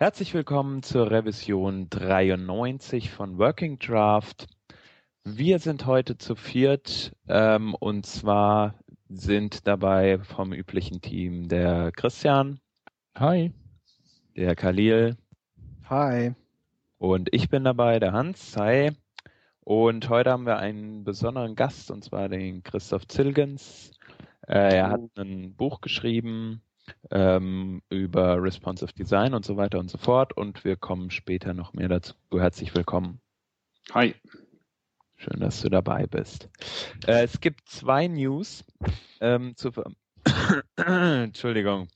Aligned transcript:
Herzlich 0.00 0.32
willkommen 0.32 0.84
zur 0.84 1.10
Revision 1.10 1.90
93 1.90 3.10
von 3.10 3.36
Working 3.36 3.80
Draft. 3.80 4.46
Wir 5.24 5.58
sind 5.58 5.86
heute 5.86 6.16
zu 6.16 6.36
viert 6.36 7.10
ähm, 7.26 7.74
und 7.74 8.06
zwar 8.06 8.76
sind 9.08 9.66
dabei 9.66 10.20
vom 10.20 10.52
üblichen 10.52 11.00
Team 11.00 11.48
der 11.48 11.90
Christian. 11.90 12.60
Hi. 13.16 13.52
Der 14.36 14.54
Khalil. 14.54 15.16
Hi. 15.90 16.32
Und 16.98 17.34
ich 17.34 17.48
bin 17.48 17.64
dabei, 17.64 17.98
der 17.98 18.12
Hans. 18.12 18.56
Hi. 18.56 18.92
Und 19.64 20.08
heute 20.08 20.30
haben 20.30 20.46
wir 20.46 20.58
einen 20.58 21.02
besonderen 21.02 21.56
Gast 21.56 21.90
und 21.90 22.04
zwar 22.04 22.28
den 22.28 22.62
Christoph 22.62 23.08
Zilgens. 23.08 23.90
Äh, 24.46 24.76
er 24.76 24.90
hat 24.90 25.18
ein 25.18 25.56
Buch 25.56 25.80
geschrieben, 25.80 26.62
ähm, 27.10 27.82
über 27.88 28.42
Responsive 28.42 28.92
Design 28.92 29.34
und 29.34 29.44
so 29.44 29.56
weiter 29.56 29.78
und 29.78 29.90
so 29.90 29.98
fort. 29.98 30.36
Und 30.36 30.64
wir 30.64 30.76
kommen 30.76 31.10
später 31.10 31.54
noch 31.54 31.72
mehr 31.72 31.88
dazu. 31.88 32.14
Herzlich 32.32 32.74
willkommen. 32.74 33.20
Hi. 33.92 34.14
Schön, 35.16 35.40
dass 35.40 35.60
du 35.62 35.68
dabei 35.68 36.06
bist. 36.06 36.48
Äh, 37.06 37.24
es 37.24 37.40
gibt 37.40 37.68
zwei 37.68 38.06
News 38.06 38.64
ähm, 39.20 39.56
zu 39.56 39.72
ver 39.72 39.90
Entschuldigung 40.76 41.88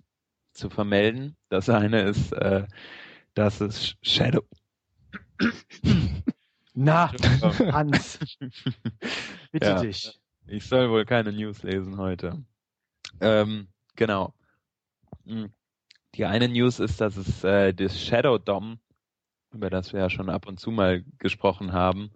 zu 0.53 0.71
vermelden. 0.71 1.37
Das 1.49 1.69
eine 1.69 2.03
ist, 2.03 2.33
äh, 2.33 2.67
dass 3.35 3.61
es 3.61 3.95
Shadow. 4.03 4.43
Na, 6.75 7.13
Hans, 7.71 8.19
bitte 9.53 9.67
ja, 9.67 9.81
dich. 9.81 10.19
Ich 10.47 10.67
soll 10.67 10.91
wohl 10.91 11.05
keine 11.05 11.33
News 11.33 11.63
lesen 11.63 11.99
heute. 11.99 12.43
Ähm, 13.21 13.69
genau. 13.95 14.35
Hm. 15.27 15.53
Die 16.15 16.25
eine 16.25 16.49
News 16.49 16.79
ist, 16.79 17.01
dass 17.01 17.17
es 17.17 17.43
äh, 17.43 17.73
das 17.73 18.01
Shadow 18.01 18.39
DOM, 18.39 18.79
über 19.53 19.71
das 19.71 19.93
wir 19.93 20.01
ja 20.01 20.11
schon 20.11 20.29
ab 20.29 20.47
und 20.47 20.61
zu 20.61 20.71
mal 20.71 21.05
gesprochen 21.19 21.73
haben, 21.73 22.11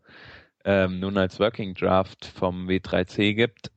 ähm, 0.65 1.01
nun 1.01 1.17
als 1.17 1.39
Working 1.41 1.75
Draft 1.75 2.27
vom 2.27 2.69
W3C 2.69 3.34
gibt. 3.34 3.71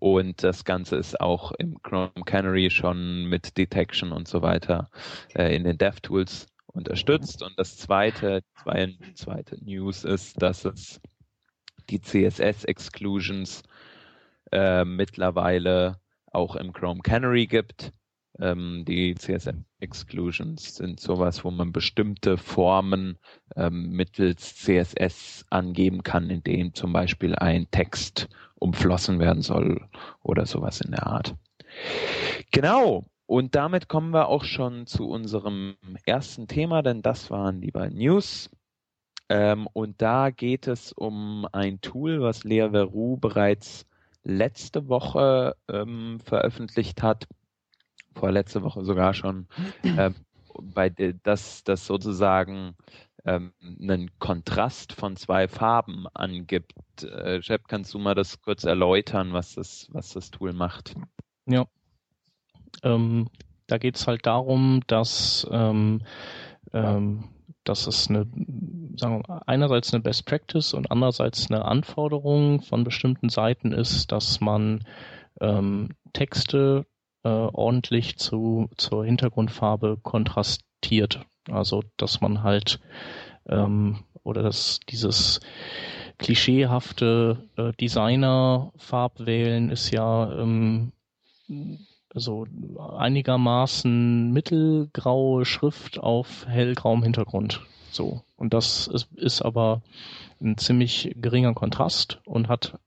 Und 0.00 0.42
das 0.42 0.64
Ganze 0.64 0.96
ist 0.96 1.20
auch 1.20 1.52
im 1.52 1.80
Chrome 1.82 2.10
Canary 2.24 2.70
schon 2.70 3.26
mit 3.26 3.56
Detection 3.58 4.12
und 4.12 4.28
so 4.28 4.40
weiter 4.40 4.90
äh, 5.34 5.54
in 5.54 5.64
den 5.64 5.76
DevTools 5.76 6.46
unterstützt. 6.66 7.42
Und 7.42 7.58
das 7.58 7.76
zweite, 7.76 8.42
zwei, 8.62 8.96
zweite 9.14 9.62
News 9.62 10.04
ist, 10.04 10.40
dass 10.40 10.64
es 10.64 11.00
die 11.90 12.00
CSS-Exclusions 12.00 13.62
äh, 14.52 14.84
mittlerweile 14.84 16.00
auch 16.32 16.56
im 16.56 16.72
Chrome 16.72 17.02
Canary 17.02 17.46
gibt. 17.46 17.92
Ähm, 18.40 18.84
die 18.86 19.14
CSS-Exclusions 19.14 20.76
sind 20.76 20.98
sowas, 20.98 21.44
wo 21.44 21.50
man 21.50 21.72
bestimmte 21.72 22.38
Formen 22.38 23.18
ähm, 23.54 23.90
mittels 23.90 24.56
CSS 24.56 25.44
angeben 25.50 26.02
kann, 26.02 26.30
in 26.30 26.42
dem 26.42 26.74
zum 26.74 26.92
Beispiel 26.92 27.34
ein 27.34 27.70
Text 27.70 28.28
umflossen 28.54 29.18
werden 29.18 29.42
soll 29.42 29.88
oder 30.22 30.46
sowas 30.46 30.80
in 30.80 30.92
der 30.92 31.06
Art. 31.06 31.34
Genau. 32.50 33.04
Und 33.26 33.54
damit 33.54 33.86
kommen 33.86 34.12
wir 34.12 34.26
auch 34.28 34.42
schon 34.42 34.86
zu 34.86 35.08
unserem 35.08 35.76
ersten 36.04 36.48
Thema, 36.48 36.82
denn 36.82 37.00
das 37.00 37.30
waren 37.30 37.60
die 37.60 37.70
beiden 37.70 37.98
News. 37.98 38.50
Ähm, 39.28 39.68
und 39.72 40.02
da 40.02 40.30
geht 40.30 40.66
es 40.66 40.92
um 40.92 41.46
ein 41.52 41.80
Tool, 41.80 42.20
was 42.20 42.42
Lea 42.42 42.70
Verrou 42.70 43.16
bereits 43.16 43.86
letzte 44.24 44.88
Woche 44.88 45.54
ähm, 45.68 46.18
veröffentlicht 46.24 47.02
hat, 47.02 47.28
vorletzte 48.14 48.62
Woche 48.62 48.84
sogar 48.84 49.14
schon, 49.14 49.46
äh, 49.82 50.10
bei 50.62 50.90
das, 50.90 51.64
das 51.64 51.86
sozusagen 51.86 52.74
ähm, 53.24 53.52
einen 53.62 54.10
Kontrast 54.18 54.92
von 54.92 55.16
zwei 55.16 55.48
Farben 55.48 56.06
angibt. 56.14 56.72
Äh, 57.02 57.40
Jeb, 57.40 57.68
kannst 57.68 57.94
du 57.94 57.98
mal 57.98 58.14
das 58.14 58.40
kurz 58.40 58.64
erläutern, 58.64 59.32
was 59.32 59.54
das, 59.54 59.88
was 59.92 60.12
das 60.12 60.30
Tool 60.30 60.52
macht? 60.52 60.94
Ja. 61.46 61.66
Ähm, 62.82 63.28
da 63.66 63.78
geht 63.78 63.96
es 63.96 64.06
halt 64.06 64.26
darum, 64.26 64.80
dass, 64.86 65.46
ähm, 65.50 66.02
ähm, 66.72 67.24
dass 67.64 67.86
es 67.86 68.08
eine, 68.08 68.26
sagen 68.96 69.22
wir, 69.26 69.48
einerseits 69.48 69.92
eine 69.92 70.02
Best 70.02 70.26
Practice 70.26 70.74
und 70.74 70.90
andererseits 70.90 71.50
eine 71.50 71.64
Anforderung 71.64 72.62
von 72.62 72.84
bestimmten 72.84 73.28
Seiten 73.28 73.72
ist, 73.72 74.12
dass 74.12 74.40
man 74.40 74.84
ähm, 75.40 75.90
Texte 76.12 76.86
äh, 77.24 77.28
ordentlich 77.28 78.16
zu, 78.18 78.68
zur 78.76 79.04
Hintergrundfarbe 79.04 79.98
kontrastiert. 80.02 81.20
Also 81.50 81.82
dass 81.96 82.20
man 82.20 82.42
halt 82.42 82.80
ähm, 83.48 84.00
oder 84.22 84.42
dass 84.42 84.80
dieses 84.88 85.40
klischeehafte 86.18 87.48
äh, 87.56 87.72
Designer-Farbwählen 87.80 89.70
ist 89.70 89.90
ja 89.90 90.30
ähm, 90.32 90.92
so 92.14 92.46
einigermaßen 92.96 94.30
mittelgraue 94.32 95.44
Schrift 95.44 95.98
auf 95.98 96.46
hellgrauem 96.46 97.02
Hintergrund. 97.02 97.62
So. 97.90 98.22
Und 98.36 98.52
das 98.54 98.86
ist, 98.86 99.08
ist 99.14 99.42
aber 99.42 99.82
ein 100.40 100.56
ziemlich 100.58 101.12
geringer 101.16 101.54
Kontrast 101.54 102.20
und 102.24 102.48
hat 102.48 102.78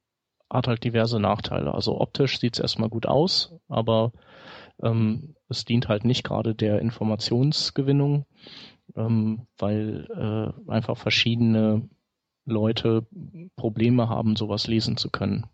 hat 0.53 0.67
halt 0.67 0.83
diverse 0.83 1.19
Nachteile. 1.19 1.73
Also 1.73 1.99
optisch 1.99 2.39
sieht 2.39 2.53
es 2.53 2.59
erstmal 2.59 2.89
gut 2.89 3.05
aus, 3.05 3.53
aber 3.67 4.11
ähm, 4.81 5.35
es 5.49 5.65
dient 5.65 5.89
halt 5.89 6.05
nicht 6.05 6.23
gerade 6.23 6.55
der 6.55 6.79
Informationsgewinnung, 6.79 8.25
ähm, 8.95 9.47
weil 9.57 10.07
äh, 10.67 10.71
einfach 10.71 10.97
verschiedene 10.97 11.89
Leute 12.45 13.07
Probleme 13.55 14.09
haben, 14.09 14.35
sowas 14.35 14.67
lesen 14.67 14.97
zu 14.97 15.09
können. 15.09 15.47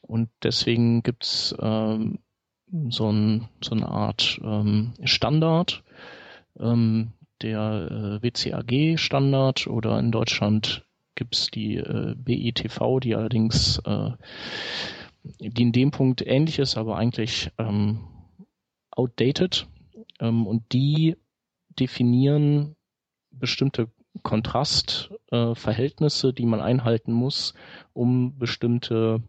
Und 0.00 0.28
deswegen 0.42 1.02
gibt's 1.02 1.54
ähm, 1.60 2.18
so, 2.88 3.10
ein, 3.10 3.48
so 3.62 3.74
eine 3.74 3.88
Art 3.88 4.40
ähm, 4.42 4.94
Standard, 5.04 5.84
ähm, 6.58 7.12
der 7.42 8.20
äh, 8.20 8.22
WCAG-Standard 8.22 9.66
oder 9.66 9.98
in 9.98 10.10
Deutschland 10.10 10.84
gibt's 11.14 11.50
die 11.50 11.76
äh, 11.76 12.14
BITV, 12.16 13.00
die 13.00 13.14
allerdings 13.14 13.78
äh, 13.84 14.10
die 15.22 15.62
in 15.62 15.72
dem 15.72 15.90
Punkt 15.90 16.26
ähnlich 16.26 16.58
ist, 16.58 16.76
aber 16.76 16.96
eigentlich 16.96 17.50
ähm, 17.58 18.06
outdated. 18.90 19.66
Ähm, 20.18 20.46
und 20.46 20.72
die 20.72 21.16
definieren 21.78 22.76
bestimmte 23.30 23.90
Kontrastverhältnisse, 24.22 26.28
äh, 26.28 26.32
die 26.32 26.46
man 26.46 26.60
einhalten 26.60 27.12
muss, 27.12 27.54
um 27.92 28.38
bestimmte, 28.38 29.22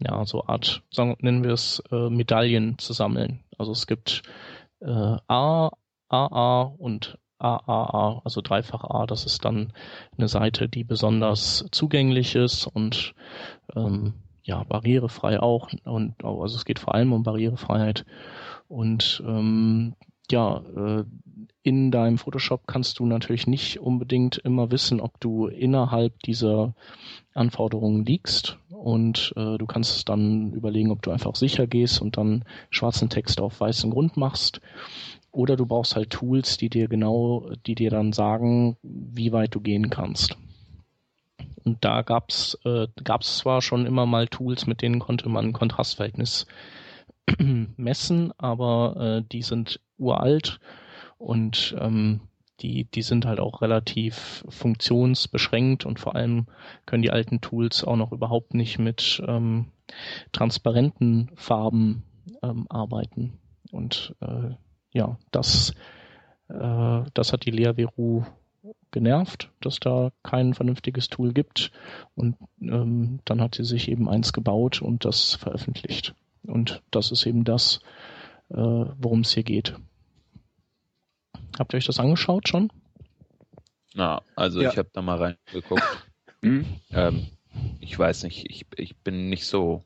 ja, 0.00 0.24
so 0.24 0.46
Art, 0.46 0.82
sagen, 0.90 1.16
nennen 1.20 1.44
wir 1.44 1.52
es, 1.52 1.82
äh, 1.90 2.10
Medaillen 2.10 2.78
zu 2.78 2.92
sammeln. 2.92 3.44
Also 3.56 3.72
es 3.72 3.86
gibt 3.86 4.22
äh, 4.80 5.16
A, 5.28 5.70
AA 6.08 6.62
und 6.62 7.18
AAA, 7.38 8.22
also 8.24 8.40
dreifach 8.40 8.84
A, 8.84 9.06
das 9.06 9.24
ist 9.24 9.44
dann 9.44 9.72
eine 10.16 10.28
Seite, 10.28 10.68
die 10.68 10.84
besonders 10.84 11.66
zugänglich 11.70 12.34
ist 12.34 12.66
und 12.66 13.14
ähm, 13.76 14.14
ja, 14.42 14.64
barrierefrei 14.64 15.40
auch. 15.40 15.68
Und 15.84 16.24
also 16.24 16.56
es 16.56 16.64
geht 16.64 16.78
vor 16.78 16.94
allem 16.94 17.12
um 17.12 17.22
Barrierefreiheit. 17.22 18.06
Und 18.66 19.22
ähm, 19.26 19.94
ja, 20.30 20.62
äh, 20.76 21.04
in 21.62 21.90
deinem 21.90 22.18
Photoshop 22.18 22.66
kannst 22.66 22.98
du 22.98 23.06
natürlich 23.06 23.46
nicht 23.46 23.78
unbedingt 23.78 24.38
immer 24.38 24.70
wissen, 24.70 25.00
ob 25.00 25.20
du 25.20 25.48
innerhalb 25.48 26.18
dieser 26.22 26.74
Anforderungen 27.34 28.06
liegst. 28.06 28.58
Und 28.70 29.34
äh, 29.36 29.58
du 29.58 29.66
kannst 29.66 30.08
dann 30.08 30.52
überlegen, 30.52 30.90
ob 30.90 31.02
du 31.02 31.10
einfach 31.10 31.36
sicher 31.36 31.66
gehst 31.66 32.00
und 32.00 32.16
dann 32.16 32.44
schwarzen 32.70 33.10
Text 33.10 33.40
auf 33.40 33.60
weißem 33.60 33.90
Grund 33.90 34.16
machst. 34.16 34.60
Oder 35.30 35.56
du 35.56 35.66
brauchst 35.66 35.94
halt 35.94 36.10
Tools, 36.10 36.56
die 36.56 36.70
dir 36.70 36.88
genau, 36.88 37.50
die 37.66 37.74
dir 37.74 37.90
dann 37.90 38.12
sagen, 38.12 38.76
wie 38.82 39.32
weit 39.32 39.54
du 39.54 39.60
gehen 39.60 39.90
kannst. 39.90 40.36
Und 41.64 41.84
da 41.84 42.02
gab's 42.02 42.58
äh, 42.64 42.88
gab's 43.04 43.38
zwar 43.38 43.60
schon 43.60 43.84
immer 43.84 44.06
mal 44.06 44.26
Tools, 44.28 44.66
mit 44.66 44.80
denen 44.80 45.00
konnte 45.00 45.28
man 45.28 45.46
ein 45.46 45.52
Kontrastverhältnis 45.52 46.46
messen, 47.38 48.32
aber 48.38 48.96
äh, 49.18 49.28
die 49.30 49.42
sind 49.42 49.80
uralt 49.98 50.60
und 51.18 51.76
ähm, 51.78 52.20
die, 52.60 52.84
die 52.84 53.02
sind 53.02 53.26
halt 53.26 53.38
auch 53.38 53.62
relativ 53.62 54.44
funktionsbeschränkt 54.48 55.86
und 55.86 56.00
vor 56.00 56.16
allem 56.16 56.46
können 56.86 57.02
die 57.02 57.10
alten 57.10 57.40
Tools 57.40 57.84
auch 57.84 57.96
noch 57.96 58.12
überhaupt 58.12 58.54
nicht 58.54 58.78
mit 58.78 59.22
ähm, 59.26 59.66
transparenten 60.32 61.30
Farben 61.34 62.02
ähm, 62.42 62.66
arbeiten. 62.68 63.38
Und 63.70 64.14
äh, 64.20 64.54
ja, 64.92 65.18
das, 65.30 65.74
äh, 66.48 67.02
das 67.14 67.32
hat 67.32 67.44
die 67.44 67.50
Lea 67.50 67.74
Veru 67.76 68.24
genervt, 68.90 69.50
dass 69.60 69.80
da 69.80 70.10
kein 70.22 70.54
vernünftiges 70.54 71.08
Tool 71.08 71.32
gibt. 71.32 71.70
Und 72.14 72.36
ähm, 72.60 73.20
dann 73.24 73.40
hat 73.40 73.54
sie 73.54 73.64
sich 73.64 73.88
eben 73.88 74.08
eins 74.08 74.32
gebaut 74.32 74.82
und 74.82 75.04
das 75.04 75.34
veröffentlicht. 75.34 76.14
Und 76.42 76.82
das 76.90 77.10
ist 77.10 77.26
eben 77.26 77.44
das, 77.44 77.80
äh, 78.50 78.56
worum 78.56 79.20
es 79.20 79.32
hier 79.32 79.42
geht. 79.42 79.74
Habt 81.58 81.74
ihr 81.74 81.78
euch 81.78 81.86
das 81.86 82.00
angeschaut 82.00 82.48
schon? 82.48 82.70
Na, 83.94 84.22
also 84.36 84.60
ja. 84.60 84.70
ich 84.70 84.78
habe 84.78 84.90
da 84.92 85.02
mal 85.02 85.18
reingeguckt. 85.52 85.82
hm? 86.42 86.64
ähm, 86.92 87.26
ich 87.80 87.98
weiß 87.98 88.22
nicht, 88.24 88.48
ich, 88.48 88.66
ich 88.76 88.96
bin 88.98 89.28
nicht 89.28 89.46
so. 89.46 89.82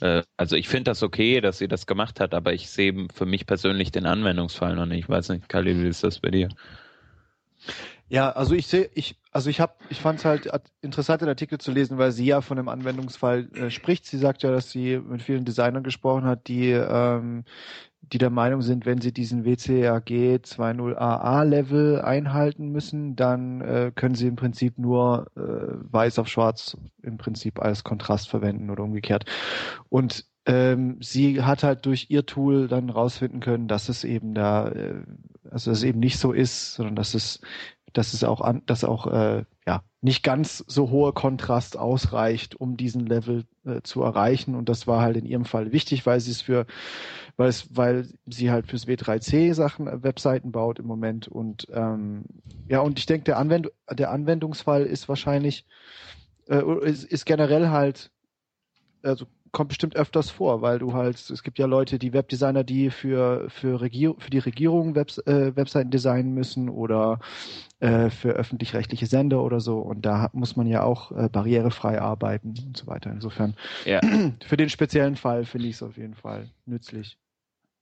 Äh, 0.00 0.22
also 0.36 0.56
ich 0.56 0.68
finde 0.68 0.90
das 0.90 1.02
okay, 1.02 1.40
dass 1.40 1.58
sie 1.58 1.68
das 1.68 1.86
gemacht 1.86 2.20
hat, 2.20 2.34
aber 2.34 2.52
ich 2.52 2.70
sehe 2.70 3.08
für 3.14 3.26
mich 3.26 3.46
persönlich 3.46 3.90
den 3.90 4.06
Anwendungsfall 4.06 4.76
noch 4.76 4.86
nicht. 4.86 5.00
Ich 5.00 5.08
weiß 5.08 5.30
nicht, 5.30 5.48
Kali, 5.48 5.76
wie 5.82 5.88
ist 5.88 6.04
das 6.04 6.20
bei 6.20 6.30
dir? 6.30 6.48
Ja, 8.08 8.30
also 8.32 8.54
ich 8.54 8.66
sehe, 8.66 8.90
ich, 8.94 9.16
also 9.30 9.50
ich 9.50 9.60
habe, 9.60 9.74
ich 9.88 10.00
fand 10.00 10.18
es 10.18 10.24
halt 10.24 10.50
interessant, 10.82 11.22
den 11.22 11.28
Artikel 11.28 11.58
zu 11.58 11.70
lesen, 11.70 11.96
weil 11.96 12.10
sie 12.10 12.26
ja 12.26 12.40
von 12.40 12.58
einem 12.58 12.68
Anwendungsfall 12.68 13.48
äh, 13.54 13.70
spricht. 13.70 14.04
Sie 14.04 14.18
sagt 14.18 14.42
ja, 14.42 14.50
dass 14.50 14.70
sie 14.72 14.98
mit 14.98 15.22
vielen 15.22 15.44
Designern 15.44 15.84
gesprochen 15.84 16.24
hat, 16.24 16.48
die, 16.48 16.70
ähm, 16.70 17.44
die 18.02 18.18
der 18.18 18.30
Meinung 18.30 18.62
sind, 18.62 18.86
wenn 18.86 19.00
sie 19.00 19.12
diesen 19.12 19.44
WCAG 19.44 20.08
2.0 20.08 20.96
AA 20.96 21.42
Level 21.44 22.00
einhalten 22.00 22.70
müssen, 22.70 23.14
dann 23.14 23.60
äh, 23.60 23.92
können 23.94 24.14
sie 24.14 24.26
im 24.26 24.36
Prinzip 24.36 24.78
nur 24.78 25.26
äh, 25.36 25.40
weiß 25.92 26.18
auf 26.18 26.28
schwarz 26.28 26.76
im 27.02 27.18
Prinzip 27.18 27.60
als 27.60 27.84
Kontrast 27.84 28.28
verwenden 28.28 28.70
oder 28.70 28.82
umgekehrt. 28.82 29.24
Und 29.88 30.24
ähm, 30.46 30.96
sie 31.00 31.42
hat 31.42 31.62
halt 31.62 31.86
durch 31.86 32.06
ihr 32.08 32.26
Tool 32.26 32.66
dann 32.66 32.90
rausfinden 32.90 33.40
können, 33.40 33.68
dass 33.68 33.88
es 33.88 34.04
eben 34.04 34.34
da, 34.34 34.68
äh, 34.68 35.02
also 35.50 35.70
dass 35.70 35.78
es 35.78 35.84
eben 35.84 36.00
nicht 36.00 36.18
so 36.18 36.32
ist, 36.32 36.74
sondern 36.74 36.96
dass 36.96 37.14
es 37.14 37.40
dass 37.92 38.14
es 38.14 38.24
auch 38.24 38.40
an, 38.40 38.62
dass 38.66 38.84
auch 38.84 39.06
äh, 39.08 39.44
ja 39.70 39.82
nicht 40.02 40.22
ganz 40.22 40.64
so 40.66 40.90
hoher 40.90 41.14
Kontrast 41.14 41.76
ausreicht, 41.76 42.56
um 42.56 42.76
diesen 42.76 43.06
Level 43.06 43.44
äh, 43.64 43.82
zu 43.82 44.02
erreichen. 44.02 44.54
Und 44.54 44.68
das 44.68 44.86
war 44.86 45.02
halt 45.02 45.16
in 45.16 45.26
ihrem 45.26 45.44
Fall 45.44 45.72
wichtig, 45.72 46.06
weil 46.06 46.20
sie 46.20 46.30
es 46.30 46.40
für, 46.40 46.66
weil 47.36 47.48
es, 47.48 47.68
weil 47.70 48.08
sie 48.26 48.50
halt 48.50 48.66
fürs 48.66 48.86
W3C 48.86 49.52
Sachen 49.52 49.86
äh, 49.86 50.02
Webseiten 50.02 50.52
baut 50.52 50.78
im 50.78 50.86
Moment. 50.86 51.28
Und 51.28 51.66
ähm, 51.72 52.24
ja, 52.68 52.80
und 52.80 52.98
ich 52.98 53.06
denke, 53.06 53.24
der 53.24 53.38
Anwend 53.38 53.70
der 53.90 54.10
Anwendungsfall 54.10 54.84
ist 54.84 55.08
wahrscheinlich 55.08 55.66
äh, 56.48 56.62
ist, 56.82 57.04
ist 57.04 57.26
generell 57.26 57.68
halt 57.68 58.10
also 59.02 59.26
kommt 59.52 59.68
bestimmt 59.68 59.96
öfters 59.96 60.30
vor, 60.30 60.62
weil 60.62 60.78
du 60.78 60.92
halt, 60.92 61.18
es 61.30 61.42
gibt 61.42 61.58
ja 61.58 61.66
Leute, 61.66 61.98
die 61.98 62.12
Webdesigner, 62.12 62.64
die 62.64 62.90
für, 62.90 63.48
für, 63.48 63.80
Regier 63.80 64.14
für 64.18 64.30
die 64.30 64.38
Regierung 64.38 64.94
Webs 64.94 65.18
äh, 65.18 65.54
Webseiten 65.56 65.90
designen 65.90 66.34
müssen 66.34 66.68
oder 66.68 67.20
äh, 67.80 68.10
für 68.10 68.30
öffentlich-rechtliche 68.30 69.06
Sender 69.06 69.42
oder 69.42 69.60
so. 69.60 69.78
Und 69.78 70.06
da 70.06 70.30
muss 70.32 70.56
man 70.56 70.66
ja 70.66 70.82
auch 70.82 71.12
äh, 71.12 71.28
barrierefrei 71.28 72.00
arbeiten 72.00 72.54
und 72.66 72.76
so 72.76 72.86
weiter. 72.86 73.10
Insofern, 73.10 73.54
ja. 73.84 74.00
für 74.44 74.56
den 74.56 74.68
speziellen 74.68 75.16
Fall 75.16 75.44
finde 75.44 75.68
ich 75.68 75.76
es 75.76 75.82
auf 75.82 75.96
jeden 75.96 76.14
Fall 76.14 76.50
nützlich. 76.66 77.18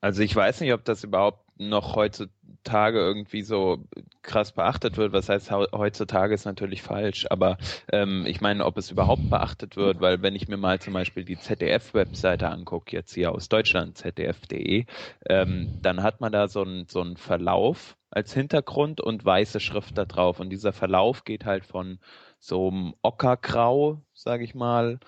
Also 0.00 0.22
ich 0.22 0.34
weiß 0.34 0.60
nicht, 0.60 0.72
ob 0.72 0.84
das 0.84 1.02
überhaupt 1.04 1.44
noch 1.60 1.96
heutzutage 1.96 2.98
irgendwie 3.00 3.42
so 3.42 3.84
krass 4.22 4.52
beachtet 4.52 4.96
wird. 4.96 5.12
Was 5.12 5.28
heißt 5.28 5.50
heutzutage 5.50 6.34
ist 6.34 6.44
natürlich 6.44 6.82
falsch, 6.82 7.26
aber 7.30 7.58
ähm, 7.92 8.24
ich 8.26 8.40
meine, 8.40 8.64
ob 8.64 8.76
es 8.78 8.92
überhaupt 8.92 9.28
beachtet 9.28 9.76
wird, 9.76 10.00
weil 10.00 10.22
wenn 10.22 10.36
ich 10.36 10.46
mir 10.46 10.56
mal 10.56 10.80
zum 10.80 10.92
Beispiel 10.92 11.24
die 11.24 11.36
ZDF-Webseite 11.38 12.48
angucke, 12.48 12.94
jetzt 12.94 13.12
hier 13.14 13.32
aus 13.32 13.48
Deutschland, 13.48 13.98
zdf.de, 13.98 14.86
ähm, 15.28 15.72
dann 15.82 16.02
hat 16.04 16.20
man 16.20 16.30
da 16.32 16.46
so 16.46 16.62
einen 16.62 16.86
so 16.86 17.00
einen 17.00 17.16
Verlauf 17.16 17.96
als 18.10 18.32
Hintergrund 18.32 19.00
und 19.00 19.24
weiße 19.24 19.58
Schrift 19.58 19.98
da 19.98 20.04
drauf. 20.04 20.38
Und 20.38 20.50
dieser 20.50 20.72
Verlauf 20.72 21.24
geht 21.24 21.44
halt 21.44 21.66
von 21.66 21.98
so 22.38 22.68
einem 22.68 22.94
Ockergrau, 23.02 24.00
sage 24.14 24.44
ich 24.44 24.54
mal, 24.54 25.00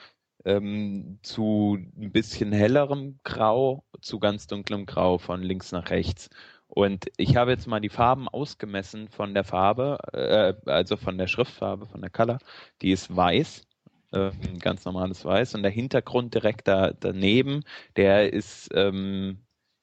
ähm, 0.44 1.18
zu 1.22 1.78
ein 1.96 2.12
bisschen 2.12 2.52
hellerem 2.52 3.18
Grau 3.24 3.84
zu 4.00 4.18
ganz 4.18 4.46
dunklem 4.46 4.86
Grau 4.86 5.18
von 5.18 5.42
links 5.42 5.72
nach 5.72 5.90
rechts. 5.90 6.30
Und 6.68 7.06
ich 7.16 7.36
habe 7.36 7.50
jetzt 7.50 7.66
mal 7.66 7.80
die 7.80 7.88
Farben 7.88 8.28
ausgemessen 8.28 9.08
von 9.08 9.34
der 9.34 9.44
Farbe, 9.44 9.98
äh, 10.12 10.54
also 10.70 10.96
von 10.96 11.18
der 11.18 11.26
Schriftfarbe, 11.26 11.86
von 11.86 12.00
der 12.00 12.10
Color. 12.10 12.38
Die 12.80 12.92
ist 12.92 13.14
weiß, 13.14 13.66
äh, 14.12 14.30
ganz 14.60 14.84
normales 14.84 15.24
Weiß. 15.24 15.54
Und 15.54 15.62
der 15.62 15.72
Hintergrund 15.72 16.34
direkt 16.34 16.68
da 16.68 16.92
daneben, 16.92 17.64
der 17.96 18.32
ist 18.32 18.70
ähm, 18.74 19.40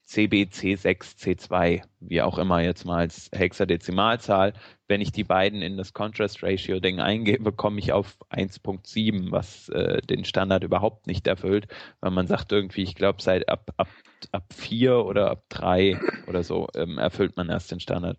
CBC6C2, 0.08 1.82
wie 2.00 2.22
auch 2.22 2.38
immer 2.38 2.60
jetzt 2.62 2.86
mal 2.86 2.98
als 3.00 3.30
Hexadezimalzahl. 3.34 4.54
Wenn 4.86 5.02
ich 5.02 5.12
die 5.12 5.24
beiden 5.24 5.60
in 5.60 5.76
das 5.76 5.92
Contrast 5.92 6.42
Ratio 6.42 6.80
Ding 6.80 6.98
eingebe, 6.98 7.52
komme 7.52 7.78
ich 7.78 7.92
auf 7.92 8.16
1.7, 8.30 9.30
was 9.30 9.68
äh, 9.68 10.00
den 10.00 10.24
Standard 10.24 10.64
überhaupt 10.64 11.06
nicht 11.06 11.26
erfüllt, 11.26 11.68
weil 12.00 12.10
man 12.10 12.26
sagt 12.26 12.52
irgendwie, 12.52 12.82
ich 12.82 12.94
glaube, 12.94 13.20
seit 13.20 13.50
ab, 13.50 13.70
ab, 13.76 13.88
ab 14.32 14.44
4 14.54 15.04
oder 15.04 15.30
ab 15.30 15.44
3 15.50 16.00
oder 16.26 16.42
so 16.42 16.68
ähm, 16.74 16.96
erfüllt 16.96 17.36
man 17.36 17.50
erst 17.50 17.70
den 17.70 17.80
Standard. 17.80 18.16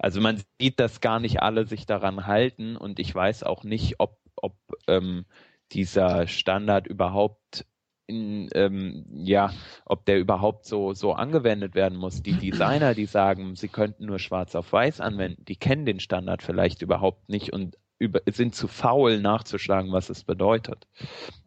Also 0.00 0.20
man 0.20 0.42
sieht, 0.60 0.80
dass 0.80 1.00
gar 1.00 1.20
nicht 1.20 1.40
alle 1.40 1.66
sich 1.66 1.86
daran 1.86 2.26
halten 2.26 2.76
und 2.76 2.98
ich 2.98 3.14
weiß 3.14 3.44
auch 3.44 3.62
nicht, 3.62 4.00
ob, 4.00 4.18
ob 4.34 4.56
ähm, 4.88 5.24
dieser 5.70 6.26
Standard 6.26 6.88
überhaupt 6.88 7.64
in, 8.08 8.48
ähm, 8.54 9.04
ja, 9.12 9.52
ob 9.84 10.06
der 10.06 10.18
überhaupt 10.18 10.64
so, 10.64 10.94
so 10.94 11.12
angewendet 11.12 11.74
werden 11.74 11.98
muss. 11.98 12.22
Die 12.22 12.32
Designer, 12.32 12.94
die 12.94 13.04
sagen, 13.04 13.54
sie 13.54 13.68
könnten 13.68 14.06
nur 14.06 14.18
schwarz 14.18 14.54
auf 14.54 14.72
weiß 14.72 15.00
anwenden, 15.00 15.44
die 15.44 15.56
kennen 15.56 15.84
den 15.84 16.00
Standard 16.00 16.42
vielleicht 16.42 16.82
überhaupt 16.82 17.28
nicht 17.28 17.52
und 17.52 17.76
über, 17.98 18.20
sind 18.30 18.54
zu 18.54 18.66
faul 18.66 19.20
nachzuschlagen, 19.20 19.92
was 19.92 20.08
es 20.08 20.24
bedeutet. 20.24 20.86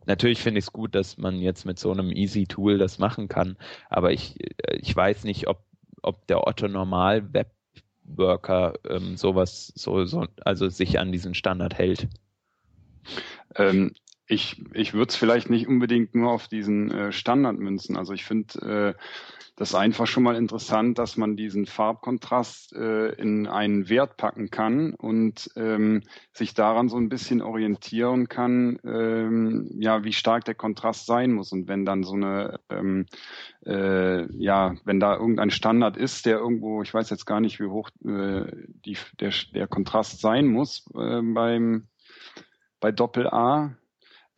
Natürlich 0.05 0.39
finde 0.39 0.59
ich 0.59 0.65
es 0.65 0.73
gut, 0.73 0.93
dass 0.93 1.17
man 1.17 1.39
jetzt 1.39 1.65
mit 1.65 1.79
so 1.79 1.91
einem 1.91 2.11
Easy 2.11 2.45
Tool 2.45 2.77
das 2.77 2.99
machen 2.99 3.27
kann, 3.27 3.57
aber 3.89 4.11
ich, 4.11 4.39
äh, 4.67 4.75
ich 4.75 4.95
weiß 4.95 5.23
nicht, 5.23 5.47
ob, 5.47 5.63
ob 6.03 6.27
der 6.27 6.45
Otto 6.45 6.67
Normal 6.67 7.33
Webworker 7.33 8.73
ähm, 8.87 9.17
sowas, 9.17 9.71
so, 9.75 10.05
so, 10.05 10.27
also 10.45 10.69
sich 10.69 10.99
an 10.99 11.11
diesen 11.11 11.33
Standard 11.33 11.73
hält. 11.75 12.07
Ähm, 13.55 13.93
ich, 14.31 14.63
ich 14.74 14.94
würde 14.94 15.10
es 15.10 15.18
vielleicht 15.18 15.50
nicht 15.50 15.68
unbedingt 15.68 16.16
nur 16.16 16.31
auf 16.31 16.48
diesen 16.48 16.89
äh, 16.89 17.12
Standard. 17.12 17.60
Also 17.95 18.13
ich 18.13 18.24
finde 18.24 18.95
äh, 18.95 19.01
das 19.57 19.75
einfach 19.75 20.07
schon 20.07 20.24
mal 20.24 20.38
interessant, 20.38 20.98
dass 20.98 21.18
man 21.18 21.36
diesen 21.36 21.66
Farbkontrast 21.66 22.74
äh, 22.74 23.10
in 23.16 23.45
einen 23.45 23.89
Wert 23.89 24.16
packen 24.16 24.50
kann 24.50 24.94
und 24.94 25.51
ähm, 25.57 26.04
sich 26.31 26.54
daran 26.54 26.88
so 26.88 26.95
ein 26.95 27.10
bisschen 27.10 27.42
orientieren 27.42 28.30
kann, 28.30 28.80
ähm, 28.86 29.69
ja, 29.78 30.06
wie 30.06 30.13
stark 30.13 30.45
der 30.45 30.56
Kontrast 30.56 31.06
sein 31.06 31.33
muss. 31.33 31.51
Und 31.51 31.68
wenn 31.68 31.83
dann 31.83 32.04
so 32.04 32.13
eine, 32.13 32.60
ähm, 32.69 33.07
äh, 33.66 34.31
ja, 34.33 34.75
wenn 34.86 35.01
da 35.01 35.18
irgendein 35.18 35.51
Standard 35.51 35.98
ist, 35.98 36.25
der 36.25 36.38
irgendwo, 36.38 36.81
ich 36.83 36.94
weiß 36.94 37.10
jetzt 37.10 37.25
gar 37.25 37.42
nicht, 37.42 37.60
wie 37.60 37.68
hoch 37.68 37.89
äh, 38.06 38.45
die, 38.86 38.98
der, 39.19 39.33
der 39.54 39.68
Kontrast 39.68 40.21
sein 40.21 40.47
muss 40.47 40.85
äh, 40.95 41.21
beim 41.21 41.88
bei 42.80 42.92
Doppel 42.92 43.28
A, 43.28 43.76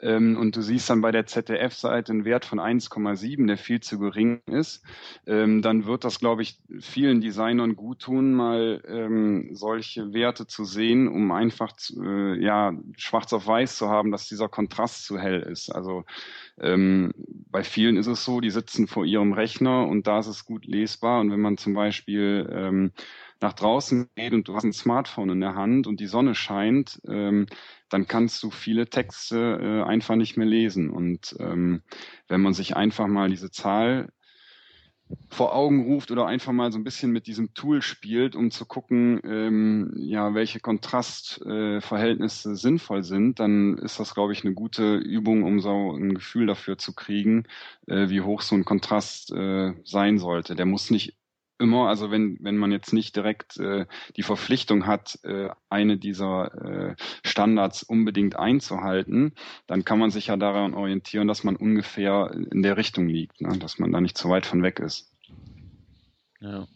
und 0.03 0.55
du 0.55 0.61
siehst 0.61 0.89
dann 0.89 1.01
bei 1.01 1.11
der 1.11 1.25
ZDF-Seite 1.25 2.11
einen 2.11 2.25
Wert 2.25 2.45
von 2.45 2.59
1,7, 2.59 3.47
der 3.47 3.57
viel 3.57 3.79
zu 3.79 3.99
gering 3.99 4.41
ist, 4.47 4.83
ähm, 5.25 5.61
dann 5.61 5.85
wird 5.85 6.03
das, 6.03 6.19
glaube 6.19 6.41
ich, 6.41 6.59
vielen 6.79 7.21
Designern 7.21 7.75
gut 7.75 7.99
tun, 7.99 8.33
mal 8.33 8.81
ähm, 8.87 9.49
solche 9.53 10.13
Werte 10.13 10.47
zu 10.47 10.65
sehen, 10.65 11.07
um 11.07 11.31
einfach 11.31 11.73
äh, 12.01 12.43
ja 12.43 12.73
schwarz 12.97 13.31
auf 13.33 13.47
weiß 13.47 13.77
zu 13.77 13.89
haben, 13.89 14.11
dass 14.11 14.27
dieser 14.27 14.49
Kontrast 14.49 15.05
zu 15.05 15.17
hell 15.17 15.41
ist. 15.41 15.69
Also 15.69 16.03
ähm, 16.59 17.13
bei 17.49 17.63
vielen 17.63 17.97
ist 17.97 18.07
es 18.07 18.25
so, 18.25 18.41
die 18.41 18.51
sitzen 18.51 18.87
vor 18.87 19.05
ihrem 19.05 19.33
Rechner 19.33 19.87
und 19.87 20.07
da 20.07 20.19
ist 20.19 20.27
es 20.27 20.45
gut 20.45 20.65
lesbar. 20.65 21.21
Und 21.21 21.31
wenn 21.31 21.41
man 21.41 21.57
zum 21.57 21.73
Beispiel 21.73 22.49
ähm, 22.51 22.91
nach 23.43 23.53
draußen 23.53 24.09
geht 24.15 24.33
und 24.33 24.47
du 24.47 24.55
hast 24.55 24.63
ein 24.63 24.73
Smartphone 24.73 25.29
in 25.29 25.41
der 25.41 25.53
Hand 25.55 25.85
und 25.85 25.99
die 25.99 26.07
Sonne 26.07 26.33
scheint, 26.33 26.99
ähm, 27.07 27.45
dann 27.89 28.07
kannst 28.07 28.41
du 28.41 28.49
viele 28.49 28.87
Texte 28.89 29.59
äh, 29.61 29.83
einfach 29.87 30.15
nicht 30.15 30.37
mehr 30.37 30.47
lesen. 30.47 30.89
Und 30.89 31.35
ähm, 31.39 31.83
wenn 32.27 32.41
man 32.41 32.53
sich 32.53 32.75
einfach 32.75 33.05
mal 33.07 33.29
diese 33.29 33.51
Zahl 33.51 34.09
vor 35.29 35.53
Augen 35.53 35.83
ruft 35.83 36.09
oder 36.11 36.25
einfach 36.25 36.53
mal 36.53 36.71
so 36.71 36.79
ein 36.79 36.83
bisschen 36.83 37.11
mit 37.11 37.27
diesem 37.27 37.53
Tool 37.53 37.81
spielt, 37.81 38.35
um 38.35 38.49
zu 38.49 38.65
gucken, 38.65 39.19
ähm, 39.25 39.93
ja, 39.97 40.33
welche 40.33 40.59
Kontrastverhältnisse 40.59 42.51
äh, 42.51 42.55
sinnvoll 42.55 43.03
sind, 43.03 43.39
dann 43.39 43.77
ist 43.77 43.99
das, 43.99 44.15
glaube 44.15 44.33
ich, 44.33 44.43
eine 44.43 44.53
gute 44.53 44.95
Übung, 44.95 45.43
um 45.43 45.59
so 45.59 45.91
ein 45.91 46.13
Gefühl 46.15 46.47
dafür 46.47 46.77
zu 46.77 46.93
kriegen, 46.95 47.43
äh, 47.87 48.09
wie 48.09 48.21
hoch 48.21 48.41
so 48.41 48.55
ein 48.55 48.65
Kontrast 48.65 49.31
äh, 49.31 49.73
sein 49.83 50.17
sollte. 50.17 50.55
Der 50.55 50.65
muss 50.65 50.89
nicht 50.89 51.17
immer, 51.63 51.87
also 51.87 52.11
wenn, 52.11 52.37
wenn 52.41 52.57
man 52.57 52.71
jetzt 52.71 52.93
nicht 52.93 53.15
direkt 53.15 53.57
äh, 53.57 53.85
die 54.15 54.21
Verpflichtung 54.21 54.85
hat, 54.85 55.17
äh, 55.23 55.49
eine 55.69 55.97
dieser 55.97 56.53
äh, 56.91 56.95
Standards 57.23 57.81
unbedingt 57.81 58.35
einzuhalten, 58.35 59.33
dann 59.65 59.85
kann 59.85 59.97
man 59.97 60.11
sich 60.11 60.27
ja 60.27 60.37
daran 60.37 60.73
orientieren, 60.73 61.27
dass 61.27 61.43
man 61.43 61.55
ungefähr 61.55 62.31
in 62.51 62.61
der 62.61 62.77
Richtung 62.77 63.07
liegt, 63.07 63.41
ne? 63.41 63.57
dass 63.57 63.79
man 63.79 63.91
da 63.91 64.01
nicht 64.01 64.17
zu 64.17 64.29
weit 64.29 64.45
von 64.45 64.61
weg 64.61 64.79
ist. 64.79 65.11
Ja. 66.41 66.67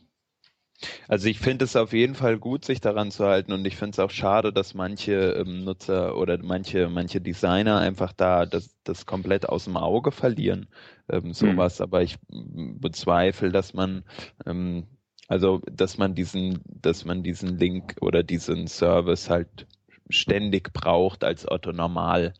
Also 1.08 1.28
ich 1.28 1.40
finde 1.40 1.66
es 1.66 1.76
auf 1.76 1.94
jeden 1.94 2.14
Fall 2.14 2.38
gut, 2.38 2.64
sich 2.64 2.80
daran 2.82 3.10
zu 3.10 3.26
halten 3.26 3.52
und 3.52 3.66
ich 3.66 3.76
finde 3.78 3.92
es 3.92 4.00
auch 4.00 4.12
schade, 4.12 4.54
dass 4.54 4.74
manche 4.74 5.14
ähm, 5.14 5.64
Nutzer 5.64 6.16
oder 6.18 6.38
manche, 6.38 6.90
manche 6.90 7.20
Designer 7.20 7.80
einfach 7.80 8.14
da 8.14 8.46
das, 8.46 8.76
das 8.84 9.06
komplett 9.06 9.50
aus 9.50 9.64
dem 9.64 9.78
Auge 9.78 10.12
verlieren, 10.12 10.68
ähm, 11.10 11.34
sowas. 11.34 11.80
Mhm. 11.80 11.84
Aber 11.84 12.04
ich 12.04 12.18
bezweifle, 12.30 13.52
dass 13.52 13.74
man 13.74 14.04
ähm, 14.46 14.86
also, 15.28 15.62
dass 15.70 15.98
man 15.98 16.16
diesen, 16.16 16.62
dass 16.66 17.04
man 17.04 17.22
diesen 17.22 17.58
Link 17.58 17.96
oder 18.00 18.24
diesen 18.24 18.68
Service 18.68 19.30
halt 19.30 19.68
ständig 20.10 20.72
braucht 20.72 21.24
als 21.24 21.50
Otto 21.50 21.74
Normal 21.74 22.34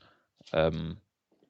ähm, 0.54 0.98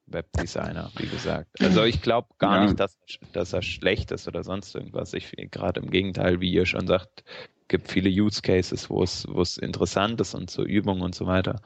Webdesigner, 0.08 0.92
wie 0.98 1.08
gesagt. 1.08 1.62
Also 1.62 1.84
ich 1.84 2.02
glaube 2.02 2.30
gar 2.38 2.58
ja. 2.58 2.64
nicht, 2.66 2.80
dass, 2.80 2.98
dass 3.34 3.54
er 3.54 3.62
schlecht 3.62 4.12
ist 4.12 4.28
oder 4.28 4.44
sonst 4.44 4.74
irgendwas. 4.74 5.14
Ich 5.14 5.32
gerade 5.52 5.82
im 5.82 5.90
Gegenteil, 5.90 6.40
wie 6.42 6.52
ihr 6.52 6.66
schon 6.66 6.88
sagt, 6.88 7.24
gibt 7.68 7.92
viele 7.92 8.10
Use 8.10 8.42
Cases, 8.42 8.90
wo 8.90 9.04
es, 9.04 9.28
wo 9.30 9.42
es 9.42 9.58
interessant 9.58 10.20
ist 10.22 10.34
und 10.34 10.50
zur 10.50 10.66
Übung 10.66 11.02
und 11.02 11.14
so 11.14 11.26
weiter. 11.26 11.62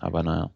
Aber 0.00 0.22
naja. 0.22 0.50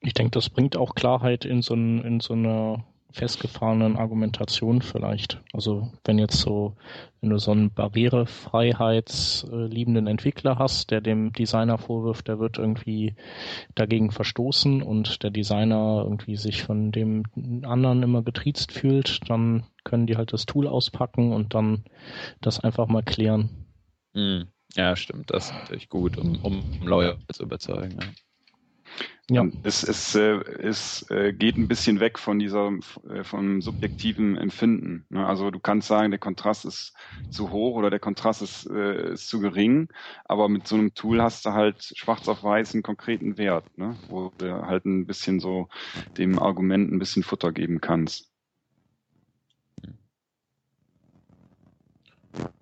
Ich 0.00 0.12
denke, 0.12 0.32
das 0.32 0.50
bringt 0.50 0.76
auch 0.76 0.94
Klarheit 0.94 1.44
in 1.44 1.62
so, 1.62 1.74
ein, 1.74 2.04
in 2.04 2.20
so 2.20 2.34
einer 2.34 2.84
festgefahrenen 3.14 3.96
Argumentation 3.96 4.82
vielleicht. 4.82 5.40
Also 5.52 5.92
wenn 6.04 6.18
jetzt 6.18 6.40
so, 6.40 6.74
wenn 7.20 7.30
du 7.30 7.38
so 7.38 7.52
einen 7.52 7.72
barrierefreiheitsliebenden 7.72 10.08
Entwickler 10.08 10.58
hast, 10.58 10.90
der 10.90 11.00
dem 11.00 11.32
Designer 11.32 11.78
vorwirft, 11.78 12.26
der 12.26 12.40
wird 12.40 12.58
irgendwie 12.58 13.14
dagegen 13.76 14.10
verstoßen 14.10 14.82
und 14.82 15.22
der 15.22 15.30
Designer 15.30 16.02
irgendwie 16.02 16.34
sich 16.34 16.64
von 16.64 16.90
dem 16.90 17.22
anderen 17.64 18.02
immer 18.02 18.22
getriezt 18.22 18.72
fühlt, 18.72 19.30
dann 19.30 19.62
können 19.84 20.08
die 20.08 20.16
halt 20.16 20.32
das 20.32 20.44
Tool 20.44 20.66
auspacken 20.66 21.32
und 21.32 21.54
dann 21.54 21.84
das 22.40 22.58
einfach 22.58 22.88
mal 22.88 23.04
klären. 23.04 23.48
Hm. 24.14 24.48
Ja, 24.74 24.96
stimmt. 24.96 25.30
Das 25.30 25.44
ist 25.46 25.54
natürlich 25.54 25.88
gut, 25.88 26.18
um, 26.18 26.34
um 26.42 26.64
Leute 26.82 27.16
zu 27.32 27.44
überzeugen. 27.44 27.96
Ja. 28.00 28.08
Ja. 29.30 29.46
Es, 29.62 29.82
es, 29.82 30.14
äh, 30.14 30.34
es 30.60 31.06
äh, 31.10 31.32
geht 31.32 31.56
ein 31.56 31.66
bisschen 31.66 31.98
weg 31.98 32.18
von 32.18 32.38
dieser, 32.38 32.72
äh, 33.08 33.24
vom 33.24 33.62
subjektiven 33.62 34.36
Empfinden. 34.36 35.06
Ne? 35.08 35.26
Also 35.26 35.50
du 35.50 35.60
kannst 35.60 35.88
sagen, 35.88 36.10
der 36.10 36.20
Kontrast 36.20 36.66
ist 36.66 36.94
zu 37.30 37.50
hoch 37.50 37.74
oder 37.76 37.88
der 37.88 38.00
Kontrast 38.00 38.42
ist, 38.42 38.66
äh, 38.66 39.12
ist 39.14 39.28
zu 39.28 39.40
gering, 39.40 39.88
aber 40.26 40.48
mit 40.50 40.66
so 40.68 40.74
einem 40.76 40.92
Tool 40.94 41.22
hast 41.22 41.46
du 41.46 41.52
halt 41.52 41.82
schwarz 41.96 42.28
auf 42.28 42.42
weiß 42.42 42.74
einen 42.74 42.82
konkreten 42.82 43.38
Wert, 43.38 43.66
ne? 43.78 43.98
wo 44.08 44.30
du 44.36 44.66
halt 44.66 44.84
ein 44.84 45.06
bisschen 45.06 45.40
so 45.40 45.68
dem 46.18 46.38
Argument 46.38 46.92
ein 46.92 46.98
bisschen 46.98 47.22
Futter 47.22 47.50
geben 47.52 47.80
kannst. 47.80 48.30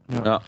Ja. 0.09 0.42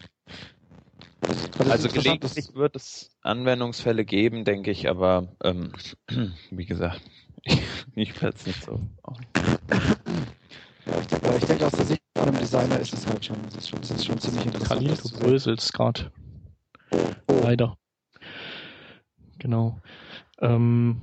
Also 1.71 1.89
gelegentlich 1.89 2.55
wird 2.55 2.77
es 2.77 3.11
Anwendungsfälle 3.23 4.05
geben, 4.05 4.45
denke 4.45 4.71
ich, 4.71 4.89
aber 4.89 5.29
ähm, 5.43 5.73
wie 6.51 6.67
gesagt, 6.67 7.01
ich, 7.43 7.61
ich 7.95 8.23
werde 8.23 8.37
es 8.37 8.47
nicht 8.47 8.65
so. 8.65 8.81
Ja, 10.87 11.01
ich 11.01 11.07
denke, 11.07 11.37
ich 11.39 11.45
denke, 11.45 11.67
aus 11.67 11.73
der 11.73 11.85
Sicht 11.87 12.03
von 12.17 12.29
einem 12.29 12.39
Designer 12.39 12.79
ist 12.79 12.93
es 12.93 13.07
halt 13.07 13.25
schon, 13.25 13.37
das 13.47 13.57
ist 13.57 13.69
schon, 13.69 13.81
das 13.81 13.91
ist 13.91 14.05
schon 14.05 14.19
ziemlich 14.19 14.45
interessant. 14.47 14.81
Khalil, 14.81 14.97
du 14.97 15.19
bröselst 15.19 15.73
gerade. 15.73 16.13
Oh. 16.91 17.41
Leider. 17.43 17.77
Genau. 19.39 19.81
Ähm, 20.41 21.01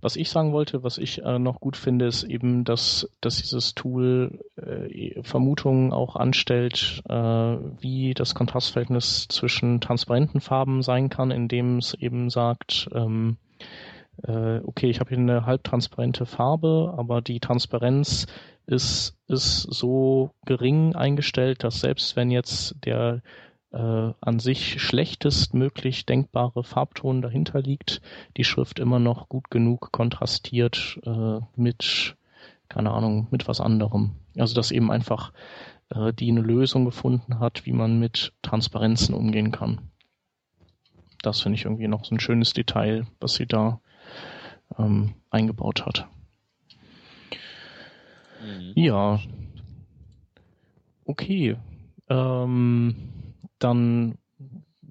was 0.00 0.16
ich 0.16 0.30
sagen 0.30 0.52
wollte, 0.52 0.82
was 0.82 0.98
ich 0.98 1.22
äh, 1.22 1.38
noch 1.38 1.60
gut 1.60 1.76
finde, 1.76 2.06
ist 2.06 2.22
eben, 2.22 2.64
dass, 2.64 3.10
dass 3.20 3.38
dieses 3.38 3.74
Tool 3.74 4.40
äh, 4.56 5.22
Vermutungen 5.22 5.92
auch 5.92 6.16
anstellt, 6.16 7.02
äh, 7.08 7.14
wie 7.14 8.14
das 8.14 8.34
Kontrastverhältnis 8.34 9.26
zwischen 9.28 9.80
transparenten 9.80 10.40
Farben 10.40 10.82
sein 10.82 11.08
kann, 11.08 11.30
indem 11.30 11.78
es 11.78 11.94
eben 11.94 12.30
sagt, 12.30 12.88
ähm, 12.94 13.38
äh, 14.22 14.58
okay, 14.64 14.88
ich 14.88 15.00
habe 15.00 15.10
hier 15.10 15.18
eine 15.18 15.46
halbtransparente 15.46 16.26
Farbe, 16.26 16.94
aber 16.96 17.20
die 17.20 17.40
Transparenz 17.40 18.26
ist, 18.66 19.16
ist 19.28 19.62
so 19.62 20.30
gering 20.44 20.94
eingestellt, 20.94 21.64
dass 21.64 21.80
selbst 21.80 22.16
wenn 22.16 22.30
jetzt 22.30 22.76
der 22.84 23.22
äh, 23.72 24.12
an 24.20 24.38
sich 24.38 24.80
schlechtestmöglich 24.80 26.06
denkbare 26.06 26.64
Farbton 26.64 27.22
dahinter 27.22 27.60
liegt, 27.60 28.00
die 28.36 28.44
Schrift 28.44 28.78
immer 28.78 28.98
noch 28.98 29.28
gut 29.28 29.50
genug 29.50 29.92
kontrastiert 29.92 30.98
äh, 31.04 31.40
mit, 31.56 32.16
keine 32.68 32.92
Ahnung, 32.92 33.28
mit 33.30 33.46
was 33.48 33.60
anderem. 33.60 34.16
Also 34.36 34.54
dass 34.54 34.70
eben 34.70 34.90
einfach 34.90 35.32
äh, 35.90 36.12
die 36.12 36.30
eine 36.30 36.40
Lösung 36.40 36.84
gefunden 36.84 37.40
hat, 37.40 37.66
wie 37.66 37.72
man 37.72 37.98
mit 37.98 38.32
Transparenzen 38.42 39.14
umgehen 39.14 39.52
kann. 39.52 39.90
Das 41.22 41.40
finde 41.40 41.56
ich 41.56 41.64
irgendwie 41.64 41.88
noch 41.88 42.04
so 42.04 42.14
ein 42.14 42.20
schönes 42.20 42.52
Detail, 42.52 43.06
was 43.20 43.34
sie 43.34 43.46
da 43.46 43.80
ähm, 44.78 45.14
eingebaut 45.30 45.84
hat. 45.84 46.06
Mhm. 48.42 48.72
Ja. 48.76 49.20
Okay. 51.04 51.56
Ähm, 52.08 53.17
dann 53.58 54.18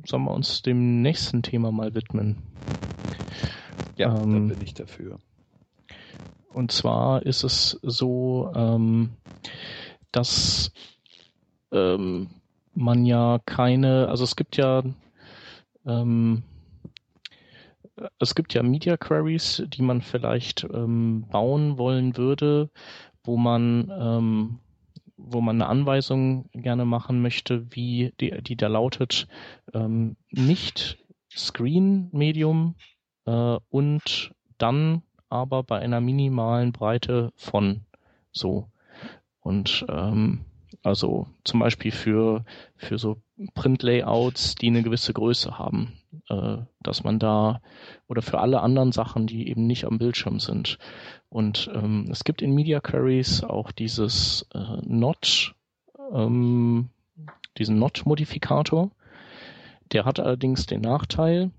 sollen 0.05 0.23
wir 0.23 0.31
uns 0.31 0.61
dem 0.61 1.01
nächsten 1.01 1.41
Thema 1.41 1.71
mal 1.71 1.93
widmen. 1.95 2.37
Ja, 3.95 4.15
ähm, 4.15 4.49
da 4.49 4.55
bin 4.55 4.63
ich 4.63 4.73
dafür. 4.73 5.19
Und 6.53 6.71
zwar 6.71 7.23
ist 7.23 7.43
es 7.43 7.79
so, 7.81 8.51
ähm, 8.55 9.11
dass 10.11 10.71
ähm, 11.71 12.29
man 12.73 13.05
ja 13.05 13.39
keine, 13.45 14.07
also 14.07 14.23
es 14.23 14.35
gibt 14.35 14.57
ja 14.57 14.83
ähm, 15.85 16.43
es 18.19 18.35
gibt 18.35 18.53
ja 18.53 18.63
Media 18.63 18.97
Queries, 18.97 19.63
die 19.67 19.81
man 19.81 20.01
vielleicht 20.01 20.65
ähm, 20.71 21.25
bauen 21.31 21.77
wollen 21.77 22.17
würde, 22.17 22.69
wo 23.23 23.37
man 23.37 23.91
ähm, 23.99 24.59
wo 25.17 25.41
man 25.41 25.57
eine 25.57 25.69
Anweisung 25.69 26.49
gerne 26.53 26.85
machen 26.85 27.21
möchte, 27.21 27.75
wie 27.75 28.13
die, 28.19 28.41
die 28.41 28.55
da 28.55 28.67
lautet, 28.67 29.27
ähm, 29.73 30.15
nicht 30.31 30.97
Screen-Medium 31.35 32.75
äh, 33.25 33.57
und 33.69 34.31
dann 34.57 35.01
aber 35.29 35.63
bei 35.63 35.79
einer 35.79 36.01
minimalen 36.01 36.71
Breite 36.71 37.31
von 37.35 37.81
so. 38.31 38.69
Und 39.41 39.85
ähm, 39.89 40.45
also 40.83 41.27
zum 41.43 41.59
Beispiel 41.59 41.91
für, 41.91 42.45
für 42.75 42.97
so 42.97 43.17
Print-Layouts, 43.53 44.55
die 44.55 44.67
eine 44.67 44.83
gewisse 44.83 45.13
Größe 45.13 45.59
haben, 45.59 45.93
äh, 46.29 46.57
dass 46.81 47.03
man 47.03 47.19
da 47.19 47.61
oder 48.07 48.21
für 48.21 48.39
alle 48.39 48.61
anderen 48.61 48.91
Sachen, 48.91 49.27
die 49.27 49.49
eben 49.49 49.67
nicht 49.67 49.85
am 49.85 49.99
Bildschirm 49.99 50.39
sind. 50.39 50.79
Und 51.29 51.69
ähm, 51.73 52.07
es 52.09 52.23
gibt 52.23 52.41
in 52.41 52.55
Media 52.55 52.79
Queries 52.79 53.43
auch 53.43 53.71
dieses 53.71 54.47
äh, 54.53 54.77
Not, 54.83 55.53
ähm, 56.11 56.89
diesen 57.57 57.77
Not-Modifikator. 57.77 58.91
Der 59.91 60.05
hat 60.05 60.19
allerdings 60.19 60.65
den 60.65 60.81
Nachteil, 60.81 61.51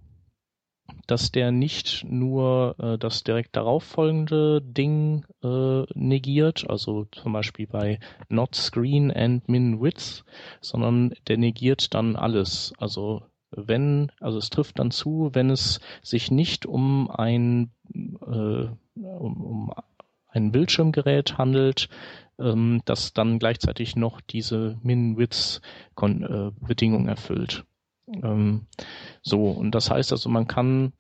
dass 1.07 1.33
der 1.33 1.52
nicht 1.52 2.04
nur 2.09 2.76
äh, 2.78 2.99
das 2.99 3.25
direkt 3.25 3.57
darauf 3.57 3.83
folgende 3.83 4.61
Ding 4.62 5.25
äh, 5.42 5.83
negiert, 5.95 6.68
also 6.68 7.07
zum 7.07 7.33
Beispiel 7.33 7.66
bei 7.66 7.99
Not 8.28 8.54
Screen 8.54 9.11
and 9.11 9.49
Min 9.49 9.80
Width, 9.80 10.25
sondern 10.61 11.14
der 11.26 11.38
negiert 11.38 11.95
dann 11.95 12.16
alles. 12.16 12.73
Also 12.78 13.23
wenn, 13.50 14.12
also 14.21 14.37
es 14.38 14.50
trifft 14.50 14.78
dann 14.78 14.90
zu, 14.90 15.30
wenn 15.33 15.49
es 15.50 15.80
sich 16.02 16.30
nicht 16.30 16.66
um 16.66 17.11
ein 17.11 17.71
äh, 17.95 18.68
um, 18.95 19.45
um 19.45 19.73
ein 20.28 20.52
Bildschirmgerät 20.52 21.38
handelt, 21.38 21.88
ähm, 22.38 22.83
das 22.85 23.14
dann 23.14 23.38
gleichzeitig 23.38 23.97
noch 23.97 24.21
diese 24.21 24.78
Min-Width-Bedingung 24.83 27.07
äh, 27.07 27.11
erfüllt. 27.11 27.64
Ähm, 28.23 28.67
so, 29.23 29.50
und 29.50 29.75
das 29.75 29.91
heißt 29.91 30.12
also, 30.12 30.29
man 30.29 30.47
kann 30.47 30.93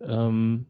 ähm, 0.00 0.66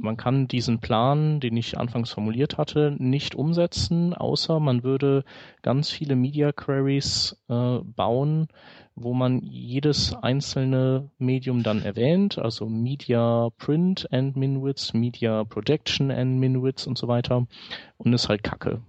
man 0.00 0.16
kann 0.16 0.46
diesen 0.46 0.78
Plan, 0.78 1.40
den 1.40 1.56
ich 1.56 1.76
anfangs 1.76 2.10
formuliert 2.10 2.56
hatte, 2.56 2.94
nicht 2.98 3.34
umsetzen, 3.34 4.14
außer 4.14 4.60
man 4.60 4.84
würde 4.84 5.24
ganz 5.62 5.90
viele 5.90 6.14
Media 6.14 6.52
Queries 6.52 7.36
äh, 7.48 7.78
bauen, 7.80 8.46
wo 8.94 9.12
man 9.12 9.42
jedes 9.42 10.14
einzelne 10.14 11.10
Medium 11.18 11.64
dann 11.64 11.82
erwähnt, 11.82 12.38
also 12.38 12.68
Media 12.68 13.48
Print 13.58 14.06
and 14.12 14.36
Minwidth, 14.36 14.94
Media 14.94 15.42
Projection 15.42 16.12
and 16.12 16.38
Minwidth 16.38 16.86
und 16.86 16.96
so 16.96 17.08
weiter. 17.08 17.48
Und 17.96 18.12
ist 18.12 18.28
halt 18.28 18.44
Kacke. 18.44 18.80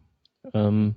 Ähm, 0.53 0.95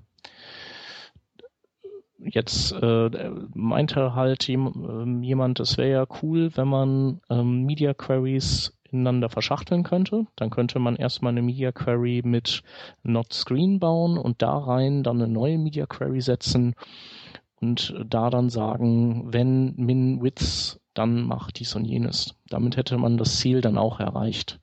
jetzt 2.25 2.73
äh, 2.73 3.11
meinte 3.55 4.15
halt 4.15 4.49
ähm, 4.49 5.23
jemand, 5.23 5.61
es 5.61 5.79
wäre 5.79 5.91
ja 5.91 6.07
cool, 6.23 6.51
wenn 6.57 6.69
man 6.69 7.21
ähm, 7.31 7.65
Media 7.65 7.95
Queries 7.95 8.73
ineinander 8.91 9.29
verschachteln 9.29 9.83
könnte. 9.83 10.27
Dann 10.37 10.51
könnte 10.51 10.79
man 10.79 10.97
erstmal 10.97 11.33
eine 11.33 11.43
Media 11.43 11.73
Query 11.73 12.23
mit 12.25 12.63
Not 13.03 13.33
Screen 13.33 13.81
bauen 13.81 14.19
und 14.19 14.43
da 14.43 14.57
rein 14.59 15.03
dann 15.03 15.21
eine 15.21 15.33
neue 15.33 15.59
Media 15.59 15.87
Query 15.87 16.21
setzen 16.21 16.75
und 17.61 17.95
da 18.07 18.29
dann 18.29 18.51
sagen, 18.51 19.33
wenn 19.33 19.75
min 19.77 20.23
width, 20.23 20.81
dann 20.95 21.23
macht 21.23 21.59
dies 21.59 21.75
und 21.75 21.85
jenes. 21.85 22.35
Damit 22.49 22.77
hätte 22.77 22.99
man 22.99 23.17
das 23.17 23.39
Ziel 23.39 23.61
dann 23.61 23.79
auch 23.79 23.99
erreicht. 24.01 24.61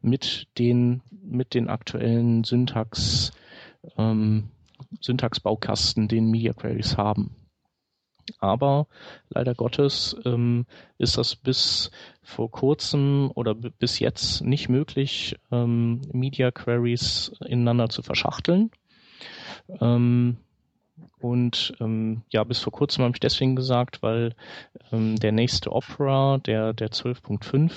Mit 0.00 0.46
den, 0.58 1.02
mit 1.10 1.54
den 1.54 1.68
aktuellen 1.68 2.44
Syntax, 2.44 3.32
ähm, 3.98 4.50
Syntaxbaukasten, 5.00 6.08
den 6.08 6.30
Media 6.30 6.52
Queries 6.52 6.96
haben. 6.96 7.34
Aber 8.38 8.86
leider 9.28 9.54
Gottes 9.54 10.16
ähm, 10.24 10.66
ist 10.98 11.16
das 11.16 11.36
bis 11.36 11.90
vor 12.22 12.50
kurzem 12.50 13.30
oder 13.34 13.54
bis 13.54 13.98
jetzt 14.00 14.42
nicht 14.42 14.68
möglich, 14.68 15.36
ähm, 15.52 16.00
Media 16.12 16.50
Queries 16.50 17.32
ineinander 17.46 17.88
zu 17.88 18.02
verschachteln. 18.02 18.70
Ähm, 19.80 20.38
und 21.20 21.74
ähm, 21.80 22.22
ja, 22.28 22.44
bis 22.44 22.60
vor 22.60 22.72
kurzem 22.72 23.04
habe 23.04 23.14
ich 23.14 23.20
deswegen 23.20 23.56
gesagt, 23.56 24.02
weil 24.02 24.34
ähm, 24.92 25.16
der 25.16 25.32
nächste 25.32 25.72
Opera, 25.72 26.38
der, 26.38 26.72
der 26.72 26.90
12.5, 26.90 27.72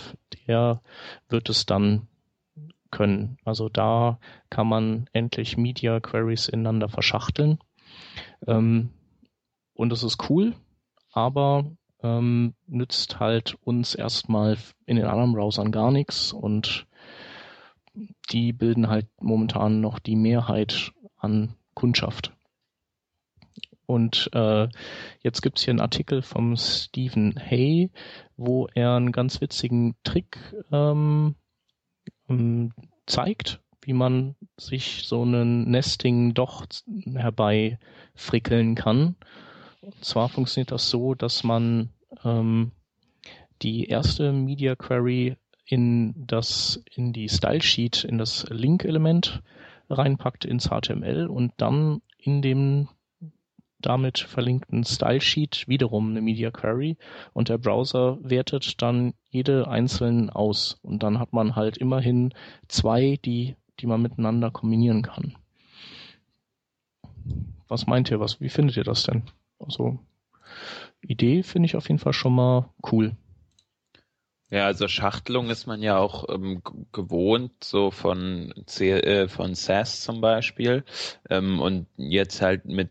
der 0.47 0.81
wird 1.29 1.49
es 1.49 1.65
dann 1.65 2.07
können. 2.91 3.37
Also 3.45 3.69
da 3.69 4.19
kann 4.49 4.67
man 4.67 5.09
endlich 5.13 5.57
Media 5.57 5.99
Queries 5.99 6.47
ineinander 6.47 6.89
verschachteln. 6.89 7.59
Ähm, 8.47 8.91
und 9.73 9.89
das 9.89 10.03
ist 10.03 10.29
cool, 10.29 10.55
aber 11.11 11.71
ähm, 12.01 12.53
nützt 12.67 13.19
halt 13.19 13.57
uns 13.61 13.95
erstmal 13.95 14.57
in 14.85 14.97
den 14.97 15.05
anderen 15.05 15.33
Browsern 15.33 15.71
gar 15.71 15.91
nichts 15.91 16.31
und 16.31 16.87
die 18.31 18.53
bilden 18.53 18.89
halt 18.89 19.07
momentan 19.19 19.81
noch 19.81 19.99
die 19.99 20.15
Mehrheit 20.15 20.93
an 21.17 21.55
Kundschaft. 21.73 22.33
Und 23.85 24.29
äh, 24.33 24.67
jetzt 25.23 25.41
gibt's 25.41 25.63
hier 25.63 25.71
einen 25.71 25.81
Artikel 25.81 26.21
vom 26.21 26.55
Stephen 26.55 27.33
Hay, 27.39 27.89
wo 28.37 28.67
er 28.75 28.95
einen 28.95 29.11
ganz 29.11 29.41
witzigen 29.41 29.95
Trick 30.03 30.37
ähm, 30.71 31.35
ähm, 32.29 32.73
zeigt, 33.05 33.61
wie 33.81 33.93
man 33.93 34.35
sich 34.57 35.03
so 35.05 35.21
einen 35.23 35.69
Nesting 35.69 36.33
doch 36.33 36.65
herbeifrickeln 37.13 38.75
kann. 38.75 39.15
Und 39.81 40.03
zwar 40.03 40.29
funktioniert 40.29 40.71
das 40.71 40.89
so, 40.89 41.15
dass 41.15 41.43
man 41.43 41.89
ähm, 42.23 42.71
die 43.61 43.85
erste 43.85 44.31
Media 44.31 44.75
Query 44.75 45.37
in 45.65 46.13
das 46.27 46.83
in 46.95 47.13
die 47.13 47.29
Style 47.29 47.61
Sheet 47.61 48.03
in 48.03 48.17
das 48.17 48.47
Link 48.49 48.83
Element 48.85 49.43
reinpackt 49.89 50.45
ins 50.45 50.69
HTML 50.69 51.27
und 51.27 51.53
dann 51.57 52.01
in 52.17 52.41
dem 52.41 52.89
damit 53.79 54.19
verlinkten 54.19 54.83
Style 54.83 55.21
Sheet 55.21 55.67
wiederum 55.67 56.09
eine 56.09 56.21
Media 56.21 56.51
Query 56.51 56.97
und 57.33 57.49
der 57.49 57.57
Browser 57.57 58.17
wertet 58.21 58.81
dann 58.81 59.13
jede 59.29 59.67
einzeln 59.67 60.29
aus 60.29 60.79
und 60.81 61.03
dann 61.03 61.19
hat 61.19 61.33
man 61.33 61.55
halt 61.55 61.77
immerhin 61.77 62.33
zwei, 62.67 63.17
die, 63.23 63.55
die 63.79 63.87
man 63.87 64.01
miteinander 64.01 64.51
kombinieren 64.51 65.01
kann. 65.01 65.35
Was 67.67 67.87
meint 67.87 68.11
ihr, 68.11 68.19
was, 68.19 68.41
wie 68.41 68.49
findet 68.49 68.77
ihr 68.77 68.83
das 68.83 69.03
denn? 69.03 69.23
Also, 69.59 69.99
Idee 71.01 71.43
finde 71.43 71.67
ich 71.67 71.75
auf 71.75 71.87
jeden 71.87 71.99
Fall 71.99 72.13
schon 72.13 72.33
mal 72.33 72.69
cool. 72.91 73.15
Ja, 74.51 74.65
also 74.65 74.87
Schachtelung 74.87 75.51
ist 75.51 75.67
man 75.67 75.83
ja 75.83 75.99
auch 75.99 76.27
ähm, 76.27 76.63
gewohnt, 76.91 77.63
so 77.63 77.91
von, 77.91 78.51
C 78.65 78.91
äh, 78.91 79.27
von 79.27 79.53
SAS 79.53 80.01
zum 80.01 80.21
Beispiel. 80.21 80.83
Ähm, 81.29 81.61
und 81.61 81.85
jetzt 81.97 82.41
halt 82.41 82.65
mit 82.65 82.89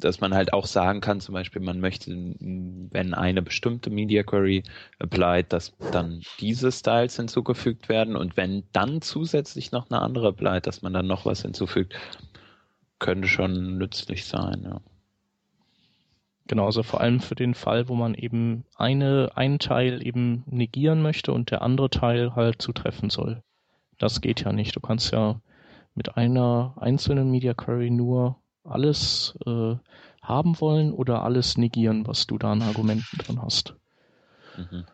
dass 0.00 0.20
man 0.20 0.34
halt 0.34 0.52
auch 0.52 0.66
sagen 0.66 1.00
kann, 1.00 1.20
zum 1.20 1.34
Beispiel, 1.34 1.62
man 1.62 1.80
möchte, 1.80 2.10
wenn 2.10 3.14
eine 3.14 3.42
bestimmte 3.42 3.90
Media 3.90 4.22
Query 4.22 4.62
applied, 4.98 5.52
dass 5.52 5.72
dann 5.92 6.22
diese 6.40 6.72
Styles 6.72 7.16
hinzugefügt 7.16 7.88
werden 7.88 8.16
und 8.16 8.36
wenn 8.36 8.64
dann 8.72 9.02
zusätzlich 9.02 9.72
noch 9.72 9.90
eine 9.90 10.00
andere 10.00 10.28
applied, 10.28 10.66
dass 10.66 10.82
man 10.82 10.92
dann 10.92 11.06
noch 11.06 11.26
was 11.26 11.42
hinzufügt, 11.42 11.94
könnte 12.98 13.28
schon 13.28 13.78
nützlich 13.78 14.24
sein, 14.24 14.62
ja. 14.64 14.80
Genau, 16.48 16.64
also 16.64 16.82
vor 16.82 17.02
allem 17.02 17.20
für 17.20 17.34
den 17.34 17.52
Fall, 17.52 17.88
wo 17.88 17.94
man 17.94 18.14
eben 18.14 18.64
eine, 18.74 19.30
einen 19.34 19.58
Teil 19.58 20.04
eben 20.04 20.44
negieren 20.46 21.02
möchte 21.02 21.30
und 21.30 21.50
der 21.50 21.60
andere 21.60 21.90
Teil 21.90 22.34
halt 22.34 22.62
zutreffen 22.62 23.10
soll. 23.10 23.42
Das 23.98 24.22
geht 24.22 24.40
ja 24.40 24.52
nicht. 24.52 24.74
Du 24.74 24.80
kannst 24.80 25.12
ja 25.12 25.42
mit 25.94 26.16
einer 26.16 26.74
einzelnen 26.80 27.30
Media 27.30 27.52
Query 27.52 27.90
nur 27.90 28.36
alles 28.70 29.36
äh, 29.46 29.76
haben 30.22 30.60
wollen 30.60 30.92
oder 30.92 31.22
alles 31.22 31.56
negieren, 31.56 32.06
was 32.06 32.26
du 32.26 32.38
da 32.38 32.52
an 32.52 32.62
Argumenten 32.62 33.18
drin 33.18 33.40
hast. 33.42 33.74
Mhm. 34.56 34.84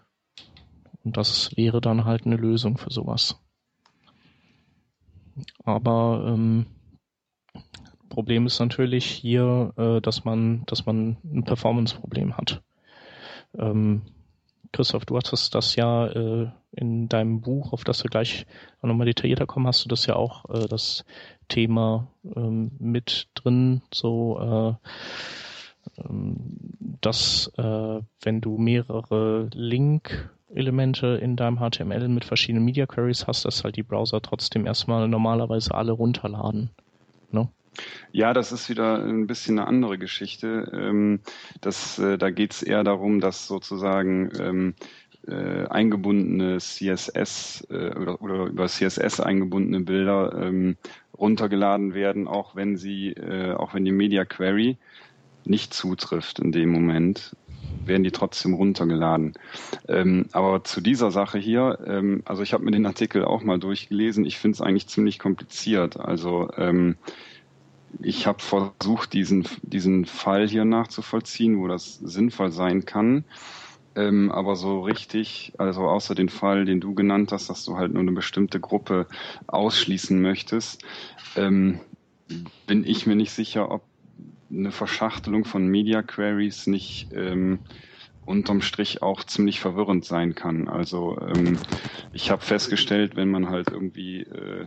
Und 1.04 1.16
das 1.16 1.56
wäre 1.56 1.80
dann 1.80 2.04
halt 2.04 2.24
eine 2.24 2.36
Lösung 2.36 2.78
für 2.78 2.90
sowas. 2.90 3.40
Aber 5.64 6.24
ähm, 6.26 6.66
Problem 8.08 8.46
ist 8.46 8.60
natürlich 8.60 9.06
hier, 9.06 9.72
äh, 9.76 10.00
dass 10.00 10.24
man, 10.24 10.64
dass 10.66 10.86
man 10.86 11.16
ein 11.24 11.42
Performance-Problem 11.42 12.36
hat. 12.36 12.62
Ähm, 13.58 14.02
Christoph, 14.74 15.04
du 15.06 15.16
hattest 15.16 15.54
das 15.54 15.76
ja 15.76 16.06
äh, 16.08 16.48
in 16.72 17.08
deinem 17.08 17.40
Buch, 17.40 17.72
auf 17.72 17.84
das 17.84 18.02
wir 18.02 18.10
gleich 18.10 18.44
nochmal 18.82 19.06
detaillierter 19.06 19.46
kommen, 19.46 19.68
hast 19.68 19.84
du 19.84 19.88
das 19.88 20.06
ja 20.06 20.16
auch 20.16 20.44
äh, 20.50 20.66
das 20.66 21.04
Thema 21.48 22.08
ähm, 22.34 22.72
mit 22.80 23.28
drin, 23.34 23.82
so 23.92 24.78
äh, 25.96 26.02
ähm, 26.02 26.46
dass 27.00 27.52
äh, 27.56 28.00
wenn 28.22 28.40
du 28.40 28.58
mehrere 28.58 29.48
Link-Elemente 29.52 31.18
in 31.22 31.36
deinem 31.36 31.58
HTML 31.58 32.08
mit 32.08 32.24
verschiedenen 32.24 32.64
Media 32.64 32.86
Queries 32.86 33.28
hast, 33.28 33.44
dass 33.44 33.62
halt 33.62 33.76
die 33.76 33.84
Browser 33.84 34.20
trotzdem 34.22 34.66
erstmal 34.66 35.06
normalerweise 35.06 35.72
alle 35.72 35.92
runterladen. 35.92 36.70
Ja, 38.12 38.32
das 38.32 38.52
ist 38.52 38.68
wieder 38.68 39.04
ein 39.04 39.26
bisschen 39.26 39.58
eine 39.58 39.68
andere 39.68 39.98
Geschichte. 39.98 40.70
Ähm, 40.72 41.20
das, 41.60 41.98
äh, 41.98 42.18
da 42.18 42.30
geht 42.30 42.52
es 42.52 42.62
eher 42.62 42.84
darum, 42.84 43.20
dass 43.20 43.46
sozusagen 43.46 44.30
ähm, 44.38 44.74
äh, 45.26 45.66
eingebundene 45.66 46.58
CSS 46.58 47.66
äh, 47.70 47.94
oder, 47.96 48.46
über 48.46 48.66
CSS 48.66 49.20
eingebundene 49.20 49.80
Bilder 49.80 50.32
ähm, 50.40 50.76
runtergeladen 51.16 51.94
werden, 51.94 52.28
auch 52.28 52.56
wenn 52.56 52.76
sie, 52.76 53.14
auch 53.56 53.72
wenn 53.72 53.84
die 53.84 53.92
Media 53.92 54.24
Query 54.24 54.78
nicht 55.44 55.72
zutrifft 55.72 56.40
in 56.40 56.50
dem 56.50 56.70
Moment, 56.70 57.36
werden 57.84 58.02
die 58.02 58.10
trotzdem 58.10 58.54
runtergeladen. 58.54 59.34
Aber 60.32 60.64
zu 60.64 60.80
dieser 60.80 61.12
Sache 61.12 61.38
hier, 61.38 62.20
also 62.24 62.42
ich 62.42 62.52
habe 62.52 62.64
mir 62.64 62.72
den 62.72 62.84
Artikel 62.84 63.24
auch 63.24 63.44
mal 63.44 63.60
durchgelesen. 63.60 64.24
Ich 64.24 64.40
finde 64.40 64.56
es 64.56 64.60
eigentlich 64.60 64.88
ziemlich 64.88 65.20
kompliziert. 65.20 66.00
Also 66.00 66.48
ich 68.00 68.26
habe 68.26 68.42
versucht, 68.42 69.12
diesen, 69.12 69.46
diesen 69.62 70.04
Fall 70.04 70.48
hier 70.48 70.64
nachzuvollziehen, 70.64 71.58
wo 71.58 71.68
das 71.68 71.94
sinnvoll 71.96 72.50
sein 72.50 72.84
kann. 72.84 73.24
Ähm, 73.96 74.32
aber 74.32 74.56
so 74.56 74.80
richtig, 74.80 75.52
also 75.58 75.82
außer 75.82 76.14
den 76.14 76.28
Fall, 76.28 76.64
den 76.64 76.80
du 76.80 76.94
genannt 76.94 77.30
hast, 77.32 77.48
dass 77.48 77.64
du 77.64 77.76
halt 77.76 77.92
nur 77.92 78.02
eine 78.02 78.12
bestimmte 78.12 78.58
Gruppe 78.58 79.06
ausschließen 79.46 80.20
möchtest, 80.20 80.84
ähm, 81.36 81.80
bin 82.66 82.84
ich 82.84 83.06
mir 83.06 83.16
nicht 83.16 83.32
sicher, 83.32 83.70
ob 83.70 83.84
eine 84.50 84.72
Verschachtelung 84.72 85.44
von 85.44 85.66
Media 85.66 86.02
Queries 86.02 86.66
nicht 86.66 87.08
ähm, 87.12 87.60
unterm 88.26 88.60
Strich 88.60 89.02
auch 89.02 89.24
ziemlich 89.24 89.60
verwirrend 89.60 90.04
sein 90.04 90.34
kann. 90.34 90.68
Also 90.68 91.18
ähm, 91.20 91.58
ich 92.12 92.30
habe 92.30 92.42
festgestellt, 92.42 93.16
wenn 93.16 93.30
man 93.30 93.48
halt 93.48 93.70
irgendwie 93.70 94.22
äh, 94.22 94.66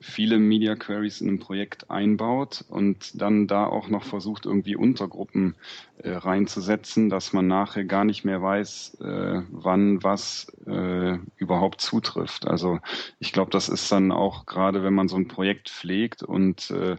viele 0.00 0.38
Media 0.38 0.76
Queries 0.76 1.20
in 1.20 1.28
einem 1.28 1.38
Projekt 1.38 1.90
einbaut 1.90 2.64
und 2.68 3.20
dann 3.20 3.46
da 3.46 3.66
auch 3.66 3.88
noch 3.88 4.04
versucht, 4.04 4.46
irgendwie 4.46 4.76
Untergruppen 4.76 5.56
äh, 5.98 6.10
reinzusetzen, 6.10 7.08
dass 7.08 7.32
man 7.32 7.46
nachher 7.46 7.84
gar 7.84 8.04
nicht 8.04 8.24
mehr 8.24 8.40
weiß, 8.40 8.98
äh, 9.00 9.42
wann 9.50 10.02
was 10.02 10.52
äh, 10.66 11.18
überhaupt 11.36 11.80
zutrifft. 11.80 12.46
Also 12.46 12.78
ich 13.18 13.32
glaube, 13.32 13.50
das 13.50 13.68
ist 13.68 13.90
dann 13.90 14.12
auch 14.12 14.46
gerade, 14.46 14.82
wenn 14.82 14.94
man 14.94 15.08
so 15.08 15.16
ein 15.16 15.28
Projekt 15.28 15.70
pflegt 15.70 16.22
und 16.22 16.70
äh, 16.70 16.96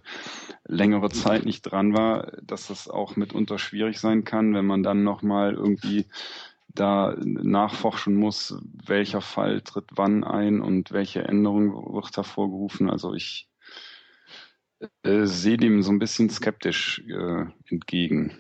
längere 0.66 1.10
Zeit 1.10 1.46
nicht 1.46 1.62
dran 1.64 1.94
war, 1.94 2.34
dass 2.42 2.68
das 2.68 2.90
auch 2.90 3.16
mitunter 3.16 3.58
schwierig 3.58 4.00
sein 4.00 4.24
kann, 4.24 4.54
wenn 4.54 4.66
man 4.66 4.84
dann 4.84 5.04
nochmal 5.04 5.54
irgendwie 5.54 5.99
da 6.68 7.16
nachforschen 7.20 8.16
muss, 8.16 8.56
welcher 8.86 9.22
Fall 9.22 9.62
tritt 9.62 9.86
wann 9.96 10.24
ein 10.24 10.62
und 10.62 10.92
welche 10.92 11.24
Änderung 11.24 11.94
wird 11.94 12.16
hervorgerufen. 12.16 12.90
Also 12.90 13.14
ich 13.14 13.50
äh, 15.04 15.26
sehe 15.26 15.58
dem 15.58 15.82
so 15.82 15.92
ein 15.92 16.00
bisschen 16.00 16.30
skeptisch 16.30 17.04
äh, 17.08 17.46
entgegen. 17.70 18.40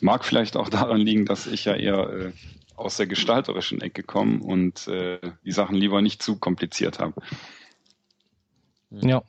Mag 0.00 0.24
vielleicht 0.24 0.56
auch 0.56 0.68
daran 0.68 1.00
liegen, 1.00 1.24
dass 1.24 1.46
ich 1.46 1.64
ja 1.64 1.74
eher 1.76 2.10
äh, 2.10 2.32
aus 2.76 2.96
der 2.96 3.06
gestalterischen 3.06 3.80
Ecke 3.80 4.02
komme 4.02 4.40
und 4.40 4.88
äh, 4.88 5.20
die 5.44 5.52
Sachen 5.52 5.76
lieber 5.76 6.02
nicht 6.02 6.22
zu 6.22 6.36
kompliziert 6.38 6.98
habe. 6.98 7.22
Ja. 8.90 9.22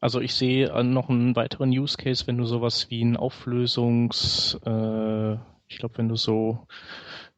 Also 0.00 0.20
ich 0.20 0.34
sehe 0.34 0.68
äh, 0.70 0.82
noch 0.82 1.08
einen 1.08 1.36
weiteren 1.36 1.70
Use 1.70 1.96
Case, 1.96 2.26
wenn 2.26 2.38
du 2.38 2.44
sowas 2.44 2.90
wie 2.90 3.02
ein 3.02 3.16
Auflösungs 3.16 4.58
äh, 4.64 5.36
ich 5.70 5.78
glaube, 5.78 5.98
wenn 5.98 6.08
du 6.08 6.16
so, 6.16 6.66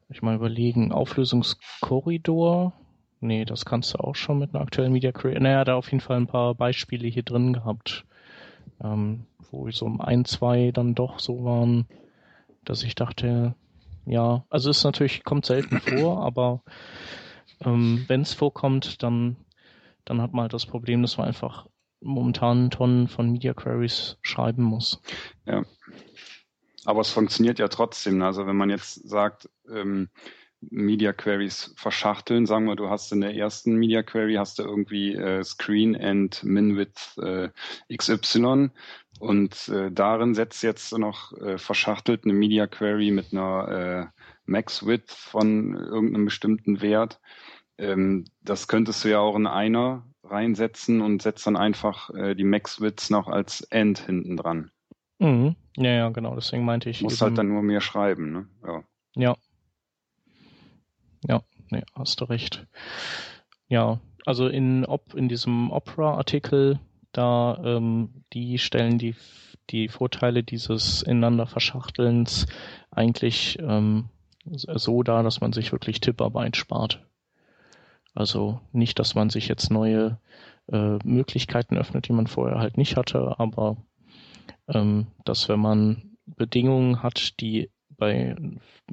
ich 0.09 0.21
mal 0.21 0.35
überlegen, 0.35 0.91
Auflösungskorridor, 0.91 2.73
nee, 3.21 3.45
das 3.45 3.65
kannst 3.65 3.93
du 3.93 3.99
auch 3.99 4.15
schon 4.15 4.39
mit 4.39 4.53
einer 4.53 4.63
aktuellen 4.63 4.91
Media 4.91 5.11
Creator. 5.11 5.41
Naja, 5.41 5.63
da 5.63 5.75
auf 5.75 5.91
jeden 5.91 6.01
Fall 6.01 6.17
ein 6.17 6.27
paar 6.27 6.55
Beispiele 6.55 7.07
hier 7.07 7.23
drin 7.23 7.53
gehabt. 7.53 8.05
ähm, 8.83 9.25
wo 9.51 9.69
so 9.71 9.85
um 9.85 10.01
ein, 10.01 10.25
zwei 10.25 10.71
dann 10.71 10.95
doch 10.95 11.19
so 11.19 11.43
waren, 11.45 11.87
dass 12.65 12.83
ich 12.83 12.95
dachte, 12.95 13.55
ja, 14.05 14.45
also 14.49 14.69
es 14.69 14.83
natürlich 14.83 15.23
kommt 15.23 15.45
selten 15.45 15.79
vor, 15.79 16.25
aber 16.25 16.61
ähm, 17.63 18.05
wenn 18.07 18.21
es 18.21 18.33
vorkommt, 18.33 19.03
dann 19.03 19.37
dann 20.05 20.21
hat 20.21 20.33
man 20.33 20.43
halt 20.43 20.53
das 20.53 20.65
Problem, 20.65 21.01
dass 21.01 21.17
man 21.17 21.27
einfach 21.27 21.67
momentan 22.03 22.69
Tonnen 22.69 23.07
von 23.07 23.31
Media 23.31 23.53
Queries 23.53 24.17
schreiben 24.21 24.63
muss. 24.63 25.01
Ja. 25.45 25.63
Aber 26.85 27.01
es 27.01 27.09
funktioniert 27.09 27.59
ja 27.59 27.67
trotzdem. 27.69 28.21
Also 28.21 28.45
wenn 28.45 28.57
man 28.57 28.69
jetzt 28.69 29.07
sagt, 29.07 29.49
ähm, 29.69 30.09
Media 30.69 31.13
Queries 31.13 31.73
verschachteln, 31.75 32.45
sagen 32.45 32.65
wir, 32.65 32.75
du 32.75 32.89
hast 32.89 33.11
in 33.11 33.21
der 33.21 33.35
ersten 33.35 33.75
Media 33.75 34.03
Query 34.03 34.35
hast 34.35 34.59
du 34.59 34.63
irgendwie 34.63 35.13
äh, 35.15 35.43
Screen 35.43 35.95
and 35.95 36.43
Minwidth 36.43 37.17
äh, 37.17 37.49
XY 37.95 38.69
und 39.19 39.67
äh, 39.69 39.91
darin 39.91 40.33
setzt 40.33 40.63
jetzt 40.63 40.97
noch 40.97 41.33
äh, 41.37 41.57
verschachtelt 41.57 42.23
eine 42.23 42.33
Media 42.33 42.67
Query 42.67 43.11
mit 43.11 43.33
einer 43.33 43.67
äh, 43.67 44.21
Max 44.45 44.85
Width 44.85 45.11
von 45.11 45.75
irgendeinem 45.75 46.25
bestimmten 46.25 46.81
Wert. 46.81 47.19
Ähm, 47.77 48.25
das 48.41 48.67
könntest 48.67 49.03
du 49.03 49.09
ja 49.09 49.19
auch 49.19 49.35
in 49.35 49.47
einer 49.47 50.05
reinsetzen 50.23 51.01
und 51.01 51.21
setzt 51.21 51.45
dann 51.47 51.57
einfach 51.57 52.09
äh, 52.11 52.35
die 52.35 52.43
Max 52.43 52.81
Width 52.81 53.09
noch 53.09 53.27
als 53.27 53.61
End 53.61 53.99
hinten 53.99 54.37
dran. 54.37 54.71
Mhm. 55.19 55.55
Ja, 55.77 55.91
ja, 55.91 56.09
genau, 56.09 56.35
deswegen 56.35 56.65
meinte 56.65 56.89
ich. 56.89 56.99
Du 56.99 57.05
musst 57.05 57.21
halt 57.21 57.37
dann 57.37 57.47
nur 57.47 57.63
mehr 57.63 57.81
schreiben, 57.81 58.31
ne? 58.31 58.47
Ja. 58.65 58.83
Ja. 59.15 59.35
Ja, 61.27 61.41
nee, 61.69 61.83
hast 61.95 62.19
du 62.21 62.25
recht. 62.25 62.67
Ja, 63.67 63.99
also 64.25 64.47
in, 64.47 64.85
ob, 64.85 65.13
in 65.13 65.29
diesem 65.29 65.71
Opera-Artikel, 65.71 66.79
da, 67.11 67.61
ähm, 67.63 68.23
die 68.33 68.57
stellen 68.57 68.97
die, 68.97 69.15
die 69.69 69.87
Vorteile 69.87 70.43
dieses 70.43 71.01
ineinander 71.01 71.47
Verschachtelns 71.47 72.45
eigentlich 72.91 73.57
ähm, 73.61 74.09
so 74.45 75.03
dar, 75.03 75.23
dass 75.23 75.41
man 75.41 75.53
sich 75.53 75.71
wirklich 75.71 76.01
Tipparbeit 76.01 76.57
spart. 76.57 77.05
Also 78.13 78.59
nicht, 78.71 78.99
dass 78.99 79.15
man 79.15 79.29
sich 79.29 79.47
jetzt 79.47 79.71
neue 79.71 80.19
äh, 80.71 80.97
Möglichkeiten 81.03 81.77
öffnet, 81.77 82.07
die 82.07 82.13
man 82.13 82.27
vorher 82.27 82.59
halt 82.59 82.77
nicht 82.77 82.95
hatte, 82.95 83.39
aber 83.39 83.77
ähm, 84.67 85.07
dass 85.25 85.49
wenn 85.49 85.59
man 85.59 86.17
Bedingungen 86.25 87.03
hat, 87.03 87.39
die 87.41 87.69
bei 87.97 88.35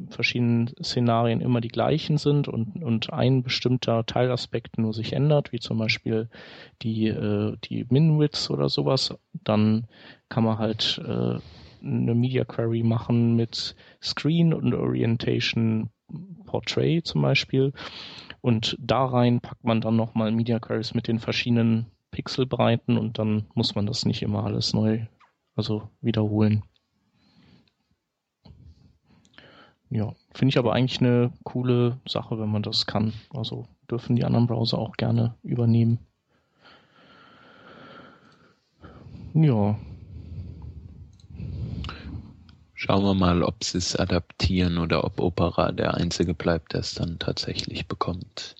verschiedenen 0.09 0.71
Szenarien 0.83 1.41
immer 1.41 1.61
die 1.61 1.69
gleichen 1.69 2.19
sind 2.19 2.49
und, 2.49 2.83
und 2.83 3.13
ein 3.13 3.43
bestimmter 3.43 4.05
Teilaspekt 4.07 4.79
nur 4.79 4.93
sich 4.93 5.13
ändert, 5.15 5.53
wie 5.53 5.59
zum 5.59 5.79
Beispiel 5.79 6.29
die, 6.83 7.09
äh, 7.09 7.57
die 7.65 7.87
Min-Widths 7.89 8.51
oder 8.51 8.69
sowas, 8.69 9.15
dann 9.33 9.87
kann 10.29 10.45
man 10.45 10.59
halt 10.59 11.01
äh, 11.05 11.39
eine 11.83 12.15
Media 12.15 12.45
Query 12.45 12.83
machen 12.83 13.37
mit 13.37 13.75
Screen 14.03 14.53
und 14.53 14.75
Orientation 14.75 15.91
Portrait 16.51 17.07
zum 17.07 17.23
Beispiel. 17.23 17.73
Und 18.41 18.77
da 18.81 19.05
rein 19.05 19.41
packt 19.41 19.65
man 19.65 19.81
dann 19.81 19.97
nochmal 19.97 20.33
Media 20.33 20.59
Queries 20.59 20.95
mit 20.95 21.07
den 21.07 21.21
verschiedenen 21.21 21.87
Pixelbreiten 22.11 22.99
und 22.99 23.19
dann 23.19 23.47
muss 23.55 23.75
man 23.75 23.87
das 23.87 24.05
nicht 24.05 24.23
immer 24.23 24.45
alles 24.45 24.75
neu, 24.75 25.07
also 25.55 25.89
wiederholen. 26.01 26.65
Ja, 29.91 30.13
finde 30.35 30.51
ich 30.51 30.59
aber 30.59 30.73
eigentlich 30.73 31.01
eine 31.01 31.33
coole 31.45 31.99
Sache, 32.07 32.39
wenn 32.39 32.51
man 32.51 32.63
das 32.63 32.87
kann. 32.87 33.13
Also 33.35 33.67
dürfen 33.91 34.17
die 34.17 34.25
anderen 34.25 34.47
Browser 34.47 34.79
auch 34.79 34.97
gerne 34.97 35.35
übernehmen. 35.43 35.99
Ja. 39.35 39.77
Schauen 42.91 43.05
wir 43.05 43.15
mal, 43.15 43.45
ob 43.45 43.63
sie 43.63 43.79
es 43.79 43.95
adaptieren 43.95 44.77
oder 44.77 45.05
ob 45.05 45.21
Opera 45.21 45.71
der 45.71 45.95
einzige 45.95 46.35
bleibt, 46.35 46.73
der 46.73 46.81
es 46.81 46.93
dann 46.93 47.21
tatsächlich 47.21 47.87
bekommt. 47.87 48.57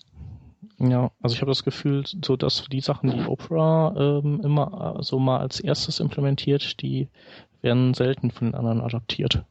Ja, 0.79 1.11
also 1.21 1.33
ich 1.35 1.41
habe 1.41 1.51
das 1.51 1.65
Gefühl, 1.65 2.05
so 2.05 2.37
dass 2.37 2.63
die 2.71 2.79
Sachen, 2.79 3.11
die 3.11 3.27
Opera 3.27 3.93
ähm, 3.97 4.39
immer 4.41 4.99
so 5.01 5.19
mal 5.19 5.41
als 5.41 5.59
erstes 5.59 5.99
implementiert, 5.99 6.81
die 6.81 7.09
werden 7.61 7.93
selten 7.93 8.31
von 8.31 8.47
den 8.47 8.55
anderen 8.55 8.79
adaptiert. 8.79 9.43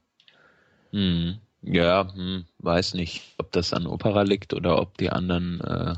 Hm. 0.93 1.37
Ja, 1.61 2.11
hm, 2.14 2.47
weiß 2.61 2.95
nicht, 2.95 3.35
ob 3.37 3.53
das 3.53 3.75
an 3.75 3.87
Opera 3.87 4.23
liegt 4.23 4.55
oder 4.55 4.81
ob 4.81 4.97
die 4.97 5.11
anderen, 5.11 5.61
äh, 5.61 5.95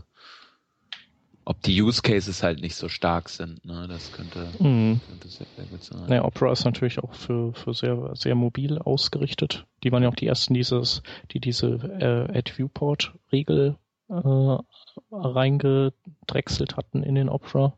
ob 1.45 1.61
die 1.63 1.81
Use 1.81 2.03
Cases 2.03 2.43
halt 2.43 2.61
nicht 2.61 2.77
so 2.77 2.89
stark 2.89 3.29
sind. 3.29 3.65
Ne? 3.65 3.87
Das 3.89 4.13
könnte, 4.13 4.49
mhm. 4.59 5.01
könnte 5.09 5.29
sehr, 5.29 5.47
sehr 5.57 5.67
gut 5.67 5.83
sein. 5.83 6.07
Naja, 6.09 6.25
Opera 6.25 6.53
ist 6.53 6.65
natürlich 6.65 6.99
auch 7.01 7.15
für, 7.15 7.53
für 7.53 7.75
sehr, 7.75 8.11
sehr 8.15 8.35
mobil 8.35 8.79
ausgerichtet. 8.79 9.67
Die 9.83 9.91
waren 9.91 10.03
ja 10.03 10.09
auch 10.09 10.15
die 10.15 10.27
ersten, 10.27 10.55
dieses, 10.55 11.03
die 11.33 11.41
diese 11.41 11.69
äh, 11.69 12.39
Add-Viewport-Regel 12.39 13.77
äh, 14.09 14.59
reingedrechselt 15.11 16.77
hatten 16.77 17.03
in 17.03 17.15
den 17.15 17.29
Opera 17.29 17.75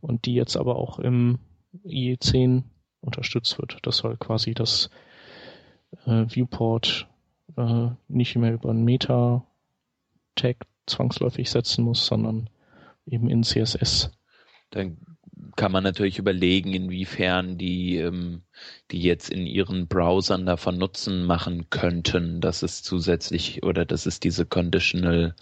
und 0.00 0.26
die 0.26 0.34
jetzt 0.34 0.56
aber 0.56 0.76
auch 0.76 0.98
im 0.98 1.38
IE10 1.84 2.62
unterstützt 3.00 3.58
wird. 3.58 3.78
Das 3.82 3.98
soll 3.98 4.16
quasi 4.16 4.54
das 4.54 4.90
äh, 6.06 6.26
Viewport 6.28 7.08
äh, 7.56 7.88
nicht 8.08 8.36
mehr 8.36 8.52
über 8.52 8.70
einen 8.70 8.84
Meta-Tag 8.84 10.66
zwangsläufig 10.86 11.50
setzen 11.50 11.84
muss, 11.84 12.06
sondern 12.06 12.50
eben 13.10 13.28
in 13.28 13.42
CSS. 13.42 14.10
Dann 14.70 14.96
kann 15.56 15.72
man 15.72 15.82
natürlich 15.82 16.18
überlegen, 16.18 16.72
inwiefern 16.72 17.58
die, 17.58 17.96
ähm, 17.96 18.42
die 18.90 19.00
jetzt 19.00 19.30
in 19.30 19.46
ihren 19.46 19.88
Browsern 19.88 20.46
davon 20.46 20.78
Nutzen 20.78 21.24
machen 21.24 21.70
könnten, 21.70 22.40
dass 22.40 22.62
es 22.62 22.82
zusätzlich 22.82 23.62
oder 23.62 23.84
dass 23.84 24.06
es 24.06 24.20
diese 24.20 24.46
Conditional 24.46 25.34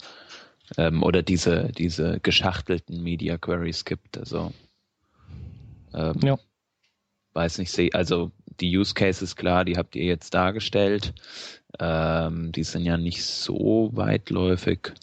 ähm, 0.77 1.03
oder 1.03 1.21
diese, 1.21 1.71
diese 1.77 2.19
geschachtelten 2.21 3.01
Media 3.01 3.37
Queries 3.37 3.85
gibt. 3.85 4.17
Also 4.17 4.53
ähm, 5.93 6.19
ja. 6.23 6.39
weiß 7.33 7.59
nicht, 7.59 7.95
also 7.95 8.31
die 8.59 8.77
Use 8.77 8.93
Cases 8.93 9.35
klar, 9.35 9.65
die 9.65 9.77
habt 9.77 9.95
ihr 9.95 10.05
jetzt 10.05 10.33
dargestellt. 10.33 11.13
Ähm, 11.79 12.51
die 12.51 12.63
sind 12.63 12.83
ja 12.83 12.97
nicht 12.97 13.23
so 13.23 13.89
weitläufig. 13.93 14.93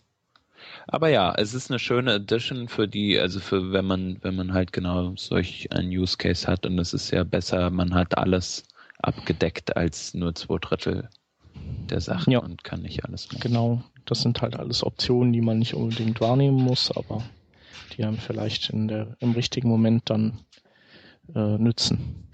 Aber 0.89 1.09
ja, 1.09 1.35
es 1.37 1.53
ist 1.53 1.71
eine 1.71 1.79
schöne 1.79 2.15
Edition 2.15 2.69
für 2.69 2.87
die, 2.87 3.19
also 3.19 3.41
für 3.41 3.73
wenn 3.73 3.85
man, 3.85 4.19
wenn 4.23 4.37
man 4.37 4.53
halt 4.53 4.73
genau 4.73 5.15
solch 5.17 5.69
ein 5.73 5.89
Use 5.89 6.17
Case 6.17 6.47
hat 6.47 6.65
und 6.65 6.79
es 6.79 6.95
ist 6.95 7.11
ja 7.11 7.25
besser, 7.25 7.71
man 7.71 7.95
hat 7.95 8.17
alles 8.17 8.65
abgedeckt 9.03 9.77
als 9.77 10.15
nur 10.15 10.35
zwei 10.35 10.59
Drittel 10.59 11.09
der 11.91 12.01
Sachen 12.01 12.33
ja. 12.33 12.39
und 12.39 12.63
kann 12.63 12.83
nicht 12.83 13.05
alles 13.05 13.29
machen. 13.29 13.41
Genau, 13.41 13.83
das 14.05 14.23
sind 14.23 14.41
halt 14.43 14.57
alles 14.57 14.85
Optionen, 14.85 15.33
die 15.33 15.41
man 15.41 15.59
nicht 15.59 15.75
unbedingt 15.75 16.21
wahrnehmen 16.21 16.63
muss, 16.63 16.91
aber 16.93 17.23
die 17.97 18.05
einem 18.05 18.19
vielleicht 18.19 18.71
in 18.71 18.89
der, 18.89 19.17
im 19.19 19.33
richtigen 19.33 19.69
Moment 19.69 20.09
dann 20.09 20.39
äh, 21.35 21.59
nützen. 21.59 22.29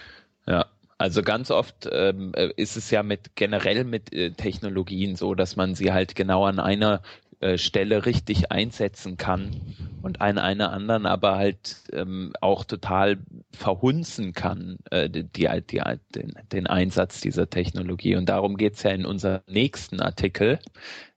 Ja, 0.47 0.67
also 0.99 1.23
ganz 1.23 1.51
oft 1.51 1.89
ähm, 1.91 2.33
äh, 2.35 2.51
ist 2.57 2.77
es 2.77 2.91
ja 2.91 3.03
mit 3.03 3.35
generell 3.35 3.85
mit 3.85 4.13
äh, 4.13 4.31
Technologien 4.31 5.17
so, 5.17 5.35
dass 5.35 5.57
man 5.57 5.75
sie 5.75 5.93
halt 5.93 6.15
genau 6.15 6.45
an 6.45 6.61
einer 6.61 7.03
äh, 7.43 7.59
Stelle 7.59 8.07
richtig 8.07 8.53
einsetzen 8.53 9.17
kann 9.17 9.61
und 10.03 10.21
an 10.21 10.39
einer 10.39 10.73
anderen 10.73 11.07
aber 11.07 11.37
halt 11.37 11.77
ähm, 11.93 12.33
auch 12.41 12.65
total 12.65 13.19
verhunzen 13.53 14.33
kann, 14.33 14.79
äh, 14.91 15.11
die, 15.11 15.25
die, 15.25 15.49
die, 15.69 15.83
den, 16.15 16.35
den 16.53 16.67
Einsatz 16.67 17.21
dieser 17.21 17.51
Technologie. 17.51 18.17
Und 18.17 18.29
darum 18.29 18.57
geht's 18.57 18.85
ja 18.85 18.93
in 18.93 19.05
unserem 19.05 19.41
nächsten 19.49 20.01
Artikel. 20.01 20.61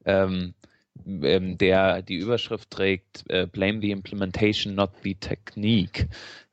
Ähm, 0.03 0.55
ähm, 1.05 1.57
der 1.57 2.01
die 2.01 2.15
Überschrift 2.15 2.71
trägt 2.71 3.29
äh, 3.29 3.45
Blame 3.45 3.81
the 3.81 3.91
Implementation, 3.91 4.75
not 4.75 4.91
the 5.03 5.13
Technique. 5.15 6.07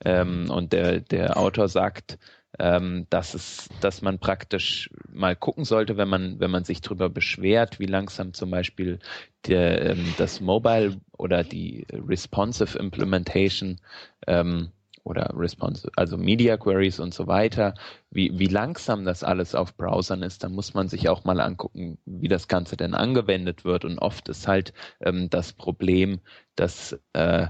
Ähm, 0.04 0.50
und 0.50 0.72
der, 0.72 1.00
der 1.00 1.36
Autor 1.38 1.68
sagt, 1.68 2.18
ähm, 2.58 3.06
dass 3.10 3.34
es, 3.34 3.68
dass 3.80 4.02
man 4.02 4.18
praktisch 4.18 4.90
mal 5.10 5.36
gucken 5.36 5.64
sollte, 5.64 5.96
wenn 5.96 6.08
man, 6.08 6.38
wenn 6.40 6.50
man 6.50 6.64
sich 6.64 6.80
darüber 6.80 7.08
beschwert, 7.08 7.78
wie 7.80 7.86
langsam 7.86 8.34
zum 8.34 8.50
Beispiel 8.50 8.98
der, 9.46 9.90
ähm, 9.90 10.14
das 10.18 10.40
Mobile 10.40 11.00
oder 11.16 11.44
die 11.44 11.86
Responsive 11.90 12.78
Implementation 12.78 13.80
ähm, 14.26 14.70
oder 15.04 15.32
responsive, 15.34 15.90
also 15.96 16.16
Media 16.16 16.56
Queries 16.56 17.00
und 17.00 17.12
so 17.12 17.26
weiter, 17.26 17.74
wie, 18.10 18.38
wie 18.38 18.46
langsam 18.46 19.04
das 19.04 19.24
alles 19.24 19.54
auf 19.54 19.76
Browsern 19.76 20.22
ist, 20.22 20.44
dann 20.44 20.52
muss 20.52 20.74
man 20.74 20.88
sich 20.88 21.08
auch 21.08 21.24
mal 21.24 21.40
angucken, 21.40 21.98
wie 22.04 22.28
das 22.28 22.46
Ganze 22.46 22.76
denn 22.76 22.94
angewendet 22.94 23.64
wird. 23.64 23.84
Und 23.84 23.98
oft 23.98 24.28
ist 24.28 24.46
halt 24.46 24.72
ähm, 25.00 25.28
das 25.28 25.52
Problem, 25.52 26.20
dass, 26.54 26.98
äh, 27.14 27.48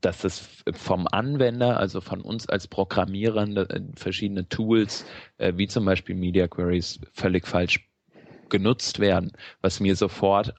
dass 0.00 0.24
es 0.24 0.48
vom 0.72 1.08
Anwender, 1.10 1.78
also 1.78 2.00
von 2.00 2.20
uns 2.20 2.48
als 2.48 2.68
Programmierern, 2.68 3.56
äh, 3.56 3.80
verschiedene 3.96 4.48
Tools, 4.48 5.04
äh, 5.38 5.54
wie 5.56 5.66
zum 5.66 5.84
Beispiel 5.84 6.14
Media 6.14 6.46
Queries, 6.46 7.00
völlig 7.12 7.46
falsch 7.46 7.88
genutzt 8.50 9.00
werden, 9.00 9.32
was 9.62 9.80
mir 9.80 9.96
sofort 9.96 10.54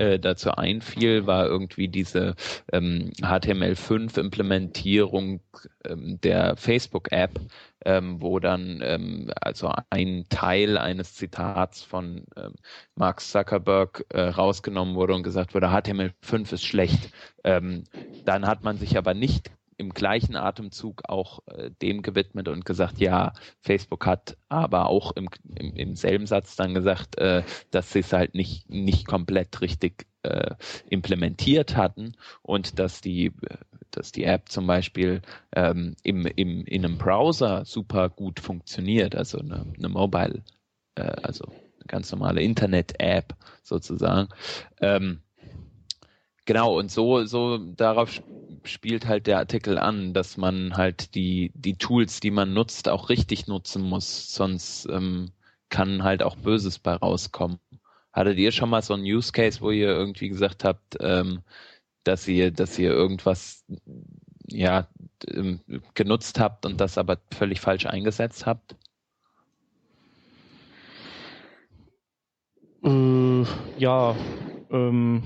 äh, 0.00 0.18
dazu 0.18 0.50
einfiel, 0.52 1.26
war 1.26 1.46
irgendwie 1.46 1.88
diese 1.88 2.34
ähm, 2.72 3.10
HTML5-Implementierung 3.20 5.40
ähm, 5.84 6.18
der 6.22 6.56
Facebook-App, 6.56 7.38
ähm, 7.84 8.22
wo 8.22 8.40
dann 8.40 8.80
ähm, 8.82 9.30
also 9.40 9.70
ein 9.90 10.24
Teil 10.30 10.78
eines 10.78 11.14
Zitats 11.14 11.82
von 11.82 12.24
ähm, 12.36 12.54
Mark 12.94 13.20
Zuckerberg 13.20 14.06
äh, 14.08 14.22
rausgenommen 14.22 14.94
wurde 14.94 15.12
und 15.14 15.22
gesagt 15.22 15.54
wurde, 15.54 15.68
HTML5 15.68 16.54
ist 16.54 16.64
schlecht. 16.64 17.10
Ähm, 17.44 17.84
dann 18.24 18.46
hat 18.46 18.64
man 18.64 18.78
sich 18.78 18.96
aber 18.96 19.12
nicht 19.12 19.50
im 19.80 19.90
gleichen 19.90 20.36
Atemzug 20.36 21.08
auch 21.08 21.40
äh, 21.46 21.70
dem 21.82 22.02
gewidmet 22.02 22.48
und 22.48 22.64
gesagt, 22.64 23.00
ja, 23.00 23.32
Facebook 23.60 24.06
hat 24.06 24.36
aber 24.48 24.88
auch 24.88 25.12
im, 25.16 25.28
im, 25.56 25.74
im 25.74 25.96
selben 25.96 26.26
Satz 26.26 26.54
dann 26.54 26.74
gesagt, 26.74 27.18
äh, 27.18 27.42
dass 27.70 27.92
sie 27.92 28.00
es 28.00 28.12
halt 28.12 28.34
nicht, 28.34 28.68
nicht 28.68 29.06
komplett 29.06 29.60
richtig 29.62 30.06
äh, 30.22 30.54
implementiert 30.90 31.76
hatten 31.76 32.12
und 32.42 32.78
dass 32.78 33.00
die, 33.00 33.32
dass 33.90 34.12
die 34.12 34.24
App 34.24 34.50
zum 34.50 34.66
Beispiel 34.66 35.22
ähm, 35.56 35.96
im, 36.02 36.26
im, 36.26 36.64
in 36.66 36.84
einem 36.84 36.98
Browser 36.98 37.64
super 37.64 38.10
gut 38.10 38.38
funktioniert, 38.38 39.16
also 39.16 39.38
eine, 39.38 39.64
eine 39.78 39.88
Mobile, 39.88 40.42
äh, 40.94 41.02
also 41.22 41.46
eine 41.46 41.86
ganz 41.86 42.12
normale 42.12 42.42
Internet-App 42.42 43.34
sozusagen. 43.62 44.28
Ähm, 44.82 45.22
genau, 46.44 46.78
und 46.78 46.90
so, 46.90 47.24
so 47.24 47.56
darauf 47.56 48.20
spielt 48.64 49.06
halt 49.06 49.26
der 49.26 49.38
Artikel 49.38 49.78
an, 49.78 50.12
dass 50.14 50.36
man 50.36 50.76
halt 50.76 51.14
die, 51.14 51.52
die 51.54 51.76
Tools, 51.76 52.20
die 52.20 52.30
man 52.30 52.52
nutzt, 52.52 52.88
auch 52.88 53.08
richtig 53.08 53.46
nutzen 53.46 53.82
muss, 53.82 54.34
sonst 54.34 54.86
ähm, 54.90 55.32
kann 55.68 56.02
halt 56.02 56.22
auch 56.22 56.36
Böses 56.36 56.78
bei 56.78 56.94
rauskommen. 56.94 57.58
Hattet 58.12 58.38
ihr 58.38 58.52
schon 58.52 58.70
mal 58.70 58.82
so 58.82 58.94
einen 58.94 59.04
Use 59.04 59.32
Case, 59.32 59.60
wo 59.60 59.70
ihr 59.70 59.88
irgendwie 59.88 60.28
gesagt 60.28 60.64
habt, 60.64 60.96
ähm, 61.00 61.42
dass 62.04 62.26
ihr, 62.26 62.50
dass 62.50 62.78
ihr 62.78 62.90
irgendwas 62.90 63.64
ja 64.46 64.88
ähm, 65.28 65.60
genutzt 65.94 66.40
habt 66.40 66.66
und 66.66 66.80
das 66.80 66.98
aber 66.98 67.18
völlig 67.32 67.60
falsch 67.60 67.86
eingesetzt 67.86 68.46
habt? 68.46 68.76
Äh, 72.82 73.44
ja, 73.78 74.16
ähm, 74.70 75.22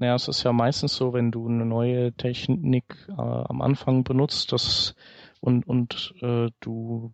naja, 0.00 0.14
es 0.14 0.28
ist 0.28 0.42
ja 0.44 0.52
meistens 0.52 0.96
so, 0.96 1.12
wenn 1.12 1.30
du 1.30 1.46
eine 1.46 1.66
neue 1.66 2.14
Technik 2.14 2.84
äh, 3.10 3.12
am 3.12 3.60
Anfang 3.60 4.02
benutzt, 4.02 4.50
das 4.50 4.94
und, 5.40 5.68
und 5.68 6.14
äh, 6.22 6.48
du 6.60 7.12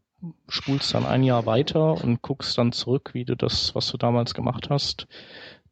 spulst 0.48 0.94
dann 0.94 1.04
ein 1.04 1.24
Jahr 1.24 1.46
weiter 1.46 2.02
und 2.02 2.22
guckst 2.22 2.56
dann 2.58 2.70
zurück, 2.70 3.10
wie 3.12 3.24
du 3.24 3.36
das, 3.36 3.74
was 3.74 3.90
du 3.90 3.96
damals 3.96 4.34
gemacht 4.34 4.70
hast, 4.70 5.08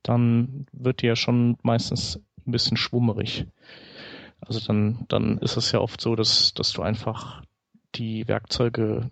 dann 0.02 0.66
wird 0.72 1.02
dir 1.02 1.14
schon 1.14 1.56
meistens 1.62 2.20
ein 2.46 2.50
bisschen 2.50 2.76
schwummerig. 2.76 3.46
Also 4.40 4.58
dann, 4.66 5.04
dann 5.06 5.38
ist 5.38 5.56
es 5.56 5.70
ja 5.70 5.78
oft 5.78 6.00
so, 6.00 6.16
dass, 6.16 6.52
dass 6.52 6.72
du 6.72 6.82
einfach 6.82 7.42
die 7.94 8.26
Werkzeuge 8.26 9.10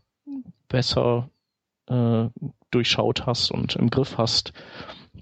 besser 0.69 1.31
äh, 1.87 2.25
durchschaut 2.73 3.27
hast 3.27 3.53
und 3.53 3.77
im 3.77 3.91
Griff 3.91 4.19
hast, 4.19 4.53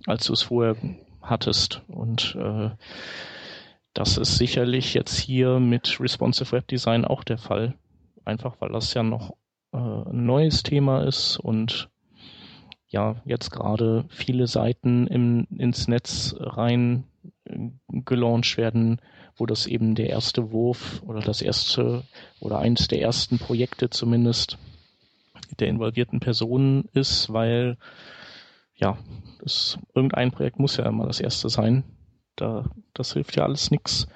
als 0.06 0.24
du 0.24 0.32
es 0.32 0.42
vorher 0.42 0.76
hattest. 1.22 1.82
Und 1.88 2.36
äh, 2.38 2.70
das 3.94 4.16
ist 4.16 4.36
sicherlich 4.36 4.94
jetzt 4.94 5.18
hier 5.18 5.58
mit 5.60 6.00
Responsive 6.00 6.52
Web 6.52 6.68
Design 6.68 7.04
auch 7.04 7.24
der 7.24 7.38
Fall. 7.38 7.74
Einfach 8.24 8.56
weil 8.60 8.70
das 8.70 8.94
ja 8.94 9.02
noch 9.02 9.36
äh, 9.72 9.78
ein 9.78 10.26
neues 10.26 10.62
Thema 10.62 11.04
ist 11.04 11.38
und 11.38 11.88
ja, 12.88 13.22
jetzt 13.24 13.50
gerade 13.50 14.04
viele 14.08 14.48
Seiten 14.48 15.06
im, 15.06 15.46
ins 15.56 15.86
Netz 15.86 16.34
rein 16.38 17.04
äh, 17.44 17.70
gelauncht 17.88 18.56
werden, 18.56 19.00
wo 19.36 19.46
das 19.46 19.66
eben 19.66 19.94
der 19.94 20.10
erste 20.10 20.50
Wurf 20.50 21.02
oder 21.06 21.20
das 21.20 21.40
erste 21.40 22.02
oder 22.40 22.58
eines 22.58 22.88
der 22.88 23.00
ersten 23.00 23.38
Projekte 23.38 23.90
zumindest 23.90 24.58
der 25.58 25.68
involvierten 25.68 26.20
Personen 26.20 26.88
ist, 26.92 27.32
weil 27.32 27.76
ja, 28.74 28.98
das, 29.42 29.78
irgendein 29.94 30.30
Projekt 30.30 30.58
muss 30.58 30.76
ja 30.76 30.86
immer 30.86 31.06
das 31.06 31.20
erste 31.20 31.48
sein. 31.48 31.84
Da, 32.36 32.64
das 32.94 33.12
hilft 33.12 33.36
ja 33.36 33.44
alles 33.44 33.70
nix. 33.70 34.06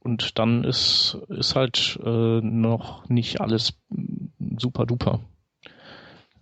Und 0.00 0.38
dann 0.38 0.62
ist, 0.62 1.18
ist 1.28 1.56
halt 1.56 1.98
äh, 2.04 2.40
noch 2.40 3.08
nicht 3.08 3.40
alles 3.40 3.74
super 4.56 4.86
duper. 4.86 5.20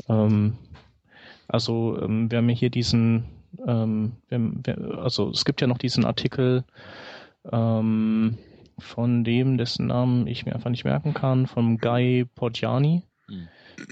Ähm, 0.09 0.59
also 1.49 1.99
ähm, 2.03 2.31
wir 2.31 2.38
haben 2.38 2.49
ja 2.49 2.55
hier 2.55 2.70
diesen, 2.70 3.25
ähm, 3.66 4.12
wir, 4.29 4.38
wir, 4.64 4.99
also 4.99 5.31
es 5.31 5.44
gibt 5.44 5.61
ja 5.61 5.66
noch 5.66 5.79
diesen 5.79 6.05
Artikel 6.05 6.64
ähm, 7.51 8.38
von 8.79 9.25
dem, 9.25 9.57
dessen 9.57 9.87
Namen 9.87 10.27
ich 10.27 10.44
mir 10.44 10.55
einfach 10.55 10.70
nicht 10.70 10.85
merken 10.85 11.14
kann, 11.14 11.47
von 11.47 11.79
Guy 11.79 12.27
Podjani. 12.35 13.03
Mhm. 13.29 13.49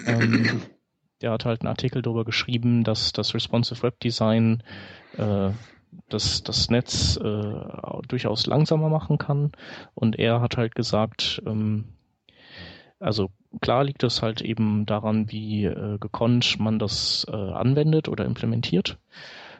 Ähm, 0.06 0.62
der 1.22 1.30
hat 1.32 1.44
halt 1.44 1.62
einen 1.62 1.68
Artikel 1.68 2.02
darüber 2.02 2.24
geschrieben, 2.24 2.84
dass 2.84 3.12
das 3.12 3.34
Responsive 3.34 3.82
Web 3.82 4.00
Design 4.00 4.62
äh, 5.16 5.50
das, 6.08 6.42
das 6.42 6.70
Netz 6.70 7.16
äh, 7.16 7.54
durchaus 8.08 8.46
langsamer 8.46 8.88
machen 8.88 9.18
kann. 9.18 9.52
Und 9.94 10.18
er 10.18 10.40
hat 10.40 10.56
halt 10.56 10.74
gesagt, 10.74 11.42
ähm, 11.46 11.84
also 12.98 13.30
klar 13.60 13.84
liegt 13.84 14.02
es 14.04 14.22
halt 14.22 14.40
eben 14.40 14.86
daran, 14.86 15.30
wie 15.30 15.64
äh, 15.64 15.98
gekonnt 15.98 16.58
man 16.58 16.78
das 16.78 17.26
äh, 17.28 17.34
anwendet 17.34 18.08
oder 18.08 18.24
implementiert. 18.24 18.98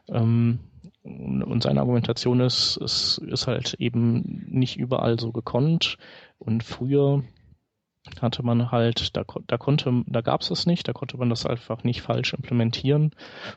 Ähm, 0.08 0.60
und 1.04 1.62
seine 1.62 1.80
Argumentation 1.80 2.40
ist, 2.40 2.76
es 2.80 3.18
ist 3.18 3.48
halt 3.48 3.74
eben 3.74 4.46
nicht 4.48 4.78
überall 4.78 5.18
so 5.18 5.32
gekonnt. 5.32 5.96
Und 6.38 6.62
früher 6.62 7.24
hatte 8.20 8.42
man 8.42 8.70
halt, 8.70 9.16
da, 9.16 9.24
da 9.46 9.56
konnte, 9.56 10.02
da 10.06 10.20
gab 10.20 10.42
es 10.42 10.48
das 10.48 10.66
nicht, 10.66 10.86
da 10.86 10.92
konnte 10.92 11.16
man 11.16 11.30
das 11.30 11.46
einfach 11.46 11.84
nicht 11.84 12.02
falsch 12.02 12.34
implementieren. 12.34 13.12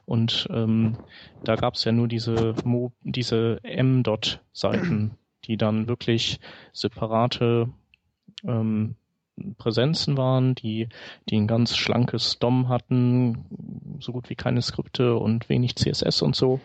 Und 0.05 0.47
ähm, 0.51 0.97
da 1.43 1.55
gab 1.55 1.73
es 1.75 1.83
ja 1.83 1.91
nur 1.91 2.07
diese 2.07 2.55
Mo, 2.63 2.91
diese 3.01 3.59
M-Dot-Seiten, 3.63 5.17
die 5.45 5.57
dann 5.57 5.87
wirklich 5.87 6.39
separate 6.71 7.69
ähm, 8.43 8.95
Präsenzen 9.57 10.17
waren, 10.17 10.55
die, 10.55 10.87
die 11.29 11.35
ein 11.35 11.47
ganz 11.47 11.75
schlankes 11.75 12.39
DOM 12.39 12.69
hatten, 12.69 13.97
so 13.99 14.13
gut 14.13 14.29
wie 14.29 14.35
keine 14.35 14.61
Skripte 14.61 15.15
und 15.15 15.49
wenig 15.49 15.75
CSS 15.75 16.21
und 16.21 16.35
so, 16.35 16.61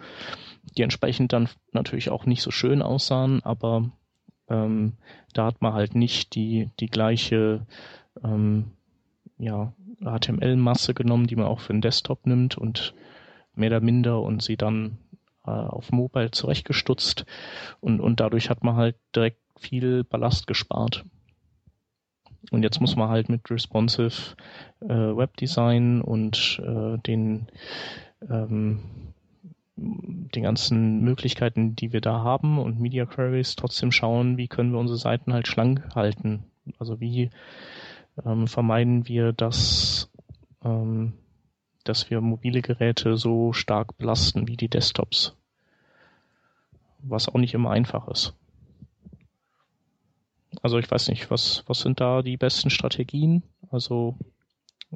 die 0.76 0.83
entsprechend 0.83 1.33
dann 1.33 1.48
natürlich 1.72 2.11
auch 2.11 2.26
nicht 2.26 2.42
so 2.42 2.50
schön 2.50 2.83
aussahen, 2.83 3.42
aber 3.42 3.90
ähm, 4.51 4.95
da 5.33 5.47
hat 5.47 5.63
man 5.63 5.73
halt 5.73 5.95
nicht 5.95 6.35
die, 6.35 6.71
die 6.81 6.89
gleiche 6.89 7.67
ähm, 8.23 8.73
ja, 9.39 9.73
HTML-Masse 10.03 10.95
genommen, 10.95 11.27
die 11.27 11.37
man 11.37 11.47
auch 11.47 11.61
für 11.61 11.73
den 11.73 11.83
Desktop 11.83 12.27
nimmt 12.27 12.59
und 12.59 12.95
mehr 13.55 13.71
oder 13.71 13.81
minder 13.81 14.21
und 14.21 14.43
sie 14.43 14.57
dann 14.57 14.99
äh, 15.47 15.51
auf 15.51 15.93
Mobile 15.93 16.31
zurechtgestutzt 16.31 17.25
und, 17.81 18.01
und 18.01 18.21
dadurch 18.21 18.51
hat 18.51 18.65
man 18.65 18.77
halt 18.77 18.97
direkt 19.15 19.41
viel 19.59 20.05
Ballast 20.05 20.47
gespart. 20.47 21.05
Und 22.51 22.63
jetzt 22.63 22.81
muss 22.81 22.97
man 22.97 23.11
halt 23.11 23.29
mit 23.29 23.51
responsive 23.51 24.35
äh, 24.81 24.89
Webdesign 24.89 26.01
und 26.01 26.61
äh, 26.65 26.99
den 26.99 27.49
ähm, 28.29 28.81
den 29.81 30.43
ganzen 30.43 31.01
Möglichkeiten, 31.01 31.75
die 31.75 31.93
wir 31.93 32.01
da 32.01 32.23
haben 32.23 32.59
und 32.59 32.81
Media 32.81 33.07
Queries 33.07 33.57
trotzdem 33.57 33.93
schauen, 33.93 34.37
wie 34.37 34.49
können 34.49 34.73
wir 34.73 34.79
unsere 34.79 34.99
Seiten 34.99 35.33
halt 35.33 35.49
schlank 35.49 35.95
halten. 35.95 36.45
Also 36.79 37.01
wie 37.01 37.31
ähm, 38.25 38.47
vermeiden 38.47 39.09
wir, 39.09 39.33
dass, 39.33 40.11
ähm, 40.62 41.14
dass 41.85 42.11
wir 42.11 42.21
mobile 42.21 42.61
Geräte 42.61 43.16
so 43.16 43.53
stark 43.53 43.97
belasten 43.97 44.49
wie 44.49 44.57
die 44.57 44.69
Desktops. 44.69 45.35
Was 47.03 47.29
auch 47.29 47.38
nicht 47.38 47.55
immer 47.55 47.71
einfach 47.71 48.09
ist. 48.09 48.35
Also 50.62 50.79
ich 50.79 50.90
weiß 50.90 51.09
nicht, 51.09 51.31
was, 51.31 51.64
was 51.66 51.81
sind 51.81 52.01
da 52.01 52.21
die 52.23 52.37
besten 52.37 52.69
Strategien? 52.69 53.43
Also 53.71 54.16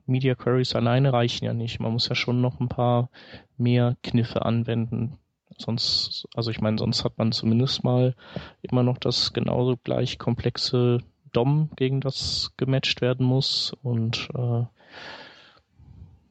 Media 0.07 0.35
Queries 0.35 0.75
alleine 0.75 1.13
reichen 1.13 1.45
ja 1.45 1.55
nicht. 1.55 1.81
Man 1.81 1.93
muss 1.93 2.09
ja 2.09 2.15
schon 2.15 2.41
noch 2.41 2.61
ein 2.61 2.69
paar 2.69 3.11
mehr 3.57 3.97
Kniffe 4.03 4.45
anwenden. 4.45 5.19
Sonst, 5.59 6.27
also 6.35 6.51
ich 6.51 6.61
meine, 6.61 6.79
sonst 6.79 7.05
hat 7.05 7.17
man 7.19 7.33
zumindest 7.33 7.85
mal 7.85 8.15
immer 8.63 8.83
noch 8.83 8.99
das 8.99 9.33
genauso 9.33 9.77
gleich 9.77 10.19
komplexe 10.19 10.99
DOM, 11.33 11.71
gegen 11.77 12.01
das 12.01 12.53
gematcht 12.57 13.01
werden 13.01 13.25
muss. 13.25 13.73
Und 13.83 14.29
äh, 14.35 14.65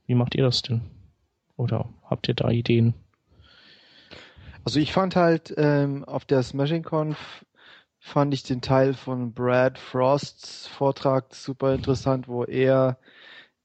wie 0.08 0.16
macht 0.16 0.36
ihr 0.36 0.44
das 0.44 0.62
denn? 0.62 0.82
Oder 1.56 1.90
habt 2.04 2.28
ihr 2.28 2.34
da 2.34 2.50
Ideen? 2.50 2.94
Also 4.66 4.80
ich 4.80 4.92
fand 4.92 5.16
halt 5.16 5.54
ähm, 5.58 6.04
auf 6.06 6.26
der 6.26 6.44
Smashing 6.44 6.84
Conf 6.84 7.46
fand 8.00 8.34
ich 8.34 8.44
den 8.44 8.62
Teil 8.62 8.94
von 8.94 9.34
Brad 9.34 9.78
Frosts 9.78 10.68
Vortrag 10.68 11.34
super 11.34 11.74
interessant, 11.74 12.28
wo 12.28 12.44
er 12.44 12.98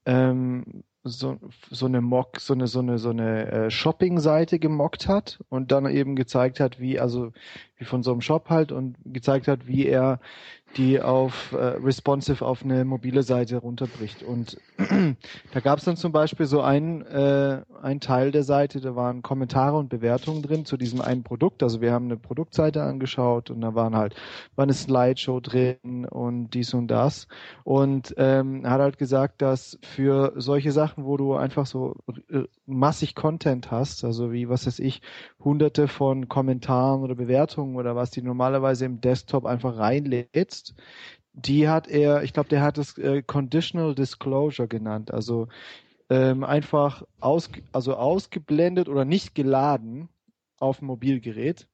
ähm, 0.09 0.83
so, 1.03 1.37
so 1.69 1.85
eine 1.85 2.01
Mock, 2.01 2.39
so 2.39 2.53
eine, 2.53 2.67
so 2.67 2.79
eine, 2.79 2.97
so 2.97 3.11
eine 3.11 3.51
äh, 3.51 3.71
Shopping-Seite 3.71 4.59
gemockt 4.59 5.07
hat 5.07 5.39
und 5.49 5.71
dann 5.71 5.85
eben 5.85 6.15
gezeigt 6.15 6.59
hat, 6.59 6.79
wie, 6.79 6.99
also 6.99 7.31
wie 7.79 7.85
von 7.85 8.03
so 8.03 8.11
einem 8.11 8.21
Shop 8.21 8.49
halt 8.49 8.71
und 8.71 8.97
gezeigt 9.05 9.47
hat, 9.47 9.67
wie 9.67 9.87
er 9.87 10.19
die 10.77 11.01
auf 11.01 11.51
äh, 11.53 11.55
responsive 11.55 12.45
auf 12.45 12.63
eine 12.63 12.85
mobile 12.85 13.23
Seite 13.23 13.57
runterbricht. 13.57 14.21
Und 14.21 14.57
da 15.51 15.59
gab 15.61 15.79
es 15.79 15.85
dann 15.85 15.97
zum 15.97 16.11
Beispiel 16.11 16.45
so 16.45 16.61
einen, 16.61 17.01
äh, 17.01 17.61
einen 17.81 17.99
Teil 17.99 18.31
der 18.31 18.43
Seite, 18.43 18.79
da 18.79 18.95
waren 18.95 19.23
Kommentare 19.23 19.77
und 19.77 19.89
Bewertungen 19.89 20.43
drin 20.43 20.65
zu 20.65 20.77
diesem 20.77 21.01
einen 21.01 21.23
Produkt. 21.23 21.63
Also 21.63 21.81
wir 21.81 21.91
haben 21.91 22.05
eine 22.05 22.17
Produktseite 22.17 22.83
angeschaut 22.83 23.49
und 23.49 23.61
da 23.61 23.73
waren 23.73 23.95
halt 23.95 24.15
war 24.55 24.63
eine 24.63 24.73
Slideshow 24.73 25.39
drin 25.39 26.05
und 26.05 26.51
dies 26.51 26.73
und 26.73 26.87
das. 26.87 27.27
Und 27.63 28.13
ähm, 28.17 28.67
hat 28.69 28.79
halt 28.79 28.97
gesagt, 28.99 29.41
dass 29.41 29.79
für 29.81 30.33
solche 30.35 30.71
Sachen, 30.71 31.05
wo 31.05 31.17
du 31.17 31.33
einfach 31.35 31.65
so 31.65 31.95
äh, 32.29 32.43
massig 32.67 33.15
Content 33.15 33.71
hast, 33.71 34.03
also 34.03 34.31
wie, 34.31 34.49
was 34.49 34.67
weiß 34.67 34.79
ich, 34.79 35.01
hunderte 35.43 35.87
von 35.87 36.29
Kommentaren 36.29 37.01
oder 37.01 37.15
Bewertungen 37.15 37.68
oder 37.75 37.95
was, 37.95 38.11
die 38.11 38.21
normalerweise 38.21 38.85
im 38.85 39.01
Desktop 39.01 39.45
einfach 39.45 39.77
reinlädst, 39.77 40.75
die 41.33 41.69
hat 41.69 41.87
er, 41.87 42.23
ich 42.23 42.33
glaube, 42.33 42.49
der 42.49 42.61
hat 42.61 42.77
es 42.77 42.97
äh, 42.97 43.21
Conditional 43.23 43.95
Disclosure 43.95 44.67
genannt, 44.67 45.11
also 45.13 45.47
ähm, 46.09 46.43
einfach 46.43 47.03
aus, 47.19 47.49
also 47.71 47.95
ausgeblendet 47.95 48.89
oder 48.89 49.05
nicht 49.05 49.35
geladen 49.35 50.09
auf 50.59 50.79
dem 50.79 50.87
Mobilgerät 50.87 51.67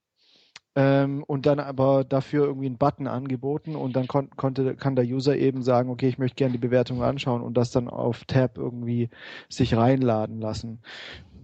ähm, 0.75 1.23
und 1.23 1.45
dann 1.45 1.59
aber 1.59 2.03
dafür 2.03 2.45
irgendwie 2.45 2.67
einen 2.67 2.77
Button 2.77 3.07
angeboten 3.07 3.75
und 3.75 3.95
dann 3.95 4.07
kon 4.07 4.29
konnte 4.31 4.75
kann 4.75 4.95
der 4.95 5.05
User 5.05 5.35
eben 5.35 5.63
sagen, 5.63 5.89
okay, 5.89 6.09
ich 6.09 6.17
möchte 6.17 6.35
gerne 6.35 6.51
die 6.51 6.59
Bewertung 6.59 7.01
anschauen 7.01 7.41
und 7.41 7.55
das 7.55 7.71
dann 7.71 7.87
auf 7.89 8.25
Tab 8.25 8.57
irgendwie 8.57 9.09
sich 9.49 9.75
reinladen 9.75 10.39
lassen. 10.41 10.81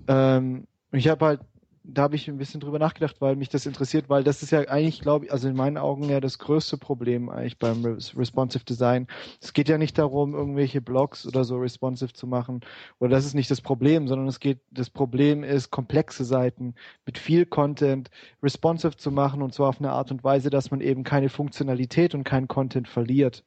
Ähm, 0.08 0.68
ich 0.92 1.08
habe 1.08 1.26
halt 1.26 1.42
da 1.84 2.04
habe 2.04 2.16
ich 2.16 2.28
ein 2.28 2.38
bisschen 2.38 2.62
drüber 2.62 2.78
nachgedacht, 2.78 3.22
weil 3.22 3.36
mich 3.36 3.50
das 3.50 3.66
interessiert, 3.66 4.08
weil 4.08 4.24
das 4.24 4.44
ist 4.44 4.52
ja 4.52 4.60
eigentlich, 4.62 5.02
glaube 5.02 5.26
ich, 5.26 5.32
also 5.32 5.48
in 5.48 5.56
meinen 5.56 5.78
Augen 5.78 6.04
ja 6.04 6.20
das 6.20 6.38
größte 6.38 6.78
Problem 6.78 7.30
eigentlich 7.30 7.58
beim 7.58 7.84
Responsive 7.84 8.64
Design. 8.64 9.08
Es 9.42 9.54
geht 9.54 9.68
ja 9.68 9.78
nicht 9.78 9.98
darum, 9.98 10.36
irgendwelche 10.36 10.80
Blogs 10.82 11.26
oder 11.26 11.44
so 11.44 11.58
responsive 11.58 12.14
zu 12.14 12.28
machen. 12.28 12.62
Oder 13.00 13.12
das 13.12 13.26
ist 13.26 13.34
nicht 13.34 13.50
das 13.50 13.62
Problem, 13.62 14.08
sondern 14.08 14.28
es 14.28 14.40
geht, 14.40 14.60
das 14.70 14.92
Problem 14.92 15.44
ist, 15.44 15.72
komplexe 15.72 16.24
Seiten 16.24 16.76
mit 17.06 17.18
viel 17.18 17.46
Content 17.46 18.12
responsive 18.44 18.96
zu 18.98 19.12
machen 19.12 19.42
und 19.42 19.54
zwar 19.54 19.70
auf 19.70 19.80
eine 19.80 19.92
Art 19.92 20.12
und 20.12 20.24
Weise, 20.24 20.52
dass 20.52 20.70
man 20.70 20.82
eben 20.82 21.04
keine 21.04 21.30
Funktionalität 21.30 22.14
und 22.14 22.24
keinen 22.24 22.48
Content 22.48 22.88
verliert 22.88 23.44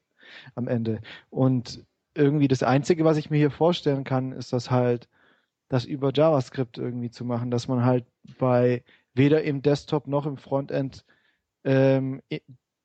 am 0.57 0.67
Ende. 0.67 1.01
Und 1.31 1.85
irgendwie 2.15 2.49
das 2.49 2.63
Einzige, 2.63 3.05
was 3.05 3.17
ich 3.17 3.31
mir 3.31 3.39
hier 3.39 3.51
vorstellen 3.51 4.05
kann, 4.05 4.33
ist, 4.33 4.53
dass 4.53 4.71
halt 4.71 5.09
das 5.69 5.85
über 5.85 6.13
JavaScript 6.13 6.79
irgendwie 6.79 7.11
zu 7.11 7.25
machen, 7.25 7.51
dass 7.51 7.69
man 7.69 7.85
halt 7.85 8.05
bei 8.39 8.83
weder 9.15 9.43
im 9.43 9.63
Desktop 9.63 10.07
noch 10.07 10.27
im 10.27 10.37
Frontend 10.37 11.05
ähm, 11.65 12.21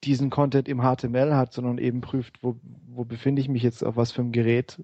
diesen 0.04 0.30
Content 0.30 0.68
im 0.68 0.82
HTML 0.82 1.34
hat, 1.34 1.54
sondern 1.54 1.78
eben 1.78 2.02
prüft, 2.02 2.42
wo, 2.44 2.60
wo 2.88 3.04
befinde 3.04 3.42
ich 3.42 3.50
mich 3.50 3.64
jetzt 3.64 3.84
auf 3.84 3.98
was 3.98 4.12
für 4.12 4.22
einem 4.22 4.32
Gerät 4.32 4.82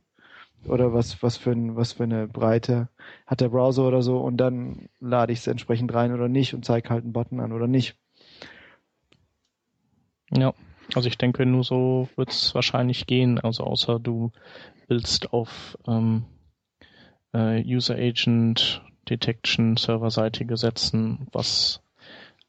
oder 0.65 0.93
was, 0.93 1.21
was 1.23 1.37
für 1.37 1.51
ein, 1.51 1.75
was 1.75 1.93
für 1.93 2.03
eine 2.03 2.27
Breite 2.27 2.89
hat 3.25 3.41
der 3.41 3.49
Browser 3.49 3.87
oder 3.87 4.01
so 4.01 4.19
und 4.19 4.37
dann 4.37 4.89
lade 4.99 5.31
ich 5.31 5.39
es 5.39 5.47
entsprechend 5.47 5.93
rein 5.93 6.13
oder 6.13 6.27
nicht 6.27 6.53
und 6.53 6.65
zeige 6.65 6.89
halt 6.89 7.03
einen 7.03 7.13
Button 7.13 7.39
an 7.39 7.53
oder 7.53 7.67
nicht. 7.67 7.95
Ja, 10.31 10.53
also 10.93 11.07
ich 11.07 11.17
denke, 11.17 11.45
nur 11.45 11.63
so 11.63 12.09
wird 12.15 12.29
es 12.29 12.53
wahrscheinlich 12.55 13.07
gehen. 13.07 13.39
Also 13.39 13.63
außer 13.63 13.99
du 13.99 14.31
willst 14.87 15.33
auf 15.33 15.77
ähm, 15.87 16.25
äh, 17.35 17.63
User 17.65 17.95
Agent 17.95 18.81
Detection 19.09 19.77
serverseitige 19.77 20.57
setzen, 20.57 21.27
was 21.31 21.81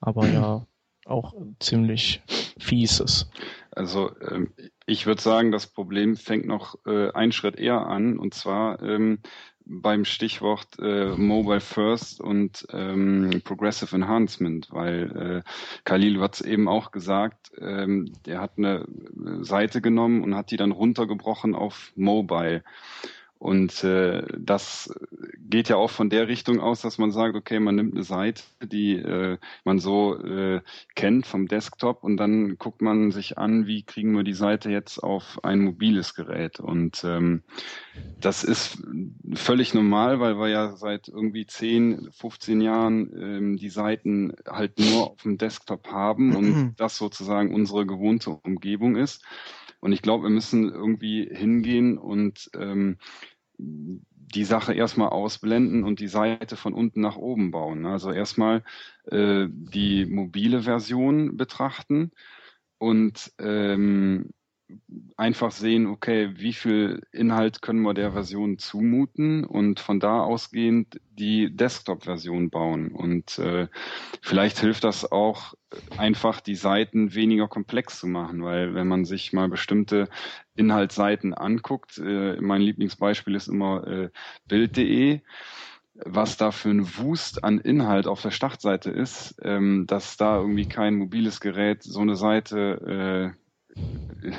aber 0.01 0.27
ja 0.29 0.67
auch 1.05 1.35
ziemlich 1.61 2.23
fies 2.59 3.01
ist. 3.01 3.29
Also 3.71 4.11
ähm, 4.21 4.53
ich 4.87 5.07
würde 5.07 5.21
sagen, 5.21 5.53
das 5.53 5.67
Problem 5.67 6.17
fängt 6.17 6.47
noch 6.47 6.79
äh, 6.87 7.11
einen 7.13 7.33
Schritt 7.33 7.57
eher 7.57 7.87
an 7.87 8.19
und 8.19 8.35
zwar 8.35 8.83
ähm, 8.83 9.19
beim 9.67 10.05
Stichwort 10.05 10.79
äh, 10.79 11.09
Mobile 11.17 11.61
First 11.61 12.21
und 12.21 12.67
ähm, 12.73 13.43
Progressive 13.45 13.95
Enhancement, 13.95 14.69
weil 14.71 15.43
äh, 15.45 15.51
Khalil 15.85 16.21
hat 16.21 16.35
es 16.35 16.41
eben 16.41 16.69
auch 16.69 16.93
gesagt, 16.93 17.51
ähm, 17.59 18.13
der 18.27 18.41
hat 18.41 18.53
eine 18.57 18.87
Seite 19.41 19.81
genommen 19.81 20.23
und 20.23 20.37
hat 20.37 20.53
die 20.53 20.57
dann 20.57 20.71
runtergebrochen 20.71 21.55
auf 21.57 21.93
Mobile. 21.97 22.63
Und 23.39 23.85
äh, 23.85 24.23
das 24.39 24.93
geht 25.39 25.69
ja 25.69 25.77
auch 25.77 25.91
von 25.91 26.09
der 26.09 26.27
Richtung 26.27 26.59
aus, 26.59 26.81
dass 26.81 26.97
man 26.97 27.11
sagt, 27.13 27.35
okay, 27.35 27.61
man 27.61 27.75
nimmt 27.75 27.95
eine 27.95 28.03
Seite, 28.03 28.43
die 28.63 28.95
äh, 28.95 29.37
man 29.65 29.79
so 29.79 30.19
äh, 30.19 30.63
kennt 30.95 31.27
vom 31.27 31.47
Desktop 31.47 32.03
und 32.03 32.17
dann 32.17 32.57
guckt 32.57 32.81
man 32.81 33.11
sich 33.11 33.37
an, 33.37 33.67
wie 33.67 33.83
kriegen 33.83 34.13
wir 34.13 34.25
die 34.25 34.33
Seite 34.33 34.71
jetzt 34.71 35.03
auf 35.03 35.45
ein 35.45 35.61
mobiles 35.61 36.15
Gerät. 36.15 36.61
Und 36.61 37.05
ähm, 37.05 37.43
das 38.21 38.43
ist 38.43 38.79
völlig 39.35 39.75
normal, 39.75 40.19
weil 40.19 40.39
wir 40.39 40.49
ja 40.49 40.75
seit 40.77 41.09
irgendwie 41.09 41.47
10, 41.47 42.09
15 42.13 42.61
Jahren 42.63 43.11
ähm, 43.21 43.57
die 43.59 43.71
Seiten 43.71 44.35
halt 44.49 44.79
nur 44.79 45.11
auf 45.11 45.23
dem 45.23 45.37
Desktop 45.37 45.89
haben 45.89 46.35
und 46.35 46.75
das 46.79 46.97
sozusagen 46.97 47.55
unsere 47.55 47.85
gewohnte 47.85 48.31
Umgebung 48.31 48.97
ist. 48.97 49.23
Und 49.87 49.93
ich 49.93 50.03
glaube, 50.03 50.25
wir 50.25 50.31
müssen 50.31 50.69
irgendwie 50.69 51.29
hingehen 51.33 51.97
und 51.97 52.51
ähm, 52.57 52.99
die 53.57 54.43
Sache 54.43 54.75
erstmal 54.75 55.11
ausblenden 55.11 55.85
und 55.85 56.01
die 56.01 56.09
Seite 56.09 56.57
von 56.57 56.75
unten 56.75 57.01
nach 57.01 57.15
oben 57.15 57.53
bauen. 57.53 57.87
Also 57.87 58.11
erstmal 58.11 58.65
äh, 59.05 59.47
die 59.49 60.05
mobile 60.07 60.63
Version 60.63 61.37
betrachten 61.37 62.11
und 62.79 63.33
ähm, 63.39 64.31
einfach 65.17 65.53
sehen, 65.53 65.87
okay, 65.87 66.31
wie 66.37 66.53
viel 66.53 67.03
Inhalt 67.13 67.63
können 67.63 67.83
wir 67.83 67.95
der 67.95 68.13
Version 68.13 68.59
zumuten 68.59 69.45
und 69.45 69.81
von 69.81 70.01
da 70.01 70.23
ausgehend 70.23 71.01
die 71.13 71.55
Desktop-Version 71.55 72.51
bauen. 72.51 72.89
Und 72.89 73.39
äh, 73.39 73.69
vielleicht 74.21 74.59
hilft 74.59 74.85
das 74.85 75.11
auch 75.11 75.55
einfach, 75.97 76.41
die 76.41 76.57
Seiten 76.57 77.15
weniger 77.15 77.49
komplex 77.49 78.01
zu 78.01 78.07
machen, 78.07 78.43
weil 78.43 78.75
wenn 78.75 78.89
man 78.89 79.05
sich 79.05 79.33
mal 79.33 79.49
bestimmte 79.49 80.09
Inhaltsseiten 80.57 81.33
anguckt, 81.33 81.99
äh, 81.99 82.41
mein 82.41 82.61
Lieblingsbeispiel 82.61 83.35
ist 83.35 83.49
immer 83.49 83.87
äh, 83.87 84.11
Bild.de, 84.49 85.21
was 86.05 86.37
da 86.37 86.51
für 86.51 86.71
ein 86.71 86.99
Wust 86.99 87.43
an 87.43 87.59
Inhalt 87.59 88.07
auf 88.07 88.21
der 88.21 88.31
Startseite 88.31 88.91
ist, 88.91 89.37
ähm, 89.43 89.87
dass 89.87 90.17
da 90.17 90.39
irgendwie 90.39 90.67
kein 90.67 90.97
mobiles 90.97 91.41
Gerät 91.41 91.83
so 91.83 92.01
eine 92.01 92.17
Seite 92.17 93.35
äh, 93.35 93.46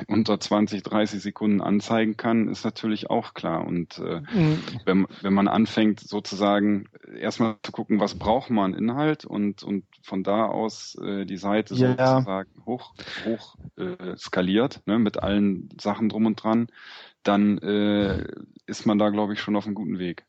unter 0.08 0.39
20, 0.39 0.84
30 0.84 1.21
Sekunden 1.21 1.62
anzeigen 1.62 2.17
kann, 2.17 2.50
ist 2.50 2.65
natürlich 2.65 3.10
auch 3.10 3.34
klar. 3.34 3.65
Und 3.65 4.00
äh, 4.00 4.21
mhm. 4.34 4.60
wenn, 4.86 5.08
wenn 5.21 5.34
man 5.34 5.47
anfängt, 5.47 6.00
sozusagen 6.00 6.86
erstmal 7.19 7.56
zu 7.63 7.71
gucken, 7.71 8.00
was 8.00 8.15
braucht 8.15 8.50
man 8.50 8.73
Inhalt 8.73 9.26
und, 9.26 9.63
und 9.63 9.86
von 10.02 10.23
da 10.23 10.45
aus 10.45 10.97
äh, 11.02 11.26
die 11.26 11.38
Seite 11.38 11.76
ja. 11.76 11.95
sozusagen 11.95 12.50
hoch, 12.65 12.93
hoch 13.26 13.56
äh, 13.78 14.17
skaliert, 14.17 14.82
ne, 14.86 15.00
mit 15.00 15.21
allen 15.21 15.69
Sachen 15.80 16.10
drum 16.10 16.26
und 16.26 16.41
dran, 16.41 16.67
dann 17.23 17.58
äh, 17.60 18.26
ist 18.65 18.86
man 18.86 18.97
da, 18.97 19.10
glaube 19.10 19.34
ich, 19.34 19.39
schon 19.39 19.56
auf 19.56 19.65
einem 19.65 19.76
guten 19.76 20.00
Weg. 20.00 20.26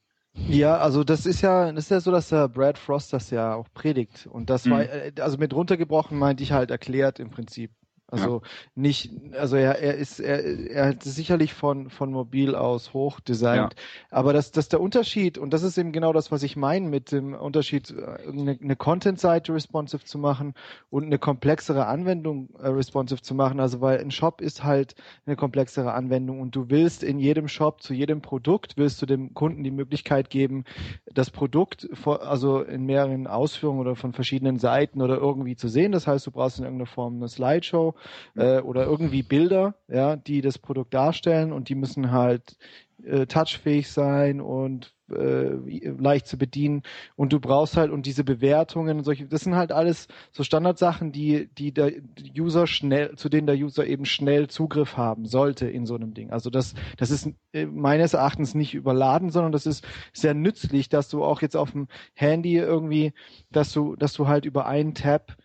Ja, 0.47 0.77
also 0.77 1.03
das 1.03 1.27
ist 1.27 1.41
ja, 1.41 1.73
das 1.73 1.85
ist 1.85 1.91
ja 1.91 2.01
so, 2.01 2.13
dass 2.13 2.29
der 2.29 2.49
Brad 2.49 2.79
Frost 2.79 3.13
das 3.13 3.31
ja 3.31 3.55
auch 3.55 3.67
predigt. 3.75 4.29
Und 4.31 4.51
das 4.51 4.67
mhm. 4.67 4.71
war, 4.71 4.83
äh, 4.83 5.13
also 5.21 5.39
mit 5.39 5.53
runtergebrochen 5.53 6.19
meinte 6.19 6.43
ich 6.43 6.53
halt 6.53 6.71
erklärt 6.71 7.19
im 7.19 7.31
Prinzip. 7.31 7.73
Also 8.11 8.41
ja. 8.43 8.49
nicht, 8.75 9.11
also 9.35 9.57
er, 9.57 9.81
er 9.81 9.95
ist, 9.97 10.19
er, 10.19 10.43
er 10.71 10.87
hat 10.89 11.03
sicherlich 11.03 11.53
von, 11.53 11.91
von 11.91 12.11
mobil 12.11 12.55
aus 12.55 12.95
hoch 12.95 13.21
designt. 13.21 13.75
Ja. 13.75 13.83
Aber 14.11 14.33
das, 14.33 14.51
das 14.51 14.71
der 14.71 14.81
Unterschied, 14.81 15.37
und 15.37 15.53
das 15.53 15.63
ist 15.63 15.77
eben 15.77 15.93
genau 15.93 16.15
das, 16.15 16.33
was 16.33 16.43
ich 16.43 16.57
meine 16.57 16.89
mit 16.89 17.13
dem 17.13 17.35
Unterschied, 17.35 17.95
eine, 18.27 18.59
eine 18.63 18.77
Content-Seite 18.77 19.53
responsive 19.53 20.05
zu 20.05 20.17
machen 20.19 20.55
und 20.89 21.05
eine 21.05 21.19
komplexere 21.19 21.87
Anwendung 21.87 22.49
äh, 22.59 22.69
responsive 22.69 23.21
zu 23.21 23.35
machen. 23.35 23.61
Also 23.61 23.83
weil 23.83 23.99
ein 23.99 24.11
Shop 24.11 24.41
ist 24.41 24.65
halt 24.65 24.95
eine 25.27 25.37
komplexere 25.37 25.93
Anwendung 25.93 26.41
und 26.41 26.57
du 26.57 26.71
willst 26.71 27.03
in 27.03 27.19
jedem 27.19 27.47
Shop 27.47 27.83
zu 27.83 27.93
jedem 27.93 28.23
Produkt 28.23 28.79
willst 28.79 29.03
du 29.03 29.07
dem 29.07 29.35
Kunden 29.35 29.65
die 29.65 29.71
Möglichkeit 29.71 30.31
geben, 30.31 30.65
das 31.13 31.31
Produkt 31.31 31.89
vor, 31.93 32.23
also 32.23 32.63
in 32.63 32.87
mehreren 32.87 33.27
Ausführungen 33.27 33.81
oder 33.81 33.97
von 33.97 34.15
verschiedenen 34.15 34.59
Seiten 34.59 35.03
oder 35.03 35.19
irgendwie 35.19 35.57
zu 35.57 35.69
sehen. 35.69 35.93
Das 35.93 36.07
heißt, 36.07 36.27
du 36.27 36.31
brauchst 36.31 36.59
in 36.59 36.65
irgendeiner 36.65 36.87
Form 36.87 37.17
eine 37.17 37.29
Slideshow 37.29 37.98
äh, 38.37 38.61
oder 38.61 38.85
irgendwie 38.85 39.23
Bilder, 39.23 39.75
ja, 39.89 40.17
die 40.17 40.41
das 40.41 40.59
Produkt 40.59 40.95
darstellen 40.95 41.53
und 41.53 41.69
die 41.69 41.75
müssen 41.75 42.13
halt 42.13 42.57
äh, 43.05 43.27
touchfähig 43.27 43.91
sein 43.91 44.41
und 44.41 44.95
äh, 45.11 45.55
leicht 45.99 46.27
zu 46.27 46.37
bedienen. 46.37 46.83
Und 47.17 47.33
du 47.33 47.41
brauchst 47.41 47.77
halt 47.77 47.91
und 47.91 48.07
diese 48.07 48.25
Bewertungen 48.25 48.99
und 48.99 49.05
solche 49.05 49.27
das 49.27 49.43
sind 49.43 49.55
halt 49.55 49.73
alles 49.73 50.09
so 50.33 50.43
Standardsachen 50.43 51.13
die 51.13 51.49
die 51.55 51.73
der 51.73 51.93
User 52.37 52.67
schnell 52.67 53.15
zu 53.17 53.29
denen 53.29 53.47
der 53.47 53.57
User 53.57 53.87
eben 53.87 54.05
schnell 54.05 54.49
Zugriff 54.49 54.97
haben 54.97 55.27
sollte 55.27 55.69
in 55.69 55.87
so 55.87 55.95
einem 55.95 56.15
Ding. 56.15 56.31
Also 56.31 56.51
das 56.51 56.75
das 56.97 57.11
ist 57.11 57.31
äh, 57.53 57.67
meines 57.67 58.15
Erachtens 58.15 58.55
nicht 58.55 58.75
überladen 58.75 59.31
sondern 59.31 59.53
das 59.53 59.67
ist 59.67 59.87
sehr 60.13 60.35
nützlich 60.35 60.89
dass 60.89 61.09
du 61.09 61.25
auch 61.25 61.41
jetzt 61.41 61.57
auf 61.57 61.73
dem 61.73 61.89
Handy 62.15 62.57
irgendwie 62.57 63.13
dass 63.51 63.73
du 63.73 63.97
dass 63.97 64.13
du 64.13 64.29
halt 64.29 64.45
über 64.45 64.67
einen 64.67 64.95
Tab 64.95 65.37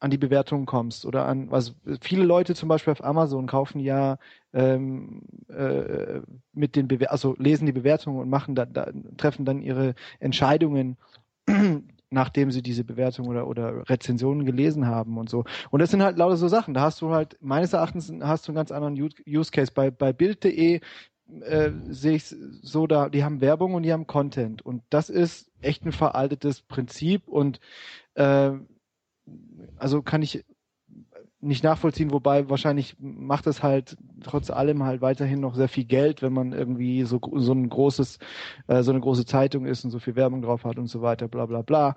an 0.00 0.10
die 0.10 0.18
Bewertungen 0.18 0.66
kommst 0.66 1.06
oder 1.06 1.26
an, 1.26 1.48
also 1.50 1.72
viele 2.00 2.24
Leute 2.24 2.54
zum 2.54 2.68
Beispiel 2.68 2.92
auf 2.92 3.04
Amazon 3.04 3.46
kaufen 3.46 3.80
ja 3.80 4.18
ähm, 4.52 5.22
äh, 5.48 6.20
mit 6.52 6.76
den 6.76 6.88
Bewer 6.88 7.10
also 7.10 7.34
lesen 7.38 7.66
die 7.66 7.72
Bewertungen 7.72 8.18
und 8.18 8.28
machen 8.28 8.54
da, 8.54 8.66
da 8.66 8.90
treffen 9.16 9.44
dann 9.44 9.62
ihre 9.62 9.94
Entscheidungen 10.20 10.96
nachdem 12.10 12.50
sie 12.50 12.62
diese 12.62 12.84
Bewertung 12.84 13.28
oder, 13.28 13.46
oder 13.46 13.88
Rezensionen 13.88 14.46
gelesen 14.46 14.86
haben 14.86 15.18
und 15.18 15.28
so. 15.28 15.44
Und 15.70 15.80
das 15.80 15.90
sind 15.90 16.02
halt 16.02 16.16
lauter 16.16 16.36
so 16.36 16.48
Sachen. 16.48 16.72
Da 16.72 16.82
hast 16.82 17.02
du 17.02 17.10
halt, 17.10 17.36
meines 17.40 17.72
Erachtens 17.72 18.12
hast 18.20 18.46
du 18.46 18.52
einen 18.52 18.56
ganz 18.56 18.70
anderen 18.70 18.94
Use 19.26 19.50
Case. 19.50 19.72
Bei, 19.74 19.90
bei 19.90 20.12
Bild.de 20.12 20.80
äh, 21.40 21.70
sehe 21.88 22.16
ich 22.16 22.24
so 22.26 22.86
da, 22.86 23.08
die 23.08 23.24
haben 23.24 23.40
Werbung 23.40 23.74
und 23.74 23.82
die 23.82 23.92
haben 23.92 24.06
Content. 24.06 24.62
Und 24.62 24.82
das 24.90 25.10
ist 25.10 25.50
echt 25.60 25.84
ein 25.84 25.92
veraltetes 25.92 26.62
Prinzip 26.62 27.28
und 27.28 27.60
äh, 28.14 28.52
also 29.78 30.02
kann 30.02 30.22
ich 30.22 30.44
nicht 31.40 31.62
nachvollziehen, 31.62 32.10
wobei 32.10 32.48
wahrscheinlich 32.48 32.96
macht 32.98 33.46
es 33.46 33.62
halt 33.62 33.96
trotz 34.22 34.50
allem 34.50 34.82
halt 34.82 35.02
weiterhin 35.02 35.40
noch 35.40 35.54
sehr 35.54 35.68
viel 35.68 35.84
Geld, 35.84 36.22
wenn 36.22 36.32
man 36.32 36.52
irgendwie 36.52 37.04
so, 37.04 37.20
so 37.34 37.52
ein 37.52 37.68
großes, 37.68 38.18
äh, 38.68 38.82
so 38.82 38.90
eine 38.90 39.00
große 39.00 39.26
Zeitung 39.26 39.66
ist 39.66 39.84
und 39.84 39.90
so 39.90 39.98
viel 39.98 40.16
Werbung 40.16 40.42
drauf 40.42 40.64
hat 40.64 40.78
und 40.78 40.86
so 40.86 41.02
weiter, 41.02 41.28
bla 41.28 41.46
bla 41.46 41.62
bla. 41.62 41.96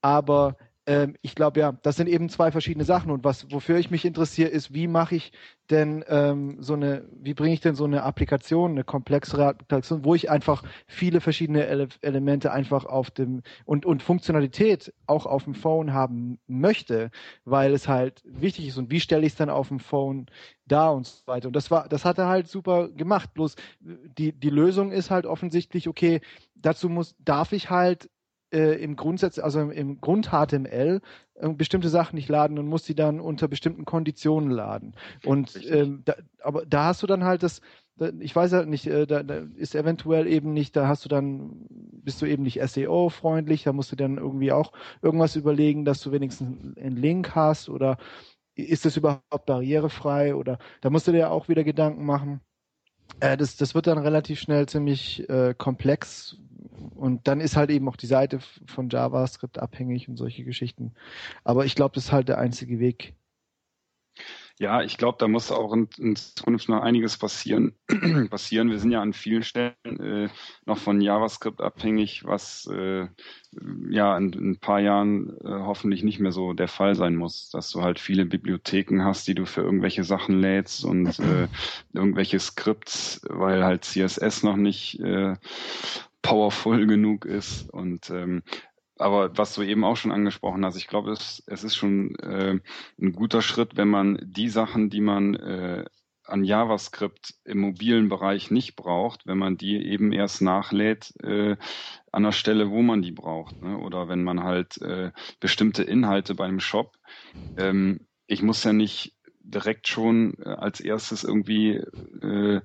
Aber 0.00 0.56
ähm, 0.86 1.16
ich 1.22 1.34
glaube 1.34 1.60
ja, 1.60 1.72
das 1.82 1.96
sind 1.96 2.08
eben 2.08 2.28
zwei 2.28 2.50
verschiedene 2.50 2.84
Sachen. 2.84 3.10
Und 3.10 3.24
was, 3.24 3.50
wofür 3.50 3.78
ich 3.78 3.90
mich 3.90 4.04
interessiere, 4.04 4.48
ist, 4.48 4.74
wie 4.74 4.86
mache 4.86 5.16
ich 5.16 5.32
denn 5.70 6.04
ähm, 6.08 6.58
so 6.60 6.74
eine, 6.74 7.08
wie 7.10 7.32
bringe 7.32 7.54
ich 7.54 7.60
denn 7.60 7.74
so 7.74 7.84
eine 7.84 8.02
Applikation, 8.02 8.72
eine 8.72 8.84
komplexere 8.84 9.46
Applikation, 9.46 10.04
wo 10.04 10.14
ich 10.14 10.30
einfach 10.30 10.62
viele 10.86 11.20
verschiedene 11.20 11.66
Ele 11.66 11.88
Elemente 12.02 12.52
einfach 12.52 12.84
auf 12.84 13.10
dem 13.10 13.42
und, 13.64 13.86
und 13.86 14.02
Funktionalität 14.02 14.92
auch 15.06 15.24
auf 15.24 15.44
dem 15.44 15.54
Phone 15.54 15.94
haben 15.94 16.38
möchte, 16.46 17.10
weil 17.44 17.72
es 17.72 17.88
halt 17.88 18.22
wichtig 18.26 18.68
ist. 18.68 18.76
Und 18.76 18.90
wie 18.90 19.00
stelle 19.00 19.24
ich 19.24 19.32
es 19.32 19.38
dann 19.38 19.50
auf 19.50 19.68
dem 19.68 19.80
Phone 19.80 20.26
da 20.66 20.90
und 20.90 21.06
so 21.06 21.26
weiter. 21.26 21.48
Und 21.48 21.56
das 21.56 21.70
war, 21.70 21.88
das 21.88 22.04
hat 22.04 22.18
er 22.18 22.28
halt 22.28 22.48
super 22.48 22.88
gemacht. 22.88 23.32
Bloß 23.34 23.56
die, 23.80 24.32
die 24.32 24.50
Lösung 24.50 24.92
ist 24.92 25.10
halt 25.10 25.26
offensichtlich, 25.26 25.88
okay, 25.88 26.20
dazu 26.54 26.88
muss, 26.88 27.14
darf 27.18 27.52
ich 27.52 27.70
halt 27.70 28.10
äh, 28.54 28.74
im 28.82 28.96
Grundsatz, 28.96 29.38
also 29.38 29.60
im 29.60 30.00
Grund 30.00 30.28
HTML 30.28 31.00
äh, 31.34 31.48
bestimmte 31.50 31.88
Sachen 31.88 32.16
nicht 32.16 32.28
laden 32.28 32.58
und 32.58 32.68
muss 32.68 32.84
sie 32.86 32.94
dann 32.94 33.20
unter 33.20 33.48
bestimmten 33.48 33.84
Konditionen 33.84 34.50
laden. 34.50 34.94
Und 35.24 35.60
ähm, 35.68 36.02
da, 36.04 36.14
aber 36.40 36.64
da 36.64 36.86
hast 36.86 37.02
du 37.02 37.06
dann 37.06 37.24
halt 37.24 37.42
das, 37.42 37.60
da, 37.96 38.10
ich 38.20 38.34
weiß 38.34 38.52
halt 38.52 38.68
nicht, 38.68 38.86
äh, 38.86 39.06
da, 39.06 39.22
da 39.22 39.42
ist 39.56 39.74
eventuell 39.74 40.26
eben 40.28 40.52
nicht, 40.52 40.76
da 40.76 40.86
hast 40.86 41.04
du 41.04 41.08
dann, 41.08 41.66
bist 41.68 42.22
du 42.22 42.26
eben 42.26 42.44
nicht 42.44 42.60
SEO-freundlich, 42.64 43.64
da 43.64 43.72
musst 43.72 43.92
du 43.92 43.96
dann 43.96 44.18
irgendwie 44.18 44.52
auch 44.52 44.72
irgendwas 45.02 45.36
überlegen, 45.36 45.84
dass 45.84 46.00
du 46.00 46.12
wenigstens 46.12 46.76
einen 46.78 46.96
Link 46.96 47.34
hast 47.34 47.68
oder 47.68 47.98
ist 48.54 48.84
das 48.84 48.96
überhaupt 48.96 49.46
barrierefrei 49.46 50.36
oder 50.36 50.58
da 50.80 50.90
musst 50.90 51.08
du 51.08 51.12
dir 51.12 51.32
auch 51.32 51.48
wieder 51.48 51.64
Gedanken 51.64 52.06
machen. 52.06 52.40
Äh, 53.20 53.36
das, 53.36 53.56
das 53.56 53.74
wird 53.74 53.86
dann 53.86 53.98
relativ 53.98 54.40
schnell 54.40 54.66
ziemlich 54.66 55.28
äh, 55.28 55.54
komplex, 55.56 56.36
und 56.94 57.26
dann 57.28 57.40
ist 57.40 57.56
halt 57.56 57.70
eben 57.70 57.88
auch 57.88 57.96
die 57.96 58.06
Seite 58.06 58.40
von 58.66 58.88
JavaScript 58.88 59.58
abhängig 59.58 60.08
und 60.08 60.16
solche 60.16 60.44
Geschichten. 60.44 60.94
Aber 61.44 61.64
ich 61.64 61.74
glaube, 61.74 61.94
das 61.94 62.06
ist 62.06 62.12
halt 62.12 62.28
der 62.28 62.38
einzige 62.38 62.78
Weg. 62.78 63.14
Ja, 64.60 64.82
ich 64.82 64.98
glaube, 64.98 65.16
da 65.18 65.26
muss 65.26 65.50
auch 65.50 65.72
in, 65.72 65.88
in, 65.98 66.14
Zukunft 66.14 66.68
noch 66.68 66.80
einiges 66.80 67.18
passieren. 67.18 67.74
passieren. 68.30 68.70
Wir 68.70 68.78
sind 68.78 68.92
ja 68.92 69.02
an 69.02 69.12
vielen 69.12 69.42
Stellen 69.42 69.74
äh, 69.84 70.28
noch 70.64 70.78
von 70.78 71.00
JavaScript 71.00 71.60
abhängig, 71.60 72.24
was 72.24 72.70
äh, 72.72 73.08
ja 73.90 74.16
in, 74.16 74.32
in, 74.32 74.50
ein 74.52 74.58
paar 74.60 74.78
Jahren 74.78 75.36
äh, 75.40 75.48
hoffentlich 75.48 76.04
nicht 76.04 76.20
mehr 76.20 76.30
so 76.30 76.52
der 76.52 76.68
Fall 76.68 76.94
sein 76.94 77.16
muss, 77.16 77.50
dass 77.50 77.70
du 77.70 77.82
halt 77.82 77.98
viele 77.98 78.26
Bibliotheken 78.26 79.02
hast, 79.02 79.26
die 79.26 79.34
du 79.34 79.44
für 79.44 79.62
irgendwelche 79.62 80.04
Sachen 80.04 80.38
lädst 80.38 80.84
und 80.84 81.18
äh, 81.18 81.48
irgendwelche 81.92 82.38
Skripts, 82.38 83.22
weil 83.28 83.64
halt 83.64 83.84
CSS 83.84 84.44
noch 84.44 84.56
nicht 84.56 85.00
äh, 85.00 85.34
powerful 86.24 86.86
genug 86.86 87.26
ist. 87.26 87.70
Und 87.70 88.10
ähm, 88.10 88.42
aber 88.96 89.36
was 89.36 89.54
du 89.54 89.62
eben 89.62 89.84
auch 89.84 89.96
schon 89.96 90.12
angesprochen 90.12 90.64
hast, 90.64 90.76
ich 90.76 90.88
glaube, 90.88 91.12
es, 91.12 91.42
es 91.46 91.62
ist 91.62 91.76
schon 91.76 92.16
äh, 92.16 92.58
ein 93.00 93.12
guter 93.12 93.42
Schritt, 93.42 93.76
wenn 93.76 93.88
man 93.88 94.18
die 94.22 94.48
Sachen, 94.48 94.88
die 94.88 95.00
man 95.00 95.34
äh, 95.34 95.84
an 96.24 96.44
JavaScript 96.44 97.34
im 97.44 97.58
mobilen 97.58 98.08
Bereich 98.08 98.50
nicht 98.50 98.76
braucht, 98.76 99.26
wenn 99.26 99.36
man 99.36 99.58
die 99.58 99.76
eben 99.86 100.12
erst 100.12 100.40
nachlädt 100.40 101.12
äh, 101.22 101.56
an 102.12 102.22
der 102.22 102.32
Stelle, 102.32 102.70
wo 102.70 102.80
man 102.80 103.02
die 103.02 103.12
braucht. 103.12 103.60
Ne? 103.60 103.76
Oder 103.76 104.08
wenn 104.08 104.24
man 104.24 104.42
halt 104.42 104.80
äh, 104.80 105.12
bestimmte 105.40 105.82
Inhalte 105.82 106.34
beim 106.34 106.60
Shop, 106.60 106.96
ähm, 107.58 108.06
ich 108.26 108.42
muss 108.42 108.64
ja 108.64 108.72
nicht 108.72 109.14
direkt 109.40 109.88
schon 109.88 110.34
äh, 110.38 110.48
als 110.48 110.80
erstes 110.80 111.24
irgendwie 111.24 111.72
äh, 111.72 112.62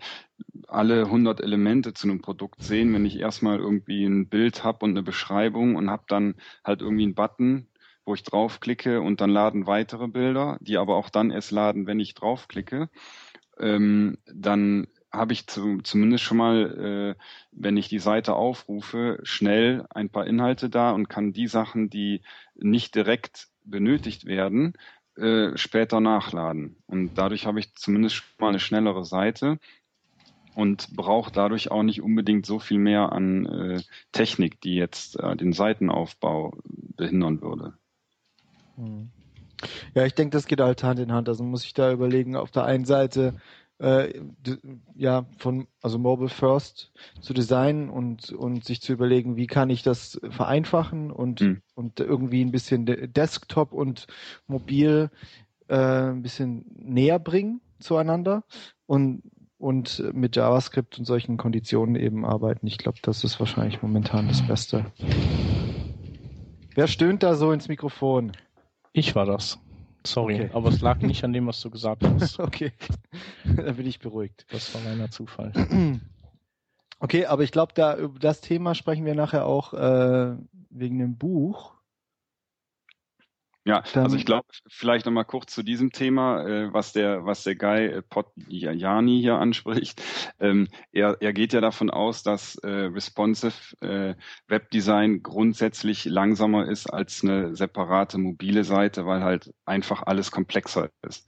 alle 0.68 1.06
100 1.06 1.42
Elemente 1.42 1.94
zu 1.94 2.08
einem 2.08 2.22
Produkt 2.22 2.64
sehen, 2.64 2.94
wenn 2.94 3.06
ich 3.06 3.20
erstmal 3.20 3.60
irgendwie 3.60 4.06
ein 4.06 4.28
Bild 4.30 4.64
habe 4.64 4.86
und 4.86 4.92
eine 4.92 5.04
Beschreibung 5.04 5.76
und 5.76 5.90
habe 5.90 6.04
dann 6.08 6.36
halt 6.64 6.82
irgendwie 6.82 7.04
einen 7.04 7.16
Button, 7.16 7.68
wo 8.06 8.14
ich 8.14 8.24
draufklicke 8.24 9.02
und 9.02 9.22
dann 9.22 9.30
laden 9.30 9.68
weitere 9.68 10.08
Bilder, 10.08 10.58
die 10.62 10.78
aber 10.78 10.96
auch 10.96 11.10
dann 11.10 11.32
erst 11.32 11.52
laden, 11.52 11.88
wenn 11.88 12.00
ich 12.00 12.14
draufklicke, 12.14 12.90
ähm, 13.60 14.18
dann 14.26 14.88
habe 15.12 15.34
ich 15.34 15.48
zu, 15.48 15.80
zumindest 15.82 16.24
schon 16.24 16.38
mal, 16.38 17.16
äh, 17.18 17.24
wenn 17.52 17.78
ich 17.78 17.90
die 17.90 18.00
Seite 18.00 18.36
aufrufe, 18.36 19.20
schnell 19.24 19.86
ein 19.90 20.10
paar 20.10 20.28
Inhalte 20.28 20.70
da 20.70 20.92
und 20.92 21.10
kann 21.10 21.34
die 21.34 21.48
Sachen, 21.48 21.90
die 21.90 22.22
nicht 22.56 22.94
direkt 22.96 23.48
benötigt 23.64 24.26
werden, 24.26 24.74
äh, 25.16 25.58
später 25.58 26.00
nachladen. 26.00 26.78
Und 26.86 27.16
dadurch 27.16 27.46
habe 27.46 27.60
ich 27.60 27.76
zumindest 27.76 28.16
schon 28.16 28.26
mal 28.40 28.50
eine 28.50 28.60
schnellere 28.60 29.04
Seite 29.04 29.60
und 30.56 30.96
brauche 30.96 31.32
dadurch 31.32 31.72
auch 31.72 31.84
nicht 31.84 32.02
unbedingt 32.02 32.46
so 32.46 32.60
viel 32.60 32.80
mehr 32.80 33.12
an 33.12 33.46
äh, 33.46 33.82
Technik, 34.12 34.62
die 34.62 34.76
jetzt 34.76 35.20
äh, 35.20 35.36
den 35.36 35.54
Seitenaufbau 35.54 36.54
behindern 36.98 37.42
würde. 37.42 37.74
Hm. 38.76 39.10
Ja, 39.94 40.06
ich 40.06 40.14
denke, 40.14 40.32
das 40.32 40.48
geht 40.48 40.62
halt 40.62 40.84
Hand 40.84 41.00
in 41.00 41.12
Hand. 41.12 41.28
Also 41.28 41.44
muss 41.44 41.66
ich 41.66 41.74
da 41.74 41.92
überlegen, 41.92 42.36
auf 42.36 42.52
der 42.52 42.66
einen 42.66 42.86
Seite 42.86 43.36
äh, 43.80 44.22
ja 44.96 45.26
von 45.38 45.68
also 45.82 45.98
Mobile 45.98 46.30
First 46.30 46.92
zu 47.22 47.34
designen 47.34 47.90
und 47.90 48.32
und 48.32 48.66
sich 48.66 48.82
zu 48.82 48.94
überlegen, 48.94 49.38
wie 49.38 49.48
kann 49.48 49.70
ich 49.70 49.84
das 49.84 50.20
vereinfachen 50.30 51.12
und 51.12 51.42
mhm. 51.42 51.62
und 51.76 52.00
irgendwie 52.00 52.44
ein 52.44 52.52
bisschen 52.52 52.86
Desktop 52.86 53.72
und 53.72 54.08
mobil 54.48 55.10
äh, 55.68 55.76
ein 55.76 56.22
bisschen 56.22 56.66
näher 56.76 57.20
bringen 57.20 57.62
zueinander 57.80 58.44
und 58.86 59.24
und 59.60 60.02
mit 60.14 60.36
JavaScript 60.38 60.98
und 60.98 61.06
solchen 61.06 61.38
Konditionen 61.38 61.96
eben 61.96 62.26
arbeiten. 62.26 62.66
Ich 62.66 62.78
glaube, 62.78 62.98
das 63.04 63.24
ist 63.24 63.40
wahrscheinlich 63.40 63.82
momentan 63.82 64.28
das 64.28 64.42
Beste. 64.42 64.86
Wer 66.74 66.88
stöhnt 66.88 67.22
da 67.24 67.36
so 67.36 67.52
ins 67.52 67.68
Mikrofon? 67.68 68.32
Ich 68.94 69.16
war 69.16 69.26
das. 69.26 69.60
Sorry, 70.08 70.36
okay. 70.36 70.50
aber 70.54 70.70
es 70.70 70.80
lag 70.80 71.00
nicht 71.02 71.26
an 71.26 71.34
dem, 71.34 71.46
was 71.46 71.60
du 71.60 71.70
gesagt 71.70 72.04
hast. 72.20 72.40
okay, 72.40 72.72
da 73.58 73.74
bin 73.74 73.86
ich 73.86 74.00
beruhigt. 74.00 74.46
Das 74.50 74.74
war 74.74 74.90
reiner 74.90 75.12
Zufall. 75.12 75.52
Okay, 77.02 77.26
aber 77.26 77.44
ich 77.44 77.52
glaube, 77.52 77.74
da 77.76 77.98
über 77.98 78.18
das 78.18 78.40
Thema 78.40 78.76
sprechen 78.76 79.06
wir 79.06 79.16
nachher 79.16 79.46
auch 79.46 79.74
äh, 79.74 80.36
wegen 80.70 81.00
dem 81.00 81.18
Buch. 81.18 81.74
Ja, 83.70 83.84
Dann, 83.94 84.06
also 84.06 84.18
ich 84.18 84.26
glaube, 84.26 84.48
vielleicht 84.68 85.06
nochmal 85.06 85.26
kurz 85.26 85.54
zu 85.54 85.62
diesem 85.62 85.92
Thema, 85.92 86.44
äh, 86.44 86.74
was 86.74 86.92
der, 86.92 87.26
was 87.26 87.44
der 87.44 87.56
Guy 87.56 87.86
äh, 87.86 88.02
Podjani 88.02 89.22
hier 89.22 89.36
anspricht. 89.36 90.02
Ähm, 90.40 90.70
er, 90.92 91.18
er 91.20 91.34
geht 91.34 91.54
ja 91.54 91.62
davon 91.62 91.92
aus, 91.92 92.24
dass 92.24 92.56
äh, 92.56 92.68
responsive 92.68 93.76
äh, 93.82 94.16
Webdesign 94.48 95.22
grundsätzlich 95.22 96.06
langsamer 96.06 96.68
ist 96.68 96.88
als 96.88 97.24
eine 97.24 97.56
separate 97.56 98.18
mobile 98.18 98.64
Seite, 98.64 99.06
weil 99.06 99.22
halt 99.22 99.54
einfach 99.66 100.02
alles 100.02 100.32
komplexer 100.32 100.90
ist. 101.08 101.28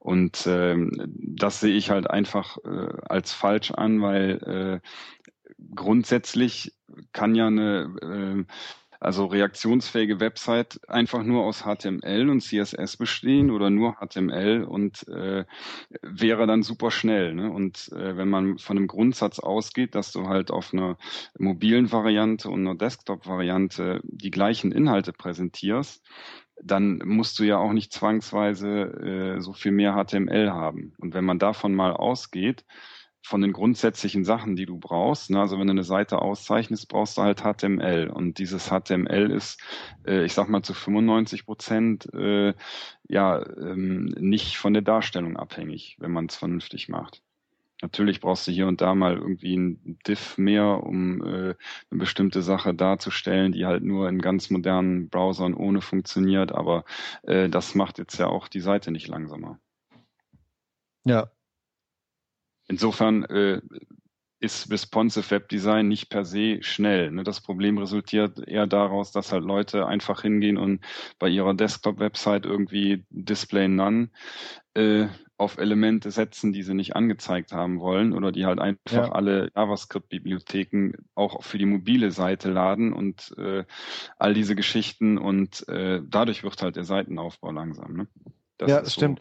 Und 0.00 0.48
ähm, 0.48 0.90
das 1.16 1.60
sehe 1.60 1.76
ich 1.76 1.90
halt 1.90 2.10
einfach 2.10 2.56
äh, 2.64 2.88
als 3.08 3.32
falsch 3.32 3.70
an, 3.70 4.02
weil 4.02 4.80
äh, 4.82 4.88
grundsätzlich 5.76 6.72
kann 7.12 7.36
ja 7.36 7.46
eine 7.46 7.94
äh, 8.02 8.52
also 9.00 9.26
reaktionsfähige 9.26 10.20
Website 10.20 10.80
einfach 10.88 11.22
nur 11.22 11.44
aus 11.44 11.62
HTML 11.62 12.28
und 12.28 12.40
CSS 12.40 12.96
bestehen 12.96 13.50
oder 13.50 13.70
nur 13.70 13.96
HTML 14.00 14.64
und 14.64 15.06
äh, 15.08 15.44
wäre 16.02 16.46
dann 16.46 16.62
super 16.62 16.90
schnell. 16.90 17.34
Ne? 17.34 17.50
Und 17.50 17.92
äh, 17.92 18.16
wenn 18.16 18.28
man 18.28 18.58
von 18.58 18.76
dem 18.76 18.88
Grundsatz 18.88 19.38
ausgeht, 19.38 19.94
dass 19.94 20.12
du 20.12 20.28
halt 20.28 20.50
auf 20.50 20.72
einer 20.72 20.96
mobilen 21.38 21.92
Variante 21.92 22.48
und 22.50 22.60
einer 22.66 22.74
Desktop-Variante 22.74 24.00
die 24.02 24.30
gleichen 24.30 24.72
Inhalte 24.72 25.12
präsentierst, 25.12 26.04
dann 26.60 27.00
musst 27.04 27.38
du 27.38 27.44
ja 27.44 27.58
auch 27.58 27.72
nicht 27.72 27.92
zwangsweise 27.92 29.36
äh, 29.36 29.40
so 29.40 29.52
viel 29.52 29.72
mehr 29.72 29.94
HTML 29.94 30.50
haben. 30.50 30.92
Und 30.98 31.14
wenn 31.14 31.24
man 31.24 31.38
davon 31.38 31.74
mal 31.74 31.92
ausgeht, 31.92 32.64
von 33.28 33.42
den 33.42 33.52
grundsätzlichen 33.52 34.24
Sachen, 34.24 34.56
die 34.56 34.64
du 34.64 34.78
brauchst. 34.78 35.28
Ne? 35.28 35.38
Also 35.38 35.58
wenn 35.58 35.66
du 35.66 35.72
eine 35.72 35.84
Seite 35.84 36.22
auszeichnest, 36.22 36.88
brauchst 36.88 37.18
du 37.18 37.22
halt 37.22 37.42
HTML. 37.42 38.08
Und 38.08 38.38
dieses 38.38 38.70
HTML 38.70 39.30
ist, 39.30 39.60
äh, 40.06 40.24
ich 40.24 40.32
sag 40.32 40.48
mal, 40.48 40.62
zu 40.62 40.72
95 40.72 41.44
Prozent 41.44 42.08
äh, 42.14 42.54
ja 43.06 43.46
ähm, 43.58 44.06
nicht 44.18 44.56
von 44.56 44.72
der 44.72 44.82
Darstellung 44.82 45.36
abhängig, 45.36 45.96
wenn 46.00 46.10
man 46.10 46.26
es 46.26 46.36
vernünftig 46.36 46.88
macht. 46.88 47.22
Natürlich 47.82 48.20
brauchst 48.20 48.48
du 48.48 48.50
hier 48.50 48.66
und 48.66 48.80
da 48.80 48.94
mal 48.94 49.16
irgendwie 49.16 49.56
ein 49.56 49.98
Diff 50.06 50.38
mehr, 50.38 50.82
um 50.82 51.22
äh, 51.22 51.26
eine 51.26 51.56
bestimmte 51.90 52.40
Sache 52.40 52.74
darzustellen, 52.74 53.52
die 53.52 53.66
halt 53.66 53.84
nur 53.84 54.08
in 54.08 54.20
ganz 54.20 54.48
modernen 54.48 55.10
Browsern 55.10 55.52
ohne 55.52 55.82
funktioniert, 55.82 56.50
aber 56.50 56.84
äh, 57.22 57.50
das 57.50 57.74
macht 57.74 57.98
jetzt 57.98 58.18
ja 58.18 58.26
auch 58.26 58.48
die 58.48 58.60
Seite 58.60 58.90
nicht 58.90 59.06
langsamer. 59.06 59.60
Ja. 61.04 61.30
Insofern 62.68 63.24
äh, 63.24 63.60
ist 64.40 64.70
responsive 64.70 65.30
Web 65.30 65.48
Design 65.48 65.88
nicht 65.88 66.10
per 66.10 66.24
se 66.24 66.58
schnell. 66.62 67.10
Ne? 67.10 67.24
Das 67.24 67.40
Problem 67.40 67.78
resultiert 67.78 68.38
eher 68.46 68.66
daraus, 68.66 69.10
dass 69.10 69.32
halt 69.32 69.44
Leute 69.44 69.86
einfach 69.86 70.22
hingehen 70.22 70.56
und 70.56 70.80
bei 71.18 71.28
ihrer 71.28 71.54
Desktop-Website 71.54 72.46
irgendwie 72.46 73.04
Display 73.10 73.66
None 73.66 74.10
äh, 74.74 75.08
auf 75.38 75.58
Elemente 75.58 76.10
setzen, 76.10 76.52
die 76.52 76.62
sie 76.62 76.74
nicht 76.74 76.94
angezeigt 76.94 77.52
haben 77.52 77.80
wollen 77.80 78.12
oder 78.12 78.30
die 78.32 78.44
halt 78.44 78.60
einfach 78.60 79.06
ja. 79.06 79.12
alle 79.12 79.50
JavaScript-Bibliotheken 79.56 80.92
auch 81.14 81.42
für 81.42 81.58
die 81.58 81.66
mobile 81.66 82.10
Seite 82.10 82.50
laden 82.50 82.92
und 82.92 83.34
äh, 83.38 83.64
all 84.18 84.34
diese 84.34 84.54
Geschichten 84.54 85.16
und 85.18 85.68
äh, 85.68 86.00
dadurch 86.04 86.42
wird 86.42 86.60
halt 86.62 86.76
der 86.76 86.84
Seitenaufbau 86.84 87.50
langsam. 87.50 87.92
Ne? 87.96 88.08
Das 88.56 88.70
ja, 88.70 88.80
das 88.80 88.92
so. 88.94 89.16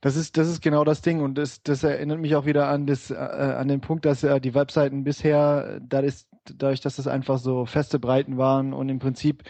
Das 0.00 0.16
ist, 0.16 0.36
das 0.36 0.48
ist 0.48 0.62
genau 0.62 0.84
das 0.84 1.02
Ding 1.02 1.20
und 1.20 1.36
das, 1.36 1.62
das 1.62 1.82
erinnert 1.82 2.20
mich 2.20 2.34
auch 2.34 2.46
wieder 2.46 2.68
an, 2.68 2.86
das, 2.86 3.10
äh, 3.10 3.14
an 3.14 3.68
den 3.68 3.80
Punkt, 3.80 4.04
dass 4.06 4.22
äh, 4.22 4.40
die 4.40 4.54
Webseiten 4.54 5.04
bisher, 5.04 5.80
da 5.86 6.00
ist, 6.00 6.28
dadurch, 6.44 6.80
dass 6.80 6.98
es 6.98 7.06
einfach 7.06 7.38
so 7.38 7.66
feste 7.66 7.98
Breiten 7.98 8.38
waren 8.38 8.72
und 8.72 8.88
im 8.88 8.98
Prinzip 8.98 9.44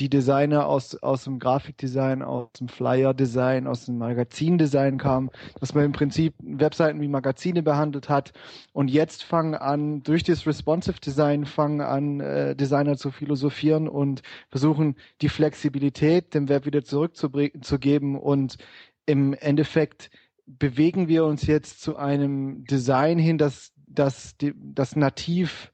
die 0.00 0.08
Designer 0.08 0.66
aus, 0.66 0.96
aus 0.96 1.24
dem 1.24 1.38
Grafikdesign, 1.38 2.22
aus 2.22 2.48
dem 2.58 2.68
Flyer-Design, 2.68 3.66
aus 3.66 3.86
dem 3.86 3.98
Magazindesign 3.98 4.98
kamen, 4.98 5.30
dass 5.60 5.74
man 5.74 5.84
im 5.84 5.92
Prinzip 5.92 6.34
Webseiten 6.40 7.00
wie 7.00 7.08
Magazine 7.08 7.62
behandelt 7.62 8.08
hat. 8.08 8.32
Und 8.72 8.88
jetzt 8.88 9.22
fangen 9.22 9.54
an, 9.54 10.02
durch 10.02 10.24
das 10.24 10.46
Responsive 10.46 10.98
Design 11.00 11.46
fangen 11.46 11.80
an, 11.80 12.20
äh, 12.20 12.56
Designer 12.56 12.96
zu 12.96 13.10
philosophieren 13.10 13.88
und 13.88 14.22
versuchen, 14.48 14.96
die 15.20 15.28
Flexibilität 15.28 16.34
dem 16.34 16.48
Web 16.48 16.66
wieder 16.66 16.82
zurückzugeben. 16.82 18.18
Und 18.18 18.56
im 19.08 19.32
Endeffekt 19.32 20.10
bewegen 20.46 21.08
wir 21.08 21.24
uns 21.24 21.46
jetzt 21.46 21.80
zu 21.80 21.96
einem 21.96 22.64
Design 22.64 23.18
hin, 23.18 23.38
das, 23.38 23.72
das, 23.86 24.34
das 24.54 24.96
nativ 24.96 25.72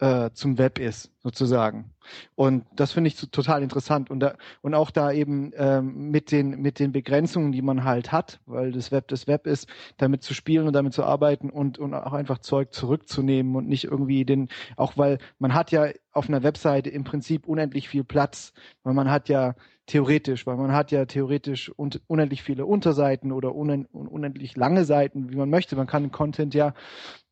äh, 0.00 0.30
zum 0.32 0.56
Web 0.56 0.78
ist, 0.78 1.12
sozusagen. 1.18 1.91
Und 2.34 2.64
das 2.74 2.92
finde 2.92 3.08
ich 3.08 3.16
total 3.16 3.62
interessant. 3.62 4.10
Und, 4.10 4.20
da, 4.20 4.34
und 4.60 4.74
auch 4.74 4.90
da 4.90 5.12
eben 5.12 5.52
ähm, 5.56 6.10
mit, 6.10 6.30
den, 6.30 6.60
mit 6.60 6.78
den 6.78 6.92
Begrenzungen, 6.92 7.52
die 7.52 7.62
man 7.62 7.84
halt 7.84 8.12
hat, 8.12 8.40
weil 8.46 8.72
das 8.72 8.92
Web 8.92 9.08
das 9.08 9.26
Web 9.26 9.46
ist, 9.46 9.68
damit 9.96 10.22
zu 10.22 10.34
spielen 10.34 10.66
und 10.66 10.72
damit 10.72 10.92
zu 10.94 11.04
arbeiten 11.04 11.50
und, 11.50 11.78
und 11.78 11.94
auch 11.94 12.12
einfach 12.12 12.38
Zeug 12.38 12.72
zurückzunehmen 12.72 13.54
und 13.56 13.68
nicht 13.68 13.84
irgendwie 13.84 14.24
den, 14.24 14.48
auch 14.76 14.96
weil 14.96 15.18
man 15.38 15.54
hat 15.54 15.70
ja 15.70 15.88
auf 16.12 16.28
einer 16.28 16.42
Webseite 16.42 16.90
im 16.90 17.04
Prinzip 17.04 17.46
unendlich 17.46 17.88
viel 17.88 18.04
Platz, 18.04 18.52
weil 18.82 18.94
man 18.94 19.10
hat 19.10 19.28
ja 19.28 19.54
theoretisch, 19.86 20.46
weil 20.46 20.56
man 20.56 20.72
hat 20.72 20.90
ja 20.90 21.06
theoretisch 21.06 21.72
un 21.76 21.90
unendlich 22.06 22.42
viele 22.42 22.66
Unterseiten 22.66 23.32
oder 23.32 23.54
un 23.54 23.86
unendlich 23.86 24.56
lange 24.56 24.84
Seiten, 24.84 25.30
wie 25.30 25.36
man 25.36 25.50
möchte. 25.50 25.76
Man 25.76 25.86
kann 25.86 26.12
Content 26.12 26.54
ja 26.54 26.74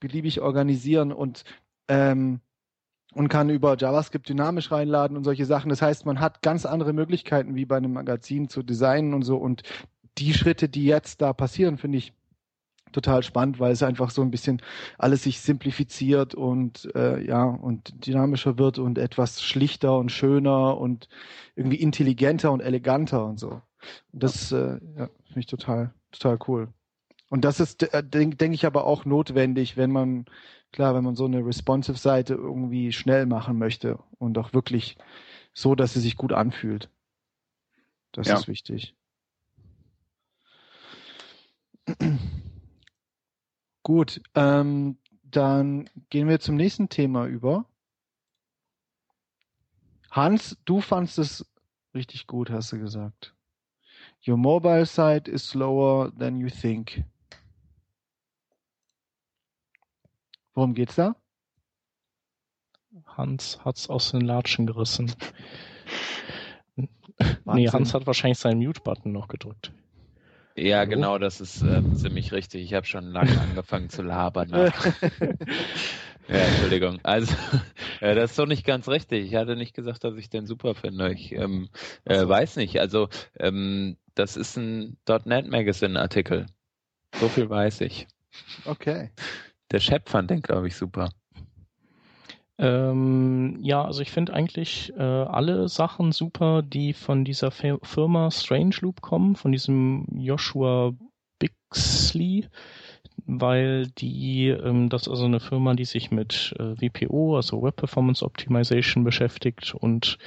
beliebig 0.01 0.41
organisieren 0.41 1.13
und 1.13 1.45
ähm, 1.89 2.41
und 3.15 3.29
kann 3.29 3.51
über 3.51 3.77
JavaScript 3.77 4.29
dynamisch 4.29 4.71
reinladen 4.71 5.17
und 5.17 5.25
solche 5.25 5.47
Sachen. 5.47 5.69
Das 5.69 5.83
heißt, 5.83 6.07
man 6.07 6.21
hat 6.21 6.43
ganz 6.43 6.67
andere 6.67 6.93
Möglichkeiten 6.93 7.55
wie 7.55 7.65
bei 7.65 7.77
einem 7.77 7.93
Magazin 7.93 8.49
zu 8.49 8.63
designen 8.63 9.15
und 9.15 9.23
so. 9.23 9.37
Und 9.37 9.63
die 10.19 10.35
Schritte, 10.35 10.69
die 10.69 10.85
jetzt 10.85 11.21
da 11.21 11.33
passieren, 11.33 11.79
finde 11.79 11.99
ich 11.99 12.13
total 12.93 13.23
spannend, 13.23 13.61
weil 13.61 13.73
es 13.73 13.83
einfach 13.83 14.11
so 14.11 14.23
ein 14.23 14.31
bisschen 14.31 14.61
alles 14.99 15.23
sich 15.23 15.41
simplifiziert 15.41 16.35
und 16.35 16.89
äh, 16.95 17.25
ja 17.25 17.45
und 17.45 18.07
dynamischer 18.07 18.59
wird 18.59 18.79
und 18.79 18.99
etwas 18.99 19.43
schlichter 19.43 19.97
und 19.97 20.11
schöner 20.11 20.77
und 20.77 21.09
irgendwie 21.55 21.77
intelligenter 21.77 22.51
und 22.51 22.61
eleganter 22.61 23.25
und 23.27 23.39
so. 23.39 23.63
Und 24.13 24.23
das 24.23 24.51
äh, 24.53 24.79
ja, 24.97 25.09
finde 25.27 25.41
ich 25.41 25.47
total 25.47 25.95
total 26.11 26.39
cool. 26.49 26.69
Und 27.29 27.45
das 27.45 27.61
ist, 27.61 27.83
äh, 27.95 28.03
denke 28.03 28.37
denk 28.37 28.55
ich, 28.55 28.67
aber 28.67 28.85
auch 28.87 29.05
notwendig, 29.05 29.77
wenn 29.77 29.93
man 29.93 30.25
klar, 30.73 30.95
wenn 30.95 31.05
man 31.05 31.17
so 31.17 31.25
eine 31.25 31.45
responsive 31.45 31.99
Seite 31.99 32.35
irgendwie 32.35 32.93
schnell 32.93 33.27
machen 33.27 33.59
möchte 33.59 33.99
und 34.19 34.39
auch 34.39 34.53
wirklich 34.53 34.97
so, 35.53 35.75
dass 35.75 35.95
sie 35.95 36.01
sich 36.01 36.17
gut 36.17 36.33
anfühlt. 36.33 36.91
Das 38.13 38.29
ja. 38.29 38.37
ist 38.37 38.49
wichtig. 38.49 38.95
gut, 43.83 44.21
ähm, 44.35 44.99
dann 45.23 45.89
gehen 46.11 46.29
wir 46.29 46.41
zum 46.41 46.57
nächsten 46.57 46.89
Thema 46.89 47.27
über. 47.27 47.67
Hans, 50.11 50.59
du 50.65 50.81
fandst 50.81 51.19
es 51.19 51.47
richtig 51.95 52.27
gut, 52.27 52.51
hast 52.51 52.73
du 52.73 52.79
gesagt. 52.79 53.35
Your 54.27 54.37
mobile 54.37 54.87
site 54.87 55.31
is 55.31 55.49
slower 55.49 56.13
than 56.19 56.39
you 56.39 56.49
think. 56.49 57.05
Worum 60.61 60.75
geht's 60.75 60.97
da? 60.97 61.17
Hans 63.07 63.65
hat's 63.65 63.89
aus 63.89 64.11
den 64.11 64.21
Latschen 64.21 64.67
gerissen. 64.67 65.11
nee, 67.47 67.67
Hans 67.71 67.95
hat 67.95 68.07
wahrscheinlich 68.07 68.37
seinen 68.37 68.59
Mute-Button 68.59 69.11
noch 69.11 69.29
gedrückt. 69.29 69.73
Ja, 70.57 70.81
Hallo? 70.81 70.91
genau, 70.91 71.19
das 71.19 71.41
ist 71.41 71.63
äh, 71.63 71.81
ziemlich 71.95 72.33
richtig. 72.33 72.63
Ich 72.63 72.75
habe 72.75 72.85
schon 72.85 73.07
lange 73.07 73.41
angefangen 73.41 73.89
zu 73.89 74.03
labern. 74.03 74.51
ja, 74.51 74.69
Entschuldigung. 76.29 77.01
Also, 77.05 77.35
äh, 78.03 78.15
das 78.15 78.33
ist 78.33 78.39
doch 78.39 78.45
nicht 78.45 78.67
ganz 78.67 78.87
richtig. 78.87 79.29
Ich 79.29 79.37
hatte 79.37 79.57
nicht 79.57 79.75
gesagt, 79.75 80.05
dass 80.05 80.15
ich 80.17 80.29
den 80.29 80.45
super 80.45 80.75
finde. 80.75 81.11
Ich 81.11 81.33
ähm, 81.33 81.71
äh, 82.05 82.29
weiß 82.29 82.57
nicht. 82.57 82.79
Also, 82.81 83.09
ähm, 83.39 83.97
das 84.15 84.37
ist 84.37 84.59
ein 84.59 84.99
.NET 85.25 85.49
Magazine 85.49 85.99
Artikel. 85.99 86.45
So 87.15 87.31
viel 87.31 87.49
weiß 87.49 87.81
ich. 87.81 88.07
Okay. 88.67 89.11
Der 89.71 89.81
Chef 89.81 90.03
fand 90.07 90.31
den, 90.31 90.43
glaube 90.43 90.69
ich, 90.69 90.77
super. 90.77 91.11
Ähm, 92.59 93.59
ja, 93.63 93.83
also 93.83 94.03
ich 94.03 94.11
finde 94.11 94.35
eigentlich 94.35 94.93
äh, 94.97 95.03
alle 95.03 95.69
Sachen 95.69 96.13
super, 96.13 96.63
die 96.63 96.93
von 96.93 97.25
dieser 97.25 97.51
Firma 97.51 98.31
Strange 98.31 98.77
Loop 98.81 99.01
kommen, 99.01 99.35
von 99.35 99.51
diesem 99.51 100.07
Joshua 100.13 100.93
Bixley, 101.39 102.47
weil 103.25 103.87
die, 103.87 104.49
ähm, 104.49 104.91
das 104.91 105.03
ist 105.03 105.09
also 105.09 105.25
eine 105.25 105.41
Firma, 105.41 105.73
die 105.75 105.87
sich 105.87 106.11
mit 106.11 106.55
äh, 106.59 106.75
WPO, 106.79 107.37
also 107.37 107.63
Web 107.63 107.77
Performance 107.77 108.23
Optimization 108.25 109.05
beschäftigt 109.05 109.75
und 109.75 110.19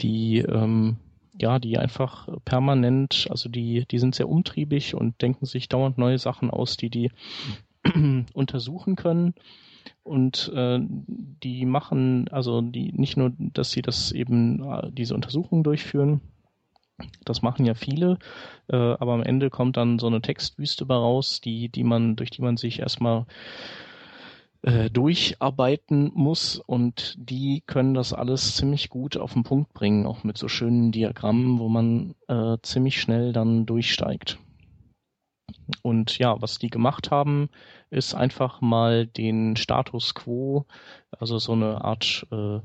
die 0.00 0.38
ähm, 0.38 0.96
ja, 1.40 1.60
die 1.60 1.78
einfach 1.78 2.28
permanent, 2.44 3.28
also 3.30 3.48
die, 3.48 3.86
die 3.88 3.98
sind 4.00 4.16
sehr 4.16 4.28
umtriebig 4.28 4.96
und 4.96 5.22
denken 5.22 5.46
sich 5.46 5.68
dauernd 5.68 5.96
neue 5.96 6.18
Sachen 6.18 6.50
aus, 6.50 6.76
die 6.76 6.90
die 6.90 7.12
untersuchen 8.34 8.96
können. 8.96 9.34
Und 10.02 10.50
äh, 10.54 10.80
die 10.80 11.64
machen, 11.66 12.28
also 12.28 12.60
die 12.60 12.92
nicht 12.92 13.16
nur, 13.16 13.32
dass 13.38 13.70
sie 13.70 13.82
das 13.82 14.12
eben 14.12 14.62
äh, 14.62 14.90
diese 14.92 15.14
Untersuchungen 15.14 15.64
durchführen, 15.64 16.20
das 17.24 17.42
machen 17.42 17.64
ja 17.64 17.74
viele, 17.74 18.18
äh, 18.68 18.76
aber 18.76 19.12
am 19.12 19.22
Ende 19.22 19.50
kommt 19.50 19.76
dann 19.76 19.98
so 19.98 20.08
eine 20.08 20.20
Textwüste 20.20 20.84
bei 20.84 20.96
raus, 20.96 21.40
die, 21.40 21.68
die 21.68 21.84
man, 21.84 22.16
durch 22.16 22.30
die 22.30 22.42
man 22.42 22.56
sich 22.56 22.80
erstmal 22.80 23.26
äh, 24.62 24.90
durcharbeiten 24.90 26.10
muss 26.14 26.56
und 26.56 27.14
die 27.18 27.62
können 27.66 27.94
das 27.94 28.12
alles 28.12 28.56
ziemlich 28.56 28.88
gut 28.88 29.16
auf 29.16 29.32
den 29.32 29.44
Punkt 29.44 29.72
bringen, 29.72 30.06
auch 30.06 30.24
mit 30.24 30.36
so 30.38 30.48
schönen 30.48 30.90
Diagrammen, 30.90 31.60
wo 31.60 31.68
man 31.68 32.14
äh, 32.26 32.56
ziemlich 32.62 33.00
schnell 33.00 33.32
dann 33.32 33.66
durchsteigt. 33.66 34.38
Und 35.82 36.18
ja, 36.18 36.40
was 36.40 36.58
die 36.58 36.70
gemacht 36.70 37.10
haben, 37.10 37.48
ist 37.90 38.14
einfach 38.14 38.60
mal 38.60 39.06
den 39.06 39.56
Status 39.56 40.14
quo, 40.14 40.66
also 41.10 41.38
so 41.38 41.52
eine 41.52 41.84
Art 41.84 42.26
äh, 42.30 42.60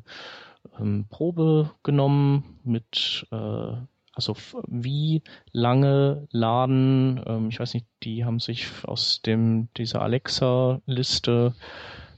ähm, 0.80 1.06
Probe 1.10 1.72
genommen 1.84 2.60
mit, 2.64 3.28
äh, 3.32 3.76
also 4.14 4.36
wie 4.68 5.22
lange 5.52 6.28
laden, 6.32 7.22
ähm, 7.26 7.50
ich 7.50 7.60
weiß 7.60 7.74
nicht, 7.74 7.88
die 8.04 8.26
haben 8.26 8.40
sich 8.40 8.68
aus 8.84 9.22
dem 9.22 9.70
dieser 9.78 10.02
Alexa-Liste, 10.02 11.54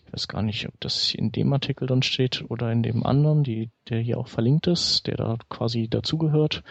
ich 0.08 0.14
weiß 0.14 0.28
gar 0.28 0.42
nicht, 0.42 0.68
ob 0.68 0.80
das 0.80 1.14
in 1.14 1.32
dem 1.32 1.52
Artikel 1.54 1.88
dann 1.88 2.04
steht 2.04 2.46
oder 2.50 2.72
in 2.72 2.84
dem 2.84 3.06
anderen, 3.06 3.44
die, 3.44 3.72
der 3.90 4.00
hier 4.00 4.18
auch 4.18 4.28
verlinkt 4.28 4.68
ist, 4.68 5.08
der 5.08 5.18
da 5.18 5.38
quasi 5.50 5.88
dazugehört 5.90 6.64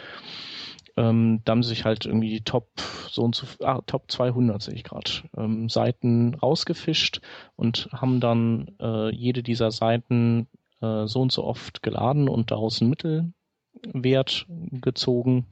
ähm, 0.97 1.41
da 1.45 1.53
haben 1.53 1.63
sie 1.63 1.71
sich 1.71 1.85
halt 1.85 2.07
irgendwie 2.07 2.31
die 2.31 2.45
Top 2.45 2.69
so 3.11 3.23
und 3.23 3.35
so 3.35 3.47
ah, 3.65 3.81
Top 3.87 4.11
200 4.11 4.63
sehe 4.63 4.75
ich 4.75 4.85
gerade 4.85 5.11
ähm, 5.37 5.69
Seiten 5.69 6.35
rausgefischt 6.35 7.21
und 7.57 7.89
haben 7.93 8.21
dann 8.21 8.69
äh, 8.81 9.15
jede 9.15 9.43
dieser 9.43 9.71
Seiten 9.71 10.49
äh, 10.81 11.07
so 11.07 11.21
und 11.21 11.33
so 11.33 11.45
oft 11.45 11.83
geladen 11.83 12.29
und 12.29 12.51
daraus 12.51 12.81
einen 12.81 12.91
Mittelwert 12.91 14.47
gezogen 14.71 15.47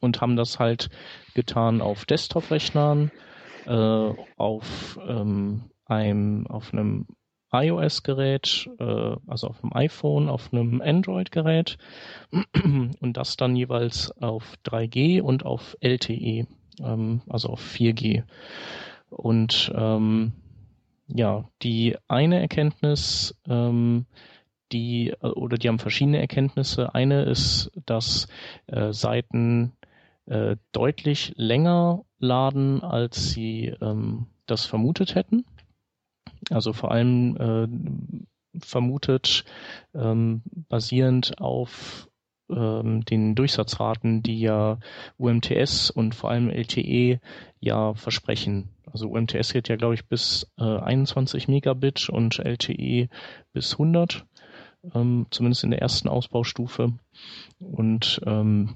und 0.00 0.20
haben 0.20 0.36
das 0.36 0.58
halt 0.58 0.90
getan 1.34 1.80
auf 1.80 2.04
Desktop-Rechnern, 2.04 3.10
äh, 3.66 4.12
auf 4.36 4.98
ähm, 5.06 5.70
einem 5.84 6.46
auf 6.46 6.72
einem 6.72 7.06
iOS-Gerät, 7.52 8.68
äh, 8.78 9.16
also 9.26 9.48
auf 9.48 9.60
dem 9.60 9.74
iPhone, 9.74 10.28
auf 10.28 10.52
einem 10.52 10.80
Android-Gerät 10.80 11.78
und 13.00 13.16
das 13.16 13.36
dann 13.36 13.56
jeweils 13.56 14.10
auf 14.20 14.54
3G 14.64 15.20
und 15.20 15.44
auf 15.44 15.76
LTE, 15.80 16.46
ähm, 16.80 17.22
also 17.28 17.50
auf 17.50 17.60
4G. 17.62 18.24
Und 19.10 19.72
ähm, 19.74 20.32
ja, 21.08 21.48
die 21.62 21.96
eine 22.06 22.40
Erkenntnis, 22.40 23.34
ähm, 23.48 24.06
die 24.72 25.14
oder 25.22 25.56
die 25.56 25.68
haben 25.68 25.78
verschiedene 25.78 26.20
Erkenntnisse. 26.20 26.94
Eine 26.94 27.22
ist, 27.22 27.70
dass 27.86 28.28
äh, 28.66 28.92
Seiten 28.92 29.72
äh, 30.26 30.56
deutlich 30.72 31.32
länger 31.36 32.04
laden, 32.18 32.82
als 32.82 33.30
sie 33.30 33.74
ähm, 33.80 34.26
das 34.46 34.66
vermutet 34.66 35.14
hätten. 35.14 35.46
Also 36.50 36.72
vor 36.72 36.92
allem 36.92 37.36
äh, 37.36 38.58
vermutet 38.64 39.44
ähm, 39.94 40.42
basierend 40.68 41.40
auf 41.40 42.08
ähm, 42.50 43.04
den 43.04 43.34
Durchsatzraten, 43.34 44.22
die 44.22 44.40
ja 44.40 44.78
UMTS 45.18 45.90
und 45.90 46.14
vor 46.14 46.30
allem 46.30 46.50
LTE 46.50 47.20
ja 47.60 47.94
versprechen. 47.94 48.70
Also 48.90 49.08
UMTS 49.08 49.52
geht 49.52 49.68
ja, 49.68 49.76
glaube 49.76 49.94
ich, 49.94 50.06
bis 50.06 50.50
äh, 50.58 50.64
21 50.64 51.48
Megabit 51.48 52.08
und 52.08 52.38
LTE 52.38 53.08
bis 53.52 53.72
100, 53.72 54.24
ähm, 54.94 55.26
zumindest 55.30 55.64
in 55.64 55.70
der 55.70 55.82
ersten 55.82 56.08
Ausbaustufe. 56.08 56.94
Und 57.58 58.20
ähm, 58.24 58.74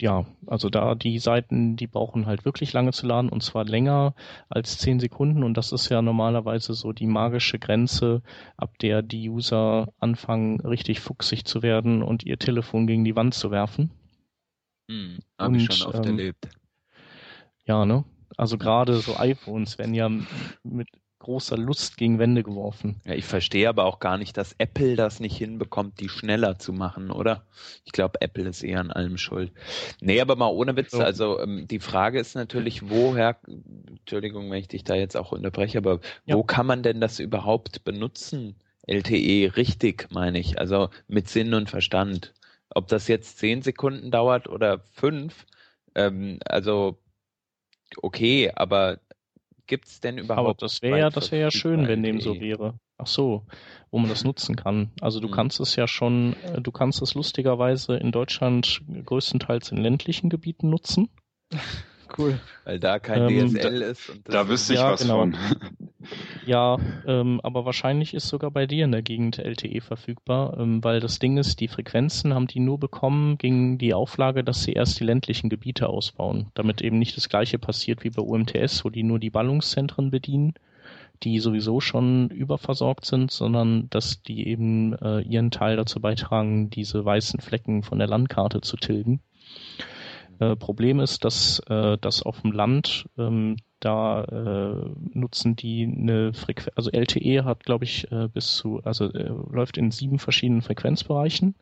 ja, 0.00 0.26
also 0.46 0.70
da 0.70 0.94
die 0.94 1.18
Seiten, 1.18 1.76
die 1.76 1.86
brauchen 1.86 2.26
halt 2.26 2.44
wirklich 2.44 2.72
lange 2.72 2.92
zu 2.92 3.06
laden 3.06 3.28
und 3.28 3.42
zwar 3.42 3.64
länger 3.64 4.14
als 4.48 4.78
10 4.78 4.98
Sekunden 4.98 5.44
und 5.44 5.56
das 5.56 5.72
ist 5.72 5.88
ja 5.88 6.02
normalerweise 6.02 6.74
so 6.74 6.92
die 6.92 7.06
magische 7.06 7.58
Grenze, 7.58 8.22
ab 8.56 8.76
der 8.78 9.02
die 9.02 9.30
User 9.30 9.92
anfangen, 10.00 10.60
richtig 10.60 11.00
fuchsig 11.00 11.44
zu 11.44 11.62
werden 11.62 12.02
und 12.02 12.24
ihr 12.24 12.38
Telefon 12.38 12.86
gegen 12.86 13.04
die 13.04 13.14
Wand 13.14 13.34
zu 13.34 13.50
werfen. 13.50 13.90
Hm, 14.90 15.20
Habe 15.38 15.56
ich 15.56 15.64
schon 15.64 15.86
oft 15.86 16.04
ähm, 16.04 16.18
erlebt. 16.18 16.48
Ja, 17.64 17.84
ne? 17.86 18.04
Also 18.36 18.58
gerade 18.58 18.96
so 18.96 19.16
iPhones 19.16 19.78
werden 19.78 19.94
ja 19.94 20.10
mit 20.64 20.88
großer 21.24 21.56
Lust 21.56 21.96
gegen 21.96 22.18
Wände 22.18 22.42
geworfen. 22.42 23.00
Ja, 23.04 23.14
ich 23.14 23.24
verstehe 23.24 23.68
aber 23.68 23.84
auch 23.84 23.98
gar 23.98 24.18
nicht, 24.18 24.36
dass 24.36 24.54
Apple 24.58 24.94
das 24.94 25.20
nicht 25.20 25.36
hinbekommt, 25.36 26.00
die 26.00 26.08
schneller 26.08 26.58
zu 26.58 26.72
machen, 26.72 27.10
oder? 27.10 27.46
Ich 27.84 27.92
glaube, 27.92 28.20
Apple 28.20 28.48
ist 28.48 28.62
eher 28.62 28.80
an 28.80 28.90
allem 28.90 29.16
schuld. 29.16 29.50
Nee, 30.00 30.20
aber 30.20 30.36
mal 30.36 30.48
ohne 30.48 30.76
Witz, 30.76 30.92
so. 30.92 31.00
also 31.00 31.40
ähm, 31.40 31.66
die 31.66 31.80
Frage 31.80 32.20
ist 32.20 32.34
natürlich, 32.34 32.90
woher, 32.90 33.36
Entschuldigung, 33.88 34.50
wenn 34.50 34.60
ich 34.60 34.68
dich 34.68 34.84
da 34.84 34.94
jetzt 34.94 35.16
auch 35.16 35.32
unterbreche, 35.32 35.78
aber 35.78 36.00
ja. 36.26 36.36
wo 36.36 36.44
kann 36.44 36.66
man 36.66 36.82
denn 36.82 37.00
das 37.00 37.18
überhaupt 37.18 37.84
benutzen? 37.84 38.56
LTE 38.86 39.56
richtig, 39.56 40.08
meine 40.10 40.38
ich, 40.38 40.58
also 40.58 40.90
mit 41.08 41.28
Sinn 41.28 41.54
und 41.54 41.70
Verstand. 41.70 42.34
Ob 42.68 42.88
das 42.88 43.08
jetzt 43.08 43.38
zehn 43.38 43.62
Sekunden 43.62 44.10
dauert 44.10 44.46
oder 44.46 44.80
fünf, 44.92 45.46
ähm, 45.94 46.38
also 46.44 46.98
okay, 48.02 48.52
aber 48.54 48.98
gibt 49.66 49.88
es 49.88 50.00
denn 50.00 50.18
überhaupt? 50.18 50.46
Aber 50.46 50.54
das 50.54 50.82
wäre 50.82 50.98
ja, 50.98 51.10
das 51.10 51.32
wäre 51.32 51.42
ja 51.42 51.50
schön, 51.50 51.88
wenn 51.88 52.02
dem 52.02 52.20
so 52.20 52.40
wäre. 52.40 52.74
Ach 52.98 53.06
so, 53.06 53.44
wo 53.90 53.98
man 53.98 54.08
das 54.08 54.24
nutzen 54.24 54.56
kann. 54.56 54.90
Also 55.00 55.20
du 55.20 55.28
mhm. 55.28 55.32
kannst 55.32 55.60
es 55.60 55.76
ja 55.76 55.88
schon, 55.88 56.36
äh, 56.44 56.60
du 56.60 56.70
kannst 56.70 57.02
es 57.02 57.14
lustigerweise 57.14 57.96
in 57.96 58.12
Deutschland 58.12 58.82
größtenteils 59.04 59.72
in 59.72 59.78
ländlichen 59.78 60.30
Gebieten 60.30 60.70
nutzen. 60.70 61.08
Cool. 62.16 62.38
Weil 62.64 62.78
da 62.78 62.98
kein 62.98 63.28
ähm, 63.28 63.54
DSL 63.54 63.80
da, 63.80 63.86
ist. 63.86 64.10
Und 64.10 64.28
da 64.28 64.48
wüsste 64.48 64.74
ich 64.74 64.78
ja, 64.78 64.92
was 64.92 65.02
genau. 65.02 65.20
von. 65.20 65.36
Ja, 66.46 66.76
ähm, 67.06 67.40
aber 67.42 67.64
wahrscheinlich 67.64 68.12
ist 68.12 68.28
sogar 68.28 68.50
bei 68.50 68.66
dir 68.66 68.84
in 68.84 68.92
der 68.92 69.02
Gegend 69.02 69.38
LTE 69.38 69.80
verfügbar, 69.80 70.58
ähm, 70.58 70.84
weil 70.84 71.00
das 71.00 71.18
Ding 71.18 71.38
ist, 71.38 71.60
die 71.60 71.68
Frequenzen 71.68 72.34
haben 72.34 72.46
die 72.46 72.60
nur 72.60 72.78
bekommen 72.78 73.38
gegen 73.38 73.78
die 73.78 73.94
Auflage, 73.94 74.44
dass 74.44 74.62
sie 74.62 74.72
erst 74.72 75.00
die 75.00 75.04
ländlichen 75.04 75.48
Gebiete 75.48 75.88
ausbauen, 75.88 76.50
damit 76.54 76.82
eben 76.82 76.98
nicht 76.98 77.16
das 77.16 77.28
gleiche 77.28 77.58
passiert 77.58 78.04
wie 78.04 78.10
bei 78.10 78.22
UMTS, 78.22 78.84
wo 78.84 78.90
die 78.90 79.02
nur 79.02 79.18
die 79.18 79.30
Ballungszentren 79.30 80.10
bedienen, 80.10 80.54
die 81.22 81.40
sowieso 81.40 81.80
schon 81.80 82.28
überversorgt 82.28 83.06
sind, 83.06 83.30
sondern 83.30 83.88
dass 83.88 84.22
die 84.22 84.46
eben 84.46 84.92
äh, 84.98 85.20
ihren 85.20 85.50
Teil 85.50 85.76
dazu 85.76 86.00
beitragen, 86.00 86.68
diese 86.68 87.04
weißen 87.04 87.40
Flecken 87.40 87.82
von 87.82 87.98
der 87.98 88.08
Landkarte 88.08 88.60
zu 88.60 88.76
tilgen. 88.76 89.20
Äh, 90.38 90.56
Problem 90.56 91.00
ist, 91.00 91.24
dass 91.24 91.60
äh, 91.68 91.96
das 92.00 92.22
auf 92.22 92.40
dem 92.42 92.52
Land 92.52 93.08
ähm, 93.18 93.56
da 93.84 94.24
äh, 94.24 94.90
nutzen 95.12 95.56
die 95.56 95.84
eine 95.84 96.32
Frequenz, 96.32 96.72
also 96.74 96.90
LTE 96.90 97.44
hat, 97.44 97.64
glaube 97.64 97.84
ich, 97.84 98.10
äh, 98.10 98.28
bis 98.28 98.56
zu, 98.56 98.80
also 98.82 99.12
äh, 99.12 99.30
läuft 99.50 99.76
in 99.76 99.90
sieben 99.90 100.18
verschiedenen 100.18 100.62
Frequenzbereichen. 100.62 101.54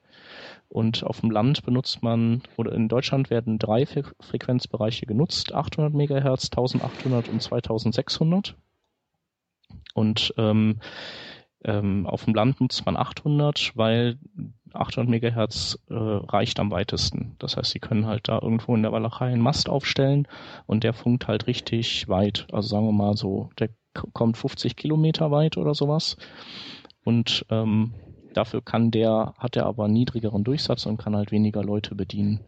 Und 0.69 1.05
auf 1.05 1.21
dem 1.21 1.31
Land 1.31 1.65
benutzt 1.65 2.03
man, 2.03 2.43
oder 2.57 2.73
in 2.73 2.89
Deutschland 2.89 3.29
werden 3.29 3.59
drei 3.59 3.85
Fre 3.85 4.05
Frequenzbereiche 4.21 5.05
genutzt, 5.05 5.53
800 5.53 5.93
Megahertz, 5.93 6.45
1800 6.45 7.29
und 7.29 7.43
2600. 7.43 8.55
Und 9.95 10.33
ähm, 10.39 10.79
ähm, 11.65 12.07
auf 12.07 12.25
dem 12.25 12.35
Land 12.35 12.61
nutzt 12.61 12.87
man 12.87 12.97
800, 12.97 13.73
weil 13.75 14.19
800 14.75 15.09
Megahertz 15.09 15.79
äh, 15.89 15.95
reicht 15.95 16.61
am 16.61 16.71
weitesten. 16.71 17.37
Das 17.39 17.57
heißt, 17.57 17.71
sie 17.71 17.81
können 17.81 18.07
halt 18.07 18.29
da 18.29 18.39
irgendwo 18.41 18.75
in 18.75 18.83
der 18.83 18.93
Walachei 18.93 19.27
einen 19.27 19.43
Mast 19.43 19.69
aufstellen 19.69 20.27
und 20.67 20.85
der 20.85 20.93
funkt 20.93 21.29
halt 21.29 21.47
richtig 21.47 22.09
weit. 22.09 22.47
Also 22.53 22.69
sagen 22.69 22.87
wir 22.87 22.93
mal 22.93 23.17
so, 23.17 23.51
der 23.59 23.71
kommt 24.13 24.37
50 24.37 24.77
Kilometer 24.77 25.31
weit 25.31 25.57
oder 25.57 25.75
sowas. 25.75 26.17
Und 27.05 27.45
ähm, 27.51 27.95
dafür 28.33 28.63
kann 28.63 28.91
der, 28.91 29.35
hat 29.39 29.57
er 29.57 29.67
aber 29.67 29.89
niedrigeren 29.89 30.45
Durchsatz 30.45 30.87
und 30.87 30.97
kann 30.97 31.17
halt 31.17 31.33
weniger 31.33 31.63
Leute 31.63 31.95
bedienen. 31.95 32.41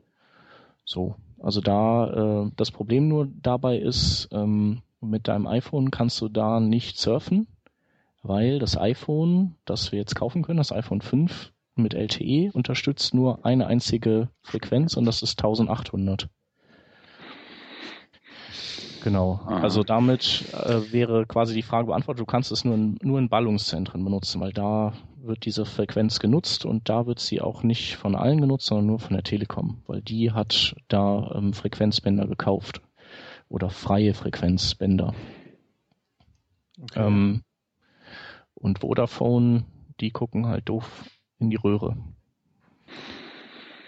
So. 0.85 1.17
Also 1.41 1.61
da, 1.61 2.45
äh, 2.47 2.51
das 2.57 2.71
Problem 2.71 3.09
nur 3.09 3.29
dabei 3.43 3.79
ist, 3.79 4.29
ähm, 4.33 4.83
mit 5.01 5.29
deinem 5.29 5.47
iPhone 5.47 5.91
kannst 5.91 6.21
du 6.21 6.29
da 6.29 6.61
nicht 6.61 6.99
surfen, 6.99 7.47
weil 8.23 8.59
das 8.59 8.79
iPhone, 8.79 9.57
das 9.67 9.93
wir 9.93 9.99
jetzt 9.99 10.15
kaufen 10.15 10.43
können, 10.43 10.57
das 10.57 10.73
iPhone 10.73 11.03
5, 11.03 11.53
mit 11.77 11.95
LTE 11.95 12.51
unterstützt 12.53 13.15
nur 13.15 13.45
eine 13.45 13.67
einzige 13.67 14.29
Frequenz 14.43 14.97
und 14.97 15.05
das 15.05 15.23
ist 15.23 15.39
1800. 15.39 16.29
Genau. 19.05 19.41
Aha. 19.45 19.61
Also 19.61 19.83
damit 19.83 20.45
äh, 20.55 20.91
wäre 20.91 21.27
quasi 21.27 21.55
die 21.55 21.63
Frage 21.63 21.89
beantwortet, 21.89 22.23
du 22.23 22.27
kannst 22.27 22.51
es 22.51 22.65
nur 22.65 22.75
in, 22.75 22.99
nur 23.03 23.19
in 23.19 23.29
Ballungszentren 23.29 24.03
benutzen, 24.03 24.41
weil 24.41 24.53
da 24.53 24.95
wird 25.19 25.45
diese 25.45 25.67
Frequenz 25.67 26.21
genutzt 26.21 26.65
und 26.65 26.89
da 26.89 27.07
wird 27.07 27.21
sie 27.21 27.43
auch 27.43 27.63
nicht 27.63 27.97
von 27.97 28.15
allen 28.15 28.41
genutzt, 28.41 28.67
sondern 28.67 28.87
nur 28.87 29.01
von 29.01 29.13
der 29.13 29.23
Telekom, 29.23 29.83
weil 29.87 30.01
die 30.01 30.33
hat 30.33 30.75
da 30.89 31.33
ähm, 31.35 31.53
Frequenzbänder 31.53 32.27
gekauft 32.27 32.81
oder 33.51 33.69
freie 33.69 34.15
Frequenzbänder. 34.15 35.15
Okay. 36.81 37.07
Ähm, 37.07 37.43
und 38.55 38.79
Vodafone, 38.79 39.67
die 40.01 40.13
gucken 40.13 40.47
halt 40.47 40.71
doof 40.71 41.05
in 41.45 41.51
die 41.51 41.57
Röhre. 41.57 41.97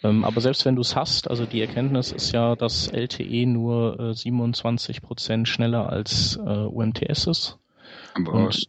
Ähm, 0.02 0.24
aber 0.24 0.40
selbst 0.40 0.64
wenn 0.64 0.76
du 0.76 0.82
es 0.82 0.94
hast, 0.94 1.28
also 1.28 1.46
die 1.46 1.60
Erkenntnis 1.60 2.12
ist 2.12 2.32
ja, 2.32 2.54
dass 2.54 2.88
LTE 2.88 3.46
nur 3.46 3.98
äh, 3.98 4.14
27 4.14 5.02
Prozent 5.02 5.48
schneller 5.48 5.88
als 5.90 6.36
äh, 6.36 6.40
UMTS 6.40 7.26
ist. 7.26 7.58
Aber 8.14 8.32
Und, 8.32 8.68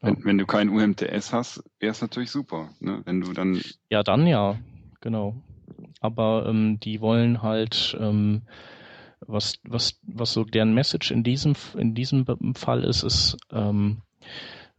wenn, 0.00 0.14
ja. 0.14 0.24
wenn, 0.24 0.38
du 0.38 0.46
kein 0.46 0.68
UMTS 0.68 1.32
hast, 1.32 1.64
wäre 1.78 1.92
es 1.92 2.00
natürlich 2.00 2.30
super. 2.30 2.70
Ne? 2.80 3.02
Wenn 3.04 3.20
du 3.20 3.32
dann. 3.32 3.60
Ja, 3.90 4.02
dann 4.02 4.26
ja, 4.26 4.56
genau. 5.00 5.36
Aber 6.00 6.46
ähm, 6.48 6.78
die 6.80 7.00
wollen 7.00 7.42
halt 7.42 7.96
ähm, 8.00 8.42
was, 9.20 9.58
was, 9.64 9.98
was 10.02 10.32
so 10.32 10.44
deren 10.44 10.74
Message 10.74 11.10
in 11.10 11.22
diesem, 11.22 11.54
in 11.76 11.94
diesem 11.94 12.24
Fall 12.54 12.84
ist, 12.84 13.02
ist, 13.02 13.36
ähm, 13.52 14.02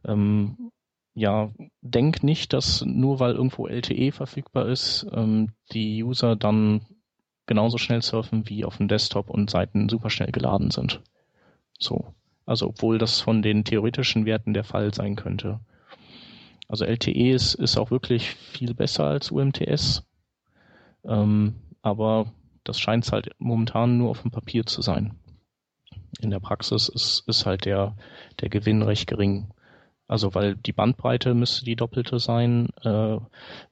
ähm, 0.04 0.70
ja, 1.14 1.50
denk 1.82 2.22
nicht, 2.22 2.52
dass 2.52 2.84
nur 2.84 3.20
weil 3.20 3.34
irgendwo 3.34 3.66
LTE 3.66 4.12
verfügbar 4.12 4.68
ist, 4.68 5.06
ähm, 5.12 5.52
die 5.72 6.02
User 6.02 6.36
dann 6.36 6.82
genauso 7.46 7.78
schnell 7.78 8.02
surfen 8.02 8.48
wie 8.48 8.64
auf 8.64 8.76
dem 8.76 8.88
Desktop 8.88 9.28
und 9.28 9.50
Seiten 9.50 9.88
super 9.88 10.10
schnell 10.10 10.30
geladen 10.30 10.70
sind. 10.70 11.00
So. 11.78 12.14
Also 12.46 12.68
obwohl 12.68 12.98
das 12.98 13.20
von 13.20 13.42
den 13.42 13.64
theoretischen 13.64 14.24
Werten 14.24 14.54
der 14.54 14.64
Fall 14.64 14.92
sein 14.94 15.16
könnte. 15.16 15.60
Also 16.68 16.84
LTE 16.84 17.32
ist, 17.32 17.54
ist 17.54 17.76
auch 17.76 17.90
wirklich 17.90 18.30
viel 18.30 18.74
besser 18.74 19.04
als 19.04 19.30
UMTS. 19.30 20.04
Ähm, 21.04 21.56
aber 21.82 22.32
das 22.64 22.78
scheint 22.78 23.04
es 23.04 23.12
halt 23.12 23.30
momentan 23.38 23.98
nur 23.98 24.10
auf 24.10 24.22
dem 24.22 24.30
Papier 24.30 24.66
zu 24.66 24.82
sein. 24.82 25.14
In 26.20 26.30
der 26.30 26.40
Praxis 26.40 26.88
ist, 26.88 27.24
ist 27.26 27.46
halt 27.46 27.64
der, 27.64 27.96
der 28.40 28.48
Gewinn 28.48 28.82
recht 28.82 29.06
gering. 29.08 29.48
Also 30.10 30.34
weil 30.34 30.56
die 30.56 30.72
Bandbreite 30.72 31.34
müsste 31.34 31.64
die 31.64 31.76
doppelte 31.76 32.18
sein. 32.18 32.70
Äh, 32.82 33.18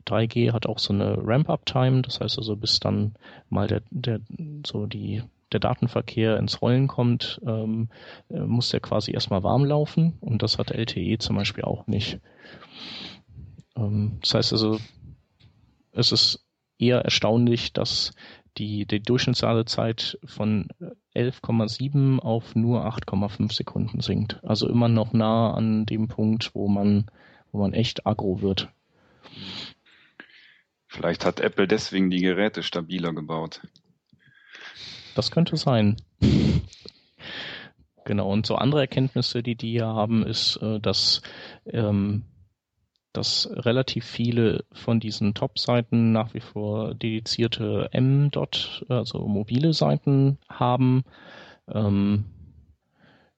3G 0.07 0.53
hat 0.53 0.66
auch 0.66 0.78
so 0.78 0.93
eine 0.93 1.18
Ramp-up-Time, 1.20 2.03
das 2.03 2.20
heißt 2.20 2.39
also 2.39 2.55
bis 2.55 2.78
dann 2.78 3.16
mal 3.49 3.66
der, 3.66 3.82
der 3.91 4.20
so 4.64 4.86
die 4.86 5.24
der 5.51 5.59
Datenverkehr 5.59 6.36
ins 6.36 6.62
Rollen 6.62 6.86
kommt, 6.86 7.41
ähm, 7.45 7.89
äh, 8.28 8.39
muss 8.39 8.68
der 8.68 8.78
quasi 8.78 9.11
erstmal 9.12 9.43
warm 9.43 9.64
laufen 9.64 10.16
und 10.20 10.43
das 10.43 10.59
hat 10.59 10.70
LTE 10.70 11.18
zum 11.18 11.34
Beispiel 11.34 11.64
auch 11.64 11.89
nicht. 11.89 12.20
Ähm, 13.74 14.18
das 14.20 14.34
heißt 14.34 14.53
also, 14.53 14.78
es 15.91 16.12
ist 16.12 16.47
eher 16.78 17.01
erstaunlich, 17.01 17.72
dass 17.72 18.12
die, 18.59 18.86
die 18.86 19.01
Durchschnittsladezeit 19.01 20.18
von 20.24 20.68
11,7 21.19 22.19
auf 22.21 22.55
nur 22.55 22.87
8,5 22.87 23.53
Sekunden 23.53 24.01
sinkt. 24.01 24.39
Also 24.45 24.69
immer 24.69 24.89
noch 24.89 25.12
nah 25.12 25.53
an 25.53 25.87
dem 25.87 26.09
Punkt, 26.09 26.55
wo 26.55 26.69
man, 26.69 27.11
wo 27.53 27.59
man 27.59 27.73
echt 27.73 28.07
aggro 28.07 28.41
wird. 28.41 28.69
Vielleicht 30.87 31.25
hat 31.25 31.41
Apple 31.41 31.69
deswegen 31.69 32.11
die 32.11 32.21
Geräte 32.21 32.62
stabiler 32.62 33.12
gebaut. 33.12 33.61
Das 35.14 35.31
könnte 35.31 35.57
sein. 35.57 35.97
genau, 38.05 38.31
und 38.31 38.47
so 38.47 38.55
andere 38.55 38.81
Erkenntnisse, 38.81 39.43
die 39.43 39.57
die 39.57 39.73
hier 39.73 39.87
haben, 39.87 40.25
ist, 40.25 40.57
äh, 40.62 40.81
dass 40.81 41.23
ähm, 41.66 42.25
dass 43.13 43.49
relativ 43.51 44.05
viele 44.05 44.65
von 44.73 45.01
diesen 45.01 45.35
Top-Seiten 45.35 46.13
nach 46.13 46.35
wie 46.35 46.41
vor 46.41 46.95
dedizierte 46.95 47.89
M-Dot, 47.93 48.85
also 48.89 49.27
mobile 49.27 49.73
Seiten 49.73 50.39
haben. 50.49 51.05
Ähm, 51.69 52.25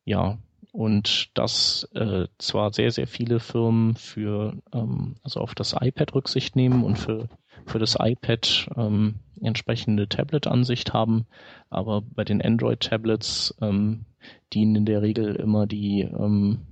ja, 0.05 0.39
und 0.73 1.31
dass 1.35 1.89
äh, 1.95 2.27
zwar 2.39 2.73
sehr, 2.73 2.91
sehr 2.91 3.07
viele 3.07 3.41
Firmen 3.41 3.97
für, 3.97 4.55
ähm, 4.73 5.17
also 5.23 5.41
auf 5.41 5.55
das 5.55 5.75
iPad 5.79 6.15
Rücksicht 6.15 6.57
nehmen 6.57 6.85
und 6.85 6.97
für, 6.97 7.29
für 7.67 7.79
das 7.79 7.97
iPad 7.99 8.69
ähm, 8.77 9.17
entsprechende 9.41 10.09
Tablet-Ansicht 10.09 10.93
haben, 10.93 11.27
aber 11.71 12.03
bei 12.03 12.25
den 12.25 12.43
Android-Tablets 12.43 13.55
ähm, 13.61 14.05
dienen 14.53 14.77
in 14.77 14.85
der 14.85 15.03
Regel 15.03 15.35
immer 15.37 15.67
die 15.67 16.03
ähm, 16.03 16.61
äh, 16.61 16.70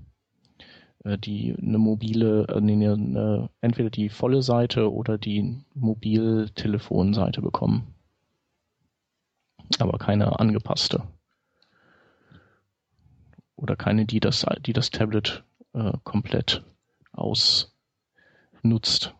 die 1.05 1.55
eine 1.57 1.78
mobile, 1.78 2.46
äh, 2.49 2.61
nee, 2.61 2.88
eine, 2.88 3.51
entweder 3.61 3.90
die 3.90 4.09
volle 4.09 4.42
Seite 4.42 4.92
oder 4.92 5.18
die 5.18 5.62
Mobiltelefonseite 5.74 7.40
bekommen. 7.40 7.94
Aber 9.78 9.99
keine 9.99 10.40
angepasste. 10.40 11.03
Oder 13.57 13.76
keine, 13.76 14.07
die 14.07 14.20
das, 14.20 14.46
die 14.64 14.72
das 14.72 14.90
Tablet 14.90 15.44
äh, 15.72 15.92
komplett 16.05 16.64
ausnutzt. 17.12 19.14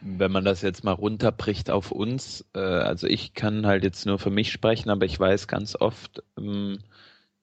Wenn 0.00 0.32
man 0.32 0.44
das 0.44 0.62
jetzt 0.62 0.84
mal 0.84 0.92
runterbricht 0.92 1.70
auf 1.70 1.90
uns, 1.90 2.46
äh, 2.54 2.60
also 2.60 3.06
ich 3.06 3.34
kann 3.34 3.66
halt 3.66 3.84
jetzt 3.84 4.06
nur 4.06 4.18
für 4.18 4.30
mich 4.30 4.52
sprechen, 4.52 4.90
aber 4.90 5.06
ich 5.06 5.18
weiß 5.18 5.48
ganz 5.48 5.76
oft, 5.76 6.22
ähm, 6.38 6.78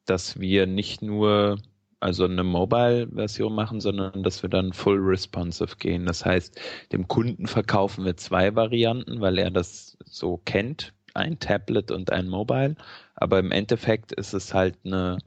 dass 0.05 0.39
wir 0.39 0.65
nicht 0.65 1.01
nur 1.01 1.57
also 2.05 2.25
eine 2.25 2.43
Mobile-Version 2.43 3.55
machen, 3.55 3.81
sondern 3.81 4.21
dass 4.21 4.43
wir 4.43 4.49
dann 4.49 4.73
full 4.73 4.99
responsive 4.99 5.77
gehen. 5.77 6.05
Das 6.05 6.23
heißt, 6.23 6.55
dem 6.91 7.07
Kunden 7.07 7.47
verkaufen 7.47 8.05
wir 8.05 8.15
zwei 8.15 8.55
Varianten, 8.55 9.21
weil 9.21 9.39
er 9.39 9.49
das 9.49 9.97
so 10.05 10.37
kennt, 10.45 10.93
ein 11.15 11.39
Tablet 11.39 11.89
und 11.89 12.11
ein 12.11 12.27
Mobile. 12.27 12.75
Aber 13.15 13.39
im 13.39 13.51
Endeffekt 13.51 14.11
ist 14.11 14.33
es 14.33 14.53
halt 14.53 14.77
eine 14.85 15.17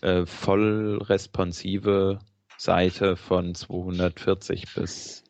äh, 0.00 0.24
voll 0.24 1.00
responsive 1.02 2.20
Seite 2.56 3.16
von 3.16 3.56
240 3.56 4.76
bis 4.76 5.24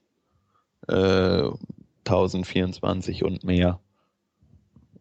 äh, 0.88 1.48
1024 2.04 3.24
und 3.24 3.44
mehr. 3.44 3.80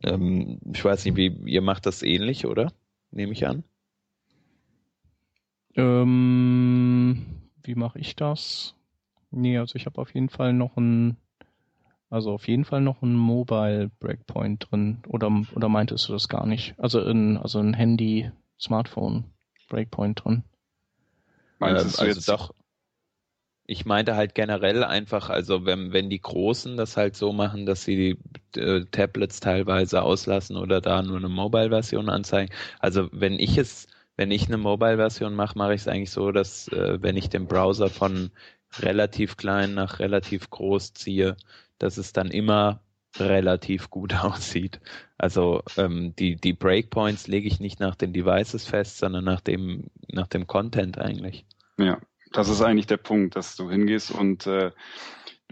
Ähm, 0.03 0.61
ich 0.73 0.85
weiß 0.85 1.03
nicht, 1.03 1.17
wie 1.17 1.35
ihr 1.47 1.61
macht 1.61 1.85
das 1.85 2.01
ähnlich, 2.01 2.45
oder? 2.45 2.71
Nehme 3.11 3.33
ich 3.33 3.45
an. 3.45 3.65
Ähm, 5.75 7.25
wie 7.63 7.75
mache 7.75 7.99
ich 7.99 8.15
das? 8.15 8.75
Nee, 9.31 9.57
also 9.57 9.75
ich 9.75 9.85
habe 9.85 10.01
auf 10.01 10.13
jeden 10.13 10.29
Fall 10.29 10.53
noch 10.53 10.75
ein, 10.77 11.17
also 12.09 12.33
auf 12.33 12.47
jeden 12.47 12.65
Fall 12.65 12.81
noch 12.81 13.01
ein 13.01 13.15
Mobile 13.15 13.89
Breakpoint 13.99 14.67
drin. 14.69 15.01
Oder, 15.07 15.31
oder 15.55 15.69
meintest 15.69 16.09
du 16.09 16.13
das 16.13 16.27
gar 16.27 16.45
nicht? 16.45 16.75
Also 16.77 16.99
ein, 17.01 17.37
also 17.37 17.59
ein 17.59 17.73
Handy, 17.73 18.31
Smartphone 18.59 19.25
Breakpoint 19.69 20.23
drin. 20.23 20.43
Meinst 21.59 21.85
ähm, 21.85 21.99
also 21.99 22.05
jetzt? 22.05 22.29
doch. 22.29 22.53
Ich 23.67 23.85
meinte 23.85 24.17
halt 24.17 24.35
generell 24.35 24.83
einfach, 24.83 25.29
also 25.29 25.65
wenn, 25.65 25.93
wenn 25.93 26.09
die 26.09 26.19
Großen 26.19 26.75
das 26.75 26.97
halt 26.97 27.15
so 27.15 27.31
machen, 27.31 27.65
dass 27.65 27.85
sie 27.85 28.17
die 28.53 28.59
äh, 28.59 28.83
Tablets 28.91 29.39
teilweise 29.39 30.01
auslassen 30.01 30.57
oder 30.57 30.81
da 30.81 31.01
nur 31.01 31.15
eine 31.15 31.29
Mobile-Version 31.29 32.09
anzeigen. 32.09 32.51
Also 32.79 33.07
wenn 33.13 33.39
ich 33.39 33.57
es 33.57 33.87
wenn 34.21 34.29
ich 34.29 34.45
eine 34.45 34.59
Mobile-Version 34.59 35.33
mache, 35.33 35.57
mache 35.57 35.73
ich 35.73 35.81
es 35.81 35.87
eigentlich 35.87 36.11
so, 36.11 36.31
dass 36.31 36.67
äh, 36.67 37.01
wenn 37.01 37.17
ich 37.17 37.29
den 37.29 37.47
Browser 37.47 37.89
von 37.89 38.29
relativ 38.77 39.35
klein 39.35 39.73
nach 39.73 39.97
relativ 39.97 40.47
groß 40.51 40.93
ziehe, 40.93 41.37
dass 41.79 41.97
es 41.97 42.13
dann 42.13 42.29
immer 42.29 42.81
relativ 43.17 43.89
gut 43.89 44.13
aussieht. 44.23 44.79
Also 45.17 45.63
ähm, 45.75 46.13
die, 46.19 46.35
die 46.35 46.53
Breakpoints 46.53 47.25
lege 47.25 47.47
ich 47.47 47.59
nicht 47.59 47.79
nach 47.79 47.95
den 47.95 48.13
Devices 48.13 48.67
fest, 48.67 48.99
sondern 48.99 49.23
nach 49.23 49.41
dem, 49.41 49.87
nach 50.07 50.27
dem 50.27 50.45
Content 50.45 50.99
eigentlich. 50.99 51.43
Ja, 51.79 51.97
das 52.31 52.47
ist 52.47 52.61
eigentlich 52.61 52.85
der 52.85 52.97
Punkt, 52.97 53.35
dass 53.35 53.55
du 53.55 53.71
hingehst 53.71 54.11
und 54.11 54.45
äh, 54.45 54.69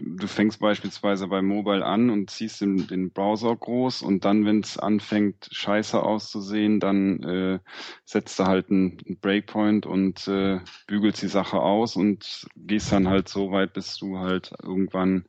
du 0.02 0.26
fängst 0.26 0.60
beispielsweise 0.60 1.28
bei 1.28 1.42
Mobile 1.42 1.84
an 1.84 2.10
und 2.10 2.30
ziehst 2.30 2.60
den, 2.60 2.86
den 2.86 3.10
Browser 3.10 3.54
groß 3.54 4.02
und 4.02 4.24
dann, 4.24 4.44
wenn 4.44 4.60
es 4.60 4.78
anfängt, 4.78 5.48
scheiße 5.50 6.02
auszusehen, 6.02 6.80
dann 6.80 7.22
äh, 7.22 7.58
setzt 8.04 8.38
du 8.38 8.44
halt 8.44 8.70
einen, 8.70 8.98
Breakpoint 9.20 9.86
und 9.86 10.26
äh, 10.28 10.60
bügelst 10.86 11.22
die 11.22 11.28
Sache 11.28 11.60
aus 11.60 11.96
und 11.96 12.46
gehst 12.56 12.92
dann 12.92 13.08
halt 13.08 13.28
so 13.28 13.52
weit, 13.52 13.72
bis 13.72 13.96
du 13.96 14.18
halt 14.18 14.52
irgendwann 14.62 15.24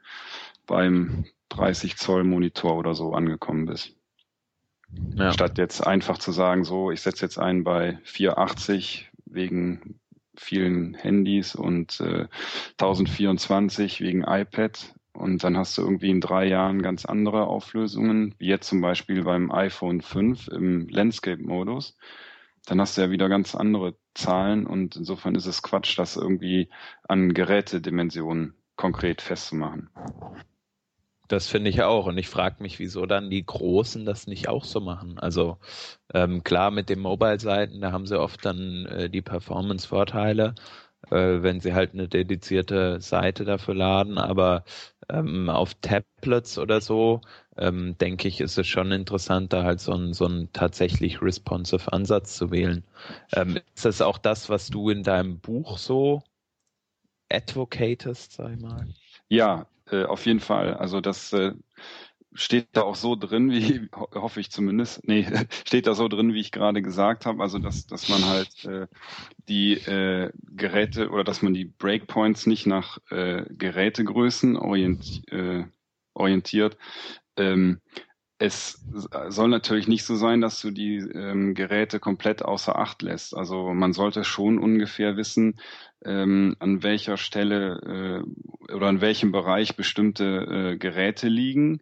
beim 0.65 1.25
30 1.49 1.97
Zoll 1.97 2.23
Monitor 2.23 2.77
oder 2.77 2.93
so 2.93 3.13
angekommen 3.13 3.65
bist. 3.65 3.95
Ja. 5.15 5.31
Statt 5.31 5.57
jetzt 5.57 5.85
einfach 5.85 6.17
zu 6.17 6.31
sagen, 6.31 6.63
so, 6.63 6.91
ich 6.91 7.01
setze 7.01 7.25
jetzt 7.25 7.37
einen 7.37 7.63
bei 7.63 7.99
480 8.03 9.09
wegen 9.25 10.00
vielen 10.35 10.93
Handys 10.93 11.55
und 11.55 11.99
äh, 11.99 12.27
1024 12.79 14.01
wegen 14.01 14.23
iPad. 14.23 14.93
Und 15.13 15.43
dann 15.43 15.57
hast 15.57 15.77
du 15.77 15.81
irgendwie 15.81 16.09
in 16.09 16.21
drei 16.21 16.45
Jahren 16.45 16.81
ganz 16.81 17.05
andere 17.05 17.47
Auflösungen, 17.47 18.33
wie 18.37 18.47
jetzt 18.47 18.67
zum 18.67 18.81
Beispiel 18.81 19.23
beim 19.23 19.51
iPhone 19.51 20.01
5 20.01 20.47
im 20.47 20.87
Landscape-Modus. 20.87 21.97
Dann 22.65 22.79
hast 22.79 22.97
du 22.97 23.01
ja 23.01 23.11
wieder 23.11 23.27
ganz 23.27 23.55
andere 23.55 23.95
Zahlen 24.13 24.65
und 24.67 24.95
insofern 24.95 25.35
ist 25.35 25.47
es 25.47 25.63
Quatsch, 25.63 25.97
das 25.97 26.15
irgendwie 26.15 26.69
an 27.07 27.33
Gerätedimensionen 27.33 28.53
konkret 28.75 29.21
festzumachen. 29.21 29.89
Das 31.31 31.47
finde 31.47 31.69
ich 31.69 31.81
auch. 31.81 32.07
Und 32.07 32.17
ich 32.17 32.27
frage 32.27 32.61
mich, 32.61 32.77
wieso 32.79 33.05
dann 33.05 33.29
die 33.29 33.45
Großen 33.45 34.03
das 34.05 34.27
nicht 34.27 34.49
auch 34.49 34.65
so 34.65 34.81
machen. 34.81 35.17
Also 35.17 35.57
ähm, 36.13 36.43
klar, 36.43 36.71
mit 36.71 36.89
den 36.89 36.99
Mobile-Seiten, 36.99 37.79
da 37.79 37.93
haben 37.93 38.05
sie 38.05 38.19
oft 38.19 38.43
dann 38.45 38.85
äh, 38.87 39.09
die 39.09 39.21
Performance-Vorteile, 39.21 40.55
äh, 41.09 41.41
wenn 41.41 41.61
sie 41.61 41.73
halt 41.73 41.93
eine 41.93 42.09
dedizierte 42.09 42.99
Seite 42.99 43.45
dafür 43.45 43.75
laden. 43.75 44.17
Aber 44.17 44.65
ähm, 45.07 45.49
auf 45.49 45.73
Tablets 45.75 46.57
oder 46.57 46.81
so, 46.81 47.21
ähm, 47.55 47.97
denke 47.97 48.27
ich, 48.27 48.41
ist 48.41 48.57
es 48.57 48.67
schon 48.67 48.91
interessant, 48.91 49.53
da 49.53 49.63
halt 49.63 49.79
so 49.79 49.93
einen 49.93 50.13
so 50.13 50.25
einen 50.25 50.51
tatsächlich 50.51 51.21
responsive 51.21 51.93
Ansatz 51.93 52.35
zu 52.35 52.51
wählen. 52.51 52.83
Ähm, 53.31 53.57
ist 53.73 53.85
das 53.85 54.01
auch 54.01 54.17
das, 54.17 54.49
was 54.49 54.67
du 54.67 54.89
in 54.89 55.03
deinem 55.03 55.39
Buch 55.39 55.77
so 55.77 56.23
advocatest, 57.29 58.33
sag 58.33 58.51
ich 58.51 58.59
mal? 58.59 58.85
Ja, 59.29 59.65
äh, 59.91 60.05
auf 60.05 60.25
jeden 60.25 60.39
Fall. 60.39 60.73
Also 60.75 61.01
das 61.01 61.33
äh, 61.33 61.53
steht 62.33 62.69
da 62.73 62.83
auch 62.83 62.95
so 62.95 63.15
drin, 63.15 63.51
wie 63.51 63.89
hoffe 63.93 64.39
ich 64.39 64.51
zumindest. 64.51 65.07
Nee, 65.07 65.27
steht 65.67 65.87
da 65.87 65.93
so 65.93 66.07
drin, 66.07 66.33
wie 66.33 66.39
ich 66.39 66.51
gerade 66.51 66.81
gesagt 66.81 67.25
habe. 67.25 67.41
Also 67.41 67.59
dass, 67.59 67.87
dass 67.87 68.09
man 68.09 68.25
halt 68.25 68.65
äh, 68.65 68.87
die 69.49 69.73
äh, 69.73 70.31
Geräte 70.55 71.09
oder 71.09 71.23
dass 71.23 71.41
man 71.41 71.53
die 71.53 71.65
Breakpoints 71.65 72.47
nicht 72.47 72.65
nach 72.65 72.99
äh, 73.09 73.45
Gerätegrößen 73.49 74.57
orient, 74.57 75.23
äh, 75.31 75.65
orientiert. 76.13 76.77
Ähm, 77.37 77.81
es 78.41 78.83
soll 79.29 79.49
natürlich 79.49 79.87
nicht 79.87 80.03
so 80.03 80.15
sein, 80.15 80.41
dass 80.41 80.59
du 80.61 80.71
die 80.71 80.97
ähm, 80.97 81.53
Geräte 81.53 81.99
komplett 81.99 82.43
außer 82.43 82.75
Acht 82.77 83.03
lässt. 83.03 83.35
Also 83.37 83.71
man 83.73 83.93
sollte 83.93 84.23
schon 84.23 84.57
ungefähr 84.57 85.15
wissen, 85.15 85.59
ähm, 86.03 86.55
an 86.57 86.81
welcher 86.81 87.17
Stelle 87.17 88.23
äh, 88.67 88.73
oder 88.73 88.89
in 88.89 88.99
welchem 88.99 89.31
Bereich 89.31 89.75
bestimmte 89.75 90.73
äh, 90.73 90.77
Geräte 90.77 91.27
liegen. 91.27 91.81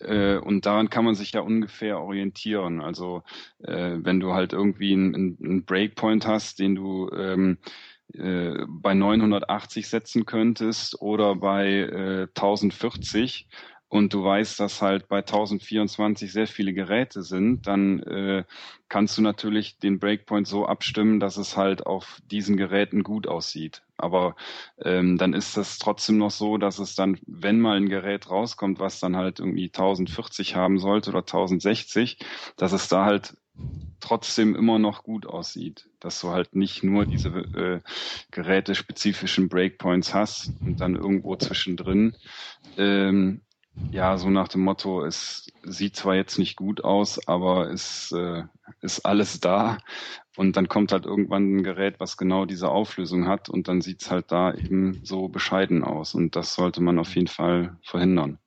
äh, 0.00 0.36
und 0.38 0.66
daran 0.66 0.90
kann 0.90 1.04
man 1.04 1.16
sich 1.16 1.32
ja 1.32 1.40
ungefähr 1.40 2.00
orientieren. 2.00 2.80
Also 2.80 3.24
äh, 3.60 3.96
wenn 3.98 4.20
du 4.20 4.34
halt 4.34 4.52
irgendwie 4.52 4.92
einen, 4.92 5.36
einen 5.42 5.64
Breakpoint 5.64 6.26
hast, 6.28 6.60
den 6.60 6.76
du 6.76 7.10
ähm, 7.10 7.58
äh, 8.14 8.64
bei 8.68 8.94
980 8.94 9.88
setzen 9.88 10.26
könntest 10.26 11.00
oder 11.00 11.34
bei 11.36 11.68
äh, 11.68 12.28
1040 12.36 13.48
und 13.88 14.12
du 14.12 14.22
weißt, 14.22 14.60
dass 14.60 14.82
halt 14.82 15.08
bei 15.08 15.18
1024 15.18 16.30
sehr 16.30 16.46
viele 16.46 16.74
Geräte 16.74 17.22
sind, 17.22 17.66
dann 17.66 18.00
äh, 18.02 18.44
kannst 18.88 19.16
du 19.16 19.22
natürlich 19.22 19.78
den 19.78 19.98
Breakpoint 19.98 20.46
so 20.46 20.66
abstimmen, 20.66 21.20
dass 21.20 21.38
es 21.38 21.56
halt 21.56 21.86
auf 21.86 22.20
diesen 22.30 22.56
Geräten 22.56 23.02
gut 23.02 23.26
aussieht. 23.26 23.82
Aber 23.96 24.36
ähm, 24.82 25.16
dann 25.16 25.32
ist 25.32 25.56
das 25.56 25.78
trotzdem 25.78 26.18
noch 26.18 26.30
so, 26.30 26.58
dass 26.58 26.78
es 26.78 26.94
dann, 26.94 27.18
wenn 27.26 27.60
mal 27.60 27.78
ein 27.78 27.88
Gerät 27.88 28.30
rauskommt, 28.30 28.78
was 28.78 29.00
dann 29.00 29.16
halt 29.16 29.40
irgendwie 29.40 29.66
1040 29.66 30.54
haben 30.54 30.78
sollte 30.78 31.10
oder 31.10 31.20
1060, 31.20 32.18
dass 32.56 32.72
es 32.72 32.88
da 32.88 33.06
halt 33.06 33.36
trotzdem 34.00 34.54
immer 34.54 34.78
noch 34.78 35.02
gut 35.02 35.26
aussieht, 35.26 35.88
dass 35.98 36.20
du 36.20 36.28
halt 36.28 36.54
nicht 36.54 36.84
nur 36.84 37.06
diese 37.06 37.28
äh, 37.30 37.80
gerätespezifischen 38.30 39.48
Breakpoints 39.48 40.14
hast 40.14 40.52
und 40.60 40.80
dann 40.80 40.94
irgendwo 40.94 41.34
zwischendrin 41.36 42.14
ähm, 42.76 43.40
ja, 43.90 44.18
so 44.18 44.28
nach 44.30 44.48
dem 44.48 44.62
Motto, 44.62 45.04
es 45.04 45.46
sieht 45.62 45.96
zwar 45.96 46.14
jetzt 46.14 46.38
nicht 46.38 46.56
gut 46.56 46.84
aus, 46.84 47.26
aber 47.26 47.70
es 47.70 48.12
äh, 48.12 48.44
ist 48.80 49.04
alles 49.06 49.40
da. 49.40 49.78
Und 50.36 50.56
dann 50.56 50.68
kommt 50.68 50.92
halt 50.92 51.06
irgendwann 51.06 51.56
ein 51.56 51.62
Gerät, 51.62 51.98
was 51.98 52.16
genau 52.16 52.44
diese 52.44 52.68
Auflösung 52.68 53.26
hat 53.26 53.48
und 53.48 53.66
dann 53.68 53.80
sieht's 53.80 54.10
halt 54.10 54.30
da 54.30 54.52
eben 54.54 55.00
so 55.02 55.28
bescheiden 55.28 55.84
aus. 55.84 56.14
Und 56.14 56.36
das 56.36 56.54
sollte 56.54 56.82
man 56.82 56.98
auf 56.98 57.14
jeden 57.14 57.28
Fall 57.28 57.78
verhindern. 57.82 58.38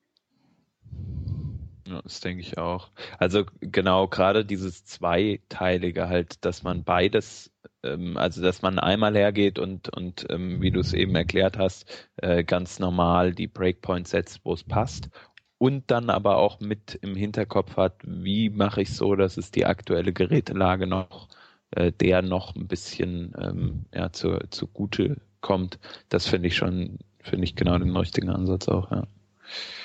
Ja, 1.88 2.02
das 2.04 2.20
denke 2.22 2.42
ich 2.42 2.58
auch. 2.58 2.92
Also 3.18 3.46
genau, 3.60 4.08
gerade 4.08 4.46
dieses 4.46 4.86
Zweiteilige 4.86 6.08
halt, 6.08 6.46
dass 6.46 6.64
man 6.64 6.84
beides, 6.84 7.52
ähm, 7.84 8.18
also 8.18 8.42
dass 8.42 8.62
man 8.62 8.80
einmal 8.80 9.16
hergeht 9.16 9.60
und, 9.60 9.90
und 9.96 10.26
ähm, 10.30 10.62
wie 10.62 10.72
du 10.72 10.80
es 10.80 10.94
eben 10.94 11.16
erklärt 11.16 11.58
hast, 11.58 12.10
äh, 12.18 12.44
ganz 12.44 12.80
normal 12.80 13.34
die 13.34 13.48
Breakpoints 13.48 14.12
setzt, 14.12 14.42
wo 14.44 14.54
es 14.54 14.64
passt. 14.64 15.10
Und 15.58 15.92
dann 15.92 16.10
aber 16.10 16.38
auch 16.38 16.60
mit 16.60 16.98
im 17.02 17.16
Hinterkopf 17.16 17.78
hat, 17.78 17.94
wie 18.04 18.50
mache 18.50 18.82
ich 18.82 18.96
so, 18.96 19.16
dass 19.16 19.38
es 19.38 19.52
die 19.52 19.66
aktuelle 19.66 20.12
Gerätelage 20.12 20.88
noch, 20.88 21.28
äh, 21.72 21.92
der 21.92 22.22
noch 22.24 22.56
ein 22.56 22.68
bisschen 22.68 23.34
ähm, 23.40 23.86
ja, 23.94 24.12
zu, 24.12 24.40
zugute 24.50 25.18
kommt. 25.42 25.80
Das 26.10 26.28
finde 26.28 26.48
ich 26.48 26.56
schon, 26.56 26.98
finde 27.20 27.44
ich 27.44 27.56
genau 27.56 27.78
den 27.78 27.96
richtigen 27.96 28.30
Ansatz 28.30 28.68
auch, 28.70 28.90
ja. 28.92 29.04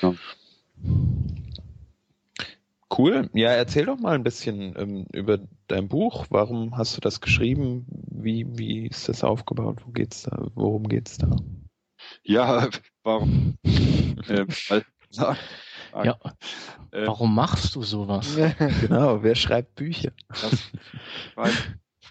ja. 0.03 0.15
Cool. 2.97 3.29
Ja, 3.33 3.51
erzähl 3.51 3.87
doch 3.87 3.99
mal 3.99 4.15
ein 4.15 4.23
bisschen 4.23 4.75
ähm, 4.79 5.07
über 5.13 5.41
dein 5.67 5.89
Buch. 5.89 6.27
Warum 6.31 6.77
hast 6.77 6.97
du 6.97 7.01
das 7.01 7.21
geschrieben? 7.21 7.87
Wie, 7.89 8.47
wie 8.57 8.87
ist 8.87 9.09
das 9.09 9.25
aufgebaut? 9.25 9.83
Wo 9.85 9.91
geht's 9.91 10.23
da? 10.23 10.47
Worum 10.55 10.89
geht's 10.89 11.19
da? 11.19 11.37
Ja, 12.23 12.69
warum? 13.03 13.59
äh, 13.65 14.47
weil, 14.69 14.85
ja. 16.05 16.19
Äh, 16.93 17.07
warum 17.07 17.35
machst 17.35 17.75
du 17.75 17.83
sowas? 17.83 18.37
genau, 18.81 19.23
wer 19.23 19.35
schreibt 19.35 19.75
Bücher? 19.75 20.13
Das 20.29 20.71
war 21.35 21.51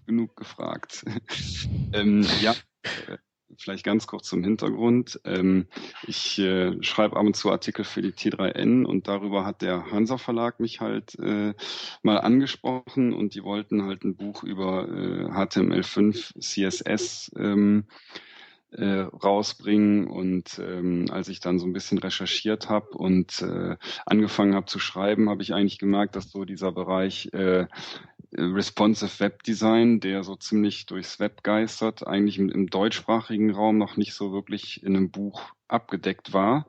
genug 0.06 0.36
gefragt. 0.36 1.06
ähm, 1.94 2.26
ja, 2.42 2.54
äh, 2.84 3.18
vielleicht 3.58 3.84
ganz 3.84 4.08
kurz 4.08 4.28
zum 4.28 4.44
Hintergrund. 4.44 5.20
Ähm, 5.24 5.68
ich 6.08 6.40
äh, 6.40 6.82
schreibe 6.84 7.18
ab 7.18 7.26
und 7.26 7.36
zu 7.36 7.52
Artikel 7.52 7.86
für 7.86 8.02
die 8.02 8.12
T3N 8.12 8.86
und 8.86 9.08
darüber 9.08 9.46
hat 9.46 9.62
der 9.62 9.92
Hansa 9.92 10.18
Verlag 10.18 10.60
mich 10.60 10.82
halt 10.82 11.18
äh, 11.20 11.54
mal 12.02 12.18
angesprochen 12.18 13.14
und 13.14 13.36
die 13.36 13.44
wollten 13.44 13.84
halt 13.84 14.04
ein 14.04 14.16
Buch 14.16 14.44
über 14.44 14.88
äh, 14.88 15.26
HTML5 15.26 16.40
CSS 16.40 17.32
ähm, 17.38 17.86
äh, 18.78 19.02
rausbringen. 19.02 20.08
Und 20.08 20.60
ähm, 20.60 21.06
als 21.10 21.30
ich 21.30 21.40
dann 21.40 21.60
so 21.60 21.66
ein 21.66 21.74
bisschen 21.74 21.98
recherchiert 21.98 22.70
habe 22.70 22.90
und 22.90 23.42
äh, 23.42 23.78
angefangen 24.06 24.56
habe 24.56 24.66
zu 24.66 24.80
schreiben, 24.80 25.30
habe 25.30 25.42
ich 25.42 25.54
eigentlich 25.54 25.80
gemerkt, 25.80 26.16
dass 26.16 26.32
so 26.32 26.46
dieser 26.46 26.72
Bereich 26.72 27.30
äh, 27.34 27.68
Responsive 28.38 29.20
Web 29.20 29.44
Design, 29.44 30.00
der 30.00 30.24
so 30.24 30.36
ziemlich 30.36 30.86
durchs 30.86 31.20
Web 31.20 31.44
geistert, 31.44 32.06
eigentlich 32.06 32.38
im, 32.38 32.50
im 32.50 32.68
deutschsprachigen 32.68 33.52
Raum 33.52 33.78
noch 33.78 33.98
nicht 33.98 34.14
so 34.14 34.32
wirklich 34.32 34.84
in 34.84 34.96
einem 34.96 35.12
Buch 35.12 35.54
abgedeckt 35.68 36.34
war. 36.34 36.68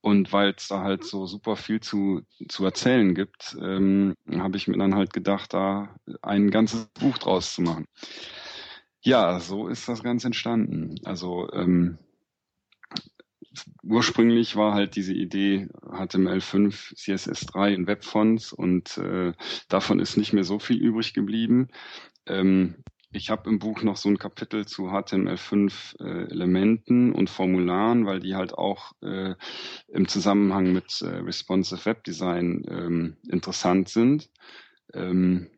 Und 0.00 0.32
weil 0.32 0.54
es 0.56 0.66
da 0.66 0.80
halt 0.82 1.04
so 1.04 1.26
super 1.26 1.54
viel 1.56 1.80
zu, 1.80 2.22
zu 2.48 2.64
erzählen 2.64 3.14
gibt, 3.14 3.56
ähm, 3.60 4.14
habe 4.28 4.56
ich 4.56 4.66
mir 4.66 4.76
dann 4.76 4.96
halt 4.96 5.12
gedacht, 5.12 5.54
da 5.54 5.94
ein 6.22 6.50
ganzes 6.50 6.86
Buch 6.86 7.18
draus 7.18 7.54
zu 7.54 7.62
machen. 7.62 7.86
Ja, 9.00 9.38
so 9.38 9.68
ist 9.68 9.88
das 9.88 10.02
Ganze 10.02 10.26
entstanden. 10.26 10.96
Also 11.04 11.48
ähm, 11.52 11.98
ursprünglich 13.82 14.56
war 14.56 14.74
halt 14.74 14.96
diese 14.96 15.12
Idee 15.12 15.68
HTML5, 15.82 16.94
CSS3 16.94 17.74
in 17.74 17.86
Webfonts 17.86 18.52
und 18.52 18.98
äh, 18.98 19.32
davon 19.68 20.00
ist 20.00 20.16
nicht 20.16 20.32
mehr 20.32 20.44
so 20.44 20.58
viel 20.58 20.78
übrig 20.78 21.14
geblieben. 21.14 21.68
Ähm, 22.26 22.76
ich 23.14 23.28
habe 23.28 23.50
im 23.50 23.58
Buch 23.58 23.82
noch 23.82 23.96
so 23.96 24.08
ein 24.08 24.18
Kapitel 24.18 24.66
zu 24.66 24.88
HTML5 24.88 26.00
äh, 26.00 26.30
Elementen 26.30 27.12
und 27.12 27.28
Formularen, 27.28 28.06
weil 28.06 28.20
die 28.20 28.34
halt 28.34 28.54
auch 28.54 28.92
äh, 29.02 29.34
im 29.88 30.08
Zusammenhang 30.08 30.72
mit 30.72 31.02
äh, 31.02 31.08
Responsive 31.16 31.84
Web 31.84 32.04
Design 32.04 32.64
ähm, 32.68 33.16
interessant 33.28 33.90
sind. 33.90 34.30
Ähm, 34.94 35.50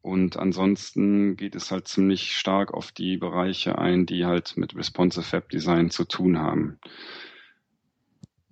und 0.00 0.36
ansonsten 0.36 1.36
geht 1.36 1.54
es 1.54 1.70
halt 1.70 1.86
ziemlich 1.86 2.36
stark 2.36 2.72
auf 2.72 2.92
die 2.92 3.18
Bereiche 3.18 3.78
ein, 3.78 4.06
die 4.06 4.24
halt 4.24 4.56
mit 4.56 4.74
Responsive 4.74 5.30
Web 5.32 5.50
Design 5.50 5.90
zu 5.90 6.04
tun 6.04 6.38
haben. 6.38 6.80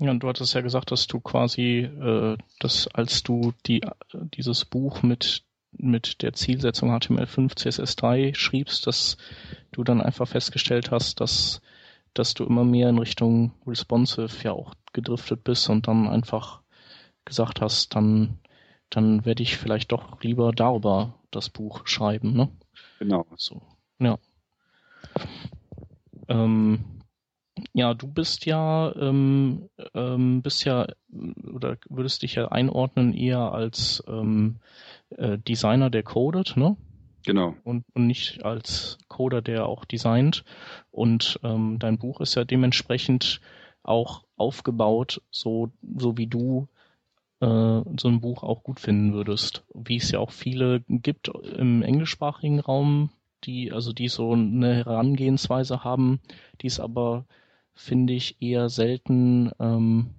Ja, 0.01 0.11
und 0.11 0.23
du 0.23 0.29
hattest 0.29 0.55
ja 0.55 0.63
gesagt, 0.63 0.91
dass 0.93 1.07
du 1.07 1.21
quasi, 1.21 1.81
äh, 1.81 2.39
dass 2.59 2.89
als 2.89 3.23
du 3.23 3.53
die, 3.67 3.83
dieses 4.15 4.65
Buch 4.65 5.03
mit, 5.03 5.45
mit 5.73 6.23
der 6.23 6.33
Zielsetzung 6.33 6.91
HTML5 6.91 7.55
CSS3 7.55 8.35
schriebst, 8.35 8.87
dass 8.87 9.19
du 9.73 9.85
dann 9.85 10.01
einfach 10.01 10.27
festgestellt 10.27 10.91
hast, 10.91 11.21
dass, 11.21 11.61
dass 12.15 12.33
du 12.33 12.45
immer 12.45 12.65
mehr 12.65 12.89
in 12.89 12.99
Richtung 12.99 13.53
Responsive 13.67 14.43
ja 14.43 14.53
auch 14.53 14.75
gedriftet 14.95 15.45
bist 15.45 15.69
und 15.69 15.87
dann 15.87 16.09
einfach 16.09 16.63
gesagt 17.27 17.61
hast, 17.61 17.95
dann, 17.95 18.39
dann 18.89 19.27
werde 19.27 19.43
ich 19.43 19.59
vielleicht 19.59 19.93
doch 19.93 20.23
lieber 20.23 20.53
darüber 20.53 21.15
das 21.31 21.51
Buch 21.51 21.87
schreiben, 21.87 22.33
ne? 22.33 22.49
Genau. 23.01 23.27
So, 23.37 23.61
ja. 23.99 24.19
Ähm, 26.29 27.00
ja, 27.73 27.95
du 27.95 28.07
bist 28.07 28.47
ja, 28.47 28.95
ähm, 28.97 29.69
ähm, 29.95 30.43
bist 30.43 30.65
ja, 30.65 30.87
oder 31.53 31.77
würdest 31.89 32.23
dich 32.23 32.35
ja 32.37 32.49
einordnen 32.49 33.15
eher 33.15 33.53
als 33.53 34.03
ähm, 34.07 34.57
äh, 35.11 35.39
Designer, 35.39 35.91
der 35.91 36.03
codet, 36.03 36.57
ne? 36.57 36.77
Genau. 37.25 37.55
Und, 37.65 37.85
und 37.95 38.07
nicht 38.07 38.45
als 38.45 38.99
Coder, 39.09 39.43
der 39.43 39.67
auch 39.67 39.85
designt. 39.85 40.45
Und 40.91 41.39
ähm, 41.43 41.79
dein 41.79 41.99
Buch 41.99 42.21
ist 42.21 42.35
ja 42.35 42.45
dementsprechend 42.45 43.41
auch 43.83 44.25
aufgebaut, 44.37 45.21
so, 45.31 45.71
so 45.97 46.17
wie 46.17 46.27
du 46.27 46.69
äh, 47.41 47.47
so 47.47 48.09
ein 48.09 48.21
Buch 48.21 48.43
auch 48.43 48.63
gut 48.63 48.81
finden 48.81 49.13
würdest. 49.13 49.65
Wie 49.75 49.97
es 49.97 50.11
ja 50.11 50.19
auch 50.19 50.31
viele 50.31 50.83
gibt 50.89 51.29
im 51.29 51.83
englischsprachigen 51.83 52.61
Raum, 52.61 53.11
die, 53.45 53.73
also 53.73 53.93
die 53.93 54.09
so 54.09 54.33
eine 54.33 54.77
Herangehensweise 54.77 55.85
haben, 55.85 56.21
die 56.61 56.67
es 56.67 56.81
aber, 56.81 57.25
finde 57.81 58.13
ich, 58.13 58.41
eher 58.41 58.69
selten 58.69 59.51
ähm, 59.59 60.11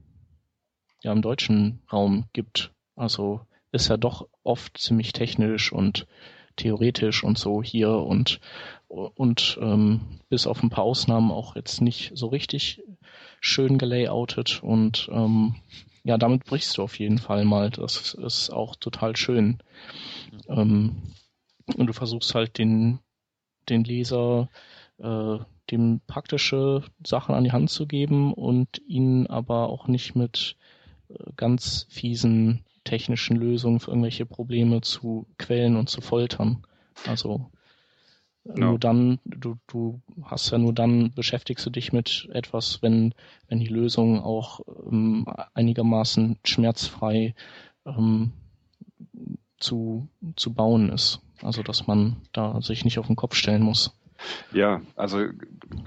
ja, 1.04 1.12
im 1.12 1.22
deutschen 1.22 1.82
Raum 1.92 2.26
gibt. 2.34 2.74
Also 2.96 3.42
ist 3.72 3.88
ja 3.88 3.98
doch 3.98 4.28
oft 4.44 4.78
ziemlich 4.78 5.14
technisch 5.14 5.72
und 5.72 6.08
theoretisch 6.56 7.24
und 7.24 7.38
so 7.38 7.64
hier 7.64 7.92
und 7.92 8.40
und 8.88 9.58
ähm, 9.62 10.20
bis 10.28 10.48
auf 10.48 10.62
ein 10.62 10.70
paar 10.70 10.84
Ausnahmen 10.84 11.32
auch 11.32 11.56
jetzt 11.56 11.80
nicht 11.82 12.12
so 12.14 12.28
richtig 12.28 12.84
schön 13.40 13.78
gelayoutet 13.78 14.62
und 14.62 15.08
ähm, 15.14 15.56
ja, 16.04 16.18
damit 16.18 16.46
brichst 16.46 16.78
du 16.78 16.84
auf 16.84 17.00
jeden 17.00 17.20
Fall 17.20 17.46
mal. 17.46 17.70
Das 17.70 18.16
ist 18.16 18.50
auch 18.50 18.76
total 18.76 19.16
schön. 19.16 19.60
Ähm, 20.50 21.14
und 21.78 21.88
du 21.88 21.94
versuchst 21.94 22.34
halt 22.36 22.58
den, 22.58 23.00
den 23.70 23.84
Leser 23.84 24.50
äh, 24.98 25.38
dem 25.72 26.02
praktische 26.08 26.84
Sachen 27.06 27.36
an 27.36 27.44
die 27.44 27.52
Hand 27.52 27.70
zu 27.70 27.88
geben 27.88 28.34
und 28.34 28.82
ihn 28.88 29.28
aber 29.28 29.70
auch 29.70 29.88
nicht 29.88 30.16
mit 30.16 30.58
äh, 31.10 31.16
ganz 31.36 31.88
fiesen 31.90 32.64
technischen 32.84 33.38
Lösungen 33.38 33.80
für 33.80 33.92
irgendwelche 33.92 34.26
Probleme 34.26 34.82
zu 34.82 35.28
quälen 35.38 35.76
und 35.76 35.90
zu 35.90 36.02
foltern. 36.02 36.64
Also 37.08 37.52
No. 38.44 38.72
Nur 38.72 38.80
dann, 38.80 39.20
du, 39.24 39.58
du 39.68 40.02
hast 40.24 40.50
ja 40.50 40.58
nur 40.58 40.74
dann, 40.74 41.12
beschäftigst 41.14 41.64
du 41.66 41.70
dich 41.70 41.94
mit 41.94 42.28
etwas, 42.34 42.82
wenn, 42.82 43.14
wenn 43.48 43.60
die 43.60 43.68
Lösung 43.68 44.20
auch 44.20 44.62
ähm, 44.92 45.28
einigermaßen 45.54 46.40
schmerzfrei 46.44 47.36
ähm, 47.86 48.34
zu, 49.60 50.08
zu 50.36 50.54
bauen 50.54 50.90
ist. 50.90 51.22
Also 51.44 51.62
dass 51.62 51.86
man 51.86 52.18
da 52.34 52.62
sich 52.62 52.84
nicht 52.84 52.98
auf 52.98 53.08
den 53.08 53.16
Kopf 53.16 53.36
stellen 53.36 53.62
muss. 53.62 53.96
Ja, 54.54 54.82
also 54.96 55.26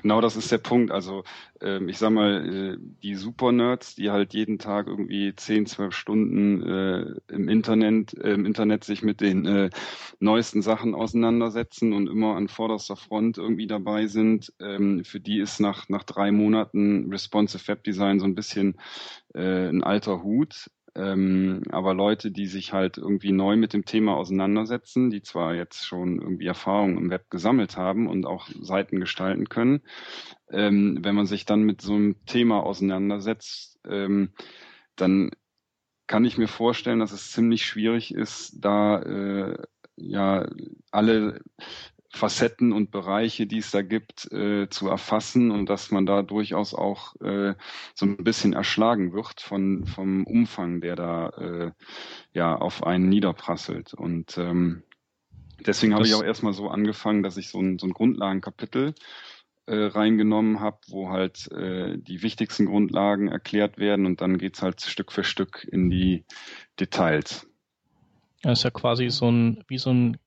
genau 0.02 0.20
das 0.20 0.36
ist 0.36 0.50
der 0.50 0.58
Punkt. 0.58 0.90
Also 0.90 1.24
ähm, 1.60 1.88
ich 1.88 1.98
sag 1.98 2.10
mal, 2.10 2.74
äh, 2.74 2.76
die 3.02 3.14
Super-Nerds, 3.14 3.94
die 3.94 4.10
halt 4.10 4.34
jeden 4.34 4.58
Tag 4.58 4.86
irgendwie 4.86 5.34
10, 5.34 5.66
12 5.66 5.94
Stunden 5.94 6.62
äh, 6.62 7.14
im 7.32 7.48
Internet, 7.48 8.14
äh, 8.14 8.32
im 8.32 8.46
Internet 8.46 8.84
sich 8.84 9.02
mit 9.02 9.20
den 9.20 9.46
äh, 9.46 9.70
neuesten 10.20 10.62
Sachen 10.62 10.94
auseinandersetzen 10.94 11.92
und 11.92 12.08
immer 12.08 12.36
an 12.36 12.48
vorderster 12.48 12.96
Front 12.96 13.38
irgendwie 13.38 13.66
dabei 13.66 14.06
sind, 14.06 14.52
ähm, 14.60 15.04
für 15.04 15.20
die 15.20 15.40
ist 15.40 15.60
nach, 15.60 15.88
nach 15.88 16.04
drei 16.04 16.32
Monaten 16.32 17.10
Responsive 17.10 17.66
Web 17.68 17.84
Design 17.84 18.20
so 18.20 18.26
ein 18.26 18.34
bisschen 18.34 18.76
äh, 19.34 19.68
ein 19.68 19.82
alter 19.82 20.22
Hut. 20.22 20.70
Ähm, 20.96 21.62
aber 21.70 21.92
Leute, 21.94 22.30
die 22.30 22.46
sich 22.46 22.72
halt 22.72 22.98
irgendwie 22.98 23.32
neu 23.32 23.56
mit 23.56 23.72
dem 23.72 23.84
Thema 23.84 24.16
auseinandersetzen, 24.16 25.10
die 25.10 25.22
zwar 25.22 25.54
jetzt 25.54 25.84
schon 25.84 26.20
irgendwie 26.20 26.46
Erfahrung 26.46 26.96
im 26.96 27.10
Web 27.10 27.30
gesammelt 27.30 27.76
haben 27.76 28.08
und 28.08 28.26
auch 28.26 28.48
Seiten 28.60 29.00
gestalten 29.00 29.48
können, 29.48 29.82
ähm, 30.50 30.98
wenn 31.02 31.14
man 31.14 31.26
sich 31.26 31.44
dann 31.44 31.62
mit 31.62 31.80
so 31.80 31.94
einem 31.94 32.24
Thema 32.26 32.62
auseinandersetzt, 32.62 33.80
ähm, 33.86 34.30
dann 34.94 35.30
kann 36.06 36.24
ich 36.24 36.38
mir 36.38 36.48
vorstellen, 36.48 37.00
dass 37.00 37.12
es 37.12 37.32
ziemlich 37.32 37.66
schwierig 37.66 38.14
ist, 38.14 38.58
da 38.60 39.00
äh, 39.02 39.56
ja 39.96 40.46
alle 40.90 41.40
Facetten 42.14 42.72
und 42.72 42.92
Bereiche, 42.92 43.46
die 43.46 43.58
es 43.58 43.72
da 43.72 43.82
gibt, 43.82 44.30
äh, 44.30 44.68
zu 44.68 44.88
erfassen 44.88 45.50
und 45.50 45.68
dass 45.68 45.90
man 45.90 46.06
da 46.06 46.22
durchaus 46.22 46.72
auch 46.72 47.16
äh, 47.20 47.54
so 47.94 48.06
ein 48.06 48.18
bisschen 48.18 48.52
erschlagen 48.52 49.12
wird 49.12 49.40
von 49.40 49.84
vom 49.84 50.24
Umfang, 50.24 50.80
der 50.80 50.94
da 50.94 51.28
äh, 51.30 51.72
ja 52.32 52.54
auf 52.54 52.84
einen 52.84 53.08
niederprasselt. 53.08 53.94
Und 53.94 54.38
ähm, 54.38 54.84
deswegen 55.66 55.92
habe 55.94 56.06
ich 56.06 56.14
auch 56.14 56.22
erstmal 56.22 56.52
so 56.52 56.68
angefangen, 56.68 57.24
dass 57.24 57.36
ich 57.36 57.48
so 57.48 57.60
ein, 57.60 57.80
so 57.80 57.88
ein 57.88 57.92
Grundlagenkapitel 57.92 58.94
äh, 59.66 59.74
reingenommen 59.74 60.60
habe, 60.60 60.78
wo 60.86 61.08
halt 61.08 61.50
äh, 61.50 61.98
die 61.98 62.22
wichtigsten 62.22 62.66
Grundlagen 62.66 63.26
erklärt 63.26 63.76
werden 63.76 64.06
und 64.06 64.20
dann 64.20 64.38
geht's 64.38 64.62
halt 64.62 64.82
Stück 64.82 65.10
für 65.10 65.24
Stück 65.24 65.66
in 65.68 65.90
die 65.90 66.24
Details. 66.78 67.48
Das 68.42 68.60
ist 68.60 68.64
ja 68.64 68.70
quasi 68.70 69.10
so 69.10 69.28
ein, 69.28 69.64
wie 69.66 69.78
so 69.78 69.90
ein 69.90 70.18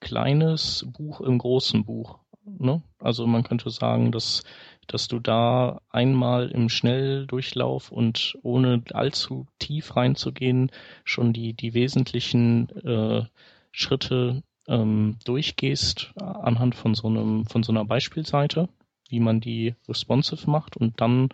kleines 0.00 0.86
Buch 0.88 1.20
im 1.20 1.38
großen 1.38 1.84
Buch. 1.84 2.18
Ne? 2.44 2.82
Also 2.98 3.26
man 3.26 3.44
könnte 3.44 3.70
sagen, 3.70 4.12
dass, 4.12 4.42
dass 4.86 5.08
du 5.08 5.18
da 5.20 5.80
einmal 5.90 6.50
im 6.50 6.68
Schnelldurchlauf 6.68 7.92
und 7.92 8.36
ohne 8.42 8.82
allzu 8.92 9.46
tief 9.58 9.96
reinzugehen 9.96 10.70
schon 11.04 11.32
die, 11.32 11.52
die 11.52 11.74
wesentlichen 11.74 12.68
äh, 12.84 13.24
Schritte 13.72 14.42
ähm, 14.66 15.18
durchgehst 15.24 16.12
anhand 16.16 16.74
von 16.74 16.94
so 16.94 17.08
einem, 17.08 17.46
von 17.46 17.62
so 17.62 17.72
einer 17.72 17.84
Beispielseite, 17.84 18.68
wie 19.08 19.20
man 19.20 19.40
die 19.40 19.74
responsive 19.88 20.50
macht 20.50 20.76
und 20.76 21.00
dann 21.00 21.28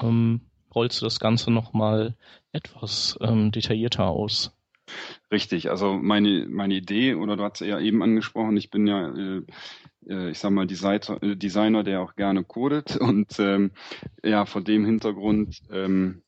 ähm, 0.00 0.42
rollst 0.74 1.00
du 1.00 1.06
das 1.06 1.20
Ganze 1.20 1.50
nochmal 1.50 2.14
etwas 2.52 3.18
ähm, 3.20 3.52
detaillierter 3.52 4.06
aus. 4.06 4.52
Richtig, 5.32 5.70
also 5.70 5.94
meine, 5.94 6.46
meine 6.48 6.74
Idee, 6.74 7.14
oder 7.14 7.36
du 7.36 7.42
hast 7.44 7.60
ja 7.60 7.80
eben 7.80 8.02
angesprochen, 8.02 8.56
ich 8.56 8.70
bin 8.70 8.86
ja, 8.86 9.08
äh, 9.14 9.42
äh 10.08 10.30
ich 10.30 10.38
sag 10.38 10.50
mal, 10.52 10.66
Designer, 10.66 11.22
äh, 11.22 11.36
Designer, 11.36 11.82
der 11.82 12.00
auch 12.02 12.14
gerne 12.14 12.44
codet. 12.44 12.96
Und 13.00 13.38
ähm, 13.38 13.72
ja, 14.22 14.46
vor 14.46 14.62
dem 14.62 14.84
Hintergrund 14.84 15.60
ähm, 15.70 16.22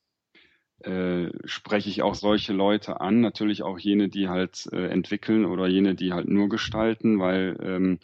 äh, 0.81 1.31
spreche 1.45 1.91
ich 1.91 2.03
auch 2.03 2.15
solche 2.15 2.53
Leute 2.53 3.01
an, 3.01 3.21
natürlich 3.21 3.63
auch 3.63 3.79
jene, 3.79 4.09
die 4.09 4.29
halt 4.29 4.67
äh, 4.73 4.89
entwickeln 4.89 5.47
oder 5.47 5.67
jene, 5.69 5.95
die 5.95 6.13
halt 6.13 6.29
nur 6.29 6.49
gestalten, 6.49 7.19
weil 7.19 7.57
ähm, 7.63 7.99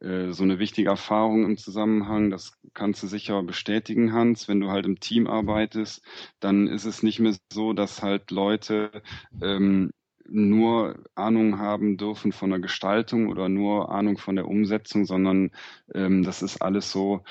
äh, 0.00 0.32
so 0.32 0.44
eine 0.44 0.58
wichtige 0.58 0.90
Erfahrung 0.90 1.44
im 1.44 1.56
Zusammenhang, 1.56 2.30
das 2.30 2.58
kannst 2.74 3.02
du 3.02 3.06
sicher 3.06 3.42
bestätigen, 3.42 4.12
Hans, 4.12 4.48
wenn 4.48 4.60
du 4.60 4.70
halt 4.70 4.86
im 4.86 5.00
Team 5.00 5.26
arbeitest, 5.26 6.02
dann 6.40 6.68
ist 6.68 6.84
es 6.84 7.02
nicht 7.02 7.18
mehr 7.20 7.34
so, 7.52 7.72
dass 7.72 8.02
halt 8.02 8.30
Leute 8.30 9.02
ähm, 9.42 9.90
nur 10.28 10.96
Ahnung 11.14 11.58
haben 11.58 11.96
dürfen 11.96 12.32
von 12.32 12.50
der 12.50 12.58
Gestaltung 12.58 13.28
oder 13.28 13.48
nur 13.48 13.90
Ahnung 13.90 14.18
von 14.18 14.36
der 14.36 14.46
Umsetzung, 14.46 15.04
sondern 15.04 15.50
ähm, 15.94 16.22
das 16.22 16.42
ist 16.42 16.62
alles 16.62 16.90
so, 16.92 17.22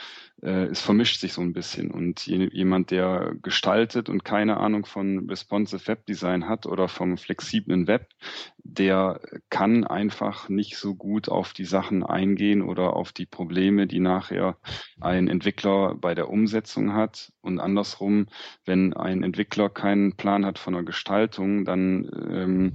äh, 0.42 0.66
es 0.66 0.82
vermischt 0.82 1.20
sich 1.20 1.34
so 1.34 1.42
ein 1.42 1.54
bisschen. 1.54 1.92
Und 1.92 2.28
jemand, 2.28 2.92
der 2.92 3.36
gestaltet 3.42 4.10
und 4.10 4.24
keine 4.24 4.58
Ahnung 4.58 4.86
von 4.86 5.30
Responsive 5.30 5.88
Web 5.88 6.06
Design 6.06 6.48
hat 6.48 6.66
oder 6.66 6.88
vom 6.88 7.18
flexiblen 7.18 7.88
Web, 7.88 8.10
der 8.58 9.20
kann 9.50 9.84
einfach 9.84 10.50
nicht 10.50 10.78
so 10.78 10.96
gut 10.96 11.30
auf 11.30 11.54
die 11.54 11.66
Sachen 11.66 12.04
eingehen 12.04 12.62
oder 12.62 12.96
auf 12.96 13.12
die 13.12 13.26
Probleme, 13.26 13.88
die 13.88 14.00
nachher 14.00 14.58
ein 15.00 15.28
Entwickler 15.28 15.96
bei 15.96 16.14
der 16.14 16.30
Umsetzung 16.30 16.94
hat. 16.94 17.32
Und 17.42 17.60
andersrum, 17.60 18.28
wenn 18.66 18.94
ein 18.94 19.24
Entwickler 19.24 19.70
keinen 19.70 20.16
Plan 20.18 20.46
hat 20.46 20.60
von 20.60 20.74
der 20.74 20.84
Gestaltung, 20.84 21.66
dann 21.66 22.10
ähm, 22.30 22.74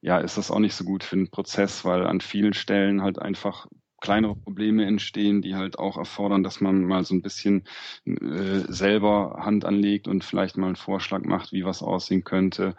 ja, 0.00 0.18
ist 0.18 0.38
das 0.38 0.50
auch 0.50 0.58
nicht 0.58 0.74
so 0.74 0.84
gut 0.84 1.04
für 1.04 1.16
den 1.16 1.30
Prozess, 1.30 1.84
weil 1.84 2.06
an 2.06 2.20
vielen 2.20 2.54
Stellen 2.54 3.02
halt 3.02 3.18
einfach 3.18 3.66
kleinere 4.00 4.36
Probleme 4.36 4.86
entstehen, 4.86 5.42
die 5.42 5.54
halt 5.54 5.78
auch 5.78 5.96
erfordern, 5.96 6.42
dass 6.42 6.60
man 6.60 6.84
mal 6.84 7.04
so 7.04 7.14
ein 7.14 7.22
bisschen 7.22 7.64
äh, 8.04 8.60
selber 8.68 9.40
Hand 9.40 9.64
anlegt 9.64 10.08
und 10.08 10.24
vielleicht 10.24 10.56
mal 10.56 10.66
einen 10.66 10.76
Vorschlag 10.76 11.24
macht, 11.24 11.52
wie 11.52 11.64
was 11.64 11.82
aussehen 11.82 12.24
könnte 12.24 12.74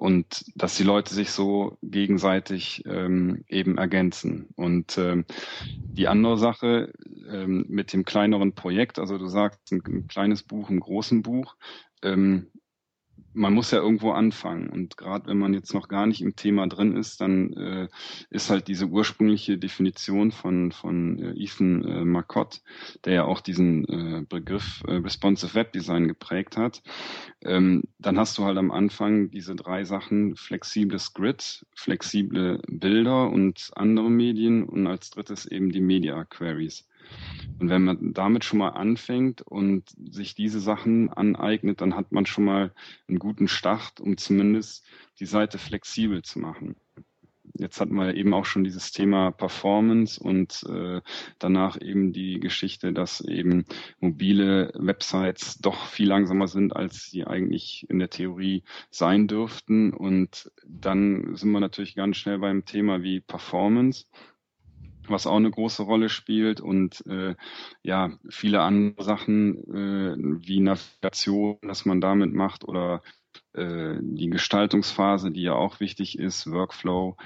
und 0.00 0.46
dass 0.54 0.76
die 0.76 0.82
Leute 0.82 1.12
sich 1.12 1.30
so 1.30 1.76
gegenseitig 1.82 2.82
ähm, 2.86 3.44
eben 3.48 3.76
ergänzen. 3.76 4.48
Und 4.56 4.96
ähm, 4.96 5.26
die 5.66 6.08
andere 6.08 6.38
Sache 6.38 6.94
ähm, 7.30 7.66
mit 7.68 7.92
dem 7.92 8.06
kleineren 8.06 8.54
Projekt, 8.54 8.98
also 8.98 9.18
du 9.18 9.26
sagst 9.26 9.60
ein, 9.70 9.82
ein 9.86 10.08
kleines 10.08 10.42
Buch, 10.42 10.70
ein 10.70 10.80
großen 10.80 11.20
Buch, 11.20 11.54
ähm, 12.02 12.46
man 13.32 13.54
muss 13.54 13.70
ja 13.70 13.78
irgendwo 13.78 14.12
anfangen. 14.12 14.68
Und 14.68 14.96
gerade 14.96 15.28
wenn 15.28 15.38
man 15.38 15.54
jetzt 15.54 15.74
noch 15.74 15.88
gar 15.88 16.06
nicht 16.06 16.20
im 16.20 16.36
Thema 16.36 16.66
drin 16.66 16.96
ist, 16.96 17.20
dann 17.20 17.52
äh, 17.52 17.88
ist 18.30 18.50
halt 18.50 18.68
diese 18.68 18.86
ursprüngliche 18.86 19.58
Definition 19.58 20.32
von, 20.32 20.72
von 20.72 21.18
äh, 21.18 21.32
Ethan 21.40 21.84
äh, 21.84 22.04
Marcotte, 22.04 22.60
der 23.04 23.14
ja 23.14 23.24
auch 23.24 23.40
diesen 23.40 23.84
äh, 23.88 24.24
Begriff 24.28 24.82
äh, 24.86 24.94
Responsive 24.94 25.54
Web 25.54 25.72
Design 25.72 26.08
geprägt 26.08 26.56
hat, 26.56 26.82
ähm, 27.42 27.84
dann 27.98 28.18
hast 28.18 28.36
du 28.38 28.44
halt 28.44 28.58
am 28.58 28.70
Anfang 28.70 29.30
diese 29.30 29.54
drei 29.54 29.84
Sachen, 29.84 30.36
flexibles 30.36 31.14
Grid, 31.14 31.64
flexible 31.74 32.60
Bilder 32.66 33.30
und 33.30 33.70
andere 33.76 34.10
Medien 34.10 34.64
und 34.64 34.86
als 34.86 35.10
drittes 35.10 35.46
eben 35.46 35.70
die 35.70 35.80
Media 35.80 36.24
Queries. 36.24 36.86
Und 37.58 37.68
wenn 37.68 37.84
man 37.84 38.14
damit 38.14 38.44
schon 38.44 38.58
mal 38.58 38.70
anfängt 38.70 39.42
und 39.42 39.84
sich 40.10 40.34
diese 40.34 40.60
Sachen 40.60 41.10
aneignet, 41.10 41.80
dann 41.82 41.94
hat 41.94 42.10
man 42.10 42.24
schon 42.24 42.44
mal 42.44 42.72
einen 43.06 43.18
guten 43.18 43.48
Start, 43.48 44.00
um 44.00 44.16
zumindest 44.16 44.86
die 45.18 45.26
Seite 45.26 45.58
flexibel 45.58 46.22
zu 46.22 46.38
machen. 46.38 46.76
Jetzt 47.54 47.80
hatten 47.80 47.94
wir 47.94 48.14
eben 48.14 48.32
auch 48.32 48.44
schon 48.44 48.64
dieses 48.64 48.92
Thema 48.92 49.30
Performance 49.32 50.22
und 50.22 50.64
äh, 50.68 51.00
danach 51.38 51.80
eben 51.80 52.12
die 52.12 52.40
Geschichte, 52.40 52.92
dass 52.92 53.20
eben 53.20 53.64
mobile 53.98 54.72
Websites 54.74 55.58
doch 55.58 55.86
viel 55.86 56.08
langsamer 56.08 56.48
sind, 56.48 56.74
als 56.74 57.10
sie 57.10 57.26
eigentlich 57.26 57.86
in 57.90 57.98
der 57.98 58.10
Theorie 58.10 58.62
sein 58.90 59.26
dürften. 59.26 59.92
Und 59.92 60.50
dann 60.64 61.34
sind 61.36 61.50
wir 61.50 61.60
natürlich 61.60 61.94
ganz 61.94 62.16
schnell 62.16 62.38
beim 62.38 62.64
Thema 62.64 63.02
wie 63.02 63.20
Performance 63.20 64.06
was 65.08 65.26
auch 65.26 65.36
eine 65.36 65.50
große 65.50 65.82
Rolle 65.82 66.08
spielt 66.08 66.60
und 66.60 67.04
äh, 67.06 67.34
ja, 67.82 68.12
viele 68.28 68.60
andere 68.60 69.04
Sachen 69.04 69.56
äh, 69.74 70.16
wie 70.46 70.60
Navigation, 70.60 71.58
dass 71.62 71.84
man 71.84 72.00
damit 72.00 72.32
macht 72.32 72.64
oder 72.64 73.02
äh, 73.52 73.96
die 74.00 74.30
Gestaltungsphase, 74.30 75.30
die 75.30 75.42
ja 75.42 75.54
auch 75.54 75.80
wichtig 75.80 76.18
ist, 76.18 76.50
Workflow, 76.50 77.16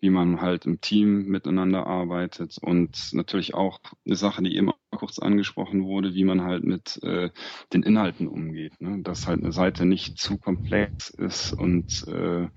wie 0.00 0.10
man 0.10 0.40
halt 0.40 0.66
im 0.66 0.80
Team 0.80 1.26
miteinander 1.26 1.86
arbeitet 1.86 2.58
und 2.60 3.12
natürlich 3.12 3.54
auch 3.54 3.80
eine 4.04 4.16
Sache, 4.16 4.42
die 4.42 4.56
eben 4.56 4.72
kurz 4.90 5.18
angesprochen 5.18 5.84
wurde, 5.84 6.14
wie 6.14 6.24
man 6.24 6.42
halt 6.42 6.64
mit 6.64 7.02
äh, 7.02 7.30
den 7.72 7.82
Inhalten 7.82 8.28
umgeht, 8.28 8.80
ne? 8.80 9.00
dass 9.02 9.26
halt 9.26 9.40
eine 9.40 9.52
Seite 9.52 9.86
nicht 9.86 10.18
zu 10.18 10.36
komplex 10.38 11.08
ist 11.10 11.52
und 11.54 12.06
äh, 12.08 12.48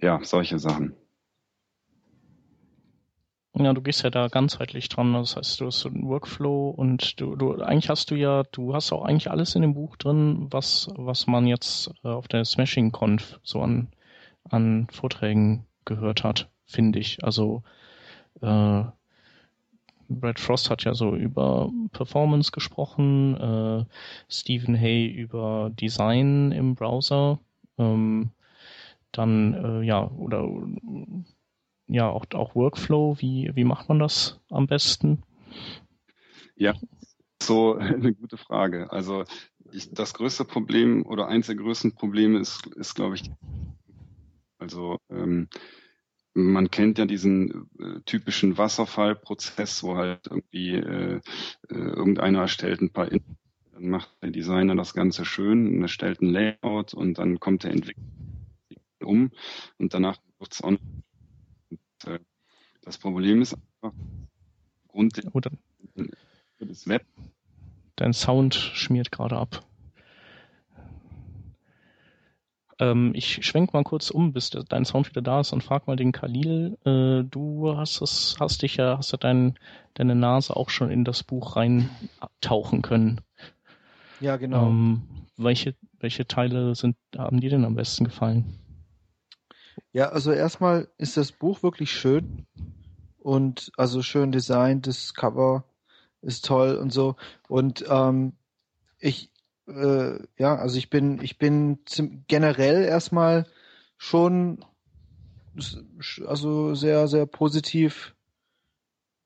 ja, 0.00 0.22
solche 0.22 0.58
Sachen. 0.58 0.94
Ja, 3.60 3.72
du 3.72 3.82
gehst 3.82 4.04
ja 4.04 4.10
da 4.10 4.28
ganzheitlich 4.28 4.88
dran. 4.88 5.14
Das 5.14 5.36
heißt, 5.36 5.60
du 5.60 5.66
hast 5.66 5.80
so 5.80 5.88
einen 5.88 6.06
Workflow 6.06 6.70
und 6.70 7.20
du, 7.20 7.34
du 7.34 7.60
eigentlich 7.60 7.88
hast 7.90 8.10
du 8.10 8.14
ja, 8.14 8.44
du 8.52 8.72
hast 8.74 8.92
auch 8.92 9.04
eigentlich 9.04 9.30
alles 9.30 9.54
in 9.56 9.62
dem 9.62 9.74
Buch 9.74 9.96
drin, 9.96 10.46
was, 10.50 10.88
was 10.94 11.26
man 11.26 11.46
jetzt 11.46 11.90
äh, 12.04 12.08
auf 12.08 12.28
der 12.28 12.44
Smashing 12.44 12.92
Conf 12.92 13.40
so 13.42 13.60
an, 13.60 13.88
an 14.48 14.86
Vorträgen 14.92 15.66
gehört 15.84 16.22
hat, 16.22 16.48
finde 16.66 17.00
ich. 17.00 17.24
Also 17.24 17.64
äh, 18.42 18.84
Brad 20.08 20.40
Frost 20.40 20.70
hat 20.70 20.84
ja 20.84 20.94
so 20.94 21.14
über 21.16 21.70
Performance 21.92 22.52
gesprochen, 22.52 23.36
äh, 23.36 23.84
Stephen 24.28 24.76
Hay 24.78 25.06
über 25.06 25.70
Design 25.70 26.52
im 26.52 26.76
Browser, 26.76 27.40
ähm, 27.76 28.30
dann 29.12 29.54
äh, 29.54 29.82
ja 29.84 30.08
oder 30.12 30.48
ja 31.88 32.08
auch 32.08 32.26
auch 32.34 32.54
Workflow. 32.54 33.16
Wie 33.18 33.50
wie 33.54 33.64
macht 33.64 33.88
man 33.88 33.98
das 33.98 34.40
am 34.50 34.66
besten? 34.66 35.22
Ja, 36.56 36.74
so 37.42 37.74
eine 37.76 38.14
gute 38.14 38.36
Frage. 38.36 38.92
Also 38.92 39.24
ich, 39.72 39.92
das 39.92 40.14
größte 40.14 40.44
Problem 40.44 41.04
oder 41.04 41.28
eins 41.28 41.46
der 41.46 41.56
größten 41.56 41.94
Probleme 41.94 42.38
ist, 42.38 42.66
ist 42.76 42.94
glaube 42.94 43.16
ich, 43.16 43.30
also 44.58 44.98
ähm, 45.10 45.48
man 46.34 46.70
kennt 46.70 46.98
ja 46.98 47.06
diesen 47.06 47.68
äh, 47.78 48.00
typischen 48.04 48.56
Wasserfallprozess, 48.58 49.82
wo 49.82 49.96
halt 49.96 50.28
irgendwie 50.28 50.74
äh, 50.74 51.20
äh, 51.68 51.74
irgendeiner 51.74 52.40
erstellt 52.42 52.80
ein 52.80 52.92
paar 52.92 53.10
In 53.10 53.22
dann 53.78 53.90
macht 53.90 54.10
der 54.22 54.30
Designer 54.30 54.74
das 54.74 54.92
Ganze 54.92 55.24
schön 55.24 55.68
und 55.68 55.82
erstellt 55.82 56.20
ein 56.20 56.30
Layout 56.30 56.94
und 56.94 57.18
dann 57.18 57.38
kommt 57.38 57.62
der 57.62 57.70
Entwickler 57.70 58.02
um 59.04 59.30
und 59.78 59.94
danach 59.94 60.18
wird 60.40 60.52
es 60.52 60.64
on. 60.64 60.78
Äh, 62.06 62.18
das 62.82 62.98
Problem 62.98 63.42
ist 63.42 63.54
einfach 63.54 63.96
Grund 64.88 65.20
Oder 65.32 65.50
des 66.60 66.88
Web. 66.88 67.04
Dein 67.96 68.12
Sound 68.12 68.54
schmiert 68.54 69.10
gerade 69.10 69.36
ab. 69.36 69.64
Ähm, 72.80 73.12
ich 73.14 73.44
schwenk 73.44 73.72
mal 73.72 73.82
kurz 73.82 74.10
um, 74.10 74.32
bis 74.32 74.50
dein 74.50 74.84
Sound 74.84 75.08
wieder 75.08 75.22
da 75.22 75.40
ist 75.40 75.52
und 75.52 75.64
frag 75.64 75.86
mal 75.86 75.96
den 75.96 76.12
Khalil. 76.12 76.78
Äh, 76.84 77.24
du 77.28 77.76
hast 77.76 78.00
es, 78.00 78.36
hast 78.38 78.62
dich 78.62 78.76
ja, 78.76 78.98
hast 78.98 79.12
ja 79.12 79.18
dein, 79.18 79.58
deine 79.94 80.14
Nase 80.14 80.56
auch 80.56 80.70
schon 80.70 80.90
in 80.90 81.04
das 81.04 81.24
Buch 81.24 81.56
reintauchen 81.56 82.82
können. 82.82 83.20
Ja, 84.20 84.36
genau. 84.36 84.68
Ähm, 84.68 85.02
welche, 85.36 85.74
welche 85.98 86.26
Teile 86.26 86.74
sind, 86.74 86.96
haben 87.16 87.40
dir 87.40 87.50
denn 87.50 87.64
am 87.64 87.74
besten 87.74 88.04
gefallen? 88.04 88.58
Ja, 89.92 90.10
also 90.10 90.32
erstmal 90.32 90.88
ist 90.98 91.16
das 91.16 91.32
Buch 91.32 91.62
wirklich 91.62 91.92
schön 91.92 92.46
und 93.18 93.72
also 93.76 94.02
schön 94.02 94.32
designt, 94.32 94.86
das 94.86 95.14
Cover 95.14 95.64
ist 96.22 96.44
toll 96.44 96.76
und 96.76 96.92
so. 96.92 97.16
Und 97.48 97.84
ähm, 97.88 98.32
ich, 98.98 99.30
äh, 99.66 100.18
ja, 100.36 100.56
also 100.56 100.78
ich 100.78 100.90
bin, 100.90 101.22
ich 101.22 101.38
bin 101.38 101.78
generell 102.26 102.84
erstmal 102.84 103.46
schon 103.96 104.64
also 106.26 106.74
sehr, 106.74 107.08
sehr 107.08 107.26
positiv. 107.26 108.14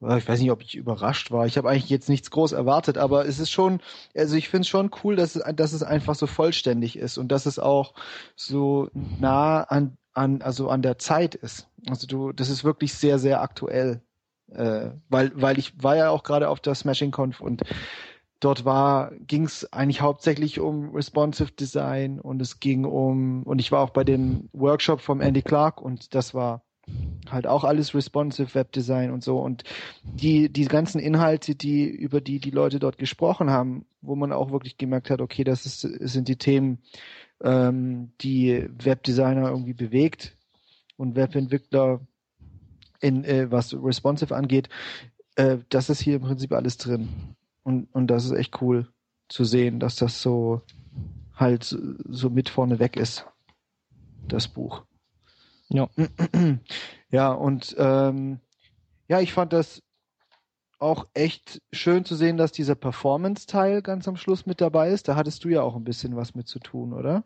Ich 0.01 0.29
weiß 0.29 0.41
nicht, 0.41 0.51
ob 0.51 0.63
ich 0.63 0.75
überrascht 0.75 1.31
war. 1.31 1.47
Ich 1.47 1.57
habe 1.57 1.71
eigentlich 1.71 1.89
jetzt 1.89 2.09
nichts 2.09 2.33
groß 2.33 2.53
erwartet, 2.53 2.99
aber 2.99 3.25
es 3.27 3.39
ist 3.39 3.51
schon, 3.51 3.81
also 4.17 4.35
ich 4.35 4.49
finde 4.49 4.63
es 4.63 4.69
schon 4.69 4.91
cool, 5.05 5.15
dass 5.15 5.35
dass 5.55 5.73
es 5.73 5.85
einfach 5.85 6.17
so 6.17 6.27
vollständig 6.27 6.97
ist 6.97 7.19
und 7.19 7.29
dass 7.29 7.47
es 7.47 7.61
auch 7.61 7.95
so 8.35 8.89
nah 9.21 9.63
an, 9.63 9.97
an, 10.15 10.43
also 10.43 10.69
an 10.69 10.83
der 10.83 10.99
Zeit 10.99 11.35
ist. 11.35 11.69
Also 11.89 12.07
du, 12.07 12.33
das 12.33 12.49
ist 12.49 12.65
wirklich 12.65 12.95
sehr, 12.95 13.19
sehr 13.19 13.43
aktuell. 13.43 14.03
Äh, 14.51 14.91
weil, 15.09 15.33
weil 15.35 15.59
ich 15.59 15.83
war 15.83 15.97
ja 15.97 16.11
auch 16.11 16.23
gerade 16.23 16.49
auf 16.49 16.61
der 16.61 16.75
Smashing 16.75 17.11
Conf 17.11 17.41
und 17.41 17.63
dort 18.41 18.65
war, 18.65 19.13
ging 19.27 19.45
es 19.45 19.73
eigentlich 19.73 20.01
hauptsächlich 20.01 20.61
um 20.61 20.91
Responsive 20.91 21.53
Design 21.53 22.21
und 22.21 22.43
es 22.43 22.61
ging 22.61 22.85
um, 22.85 23.45
und 23.45 23.61
ich 23.61 23.73
war 23.73 23.81
auch 23.81 23.91
bei 23.91 24.05
dem 24.05 24.49
Workshop 24.53 25.01
vom 25.01 25.21
Andy 25.21 25.43
Clark 25.43 25.81
und 25.81 26.15
das 26.15 26.35
war 26.35 26.63
halt 27.31 27.47
auch 27.47 27.63
alles 27.63 27.95
Responsive 27.95 28.55
Web 28.55 28.73
Design 28.73 29.13
und 29.13 29.23
so 29.23 29.39
und 29.39 29.63
die, 30.03 30.53
die 30.53 30.65
ganzen 30.65 30.99
Inhalte, 30.99 31.55
die, 31.55 31.85
über 31.85 32.21
die 32.21 32.41
die 32.41 32.51
Leute 32.51 32.81
dort 32.81 32.99
gesprochen 32.99 33.51
haben, 33.51 33.87
wo 34.01 34.17
man 34.17 34.33
auch 34.33 34.51
wirklich 34.51 34.77
gemerkt 34.77 35.09
hat, 35.11 35.21
okay, 35.21 35.45
das 35.45 35.65
ist, 35.65 35.81
sind 35.81 36.27
die 36.27 36.37
Themen, 36.37 36.83
ähm, 37.43 38.13
die 38.21 38.69
Webdesigner 38.83 39.49
irgendwie 39.51 39.75
bewegt 39.75 40.37
und 40.97 41.17
Webentwickler 41.17 42.01
in, 43.01 43.25
äh, 43.25 43.51
was 43.51 43.75
responsive 43.75 44.35
angeht, 44.35 44.69
äh, 45.37 45.59
das 45.69 45.91
ist 45.91 46.01
hier 46.01 46.17
im 46.17 46.23
Prinzip 46.23 46.53
alles 46.53 46.77
drin. 46.77 47.09
Und, 47.65 47.89
und 47.93 48.07
das 48.09 48.25
ist 48.25 48.33
echt 48.33 48.61
cool 48.61 48.89
zu 49.29 49.45
sehen, 49.45 49.81
dass 49.81 49.97
das 49.97 50.23
so 50.23 50.63
halt 51.35 51.65
so 51.65 52.31
mit 52.31 52.49
vorne 52.49 52.79
weg 52.79 52.97
ist, 52.97 53.27
das 54.29 54.49
Buch. 54.49 54.85
Ja. 55.69 55.89
Ja, 57.13 57.31
und 57.31 57.77
ähm, 57.79 58.41
ja, 59.07 59.21
ich 59.21 59.35
fand 59.35 59.53
das 59.53 59.83
auch 60.83 61.07
echt 61.15 61.63
schön 61.73 62.05
zu 62.05 62.17
sehen, 62.17 62.37
dass 62.37 62.53
dieser 62.53 62.75
Performance-Teil 62.75 63.83
ganz 63.83 64.09
am 64.09 64.17
Schluss 64.17 64.47
mit 64.47 64.61
dabei 64.61 64.91
ist. 64.91 65.09
Da 65.09 65.17
hattest 65.17 65.45
du 65.45 65.49
ja 65.49 65.63
auch 65.63 65.77
ein 65.77 65.85
bisschen 65.85 66.17
was 66.17 66.35
mit 66.35 66.49
zu 66.49 66.59
tun, 66.59 66.93
oder? 66.93 67.25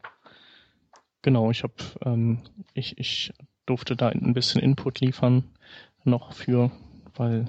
Genau, 1.23 1.51
ich 1.51 1.63
habe, 1.63 1.75
ähm, 2.05 2.43
ich, 2.75 2.99
ich 2.99 3.33
durfte 3.65 3.97
da 3.97 4.09
ein 4.09 4.35
bisschen 4.35 4.61
Input 4.61 5.01
liefern 5.01 5.45
noch 6.05 6.33
für, 6.33 6.71
weil 7.15 7.47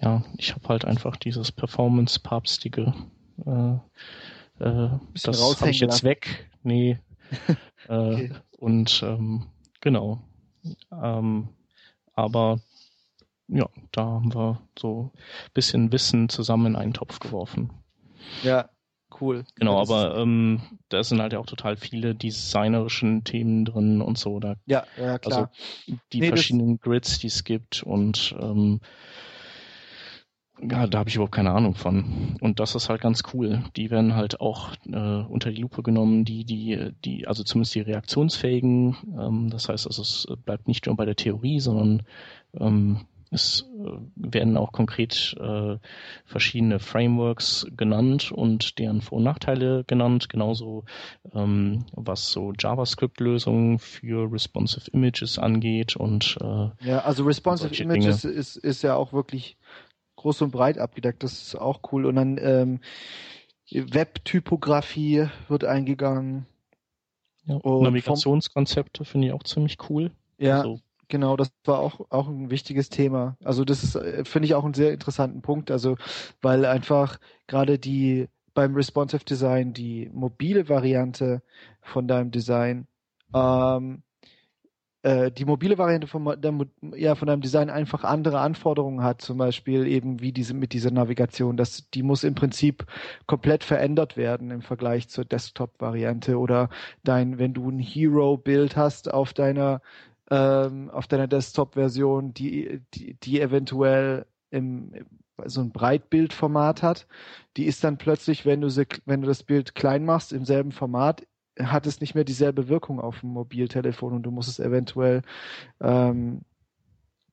ja, 0.00 0.22
ich 0.36 0.54
habe 0.54 0.68
halt 0.68 0.84
einfach 0.84 1.16
dieses 1.16 1.52
Performance-Papstige. 1.52 2.92
Äh, 3.46 3.74
äh, 4.62 4.90
das 5.22 5.60
habe 5.60 5.70
ich 5.70 5.80
jetzt 5.80 6.04
weg. 6.04 6.50
Nee. 6.62 6.98
äh, 7.88 7.94
okay. 7.94 8.32
Und 8.58 9.02
ähm, 9.02 9.46
genau. 9.80 10.20
Ähm, 10.90 11.48
aber 12.14 12.58
ja, 13.48 13.68
da 13.92 14.02
haben 14.04 14.34
wir 14.34 14.60
so 14.78 15.10
ein 15.14 15.50
bisschen 15.52 15.92
Wissen 15.92 16.28
zusammen 16.28 16.66
in 16.66 16.76
einen 16.76 16.94
Topf 16.94 17.18
geworfen. 17.18 17.70
Ja, 18.42 18.70
cool. 19.20 19.44
Genau, 19.56 19.80
aber 19.80 20.16
ähm, 20.16 20.60
da 20.88 21.04
sind 21.04 21.20
halt 21.20 21.32
ja 21.32 21.38
auch 21.38 21.46
total 21.46 21.76
viele 21.76 22.14
designerischen 22.14 23.24
Themen 23.24 23.64
drin 23.64 24.00
und 24.00 24.18
so. 24.18 24.40
Da, 24.40 24.56
ja, 24.66 24.84
ja, 24.98 25.18
klar. 25.18 25.50
Also 25.86 25.98
die 26.12 26.20
nee, 26.20 26.28
verschiedenen 26.28 26.78
Grids, 26.78 27.18
die 27.18 27.26
es 27.26 27.44
gibt 27.44 27.82
und 27.82 28.34
ähm, 28.40 28.80
ja, 30.60 30.86
da 30.86 30.98
habe 30.98 31.08
ich 31.08 31.16
überhaupt 31.16 31.34
keine 31.34 31.50
Ahnung 31.50 31.74
von. 31.74 32.36
Und 32.40 32.60
das 32.60 32.74
ist 32.74 32.88
halt 32.88 33.00
ganz 33.00 33.22
cool. 33.32 33.64
Die 33.76 33.90
werden 33.90 34.14
halt 34.14 34.40
auch 34.40 34.72
äh, 34.86 34.96
unter 34.96 35.50
die 35.50 35.60
Lupe 35.60 35.82
genommen, 35.82 36.24
die, 36.24 36.44
die, 36.44 36.92
die, 37.04 37.26
also 37.26 37.42
zumindest 37.42 37.74
die 37.74 37.80
reaktionsfähigen. 37.80 38.96
Ähm, 39.18 39.50
das 39.50 39.68
heißt, 39.68 39.86
also 39.86 40.02
es 40.02 40.26
bleibt 40.44 40.68
nicht 40.68 40.86
nur 40.86 40.96
bei 40.96 41.04
der 41.04 41.16
Theorie, 41.16 41.60
sondern 41.60 42.04
ähm, 42.58 43.00
es 43.34 43.66
äh, 43.78 43.98
werden 44.16 44.56
auch 44.56 44.72
konkret 44.72 45.36
äh, 45.40 45.76
verschiedene 46.24 46.78
Frameworks 46.78 47.66
genannt 47.76 48.32
und 48.32 48.78
deren 48.78 49.02
Vor- 49.02 49.18
und 49.18 49.24
Nachteile 49.24 49.84
genannt, 49.86 50.28
genauso 50.28 50.84
ähm, 51.34 51.84
was 51.92 52.30
so 52.30 52.52
JavaScript-Lösungen 52.58 53.78
für 53.78 54.32
responsive 54.32 54.90
Images 54.92 55.38
angeht 55.38 55.96
und 55.96 56.38
äh, 56.40 56.70
ja, 56.80 57.00
also 57.00 57.24
responsive 57.24 57.82
Images 57.82 58.24
ist, 58.24 58.56
ist 58.56 58.82
ja 58.82 58.94
auch 58.94 59.12
wirklich 59.12 59.56
groß 60.16 60.42
und 60.42 60.50
breit 60.50 60.78
abgedeckt. 60.78 61.22
Das 61.22 61.32
ist 61.32 61.54
auch 61.54 61.80
cool. 61.92 62.06
Und 62.06 62.16
dann 62.16 62.38
ähm, 62.40 62.80
Web-Typografie 63.70 65.28
wird 65.48 65.64
eingegangen. 65.64 66.46
Ja, 67.44 67.58
Navigationskonzepte 67.62 69.04
finde 69.04 69.28
ich 69.28 69.32
auch 69.34 69.42
ziemlich 69.42 69.76
cool. 69.90 70.10
Ja, 70.38 70.58
also, 70.58 70.80
genau, 71.08 71.36
das 71.36 71.52
war 71.64 71.78
auch, 71.78 72.00
auch 72.10 72.28
ein 72.28 72.50
wichtiges 72.50 72.88
Thema. 72.88 73.36
Also 73.44 73.64
das 73.64 73.84
ist, 73.84 73.96
äh, 73.96 74.24
finde 74.24 74.46
ich, 74.46 74.54
auch 74.54 74.64
einen 74.64 74.74
sehr 74.74 74.92
interessanten 74.92 75.42
Punkt. 75.42 75.70
Also, 75.70 75.96
weil 76.42 76.64
einfach 76.64 77.18
gerade 77.46 77.78
die 77.78 78.28
beim 78.54 78.74
Responsive 78.74 79.24
Design 79.24 79.72
die 79.72 80.10
mobile 80.12 80.68
Variante 80.68 81.42
von 81.82 82.06
deinem 82.06 82.30
Design 82.30 82.86
ähm, 83.34 84.02
äh, 85.04 85.30
die 85.30 85.44
mobile 85.44 85.76
Variante 85.76 86.06
von, 86.06 86.24
der, 86.40 86.54
ja, 86.96 87.14
von 87.14 87.28
einem 87.28 87.42
Design 87.42 87.68
einfach 87.68 88.04
andere 88.04 88.40
Anforderungen 88.40 89.04
hat, 89.04 89.20
zum 89.20 89.36
Beispiel 89.36 89.86
eben 89.86 90.20
wie 90.20 90.32
diese 90.32 90.54
mit 90.54 90.72
dieser 90.72 90.90
Navigation. 90.90 91.58
Das, 91.58 91.90
die 91.90 92.02
muss 92.02 92.24
im 92.24 92.34
Prinzip 92.34 92.86
komplett 93.26 93.64
verändert 93.64 94.16
werden 94.16 94.50
im 94.50 94.62
Vergleich 94.62 95.08
zur 95.08 95.26
Desktop-Variante 95.26 96.38
oder 96.38 96.70
dein, 97.02 97.38
wenn 97.38 97.52
du 97.52 97.68
ein 97.68 97.78
Hero-Bild 97.78 98.76
hast 98.76 99.12
auf 99.12 99.34
deiner 99.34 99.82
ähm, 100.30 100.90
auf 100.90 101.06
deiner 101.06 101.26
Desktop-Version, 101.26 102.34
die, 102.34 102.80
die, 102.94 103.14
die 103.14 103.40
eventuell 103.40 104.26
im, 104.50 104.92
so 105.44 105.60
ein 105.60 105.70
Breitbildformat 105.70 106.82
hat, 106.82 107.06
die 107.56 107.64
ist 107.64 107.84
dann 107.84 107.98
plötzlich, 107.98 108.46
wenn 108.46 108.60
du 108.60 108.68
sie, 108.68 108.86
wenn 109.04 109.20
du 109.20 109.26
das 109.26 109.42
Bild 109.42 109.74
klein 109.74 110.04
machst, 110.04 110.32
im 110.32 110.44
selben 110.44 110.72
Format, 110.72 111.26
hat 111.58 111.86
es 111.86 112.00
nicht 112.00 112.14
mehr 112.14 112.24
dieselbe 112.24 112.68
Wirkung 112.68 113.00
auf 113.00 113.20
dem 113.20 113.30
Mobiltelefon 113.30 114.12
und 114.12 114.22
du 114.24 114.30
musst 114.30 114.48
es 114.48 114.58
eventuell 114.58 115.22
ähm, 115.80 116.42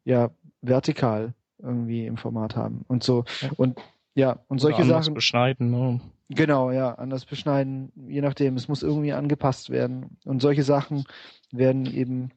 ja 0.03 0.29
vertikal 0.61 1.33
irgendwie 1.59 2.05
im 2.05 2.17
Format 2.17 2.55
haben 2.55 2.85
und 2.87 3.03
so. 3.03 3.23
Und 3.57 3.79
ja 4.15 4.39
und 4.47 4.59
solche 4.59 4.77
Oder 4.77 4.83
anders 4.83 5.05
Sachen 5.05 5.13
beschneiden 5.15 5.71
ne? 5.71 6.01
genau 6.29 6.71
ja 6.71 6.93
anders 6.95 7.25
beschneiden 7.25 7.91
je 8.07 8.21
nachdem. 8.21 8.55
Es 8.57 8.67
muss 8.67 8.83
irgendwie 8.83 9.13
angepasst 9.13 9.69
werden. 9.69 10.17
Und 10.25 10.41
solche 10.41 10.63
Sachen 10.63 11.05
werden 11.51 11.85
eben 11.85 12.31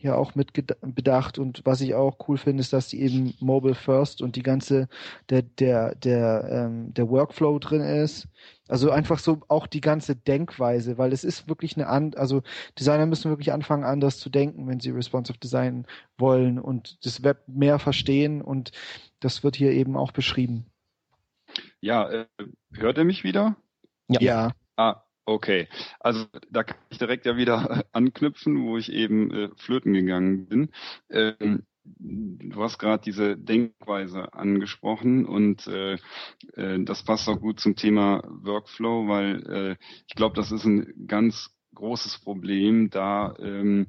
ja 0.00 0.14
auch 0.14 0.34
mit 0.34 0.52
bedacht 0.80 1.38
und 1.38 1.62
was 1.64 1.80
ich 1.80 1.94
auch 1.94 2.18
cool 2.28 2.38
finde, 2.38 2.60
ist, 2.60 2.72
dass 2.72 2.88
die 2.88 3.00
eben 3.00 3.34
Mobile 3.40 3.74
First 3.74 4.22
und 4.22 4.36
die 4.36 4.42
ganze 4.42 4.88
der 5.28 5.42
der 5.42 5.94
der 5.96 6.48
ähm, 6.50 6.94
der 6.94 7.08
Workflow 7.08 7.58
drin 7.58 7.82
ist. 7.82 8.28
Also 8.68 8.90
einfach 8.90 9.18
so 9.18 9.40
auch 9.48 9.66
die 9.66 9.80
ganze 9.80 10.14
Denkweise, 10.14 10.98
weil 10.98 11.12
es 11.12 11.24
ist 11.24 11.48
wirklich 11.48 11.76
eine 11.76 11.88
an 11.88 12.14
also 12.14 12.42
Designer 12.78 13.06
müssen 13.06 13.30
wirklich 13.30 13.52
anfangen 13.52 13.84
anders 13.84 14.18
zu 14.18 14.30
denken, 14.30 14.68
wenn 14.68 14.80
sie 14.80 14.90
responsive 14.90 15.38
Design 15.38 15.86
wollen 16.16 16.58
und 16.58 17.04
das 17.04 17.24
Web 17.24 17.42
mehr 17.48 17.78
verstehen 17.78 18.40
und 18.40 18.70
das 19.20 19.42
wird 19.42 19.56
hier 19.56 19.72
eben 19.72 19.96
auch 19.96 20.12
beschrieben. 20.12 20.66
Ja, 21.80 22.08
äh, 22.08 22.26
hört 22.72 22.98
er 22.98 23.04
mich 23.04 23.24
wieder? 23.24 23.56
Ja. 24.08 24.20
ja. 24.20 24.52
Ah, 24.76 25.02
Okay, 25.28 25.68
also 26.00 26.24
da 26.50 26.62
kann 26.64 26.78
ich 26.88 26.96
direkt 26.96 27.26
ja 27.26 27.36
wieder 27.36 27.84
anknüpfen, 27.92 28.64
wo 28.64 28.78
ich 28.78 28.90
eben 28.90 29.30
äh, 29.30 29.50
flöten 29.56 29.92
gegangen 29.92 30.46
bin. 30.46 30.70
Ähm, 31.10 31.64
du 31.84 32.62
hast 32.62 32.78
gerade 32.78 33.02
diese 33.04 33.36
Denkweise 33.36 34.32
angesprochen 34.32 35.26
und 35.26 35.66
äh, 35.66 35.98
äh, 36.54 36.82
das 36.82 37.04
passt 37.04 37.28
auch 37.28 37.38
gut 37.40 37.60
zum 37.60 37.76
Thema 37.76 38.22
Workflow, 38.26 39.06
weil 39.06 39.46
äh, 39.46 39.76
ich 40.06 40.14
glaube, 40.14 40.34
das 40.34 40.50
ist 40.50 40.64
ein 40.64 41.06
ganz 41.06 41.50
großes 41.74 42.20
Problem, 42.20 42.88
da 42.88 43.34
ähm, 43.38 43.88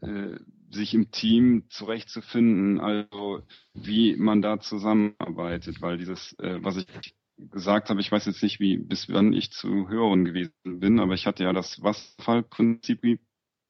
äh, 0.00 0.38
sich 0.70 0.94
im 0.94 1.10
Team 1.10 1.66
zurechtzufinden, 1.68 2.80
also 2.80 3.42
wie 3.74 4.16
man 4.16 4.40
da 4.40 4.60
zusammenarbeitet, 4.60 5.82
weil 5.82 5.98
dieses, 5.98 6.32
äh, 6.38 6.56
was 6.64 6.78
ich 6.78 7.14
gesagt 7.36 7.90
habe, 7.90 8.00
ich 8.00 8.12
weiß 8.12 8.26
jetzt 8.26 8.42
nicht, 8.42 8.60
wie 8.60 8.78
bis 8.78 9.08
wann 9.08 9.32
ich 9.32 9.50
zu 9.50 9.88
hören 9.88 10.24
gewesen 10.24 10.52
bin, 10.64 11.00
aber 11.00 11.14
ich 11.14 11.26
hatte 11.26 11.44
ja 11.44 11.52
das 11.52 11.82
Wasserfallprinzip 11.82 13.20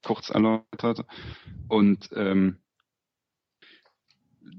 kurz 0.03 0.31
erläutert 0.31 1.07
und 1.69 2.11
ähm, 2.15 2.59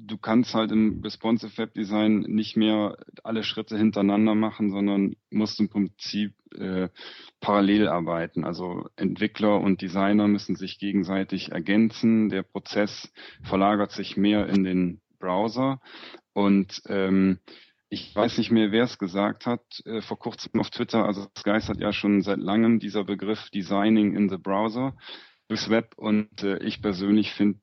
du 0.05 0.17
kannst 0.17 0.53
halt 0.53 0.71
im 0.71 1.01
Responsive 1.03 1.57
Web 1.57 1.73
Design 1.73 2.21
nicht 2.21 2.57
mehr 2.57 2.97
alle 3.23 3.43
Schritte 3.43 3.77
hintereinander 3.77 4.35
machen, 4.35 4.71
sondern 4.71 5.15
musst 5.29 5.59
im 5.59 5.69
Prinzip 5.69 6.33
äh, 6.55 6.89
parallel 7.39 7.87
arbeiten. 7.87 8.43
Also 8.43 8.87
Entwickler 8.95 9.59
und 9.59 9.81
Designer 9.81 10.27
müssen 10.27 10.55
sich 10.55 10.79
gegenseitig 10.79 11.51
ergänzen. 11.51 12.29
Der 12.29 12.43
Prozess 12.43 13.11
verlagert 13.43 13.91
sich 13.91 14.17
mehr 14.17 14.47
in 14.47 14.63
den 14.63 15.01
Browser 15.19 15.81
und 16.33 16.81
ähm, 16.87 17.39
ich 17.89 18.15
weiß 18.15 18.37
nicht 18.37 18.51
mehr, 18.51 18.71
wer 18.71 18.83
es 18.83 18.97
gesagt 18.97 19.45
hat, 19.45 19.61
äh, 19.85 20.01
vor 20.01 20.17
kurzem 20.17 20.59
auf 20.59 20.69
Twitter, 20.69 21.05
also 21.05 21.27
es 21.33 21.43
geistert 21.43 21.79
ja 21.79 21.93
schon 21.93 22.21
seit 22.21 22.39
langem 22.39 22.79
dieser 22.79 23.03
Begriff 23.03 23.49
Designing 23.51 24.15
in 24.15 24.29
the 24.29 24.37
Browser 24.37 24.95
durchs 25.47 25.69
Web 25.69 25.93
und 25.97 26.43
äh, 26.43 26.57
ich 26.63 26.81
persönlich 26.81 27.31
finde 27.33 27.59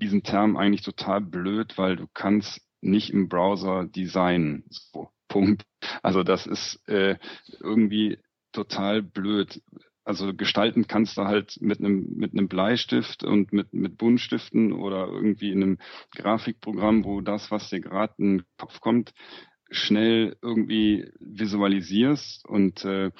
diesen 0.00 0.22
Term 0.22 0.56
eigentlich 0.56 0.82
total 0.82 1.20
blöd, 1.20 1.76
weil 1.78 1.96
du 1.96 2.06
kannst 2.12 2.60
nicht 2.80 3.10
im 3.10 3.28
Browser 3.28 3.86
designen. 3.86 4.64
So, 4.68 5.10
Punkt. 5.28 5.64
Also 6.02 6.22
das 6.22 6.46
ist 6.46 6.86
äh, 6.88 7.18
irgendwie 7.60 8.18
total 8.52 9.02
blöd. 9.02 9.62
Also 10.04 10.34
gestalten 10.34 10.86
kannst 10.86 11.16
du 11.16 11.24
halt 11.24 11.58
mit 11.60 11.80
einem 11.80 12.14
mit 12.16 12.32
einem 12.32 12.48
Bleistift 12.48 13.24
und 13.24 13.52
mit 13.52 13.72
mit 13.72 13.98
Buntstiften 13.98 14.72
oder 14.72 15.08
irgendwie 15.08 15.50
in 15.50 15.62
einem 15.62 15.78
Grafikprogramm, 16.14 17.04
wo 17.04 17.20
das, 17.20 17.50
was 17.50 17.70
dir 17.70 17.80
gerade 17.80 18.14
in 18.18 18.38
den 18.38 18.46
Kopf 18.56 18.80
kommt, 18.80 19.12
schnell 19.70 20.36
irgendwie 20.42 21.10
visualisierst 21.18 22.46
und 22.46 22.84
äh, 22.84 23.10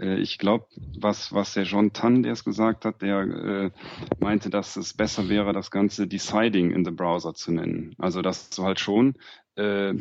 äh, 0.00 0.18
ich 0.18 0.38
glaube, 0.38 0.66
was, 0.98 1.32
was 1.32 1.54
der 1.54 1.64
John 1.64 1.92
Tan, 1.92 2.22
der 2.22 2.32
es 2.32 2.44
gesagt 2.44 2.84
hat, 2.84 3.02
der 3.02 3.20
äh, 3.20 3.70
meinte, 4.18 4.50
dass 4.50 4.76
es 4.76 4.94
besser 4.94 5.28
wäre, 5.28 5.52
das 5.52 5.70
Ganze 5.70 6.06
Deciding 6.06 6.70
in 6.70 6.84
the 6.84 6.90
Browser 6.90 7.34
zu 7.34 7.52
nennen. 7.52 7.94
Also 7.98 8.22
dass 8.22 8.50
du 8.50 8.64
halt 8.64 8.80
schon 8.80 9.14
äh, 9.56 9.94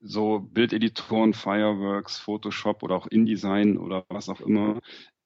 so 0.00 0.40
Bildeditoren, 0.40 1.34
Fireworks, 1.34 2.18
Photoshop 2.18 2.82
oder 2.82 2.96
auch 2.96 3.06
InDesign 3.06 3.76
oder 3.76 4.04
was 4.08 4.28
auch 4.28 4.40
immer, 4.40 4.80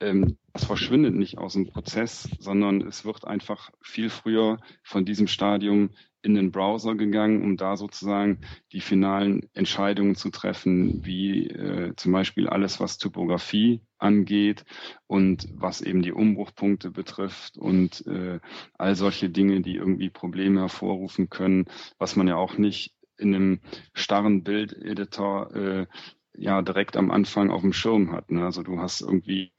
ähm, 0.04 0.36
das 0.52 0.64
verschwindet 0.64 1.14
nicht 1.14 1.38
aus 1.38 1.54
dem 1.54 1.66
Prozess, 1.66 2.28
sondern 2.38 2.80
es 2.82 3.04
wird 3.04 3.26
einfach 3.26 3.70
viel 3.80 4.10
früher 4.10 4.58
von 4.82 5.04
diesem 5.04 5.26
Stadium 5.26 5.90
in 6.22 6.34
den 6.34 6.52
Browser 6.52 6.94
gegangen, 6.94 7.42
um 7.42 7.56
da 7.56 7.76
sozusagen 7.76 8.38
die 8.72 8.80
finalen 8.80 9.48
Entscheidungen 9.52 10.14
zu 10.14 10.30
treffen, 10.30 11.04
wie 11.04 11.48
äh, 11.48 11.94
zum 11.96 12.12
Beispiel 12.12 12.48
alles, 12.48 12.80
was 12.80 12.96
Typografie 12.96 13.82
angeht 13.98 14.64
und 15.06 15.48
was 15.52 15.82
eben 15.82 16.02
die 16.02 16.12
Umbruchpunkte 16.12 16.90
betrifft 16.90 17.58
und 17.58 18.06
äh, 18.06 18.40
all 18.78 18.94
solche 18.96 19.28
Dinge, 19.28 19.60
die 19.60 19.74
irgendwie 19.74 20.08
Probleme 20.08 20.60
hervorrufen 20.60 21.28
können, 21.28 21.66
was 21.98 22.16
man 22.16 22.26
ja 22.26 22.36
auch 22.36 22.56
nicht 22.56 22.94
in 23.18 23.34
einem 23.34 23.60
starren 23.92 24.44
Bildeditor 24.44 25.54
äh, 25.54 25.86
ja 26.36 26.62
direkt 26.62 26.96
am 26.96 27.10
Anfang 27.10 27.50
auf 27.50 27.62
dem 27.62 27.72
Schirm 27.72 28.12
hat. 28.12 28.30
Ne? 28.30 28.44
Also 28.44 28.62
du 28.62 28.78
hast 28.78 29.00
irgendwie 29.00 29.52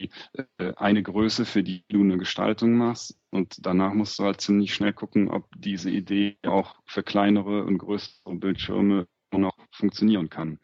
äh, 0.58 0.74
eine 0.76 1.04
Größe, 1.04 1.46
für 1.46 1.64
die 1.64 1.84
du 1.90 2.02
eine 2.02 2.18
Gestaltung 2.18 2.74
machst 2.74 3.18
und 3.32 3.66
danach 3.66 3.94
musst 3.94 4.20
du 4.20 4.24
halt 4.24 4.42
ziemlich 4.42 4.74
schnell 4.74 4.94
gucken, 4.94 5.30
ob 5.30 5.48
diese 5.58 5.90
Idee 5.90 6.38
auch 6.44 6.76
für 6.86 7.04
kleinere 7.04 7.64
und 7.64 7.78
größere 7.78 8.36
Bildschirme 8.36 9.08
noch 9.32 9.58
funktionieren 9.72 10.30
kann. 10.30 10.60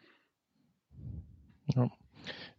Ja. 1.75 1.89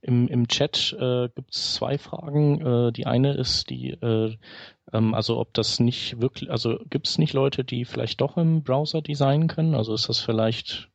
Im, 0.04 0.26
Im 0.26 0.48
Chat 0.48 0.96
äh, 0.98 1.28
gibt 1.34 1.54
es 1.54 1.74
zwei 1.74 1.96
Fragen. 1.96 2.60
Äh, 2.60 2.92
die 2.92 3.06
eine 3.06 3.34
ist 3.34 3.70
die, 3.70 3.90
äh, 3.90 4.36
ähm, 4.92 5.14
also 5.14 5.38
ob 5.38 5.54
das 5.54 5.78
nicht 5.78 6.20
wirklich, 6.20 6.50
also 6.50 6.80
gibt 6.90 7.06
es 7.06 7.18
nicht 7.18 7.34
Leute, 7.34 7.62
die 7.62 7.84
vielleicht 7.84 8.20
doch 8.20 8.36
im 8.36 8.64
Browser 8.64 9.00
designen 9.00 9.46
können? 9.46 9.76
Also 9.76 9.94
ist 9.94 10.08
das 10.08 10.18
vielleicht 10.18 10.91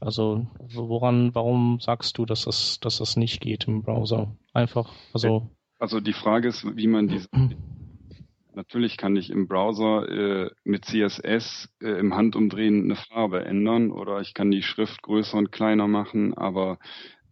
also 0.00 0.46
woran, 0.74 1.34
warum 1.34 1.80
sagst 1.80 2.18
du, 2.18 2.26
dass 2.26 2.44
das, 2.44 2.80
dass 2.80 2.98
das 2.98 3.16
nicht 3.16 3.40
geht 3.40 3.66
im 3.68 3.82
Browser? 3.82 4.36
Einfach, 4.52 4.90
also. 5.12 5.50
Also 5.78 6.00
die 6.00 6.12
Frage 6.12 6.48
ist, 6.48 6.64
wie 6.76 6.86
man 6.86 7.08
diese. 7.08 7.28
Natürlich 8.54 8.96
kann 8.96 9.16
ich 9.16 9.30
im 9.30 9.46
Browser 9.46 10.08
äh, 10.08 10.50
mit 10.64 10.84
CSS 10.84 11.68
äh, 11.80 11.98
im 11.98 12.14
Handumdrehen 12.14 12.84
eine 12.84 12.96
Farbe 12.96 13.44
ändern 13.44 13.90
oder 13.90 14.20
ich 14.20 14.34
kann 14.34 14.50
die 14.50 14.62
Schrift 14.62 15.02
größer 15.02 15.38
und 15.38 15.52
kleiner 15.52 15.86
machen, 15.86 16.34
aber 16.34 16.78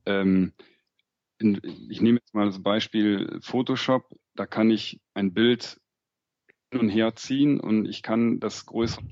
ähm, 0.06 0.52
in, 1.38 1.60
ich 1.90 2.00
nehme 2.00 2.18
jetzt 2.20 2.34
mal 2.34 2.46
das 2.46 2.62
Beispiel 2.62 3.40
Photoshop, 3.42 4.04
da 4.36 4.46
kann 4.46 4.70
ich 4.70 5.00
ein 5.12 5.34
Bild 5.34 5.80
hin 6.70 6.80
und 6.80 6.88
her 6.88 7.14
ziehen 7.16 7.60
und 7.60 7.86
ich 7.86 8.02
kann 8.02 8.40
das 8.40 8.66
größer 8.66 9.02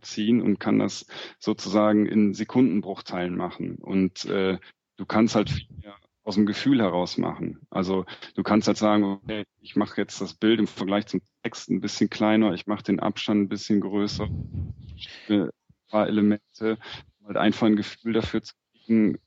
ziehen 0.00 0.40
und 0.42 0.58
kann 0.58 0.78
das 0.78 1.06
sozusagen 1.38 2.06
in 2.06 2.34
Sekundenbruchteilen 2.34 3.36
machen. 3.36 3.76
Und 3.76 4.24
äh, 4.26 4.58
du 4.96 5.06
kannst 5.06 5.34
halt 5.34 5.50
viel 5.50 5.66
mehr 5.82 5.96
aus 6.26 6.34
dem 6.34 6.46
Gefühl 6.46 6.80
heraus 6.80 7.18
machen. 7.18 7.60
Also 7.70 8.04
du 8.34 8.42
kannst 8.42 8.66
halt 8.66 8.78
sagen, 8.78 9.04
okay, 9.04 9.44
ich 9.60 9.76
mache 9.76 10.00
jetzt 10.00 10.20
das 10.20 10.34
Bild 10.34 10.58
im 10.58 10.66
Vergleich 10.66 11.06
zum 11.06 11.20
Text 11.42 11.70
ein 11.70 11.80
bisschen 11.80 12.10
kleiner, 12.10 12.52
ich 12.52 12.66
mache 12.66 12.82
den 12.82 12.98
Abstand 12.98 13.42
ein 13.42 13.48
bisschen 13.48 13.80
größer, 13.80 14.28
ein 15.28 15.50
paar 15.88 16.08
Elemente, 16.08 16.78
halt 17.24 17.36
einfach 17.36 17.68
ein 17.68 17.76
Gefühl 17.76 18.12
dafür 18.12 18.42
zu 18.42 18.54
kriegen, 18.72 19.18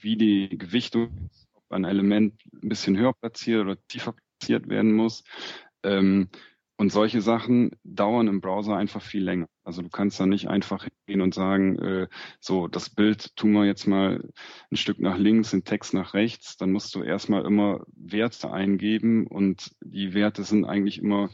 wie 0.00 0.16
die 0.16 0.58
Gewichtung 0.58 1.08
ist, 1.30 1.48
ob 1.54 1.64
ein 1.70 1.84
Element 1.84 2.34
ein 2.62 2.68
bisschen 2.68 2.98
höher 2.98 3.14
platziert 3.14 3.62
oder 3.62 3.78
tiefer 3.88 4.12
platziert 4.12 4.68
werden 4.68 4.92
muss. 4.92 5.24
Ähm, 5.82 6.28
und 6.76 6.90
solche 6.90 7.22
Sachen 7.22 7.70
dauern 7.84 8.28
im 8.28 8.40
Browser 8.42 8.76
einfach 8.76 9.00
viel 9.00 9.22
länger. 9.22 9.46
Also 9.64 9.82
du 9.82 9.88
kannst 9.88 10.20
da 10.20 10.26
nicht 10.26 10.48
einfach 10.48 10.84
hingehen 10.84 11.22
und 11.22 11.34
sagen, 11.34 11.78
äh, 11.78 12.08
so, 12.38 12.68
das 12.68 12.90
Bild 12.90 13.34
tun 13.34 13.52
wir 13.52 13.64
jetzt 13.64 13.86
mal 13.86 14.30
ein 14.70 14.76
Stück 14.76 15.00
nach 15.00 15.16
links, 15.16 15.50
den 15.50 15.64
Text 15.64 15.94
nach 15.94 16.12
rechts. 16.14 16.56
Dann 16.56 16.70
musst 16.70 16.94
du 16.94 17.02
erstmal 17.02 17.46
immer 17.46 17.84
Werte 17.94 18.52
eingeben 18.52 19.26
und 19.26 19.74
die 19.80 20.12
Werte 20.12 20.44
sind 20.44 20.66
eigentlich 20.66 20.98
immer 20.98 21.30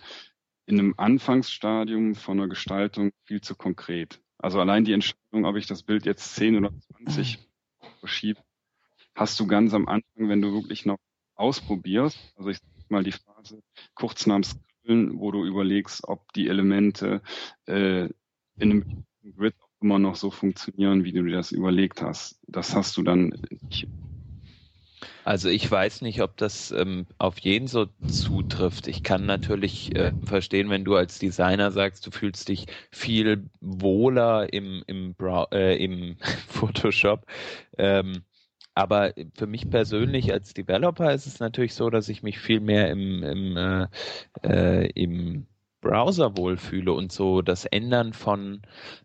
in 0.66 0.78
einem 0.78 0.94
Anfangsstadium 0.96 2.14
von 2.14 2.38
einer 2.38 2.48
Gestaltung 2.48 3.10
viel 3.24 3.40
zu 3.40 3.56
konkret. 3.56 4.20
Also 4.38 4.60
allein 4.60 4.84
die 4.84 4.92
Entscheidung, 4.92 5.44
ob 5.44 5.56
ich 5.56 5.66
das 5.66 5.82
Bild 5.82 6.06
jetzt 6.06 6.34
10 6.36 6.56
oder 6.56 6.70
20 7.04 7.38
verschiebe, 7.98 8.40
hast 9.14 9.38
du 9.40 9.46
ganz 9.48 9.74
am 9.74 9.88
Anfang, 9.88 10.28
wenn 10.28 10.40
du 10.40 10.52
wirklich 10.52 10.86
noch 10.86 10.98
ausprobierst, 11.34 12.18
also 12.36 12.50
ich 12.50 12.58
sag 12.58 12.90
mal 12.90 13.02
die 13.02 13.12
Phase 13.12 13.62
kurz 13.94 14.26
nach 14.26 14.42
dem 14.86 15.20
wo 15.20 15.30
du 15.30 15.44
überlegst, 15.44 16.06
ob 16.08 16.32
die 16.32 16.48
Elemente 16.48 17.22
äh, 17.66 18.08
in 18.60 18.70
einem 18.70 19.04
Grid 19.36 19.54
immer 19.80 19.98
noch 19.98 20.16
so 20.16 20.30
funktionieren, 20.30 21.04
wie 21.04 21.12
du 21.12 21.22
dir 21.22 21.36
das 21.36 21.52
überlegt 21.52 22.02
hast. 22.02 22.38
Das 22.46 22.74
hast 22.74 22.96
du 22.96 23.02
dann 23.02 23.32
nicht. 23.50 23.88
Also 25.24 25.48
ich 25.48 25.70
weiß 25.70 26.02
nicht, 26.02 26.22
ob 26.22 26.36
das 26.36 26.70
ähm, 26.72 27.06
auf 27.18 27.38
jeden 27.38 27.66
so 27.66 27.86
zutrifft. 28.06 28.86
Ich 28.86 29.02
kann 29.02 29.26
natürlich 29.26 29.94
äh, 29.94 30.12
verstehen, 30.24 30.70
wenn 30.70 30.84
du 30.84 30.96
als 30.96 31.18
Designer 31.18 31.70
sagst, 31.70 32.06
du 32.06 32.10
fühlst 32.10 32.48
dich 32.48 32.66
viel 32.90 33.48
wohler 33.60 34.52
im, 34.52 34.82
im, 34.86 35.14
Brow 35.14 35.46
äh, 35.52 35.82
im 35.82 36.16
Photoshop. 36.48 37.26
Ähm, 37.78 38.22
aber 38.74 39.12
für 39.36 39.46
mich 39.46 39.68
persönlich 39.68 40.32
als 40.32 40.54
Developer 40.54 41.12
ist 41.12 41.26
es 41.26 41.40
natürlich 41.40 41.74
so, 41.74 41.90
dass 41.90 42.08
ich 42.08 42.22
mich 42.22 42.38
viel 42.38 42.60
mehr 42.60 42.90
im, 42.90 43.22
im, 43.22 43.56
äh, 43.56 43.86
äh, 44.42 44.90
im 44.94 45.46
Browser 45.80 46.36
wohlfühle 46.36 46.92
und 46.92 47.12
so 47.12 47.42
das 47.42 47.64
Ändern 47.64 48.12
von 48.12 48.62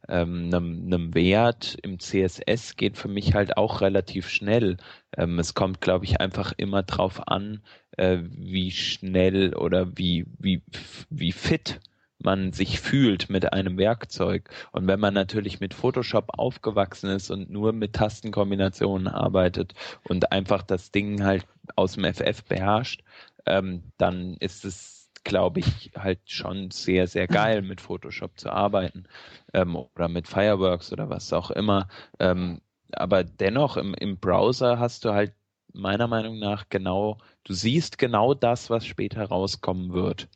ähm, 0.07 0.49
einem, 0.53 0.85
einem 0.85 1.15
Wert 1.15 1.77
im 1.81 1.99
CSS 1.99 2.75
geht 2.75 2.97
für 2.97 3.07
mich 3.07 3.33
halt 3.33 3.57
auch 3.57 3.81
relativ 3.81 4.29
schnell. 4.29 4.77
Ähm, 5.15 5.39
es 5.39 5.53
kommt, 5.53 5.81
glaube 5.81 6.05
ich, 6.05 6.19
einfach 6.19 6.53
immer 6.57 6.83
drauf 6.83 7.27
an, 7.27 7.61
äh, 7.97 8.19
wie 8.23 8.71
schnell 8.71 9.55
oder 9.55 9.97
wie, 9.97 10.25
wie, 10.39 10.61
wie 11.09 11.31
fit 11.31 11.79
man 12.25 12.51
sich 12.51 12.79
fühlt 12.79 13.29
mit 13.29 13.53
einem 13.53 13.77
Werkzeug. 13.77 14.49
Und 14.71 14.87
wenn 14.87 14.99
man 14.99 15.13
natürlich 15.13 15.59
mit 15.59 15.73
Photoshop 15.73 16.37
aufgewachsen 16.37 17.09
ist 17.09 17.29
und 17.29 17.49
nur 17.49 17.71
mit 17.71 17.93
Tastenkombinationen 17.93 19.07
arbeitet 19.07 19.73
und 20.03 20.31
einfach 20.31 20.63
das 20.63 20.91
Ding 20.91 21.23
halt 21.23 21.45
aus 21.75 21.93
dem 21.93 22.05
FF 22.05 22.43
beherrscht, 22.43 23.03
ähm, 23.45 23.83
dann 23.97 24.35
ist 24.39 24.65
es, 24.65 24.94
glaube 25.25 25.59
ich, 25.59 25.91
halt 25.97 26.19
schon 26.25 26.71
sehr, 26.71 27.07
sehr 27.07 27.27
geil, 27.27 27.61
mit 27.61 27.81
Photoshop 27.81 28.39
zu 28.39 28.49
arbeiten 28.49 29.05
ähm, 29.53 29.75
oder 29.75 30.07
mit 30.07 30.27
Fireworks 30.29 30.93
oder 30.93 31.09
was 31.09 31.33
auch 31.33 31.51
immer. 31.51 31.89
Ähm, 32.19 32.61
aber 32.93 33.25
dennoch 33.25 33.75
im, 33.75 33.93
im 33.95 34.17
Browser 34.17 34.79
hast 34.79 35.03
du 35.03 35.11
halt 35.11 35.33
meiner 35.73 36.07
Meinung 36.07 36.39
nach 36.39 36.69
genau, 36.69 37.17
du 37.43 37.53
siehst 37.53 37.97
genau 37.97 38.33
das, 38.33 38.69
was 38.69 38.85
später 38.85 39.25
rauskommen 39.25 39.91
wird. 39.91 40.29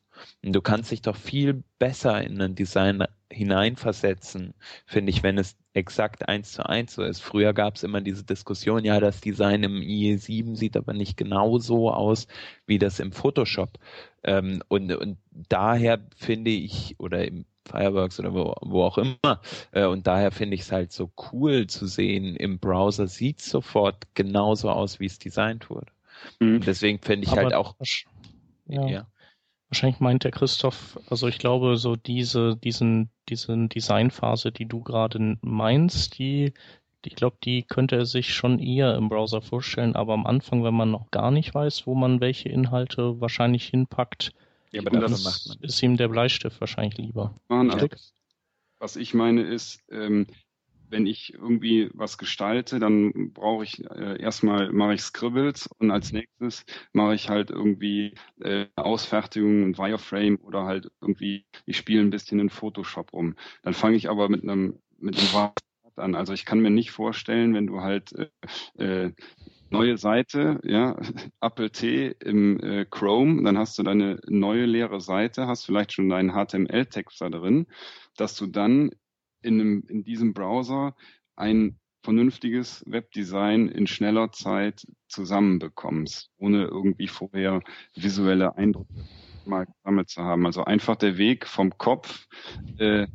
Und 0.43 0.53
du 0.53 0.61
kannst 0.61 0.91
dich 0.91 1.01
doch 1.01 1.15
viel 1.15 1.63
besser 1.79 2.21
in 2.23 2.41
ein 2.41 2.55
Design 2.55 3.05
hineinversetzen, 3.31 4.53
finde 4.85 5.11
ich, 5.11 5.23
wenn 5.23 5.37
es 5.37 5.55
exakt 5.73 6.27
eins 6.27 6.53
zu 6.53 6.65
eins 6.65 6.93
so 6.95 7.03
ist. 7.03 7.21
Früher 7.21 7.53
gab 7.53 7.75
es 7.75 7.83
immer 7.83 8.01
diese 8.01 8.23
Diskussion, 8.23 8.83
ja, 8.83 8.99
das 8.99 9.21
Design 9.21 9.63
im 9.63 9.81
IE7 9.81 10.55
sieht 10.55 10.75
aber 10.75 10.93
nicht 10.93 11.15
genau 11.15 11.59
so 11.59 11.91
aus 11.91 12.27
wie 12.65 12.79
das 12.79 12.99
im 12.99 13.11
Photoshop. 13.11 13.77
Ähm, 14.23 14.63
und, 14.67 14.91
und 14.93 15.17
daher 15.31 15.99
finde 16.15 16.51
ich, 16.51 16.95
oder 16.97 17.25
im 17.27 17.45
Fireworks 17.65 18.19
oder 18.19 18.33
wo, 18.33 18.55
wo 18.61 18.83
auch 18.83 18.97
immer, 18.97 19.41
äh, 19.71 19.85
und 19.85 20.07
daher 20.07 20.31
finde 20.31 20.55
ich 20.55 20.61
es 20.61 20.71
halt 20.71 20.91
so 20.91 21.11
cool 21.31 21.67
zu 21.67 21.85
sehen, 21.85 22.35
im 22.35 22.59
Browser 22.59 23.07
sieht 23.07 23.39
es 23.39 23.49
sofort 23.49 24.15
genauso 24.15 24.69
aus, 24.71 24.99
wie 24.99 25.05
es 25.05 25.19
designt 25.19 25.69
wurde. 25.69 25.91
Mhm. 26.39 26.61
Deswegen 26.61 26.99
finde 26.99 27.27
ich 27.27 27.31
aber 27.31 27.43
halt 27.43 27.53
auch. 27.53 27.75
Ja. 28.67 28.87
ja. 28.87 29.07
Wahrscheinlich 29.69 29.99
meint 29.99 30.23
der 30.23 30.31
Christoph, 30.31 30.99
also 31.09 31.27
ich 31.27 31.37
glaube, 31.37 31.77
so 31.77 31.95
diese, 31.95 32.55
diesen, 32.55 33.09
diesen 33.29 33.69
Designphase, 33.69 34.51
die 34.51 34.65
du 34.65 34.81
gerade 34.81 35.37
meinst, 35.41 36.17
die, 36.17 36.53
ich 37.05 37.15
glaube, 37.15 37.37
die 37.43 37.63
könnte 37.63 37.95
er 37.95 38.05
sich 38.05 38.33
schon 38.33 38.59
eher 38.59 38.95
im 38.95 39.09
Browser 39.09 39.41
vorstellen, 39.41 39.95
aber 39.95 40.13
am 40.13 40.25
Anfang, 40.25 40.63
wenn 40.63 40.73
man 40.73 40.89
noch 40.89 41.11
gar 41.11 41.29
nicht 41.29 41.53
weiß, 41.53 41.85
wo 41.85 41.93
man 41.93 42.19
welche 42.19 42.49
Inhalte 42.49 43.21
wahrscheinlich 43.21 43.67
hinpackt, 43.67 44.33
ja, 44.71 44.81
aber 44.81 44.99
das 44.99 45.23
macht 45.23 45.47
man. 45.47 45.57
ist 45.61 45.81
ihm 45.81 45.97
der 45.97 46.07
Bleistift 46.07 46.59
wahrscheinlich 46.59 46.97
lieber. 46.97 47.35
Man, 47.47 47.69
also, 47.69 47.87
was 48.79 48.95
ich 48.95 49.13
meine 49.13 49.41
ist, 49.41 49.83
ähm, 49.91 50.27
wenn 50.89 51.05
ich 51.05 51.33
irgendwie 51.33 51.89
was 51.93 52.17
gestalte, 52.17 52.79
dann 52.79 53.31
brauche 53.33 53.63
ich 53.63 53.83
äh, 53.89 54.21
erstmal 54.21 54.71
mache 54.71 54.93
ich 54.95 55.01
Scribbles 55.01 55.67
und 55.79 55.91
als 55.91 56.11
nächstes 56.11 56.65
mache 56.93 57.15
ich 57.15 57.29
halt 57.29 57.51
irgendwie 57.51 58.13
äh, 58.41 58.65
Ausfertigung 58.75 59.63
und 59.63 59.77
Wireframe 59.77 60.37
oder 60.41 60.65
halt 60.65 60.91
irgendwie 61.01 61.45
ich 61.65 61.77
spiele 61.77 62.01
ein 62.01 62.09
bisschen 62.09 62.39
in 62.39 62.49
Photoshop 62.49 63.13
rum. 63.13 63.35
Dann 63.63 63.73
fange 63.73 63.95
ich 63.95 64.09
aber 64.09 64.29
mit 64.29 64.43
einem 64.43 64.79
mit 64.97 65.17
einem 65.17 65.51
an. 65.99 66.15
Also 66.15 66.33
ich 66.33 66.45
kann 66.45 66.59
mir 66.59 66.69
nicht 66.71 66.91
vorstellen, 66.91 67.53
wenn 67.53 67.67
du 67.67 67.81
halt 67.81 68.13
äh, 68.77 69.05
äh, 69.05 69.13
neue 69.69 69.97
Seite, 69.97 70.59
ja, 70.63 70.97
Apple 71.41 71.71
T 71.71 72.15
im 72.19 72.59
äh, 72.61 72.85
Chrome, 72.85 73.43
dann 73.43 73.57
hast 73.57 73.77
du 73.77 73.83
deine 73.83 74.19
neue 74.27 74.65
leere 74.65 75.01
Seite, 75.01 75.47
hast 75.47 75.65
vielleicht 75.65 75.93
schon 75.93 76.09
deinen 76.09 76.31
HTML-Text 76.31 77.21
da 77.21 77.29
drin, 77.29 77.67
dass 78.17 78.35
du 78.35 78.47
dann 78.47 78.91
in, 79.41 79.59
einem, 79.59 79.83
in 79.87 80.03
diesem 80.03 80.33
Browser 80.33 80.95
ein 81.35 81.79
vernünftiges 82.03 82.83
Webdesign 82.87 83.67
in 83.67 83.87
schneller 83.87 84.31
Zeit 84.31 84.87
zusammenbekommst, 85.07 86.29
ohne 86.37 86.65
irgendwie 86.65 87.07
vorher 87.07 87.61
visuelle 87.93 88.55
Eindrücke 88.55 89.05
mal 89.45 89.65
gesammelt 89.65 90.09
zu 90.09 90.21
haben. 90.21 90.45
Also 90.45 90.63
einfach 90.63 90.95
der 90.95 91.17
Weg 91.17 91.45
vom 91.47 91.77
Kopf 91.77 92.27
äh, 92.77 93.07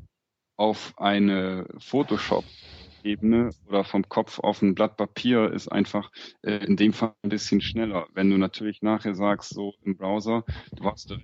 auf 0.57 0.95
eine 0.99 1.67
Photoshop-Ebene 1.79 3.51
oder 3.67 3.85
vom 3.85 4.09
Kopf 4.09 4.39
auf 4.41 4.61
ein 4.61 4.75
Blatt 4.75 4.97
Papier 4.97 5.51
ist 5.53 5.69
einfach 5.69 6.11
äh, 6.43 6.65
in 6.65 6.77
dem 6.77 6.93
Fall 6.93 7.15
ein 7.23 7.31
bisschen 7.31 7.61
schneller. 7.61 8.07
Wenn 8.13 8.31
du 8.31 8.37
natürlich 8.37 8.83
nachher 8.83 9.15
sagst, 9.15 9.55
so 9.55 9.75
im 9.83 9.97
Browser, 9.97 10.45
du 10.77 10.85
hast 10.85 11.17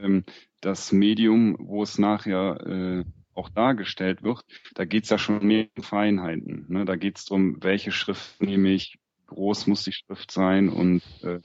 ähm, 0.00 0.24
das 0.60 0.92
Medium, 0.92 1.56
wo 1.58 1.82
es 1.82 1.98
nachher 1.98 2.66
äh, 2.66 3.04
auch 3.34 3.48
dargestellt 3.48 4.22
wird, 4.22 4.44
da 4.74 4.84
geht's 4.84 5.10
ja 5.10 5.18
schon 5.18 5.44
mehr 5.44 5.66
um 5.76 5.82
Feinheiten. 5.82 6.66
Ne? 6.68 6.84
Da 6.84 6.96
geht's 6.96 7.24
darum, 7.24 7.62
welche 7.62 7.92
Schrift 7.92 8.40
nehme 8.40 8.70
ich, 8.70 8.98
groß 9.26 9.66
muss 9.66 9.84
die 9.84 9.92
Schrift 9.92 10.30
sein 10.30 10.68
und 10.68 11.02
äh, 11.22 11.40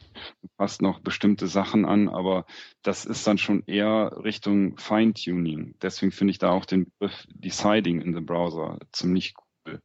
passt 0.58 0.82
noch 0.82 1.00
bestimmte 1.00 1.48
Sachen 1.48 1.86
an, 1.86 2.10
aber 2.10 2.46
das 2.84 3.06
ist 3.06 3.26
dann 3.26 3.38
schon 3.38 3.64
eher 3.66 4.12
Richtung 4.24 4.78
Feintuning. 4.78 5.76
Deswegen 5.82 6.12
finde 6.12 6.32
ich 6.32 6.38
da 6.38 6.52
auch 6.52 6.66
den 6.66 6.86
Begriff 6.86 7.26
Deciding 7.30 8.02
in 8.02 8.14
the 8.14 8.22
Browser 8.22 8.80
ziemlich 8.92 9.34
cool. 9.38 9.82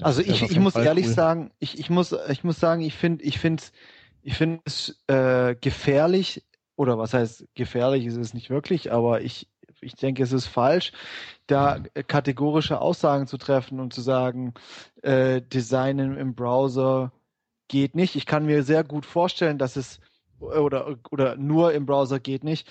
Also 0.00 0.20
ich, 0.22 0.42
ich 0.42 0.58
muss 0.58 0.74
ehrlich 0.74 1.06
cool. 1.06 1.12
sagen, 1.12 1.50
ich, 1.58 1.78
ich 1.78 1.90
muss 1.90 2.14
ich 2.28 2.44
muss 2.44 2.58
sagen, 2.58 2.82
ich 2.82 2.94
finde 2.94 3.24
ich 3.24 3.38
finde 3.38 3.62
ich 4.22 4.36
finde 4.36 4.60
es 4.64 5.00
äh, 5.06 5.54
gefährlich 5.54 6.44
oder 6.76 6.98
was 6.98 7.14
heißt 7.14 7.46
gefährlich 7.54 8.04
ist 8.06 8.16
es 8.16 8.34
nicht 8.34 8.50
wirklich, 8.50 8.92
aber 8.92 9.22
ich 9.22 9.48
ich 9.80 9.94
denke, 9.94 10.22
es 10.22 10.32
ist 10.32 10.46
falsch, 10.46 10.92
da 11.46 11.80
kategorische 12.06 12.80
Aussagen 12.80 13.26
zu 13.26 13.38
treffen 13.38 13.80
und 13.80 13.92
zu 13.92 14.00
sagen, 14.00 14.54
äh, 15.02 15.42
Designen 15.42 16.16
im 16.16 16.34
Browser 16.34 17.12
geht 17.68 17.94
nicht. 17.94 18.16
Ich 18.16 18.26
kann 18.26 18.46
mir 18.46 18.62
sehr 18.62 18.84
gut 18.84 19.06
vorstellen, 19.06 19.58
dass 19.58 19.76
es 19.76 20.00
oder, 20.40 20.96
oder 21.10 21.36
nur 21.36 21.72
im 21.72 21.86
Browser 21.86 22.18
geht 22.18 22.44
nicht. 22.44 22.68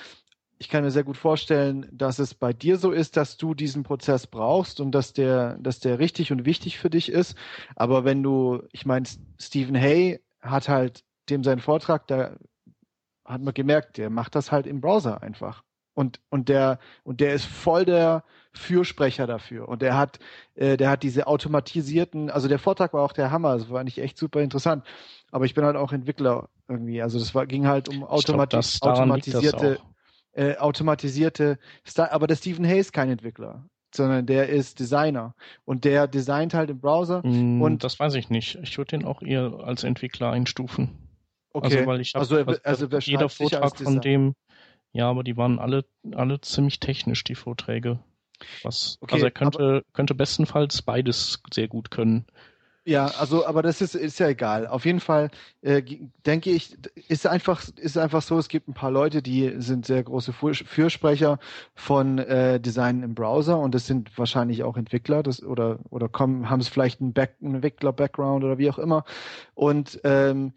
Ich 0.58 0.68
kann 0.68 0.84
mir 0.84 0.92
sehr 0.92 1.06
gut 1.06 1.18
vorstellen, 1.18 1.88
dass 1.92 2.20
es 2.20 2.34
bei 2.34 2.52
dir 2.52 2.78
so 2.78 2.92
ist, 2.92 3.16
dass 3.16 3.38
du 3.38 3.54
diesen 3.54 3.84
Prozess 3.84 4.28
brauchst 4.28 4.82
und 4.82 4.92
dass 4.92 5.14
der, 5.14 5.58
dass 5.60 5.80
der 5.80 6.00
richtig 6.00 6.32
und 6.34 6.46
wichtig 6.46 6.78
für 6.80 6.90
dich 6.90 7.10
ist. 7.10 7.38
Aber 7.76 8.04
wenn 8.04 8.22
du, 8.24 8.64
ich 8.74 8.86
meine, 8.86 9.08
Stephen 9.40 9.78
Hay 9.78 10.20
hat 10.42 10.68
halt 10.68 11.06
dem 11.30 11.44
seinen 11.44 11.62
Vortrag, 11.62 12.08
da 12.08 12.36
hat 13.24 13.42
man 13.42 13.54
gemerkt, 13.54 13.98
der 13.98 14.10
macht 14.10 14.36
das 14.36 14.52
halt 14.52 14.68
im 14.68 14.82
Browser 14.82 15.22
einfach. 15.22 15.64
Und, 16.00 16.22
und 16.30 16.48
der, 16.48 16.80
und 17.04 17.20
der 17.20 17.34
ist 17.34 17.44
voll 17.44 17.84
der 17.84 18.24
Fürsprecher 18.54 19.28
dafür. 19.28 19.68
Und 19.68 19.82
der 19.82 19.98
hat, 19.98 20.18
äh, 20.56 20.78
der 20.78 20.92
hat 20.92 21.04
diese 21.04 21.28
automatisierten, 21.28 22.30
also 22.30 22.48
der 22.48 22.58
Vortrag 22.58 22.94
war 22.94 23.04
auch 23.04 23.12
der 23.12 23.32
Hammer, 23.32 23.58
das 23.58 23.70
war 23.70 23.82
eigentlich 23.82 23.98
echt 23.98 24.18
super 24.18 24.40
interessant. 24.40 24.86
Aber 25.30 25.44
ich 25.44 25.56
bin 25.56 25.66
halt 25.66 25.76
auch 25.76 25.92
Entwickler 25.92 26.48
irgendwie. 26.70 27.02
Also 27.02 27.20
das 27.20 27.36
war, 27.36 27.46
ging 27.48 27.68
halt 27.68 27.90
um 27.90 28.06
automati 28.06 28.60
glaub, 28.80 28.94
automatisierte, 28.94 29.80
äh, 30.32 30.56
automatisierte 30.56 31.60
Style. 31.84 32.14
Aber 32.14 32.28
der 32.28 32.38
Stephen 32.38 32.66
Hayes 32.66 32.94
kein 32.94 33.10
Entwickler 33.10 33.66
sondern 33.94 34.26
der 34.26 34.48
ist 34.48 34.80
Designer 34.80 35.34
und 35.66 35.84
der 35.84 36.08
designt 36.08 36.54
halt 36.54 36.70
im 36.70 36.80
Browser. 36.80 37.26
Mm, 37.26 37.60
und 37.60 37.84
das 37.84 38.00
weiß 38.00 38.14
ich 38.14 38.30
nicht. 38.30 38.60
Ich 38.62 38.78
würde 38.78 38.92
den 38.92 39.04
auch 39.04 39.22
eher 39.24 39.52
als 39.64 39.84
Entwickler 39.84 40.30
einstufen. 40.30 41.10
Okay. 41.52 41.74
Also 41.76 41.88
weil 41.88 42.00
ich 42.00 42.14
hab, 42.14 42.22
also, 42.22 42.38
also 42.64 42.88
jeder 43.00 43.28
Vortrag 43.28 43.76
von 43.76 44.00
dem 44.00 44.36
ja, 44.92 45.10
aber 45.10 45.24
die 45.24 45.38
waren 45.38 45.60
alle, 45.60 45.86
alle 46.14 46.42
ziemlich 46.42 46.80
technisch, 46.80 47.24
die 47.24 47.36
Vorträge. 47.36 48.00
Was, 48.64 48.98
okay, 49.02 49.16
also 49.16 49.26
er 49.26 49.32
könnte, 49.32 49.86
könnte 49.94 50.16
bestenfalls 50.16 50.82
beides 50.82 51.42
sehr 51.54 51.68
gut 51.68 51.92
können. 51.92 52.26
Ja, 52.86 53.06
also, 53.20 53.46
aber 53.46 53.62
das 53.62 53.82
ist, 53.82 53.94
ist 53.94 54.20
ja 54.20 54.30
egal. 54.30 54.66
Auf 54.66 54.86
jeden 54.86 55.02
Fall 55.02 55.30
äh, 55.62 55.84
denke 56.26 56.50
ich, 56.50 56.76
ist 57.08 57.28
einfach, 57.28 57.64
ist 57.76 57.98
einfach 57.98 58.24
so, 58.24 58.40
es 58.40 58.48
gibt 58.48 58.68
ein 58.68 58.74
paar 58.74 58.90
Leute, 58.90 59.22
die 59.22 59.54
sind 59.58 59.86
sehr 59.86 60.02
große 60.02 60.34
Fürsprecher 60.34 61.38
von 61.76 62.18
äh, 62.18 62.60
Design 62.60 63.04
im 63.04 63.14
Browser 63.14 63.60
und 63.60 63.76
das 63.76 63.86
sind 63.86 64.18
wahrscheinlich 64.18 64.64
auch 64.64 64.76
Entwickler 64.76 65.22
das, 65.22 65.44
oder, 65.44 65.80
oder 65.92 66.10
kommen, 66.10 66.50
haben 66.50 66.62
es 66.62 66.70
vielleicht 66.70 67.00
einen, 67.02 67.14
Back, 67.14 67.36
einen 67.42 67.56
Entwickler-Background 67.56 68.44
oder 68.44 68.58
wie 68.58 68.72
auch 68.72 68.80
immer. 68.80 69.04
Und 69.54 70.00
ähm, 70.04 70.54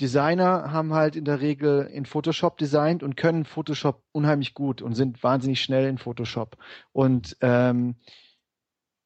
Designer 0.00 0.72
haben 0.72 0.94
halt 0.94 1.16
in 1.16 1.24
der 1.24 1.40
Regel 1.40 1.88
in 1.92 2.06
Photoshop 2.06 2.56
designt 2.58 3.02
und 3.02 3.16
können 3.16 3.44
Photoshop 3.44 4.02
unheimlich 4.12 4.54
gut 4.54 4.82
und 4.82 4.94
sind 4.94 5.22
wahnsinnig 5.22 5.60
schnell 5.60 5.86
in 5.88 5.98
Photoshop. 5.98 6.56
Und 6.92 7.36
ähm, 7.40 7.96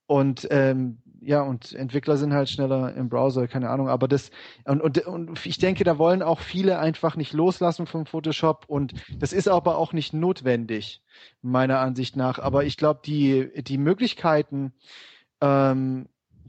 und 0.06 0.46
ähm, 0.50 0.98
ja, 1.22 1.40
und 1.40 1.72
Entwickler 1.72 2.16
sind 2.16 2.34
halt 2.34 2.50
schneller 2.50 2.94
im 2.94 3.08
Browser, 3.08 3.46
keine 3.48 3.70
Ahnung. 3.70 3.88
Aber 3.88 4.08
das 4.08 4.30
und, 4.64 4.82
und, 4.82 4.98
und 5.06 5.46
ich 5.46 5.58
denke, 5.58 5.84
da 5.84 5.96
wollen 5.96 6.22
auch 6.22 6.40
viele 6.40 6.78
einfach 6.78 7.16
nicht 7.16 7.32
loslassen 7.32 7.86
vom 7.86 8.06
Photoshop 8.06 8.64
und 8.66 8.92
das 9.18 9.32
ist 9.32 9.48
aber 9.48 9.78
auch 9.78 9.92
nicht 9.92 10.12
notwendig, 10.12 11.02
meiner 11.40 11.78
Ansicht 11.78 12.16
nach. 12.16 12.38
Aber 12.38 12.64
ich 12.64 12.76
glaube, 12.76 13.00
die, 13.04 13.50
die 13.62 13.78
Möglichkeiten, 13.78 14.72
ähm, 15.40 16.08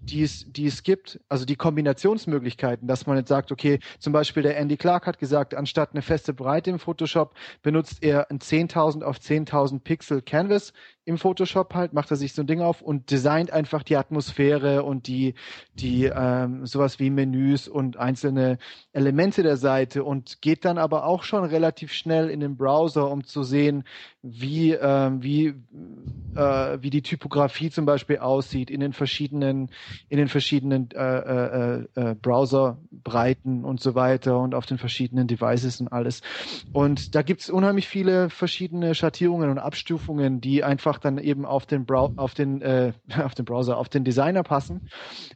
die 0.09 0.23
es, 0.23 0.45
die 0.47 0.67
es 0.67 0.83
gibt, 0.83 1.19
also 1.29 1.45
die 1.45 1.55
Kombinationsmöglichkeiten, 1.55 2.87
dass 2.87 3.07
man 3.07 3.17
jetzt 3.17 3.29
sagt, 3.29 3.51
okay, 3.51 3.79
zum 3.99 4.13
Beispiel 4.13 4.43
der 4.43 4.57
Andy 4.57 4.77
Clark 4.77 5.07
hat 5.07 5.17
gesagt, 5.17 5.55
anstatt 5.55 5.91
eine 5.91 6.01
feste 6.01 6.33
Breite 6.33 6.69
im 6.69 6.79
Photoshop 6.79 7.33
benutzt 7.61 8.03
er 8.03 8.29
ein 8.29 8.39
10.000 8.39 9.03
auf 9.03 9.17
10.000 9.17 9.79
Pixel 9.79 10.21
Canvas 10.21 10.73
im 11.05 11.17
Photoshop 11.17 11.73
halt, 11.73 11.93
macht 11.93 12.11
er 12.11 12.17
sich 12.17 12.33
so 12.33 12.43
ein 12.43 12.47
Ding 12.47 12.61
auf 12.61 12.81
und 12.81 13.11
designt 13.11 13.51
einfach 13.51 13.83
die 13.83 13.97
Atmosphäre 13.97 14.83
und 14.83 15.07
die, 15.07 15.33
die 15.75 16.05
ähm, 16.05 16.65
sowas 16.65 16.99
wie 16.99 17.09
Menüs 17.09 17.67
und 17.67 17.97
einzelne 17.97 18.57
Elemente 18.93 19.43
der 19.43 19.57
Seite 19.57 20.03
und 20.03 20.41
geht 20.41 20.65
dann 20.65 20.77
aber 20.77 21.05
auch 21.05 21.23
schon 21.23 21.43
relativ 21.43 21.91
schnell 21.91 22.29
in 22.29 22.39
den 22.39 22.55
Browser, 22.55 23.09
um 23.11 23.23
zu 23.23 23.43
sehen, 23.43 23.83
wie, 24.21 24.71
ähm, 24.71 25.21
wie, 25.21 25.47
äh, 26.35 26.77
wie 26.81 26.89
die 26.89 27.01
Typografie 27.01 27.69
zum 27.69 27.85
Beispiel 27.85 28.19
aussieht 28.19 28.71
in 28.71 28.79
den 28.79 28.93
verschiedenen, 28.93 29.69
in 30.07 30.17
den 30.17 30.29
verschiedenen 30.29 30.89
äh, 30.91 31.17
äh, 31.17 31.85
äh, 31.95 32.15
Browserbreiten 32.15 33.65
und 33.65 33.81
so 33.81 33.95
weiter 33.95 34.39
und 34.39 34.55
auf 34.55 34.65
den 34.65 34.77
verschiedenen 34.77 35.27
Devices 35.27 35.81
und 35.81 35.89
alles. 35.89 36.21
Und 36.71 37.15
da 37.15 37.21
gibt's 37.21 37.49
unheimlich 37.49 37.89
viele 37.89 38.29
verschiedene 38.29 38.95
Schattierungen 38.95 39.49
und 39.49 39.59
Abstufungen, 39.59 40.39
die 40.39 40.63
einfach 40.63 40.92
dann 40.99 41.17
eben 41.17 41.45
auf 41.45 41.65
den 41.65 41.85
Brow 41.85 42.11
auf 42.17 42.33
den 42.33 42.61
äh, 42.61 42.93
auf 43.23 43.35
den 43.35 43.45
Browser, 43.45 43.77
auf 43.77 43.89
den 43.89 44.03
Designer 44.03 44.43
passen. 44.43 44.89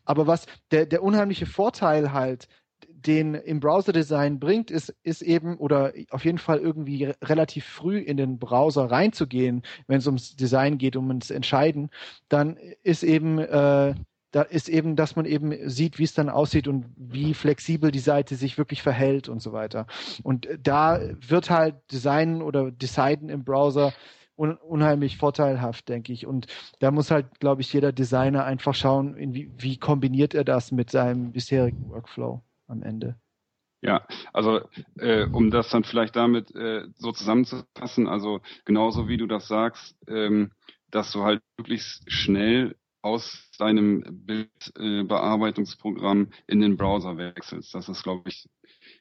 Aber 0.05 0.27
was 0.27 0.45
der 0.71 0.85
der 0.85 1.03
unheimliche 1.03 1.45
Vorteil 1.45 2.13
halt 2.13 2.47
den 2.89 3.35
im 3.35 3.59
Browser-Design 3.59 4.39
bringt, 4.39 4.71
ist, 4.71 4.93
ist 5.03 5.21
eben 5.21 5.57
oder 5.57 5.93
auf 6.09 6.25
jeden 6.25 6.37
Fall 6.37 6.59
irgendwie 6.59 7.05
relativ 7.23 7.65
früh 7.65 7.99
in 7.99 8.17
den 8.17 8.39
Browser 8.39 8.85
reinzugehen, 8.85 9.63
wenn 9.87 9.99
es 9.99 10.07
ums 10.07 10.35
Design 10.35 10.77
geht, 10.77 10.95
um 10.95 11.07
ums 11.07 11.29
Entscheiden, 11.29 11.89
dann 12.27 12.57
ist 12.83 13.03
eben 13.03 13.39
äh, 13.39 13.93
da 14.31 14.41
ist 14.41 14.67
eben, 14.67 14.95
dass 14.95 15.15
man 15.15 15.25
eben 15.25 15.69
sieht, 15.69 15.99
wie 15.99 16.03
es 16.03 16.13
dann 16.13 16.29
aussieht 16.29 16.67
und 16.67 16.85
wie 16.97 17.33
flexibel 17.33 17.91
die 17.91 17.99
Seite 17.99 18.35
sich 18.35 18.57
wirklich 18.57 18.81
verhält 18.81 19.29
und 19.29 19.41
so 19.41 19.53
weiter. 19.53 19.87
Und 20.21 20.47
da 20.61 20.99
wird 21.27 21.49
halt 21.49 21.75
Design 21.91 22.41
oder 22.41 22.69
Designen 22.71 23.29
im 23.29 23.45
Browser 23.45 23.93
un 24.37 24.55
unheimlich 24.57 25.17
vorteilhaft, 25.17 25.89
denke 25.89 26.13
ich. 26.13 26.25
Und 26.25 26.47
da 26.79 26.91
muss 26.91 27.11
halt, 27.11 27.39
glaube 27.39 27.61
ich, 27.61 27.73
jeder 27.73 27.91
Designer 27.91 28.45
einfach 28.45 28.75
schauen, 28.75 29.15
wie, 29.33 29.51
wie 29.57 29.77
kombiniert 29.77 30.33
er 30.33 30.45
das 30.45 30.71
mit 30.71 30.89
seinem 30.91 31.33
bisherigen 31.33 31.89
Workflow 31.89 32.41
am 32.67 32.83
Ende. 32.83 33.15
Ja, 33.81 34.07
also 34.33 34.61
äh, 34.97 35.25
um 35.25 35.51
das 35.51 35.69
dann 35.69 35.83
vielleicht 35.83 36.15
damit 36.15 36.55
äh, 36.55 36.87
so 36.95 37.11
zusammenzufassen, 37.11 38.07
also 38.07 38.41
genauso 38.65 39.07
wie 39.07 39.17
du 39.17 39.27
das 39.27 39.47
sagst, 39.47 39.95
ähm, 40.07 40.51
dass 40.89 41.11
du 41.11 41.23
halt 41.23 41.43
möglichst 41.57 42.11
schnell 42.11 42.75
aus 43.01 43.51
deinem 43.59 44.03
Bildbearbeitungsprogramm 44.25 46.23
äh, 46.23 46.27
in 46.47 46.61
den 46.61 46.75
Browser 46.75 47.17
wechselst. 47.17 47.75
Das 47.75 47.87
ist, 47.87 48.01
glaube 48.03 48.29
ich, 48.29 48.49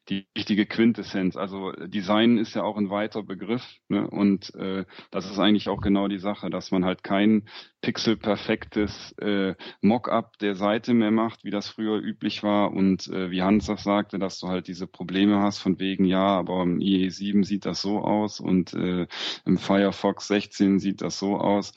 die 0.08 0.26
wichtige 0.34 0.66
Quintessenz. 0.66 1.36
Also 1.36 1.72
Design 1.72 2.38
ist 2.38 2.54
ja 2.54 2.62
auch 2.62 2.76
ein 2.76 2.90
weiter 2.90 3.22
Begriff 3.22 3.64
ne? 3.88 4.08
und 4.08 4.54
äh, 4.54 4.84
das 5.10 5.30
ist 5.30 5.38
eigentlich 5.38 5.68
auch 5.68 5.80
genau 5.80 6.08
die 6.08 6.18
Sache, 6.18 6.50
dass 6.50 6.70
man 6.70 6.84
halt 6.84 7.02
kein 7.02 7.48
pixelperfektes 7.86 9.12
äh, 9.18 9.54
Mockup 9.80 10.38
der 10.38 10.56
Seite 10.56 10.92
mehr 10.92 11.12
macht, 11.12 11.44
wie 11.44 11.52
das 11.52 11.68
früher 11.68 12.00
üblich 12.00 12.42
war 12.42 12.72
und 12.72 13.06
äh, 13.06 13.30
wie 13.30 13.42
Hans 13.42 13.70
auch 13.70 13.78
sagte, 13.78 14.18
dass 14.18 14.40
du 14.40 14.48
halt 14.48 14.66
diese 14.66 14.88
Probleme 14.88 15.38
hast 15.40 15.58
von 15.58 15.78
wegen, 15.78 16.04
ja, 16.04 16.36
aber 16.36 16.64
im 16.64 16.80
IE7 16.80 17.44
sieht 17.44 17.64
das 17.64 17.80
so 17.82 18.00
aus 18.00 18.40
und 18.40 18.74
äh, 18.74 19.06
im 19.44 19.56
Firefox 19.56 20.26
16 20.26 20.80
sieht 20.80 21.00
das 21.00 21.20
so 21.20 21.36
aus. 21.36 21.74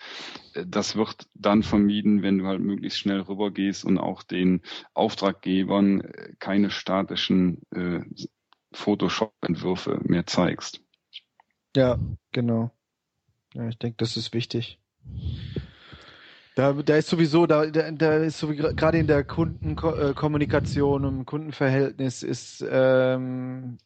Äh, 0.55 0.65
das 0.67 0.95
wird 0.95 1.27
dann 1.35 1.61
vermieden, 1.61 2.23
wenn 2.23 2.39
du 2.39 2.47
halt 2.47 2.61
möglichst 2.61 2.97
schnell 2.97 3.21
rübergehst 3.21 3.85
und 3.85 3.99
auch 3.99 4.23
den 4.23 4.63
Auftraggebern 4.95 6.01
äh, 6.01 6.33
keine 6.39 6.71
statischen 6.71 7.61
äh, 7.69 7.99
Photoshop-Entwürfe 8.71 9.99
mehr 10.05 10.25
zeigst. 10.25 10.81
Ja, 11.75 11.99
genau. 12.31 12.71
Ja, 13.53 13.69
ich 13.69 13.77
denke, 13.77 13.97
das 13.97 14.17
ist 14.17 14.33
wichtig. 14.33 14.79
Da, 16.59 16.73
da 16.73 16.97
ist 16.97 17.07
sowieso, 17.07 17.45
da, 17.45 17.67
da, 17.67 18.17
ist 18.17 18.37
so 18.39 18.49
gerade 18.49 18.97
in 18.97 19.07
der 19.07 19.23
Kundenkommunikation 19.23 21.05
und 21.05 21.19
im 21.19 21.25
Kundenverhältnis 21.25 22.21
ist 22.21 22.65
ähm, 22.69 23.77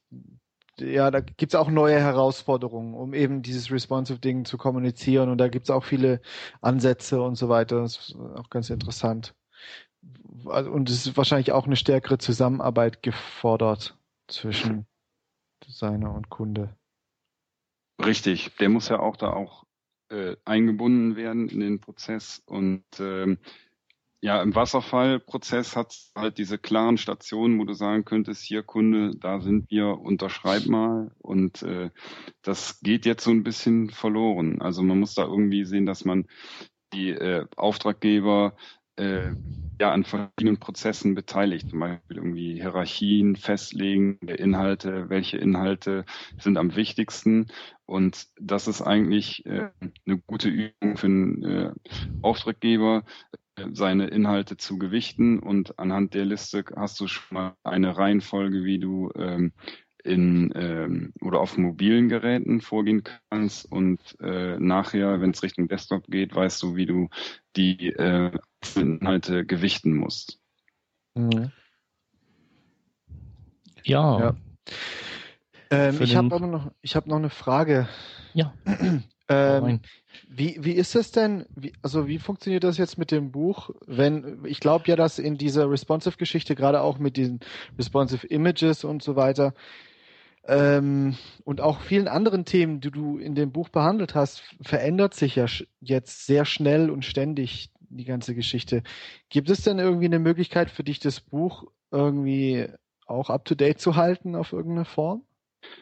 ja, 0.80 1.12
da 1.12 1.20
gibt's 1.20 1.54
auch 1.54 1.70
neue 1.70 2.00
Herausforderungen, 2.00 2.96
um 2.96 3.14
eben 3.14 3.44
dieses 3.44 3.70
responsive 3.70 4.18
Ding 4.18 4.44
zu 4.46 4.58
kommunizieren 4.58 5.30
und 5.30 5.38
da 5.38 5.50
gibt's 5.50 5.70
auch 5.70 5.84
viele 5.84 6.20
Ansätze 6.62 7.22
und 7.22 7.36
so 7.36 7.48
weiter. 7.48 7.80
Das 7.82 8.10
ist 8.10 8.16
auch 8.16 8.50
ganz 8.50 8.72
interessant. 8.72 9.36
Also, 10.48 10.72
und 10.72 10.90
es 10.90 11.06
ist 11.06 11.16
wahrscheinlich 11.16 11.52
auch 11.52 11.68
eine 11.68 11.76
stärkere 11.76 12.18
Zusammenarbeit 12.18 13.04
gefordert 13.04 13.96
zwischen 14.28 14.88
Designer 15.68 16.12
und 16.12 16.32
Kunde. 16.32 16.76
Richtig, 18.04 18.58
der 18.58 18.70
muss 18.70 18.90
ja 18.90 19.00
auch 19.00 19.16
da 19.16 19.32
auch 19.32 19.68
äh, 20.10 20.36
eingebunden 20.46 21.16
werden 21.16 21.50
in 21.50 21.60
den 21.60 21.80
Prozess 21.80 22.42
und 22.46 22.84
ähm, 23.00 23.38
ja, 24.24 24.42
im 24.42 24.56
Wasserfallprozess 24.56 25.76
hat 25.76 25.98
halt 26.16 26.38
diese 26.38 26.58
klaren 26.58 26.98
Stationen, 26.98 27.60
wo 27.60 27.66
du 27.66 27.74
sagen 27.74 28.06
könntest, 28.06 28.42
hier 28.42 28.64
Kunde, 28.64 29.18
da 29.18 29.42
sind 29.42 29.70
wir, 29.70 30.00
unterschreib 30.00 30.66
mal. 30.66 31.12
Und 31.20 31.62
äh, 31.64 31.90
das 32.42 32.80
geht 32.80 33.06
jetzt 33.06 33.26
so 33.26 33.32
ein 33.32 33.44
bisschen 33.44 33.90
verloren. 33.90 34.62
Also 34.62 34.82
man 34.82 34.98
muss 34.98 35.14
da 35.14 35.26
irgendwie 35.26 35.66
sehen, 35.66 35.86
dass 35.86 36.06
man 36.06 36.26
die 36.94 37.10
äh, 37.10 37.46
Auftraggeber 37.58 38.56
äh, 38.98 39.32
ja 39.80 39.92
an 39.92 40.04
verschiedenen 40.04 40.60
Prozessen 40.60 41.16
beteiligt, 41.16 41.70
zum 41.70 41.80
Beispiel 41.80 42.18
irgendwie 42.18 42.56
Hierarchien 42.56 43.36
festlegen 43.36 44.18
der 44.22 44.40
Inhalte, 44.40 45.10
welche 45.10 45.38
Inhalte 45.38 46.06
sind 46.38 46.58
am 46.58 46.76
wichtigsten. 46.76 47.48
Und 47.86 48.28
das 48.40 48.68
ist 48.68 48.82
eigentlich 48.82 49.46
äh, 49.46 49.70
eine 50.06 50.18
gute 50.26 50.50
Übung 50.50 50.98
für 50.98 51.08
einen 51.08 51.44
äh, 51.44 51.72
Auftraggeber, 52.22 53.04
äh, 53.56 53.66
seine 53.74 54.08
Inhalte 54.08 54.58
zu 54.58 54.78
gewichten 54.78 55.40
und 55.40 55.80
anhand 55.80 56.14
der 56.14 56.26
Liste 56.26 56.64
hast 56.76 57.00
du 57.00 57.08
schon 57.08 57.36
mal 57.36 57.56
eine 57.64 57.98
Reihenfolge, 57.98 58.64
wie 58.64 58.80
du 58.80 59.12
ähm, 59.16 59.54
in 60.04 60.52
ähm, 60.56 61.14
oder 61.22 61.40
auf 61.40 61.58
mobilen 61.58 62.10
Geräten 62.10 62.62
vorgehen 62.62 63.04
kannst 63.30 63.72
und 63.72 64.00
äh, 64.20 64.60
nachher, 64.60 65.22
wenn 65.22 65.32
es 65.32 65.44
Richtung 65.44 65.68
Desktop 65.68 66.08
geht, 66.08 66.36
weißt 66.36 66.62
du, 66.62 66.76
wie 66.76 66.86
du 66.86 67.10
die 67.56 67.90
äh, 67.90 68.32
Inhalte 68.76 69.46
gewichten 69.46 69.96
musst. 69.96 70.40
Mhm. 71.16 71.52
Ja. 73.84 74.20
ja. 74.20 74.36
Ähm, 75.70 75.98
ich 76.02 76.16
habe 76.16 76.36
aber 76.36 76.48
noch, 76.48 76.72
ich 76.82 76.96
habe 76.96 77.10
noch 77.10 77.18
eine 77.18 77.30
Frage. 77.30 77.88
Ja. 78.34 78.54
ähm, 79.30 79.80
wie, 80.28 80.58
wie 80.60 80.74
ist 80.74 80.96
es 80.96 81.12
denn, 81.12 81.46
wie, 81.56 81.74
also 81.82 82.08
wie 82.08 82.20
funktioniert 82.20 82.64
das 82.64 82.78
jetzt 82.78 82.98
mit 82.98 83.12
dem 83.12 83.32
Buch, 83.32 83.70
wenn, 83.86 84.44
ich 84.46 84.60
glaube 84.60 84.86
ja, 84.88 84.96
dass 84.96 85.20
in 85.20 85.38
dieser 85.38 85.70
Responsive-Geschichte, 85.70 86.56
gerade 86.56 86.82
auch 86.82 87.00
mit 87.00 87.18
diesen 87.18 87.40
Responsive 87.78 88.28
Images 88.28 88.84
und 88.84 89.04
so 89.04 89.16
weiter, 89.16 89.54
ähm, 90.46 91.16
und 91.46 91.62
auch 91.62 91.82
vielen 91.82 92.08
anderen 92.08 92.46
Themen, 92.46 92.82
die 92.82 92.92
du 92.92 93.18
in 93.18 93.36
dem 93.36 93.52
Buch 93.52 93.70
behandelt 93.70 94.16
hast, 94.16 94.44
verändert 94.62 95.14
sich 95.14 95.36
ja 95.36 95.46
jetzt 95.80 96.26
sehr 96.26 96.46
schnell 96.46 96.90
und 96.90 97.06
ständig 97.06 97.72
die 97.80 98.06
ganze 98.06 98.36
Geschichte. 98.36 98.84
Gibt 99.30 99.50
es 99.50 99.62
denn 99.62 99.80
irgendwie 99.80 100.06
eine 100.06 100.20
Möglichkeit 100.20 100.70
für 100.70 100.84
dich, 100.84 101.00
das 101.00 101.20
Buch 101.22 101.66
irgendwie 101.92 102.68
auch 103.06 103.30
up-to-date 103.30 103.80
zu 103.80 103.96
halten 103.96 104.36
auf 104.36 104.54
irgendeine 104.54 104.86
Form? 104.86 105.24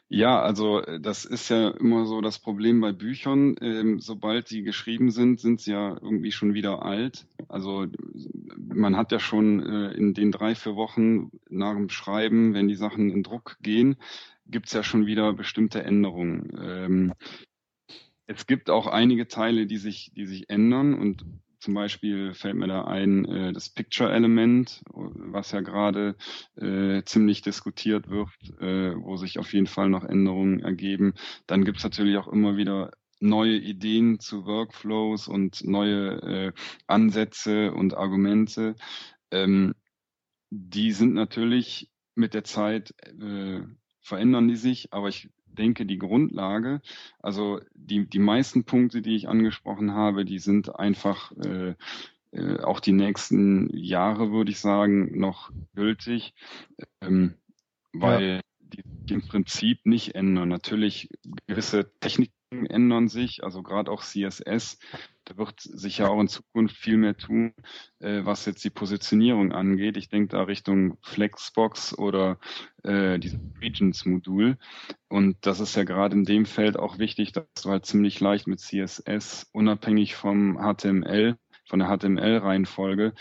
Ja, 0.10 0.42
also 0.42 0.82
äh, 0.82 1.00
das 1.00 1.26
ist 1.26 1.50
ja 1.50 1.70
immer 1.70 2.06
so 2.06 2.22
das 2.22 2.40
Problem 2.40 2.82
bei 2.82 2.92
Büchern. 2.92 3.56
Ähm, 3.62 4.00
sobald 4.00 4.48
sie 4.48 4.64
geschrieben 4.64 5.10
sind, 5.10 5.40
sind 5.40 5.62
sie 5.62 5.72
ja 5.72 5.98
irgendwie 6.02 6.32
schon 6.32 6.54
wieder 6.54 6.84
alt. 6.84 7.26
Also 7.48 7.88
man 8.58 8.96
hat 8.96 9.12
ja 9.12 9.20
schon 9.20 9.66
äh, 9.66 9.92
in 9.94 10.14
den 10.14 10.32
drei, 10.32 10.56
vier 10.56 10.76
Wochen 10.76 11.32
nach 11.50 11.76
dem 11.76 11.90
Schreiben, 11.90 12.54
wenn 12.54 12.68
die 12.68 12.76
Sachen 12.76 13.10
in 13.10 13.24
Druck 13.24 13.58
gehen, 13.62 13.98
gibt's 14.46 14.74
ja 14.74 14.84
schon 14.84 15.06
wieder 15.06 15.34
bestimmte 15.34 15.84
Änderungen. 15.84 16.50
Ähm, 16.60 17.14
es 18.28 18.46
gibt 18.48 18.70
auch 18.70 18.88
einige 18.88 19.28
Teile, 19.28 19.66
die 19.66 19.78
sich, 19.78 20.12
die 20.16 20.26
sich 20.26 20.50
ändern 20.50 20.94
und 20.94 21.26
zum 21.60 21.76
Beispiel 21.76 22.34
fällt 22.34 22.56
mir 22.56 22.68
da 22.68 22.86
ein 22.86 23.24
äh, 23.26 23.54
das 23.54 23.70
Picture-Element, 23.70 24.82
was 24.94 25.52
ja 25.52 25.62
gerade 25.62 26.16
äh, 26.56 27.04
ziemlich 27.04 27.44
diskutiert 27.44 28.10
wird, 28.10 28.30
äh, 28.60 28.96
wo 28.96 29.16
sich 29.16 29.38
auf 29.38 29.54
jeden 29.54 29.68
Fall 29.68 29.90
noch 29.90 30.04
Änderungen 30.04 30.60
ergeben. 30.62 31.14
Dann 31.46 31.64
gibt's 31.64 31.84
natürlich 31.84 32.18
auch 32.18 32.28
immer 32.28 32.58
wieder 32.58 32.92
neue 33.20 33.58
Ideen 33.58 34.20
zu 34.20 34.46
Workflows 34.48 35.28
und 35.28 35.64
neue 35.64 36.22
äh, 36.24 36.52
Ansätze 36.88 37.72
und 37.72 37.94
Argumente. 37.96 38.76
Ähm, 39.30 39.76
die 40.50 40.92
sind 40.92 41.14
natürlich 41.14 41.92
mit 42.16 42.34
der 42.34 42.44
Zeit 42.44 42.94
äh, 43.06 43.62
verändern 44.02 44.48
die 44.48 44.56
sich, 44.56 44.94
aber 44.94 45.10
ich 45.10 45.30
denke, 45.46 45.86
die 45.86 45.98
Grundlage, 45.98 46.82
also 47.20 47.60
die, 47.74 48.06
die 48.08 48.20
meisten 48.20 48.64
Punkte, 48.64 49.02
die 49.02 49.16
ich 49.16 49.28
angesprochen 49.28 49.94
habe, 49.94 50.26
die 50.26 50.40
sind 50.40 50.76
einfach 50.76 51.32
äh, 51.34 51.76
äh, 52.32 52.60
auch 52.62 52.80
die 52.80 52.94
nächsten 52.94 53.70
Jahre, 53.76 54.32
würde 54.32 54.52
ich 54.52 54.60
sagen, 54.60 55.18
noch 55.20 55.52
gültig, 55.76 56.34
ähm, 57.02 57.36
weil 57.94 58.24
ja. 58.24 58.42
die, 58.60 58.84
die 58.86 59.14
im 59.14 59.28
Prinzip 59.28 59.86
nicht 59.86 60.16
ändern. 60.16 60.50
Natürlich 60.50 61.10
gewisse 61.48 61.92
Techniken 62.00 62.34
ändern 62.52 63.08
sich, 63.08 63.44
also 63.44 63.64
gerade 63.64 63.90
auch 63.92 64.04
CSS. 64.04 64.80
Da 65.24 65.38
wird 65.38 65.62
sich 65.62 66.00
ja 66.00 66.08
auch 66.08 66.20
in 66.20 66.28
Zukunft 66.28 66.76
viel 66.76 66.98
mehr 66.98 67.16
tun, 67.16 67.54
äh, 68.00 68.26
was 68.26 68.46
jetzt 68.46 68.64
die 68.64 68.70
Positionierung 68.70 69.52
angeht. 69.52 69.98
Ich 69.98 70.10
denke 70.10 70.36
da 70.36 70.44
Richtung 70.44 70.98
Flexbox 71.02 71.98
oder 71.98 72.40
äh, 72.84 73.20
dieses 73.20 73.40
Regions-Modul. 73.62 74.58
Und 75.08 75.38
das 75.42 75.60
ist 75.60 75.76
ja 75.76 75.84
gerade 75.84 76.16
in 76.16 76.26
dem 76.26 76.46
Feld 76.46 76.78
auch 76.78 76.98
wichtig, 76.98 77.32
dass 77.32 77.46
du 77.62 77.70
halt 77.70 77.86
ziemlich 77.86 78.20
leicht 78.20 78.48
mit 78.48 78.60
CSS 78.60 79.50
unabhängig 79.54 80.16
vom 80.16 80.58
HTML, 80.58 81.38
von 81.70 81.80
der 81.80 81.88
HTML-Reihenfolge 81.88 83.14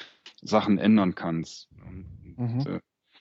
Sachen 0.42 0.78
ändern 0.78 1.14
kannst. 1.14 1.68
Und, 1.86 2.36
mhm. 2.36 2.60
äh, 2.66 2.80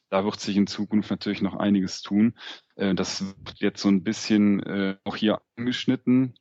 da 0.10 0.26
wird 0.26 0.40
sich 0.40 0.58
in 0.58 0.68
Zukunft 0.68 1.10
natürlich 1.10 1.42
noch 1.42 1.56
einiges 1.56 2.02
tun. 2.02 2.34
Äh, 2.76 2.96
das 2.96 3.24
wird 3.24 3.60
jetzt 3.60 3.82
so 3.82 3.90
ein 3.90 4.04
bisschen 4.04 4.62
äh, 4.64 4.96
auch 5.04 5.16
hier 5.16 5.42
angeschnitten. 5.58 6.36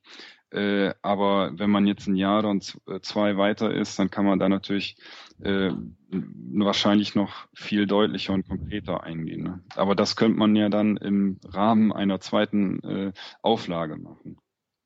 Äh, 0.51 0.93
aber 1.03 1.51
wenn 1.59 1.69
man 1.69 1.85
jetzt 1.85 2.07
ein 2.07 2.15
Jahr 2.15 2.43
und 2.45 2.79
zwei 3.03 3.37
weiter 3.37 3.71
ist, 3.71 3.99
dann 3.99 4.09
kann 4.09 4.25
man 4.25 4.39
da 4.39 4.49
natürlich 4.49 4.97
wahrscheinlich 5.41 7.15
noch 7.15 7.47
viel 7.53 7.87
deutlicher 7.87 8.33
und 8.33 8.45
konkreter 8.45 9.05
eingehen. 9.05 9.43
Ne? 9.43 9.63
Aber 9.77 9.95
das 9.95 10.17
könnte 10.17 10.37
man 10.37 10.53
ja 10.57 10.67
dann 10.67 10.97
im 10.97 11.39
Rahmen 11.45 11.93
einer 11.93 12.19
zweiten 12.19 13.13
Auflage 13.41 13.95
machen. 13.95 14.37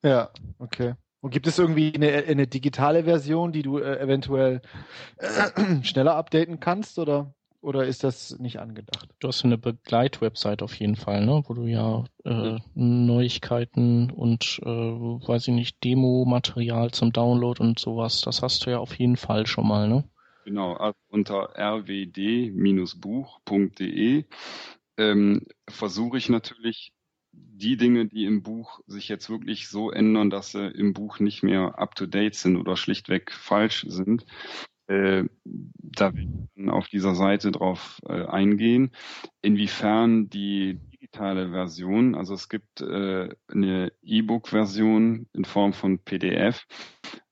Ja, 0.03 0.29
okay. 0.59 0.93
Und 1.21 1.31
gibt 1.31 1.47
es 1.47 1.57
irgendwie 1.57 1.91
eine, 1.95 2.11
eine 2.25 2.45
digitale 2.45 3.05
Version, 3.05 3.51
die 3.51 3.63
du 3.63 3.79
eventuell 3.79 4.61
schneller 5.81 6.15
updaten 6.17 6.59
kannst, 6.59 6.99
oder? 6.99 7.33
Oder 7.63 7.85
ist 7.85 8.03
das 8.03 8.37
nicht 8.39 8.59
angedacht? 8.59 9.07
Du 9.19 9.29
hast 9.29 9.45
eine 9.45 9.57
Begleitwebsite 9.57 10.65
auf 10.65 10.75
jeden 10.75 10.97
Fall, 10.97 11.25
ne? 11.25 11.43
wo 11.47 11.53
du 11.53 11.65
ja 11.65 12.03
äh, 12.25 12.59
Neuigkeiten 12.75 14.11
und, 14.11 14.59
äh, 14.63 14.67
weiß 14.67 15.47
ich 15.47 15.53
nicht, 15.53 15.81
Demo-Material 15.81 16.91
zum 16.91 17.13
Download 17.13 17.63
und 17.63 17.79
sowas, 17.79 18.19
das 18.19 18.41
hast 18.41 18.65
du 18.65 18.71
ja 18.71 18.79
auf 18.79 18.93
jeden 18.95 19.15
Fall 19.15 19.47
schon 19.47 19.65
mal, 19.65 19.87
ne? 19.87 20.03
Genau, 20.43 20.73
also 20.73 20.99
unter 21.07 21.57
rwd-buch.de 21.57 22.25
ähm, 24.97 25.45
versuche 25.69 26.17
ich 26.17 26.27
natürlich 26.27 26.91
die 27.31 27.77
Dinge, 27.77 28.07
die 28.07 28.25
im 28.25 28.43
Buch 28.43 28.81
sich 28.87 29.07
jetzt 29.07 29.29
wirklich 29.29 29.69
so 29.69 29.89
ändern, 29.89 30.29
dass 30.29 30.51
sie 30.51 30.67
im 30.67 30.91
Buch 30.91 31.19
nicht 31.19 31.43
mehr 31.43 31.79
up-to-date 31.79 32.35
sind 32.35 32.57
oder 32.57 32.75
schlichtweg 32.75 33.31
falsch 33.31 33.85
sind, 33.87 34.25
äh, 34.87 35.23
da 35.43 36.13
will 36.13 36.47
ich 36.55 36.69
auf 36.69 36.87
dieser 36.87 37.15
Seite 37.15 37.51
drauf 37.51 37.99
äh, 38.07 38.25
eingehen. 38.25 38.91
Inwiefern 39.41 40.29
die 40.29 40.79
digitale 40.91 41.51
Version, 41.51 42.15
also 42.15 42.33
es 42.33 42.49
gibt 42.49 42.81
äh, 42.81 43.29
eine 43.47 43.91
E-Book-Version 44.01 45.27
in 45.33 45.45
Form 45.45 45.73
von 45.73 45.99
PDF. 45.99 46.65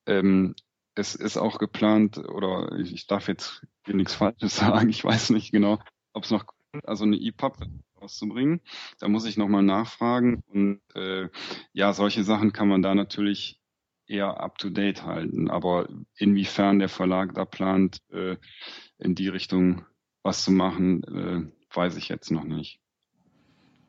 Ähm, 0.06 0.54
es 0.94 1.14
ist 1.14 1.36
auch 1.36 1.58
geplant, 1.58 2.18
oder 2.18 2.78
ich, 2.78 2.92
ich 2.92 3.06
darf 3.06 3.28
jetzt 3.28 3.66
hier 3.84 3.94
nichts 3.94 4.14
Falsches 4.14 4.56
sagen, 4.56 4.88
ich 4.88 5.04
weiß 5.04 5.30
nicht 5.30 5.52
genau, 5.52 5.78
ob 6.12 6.24
es 6.24 6.30
noch, 6.30 6.44
also 6.84 7.04
eine 7.04 7.16
EPUB 7.16 7.56
rauszubringen. 8.00 8.60
Da 8.98 9.08
muss 9.08 9.24
ich 9.24 9.36
nochmal 9.36 9.62
nachfragen. 9.62 10.42
Und 10.48 10.80
äh, 10.94 11.28
ja, 11.72 11.92
solche 11.92 12.24
Sachen 12.24 12.52
kann 12.52 12.68
man 12.68 12.82
da 12.82 12.94
natürlich 12.94 13.61
eher 14.12 14.40
up-to-date 14.40 15.02
halten. 15.02 15.50
Aber 15.50 15.88
inwiefern 16.16 16.78
der 16.78 16.88
Verlag 16.88 17.34
da 17.34 17.44
plant, 17.44 17.98
äh, 18.12 18.36
in 18.98 19.14
die 19.14 19.28
Richtung 19.28 19.84
was 20.22 20.44
zu 20.44 20.52
machen, 20.52 21.02
äh, 21.04 21.76
weiß 21.76 21.96
ich 21.96 22.08
jetzt 22.08 22.30
noch 22.30 22.44
nicht. 22.44 22.80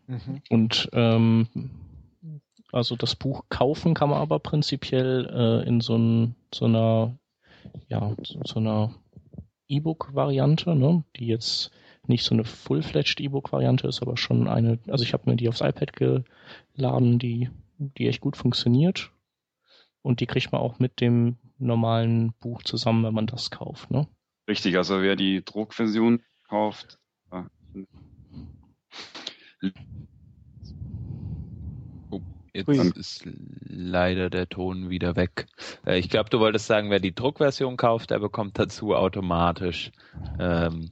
Mhm. 0.08 0.41
Und 0.50 0.90
ähm, 0.94 1.48
also 2.72 2.95
das 2.95 3.16
Buch 3.16 3.44
kaufen 3.50 3.94
kann 3.94 4.10
man 4.10 4.20
aber 4.20 4.40
prinzipiell 4.40 5.30
äh, 5.30 5.68
in 5.68 5.80
so, 5.80 5.95
ein, 5.95 6.36
so 6.54 6.66
einer 6.66 7.18
ja 7.88 8.16
so 8.44 8.60
einer 8.60 8.95
E-Book-Variante, 9.68 10.76
ne, 10.76 11.04
die 11.16 11.28
jetzt 11.28 11.72
nicht 12.08 12.24
so 12.24 12.34
eine 12.34 12.44
full-fledged 12.44 13.22
E-Book-Variante 13.22 13.88
ist, 13.88 14.02
aber 14.02 14.18
schon 14.18 14.48
eine. 14.48 14.80
Also 14.88 15.04
ich 15.04 15.14
habe 15.14 15.30
mir 15.30 15.38
die 15.38 15.48
aufs 15.48 15.62
iPad 15.62 15.94
geladen, 15.94 17.20
die 17.20 17.50
die 17.78 18.08
echt 18.08 18.22
gut 18.22 18.38
funktioniert 18.38 19.12
und 20.04 20.20
die 20.20 20.28
kriegt 20.28 20.52
man 20.52 20.62
auch 20.62 20.78
mit 20.78 21.02
dem 21.02 21.38
normalen 21.58 22.34
Buch 22.34 22.62
zusammen, 22.62 23.04
wenn 23.04 23.14
man 23.14 23.26
das 23.26 23.50
kauft, 23.50 23.90
ne? 23.90 24.08
Richtig, 24.48 24.78
also 24.78 25.02
wer 25.02 25.16
die 25.16 25.44
Druckversion 25.44 26.22
kauft, 26.48 27.00
ja. 27.32 27.48
oh, 32.12 32.22
jetzt 32.54 32.68
Ui. 32.68 32.92
ist 32.96 33.28
leider 33.64 34.30
der 34.30 34.50
Ton 34.50 34.90
wieder 34.90 35.16
weg. 35.16 35.48
Äh, 35.86 35.98
ich 35.98 36.10
glaube, 36.10 36.30
du 36.30 36.40
wolltest 36.40 36.68
sagen, 36.68 36.90
wer 36.90 37.00
die 37.00 37.16
Druckversion 37.16 37.78
kauft, 37.78 38.12
der 38.12 38.20
bekommt 38.20 38.60
dazu 38.60 38.94
automatisch 38.94 39.92
ähm, 40.38 40.92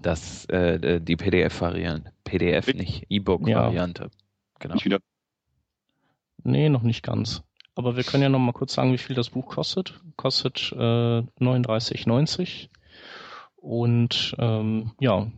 das, 0.00 0.46
äh, 0.46 1.00
die 1.00 1.16
PDF-Variante. 1.16 2.12
PDF 2.24 2.72
nicht, 2.72 3.04
E-Book-Variante. 3.10 4.04
Ja. 4.04 4.10
Genau. 4.60 4.98
Nee, 6.44 6.70
noch 6.70 6.82
nicht 6.82 7.02
ganz. 7.02 7.42
Aber 7.78 7.94
wir 7.94 8.02
können 8.02 8.24
ja 8.24 8.28
noch 8.28 8.40
mal 8.40 8.50
kurz 8.50 8.74
sagen, 8.74 8.92
wie 8.92 8.98
viel 8.98 9.14
das 9.14 9.30
Buch 9.30 9.46
kostet. 9.46 10.00
Kostet 10.16 10.72
äh, 10.72 11.22
39,90 11.22 12.70
und 13.54 14.34
ähm, 14.36 14.90
ja, 14.98 15.28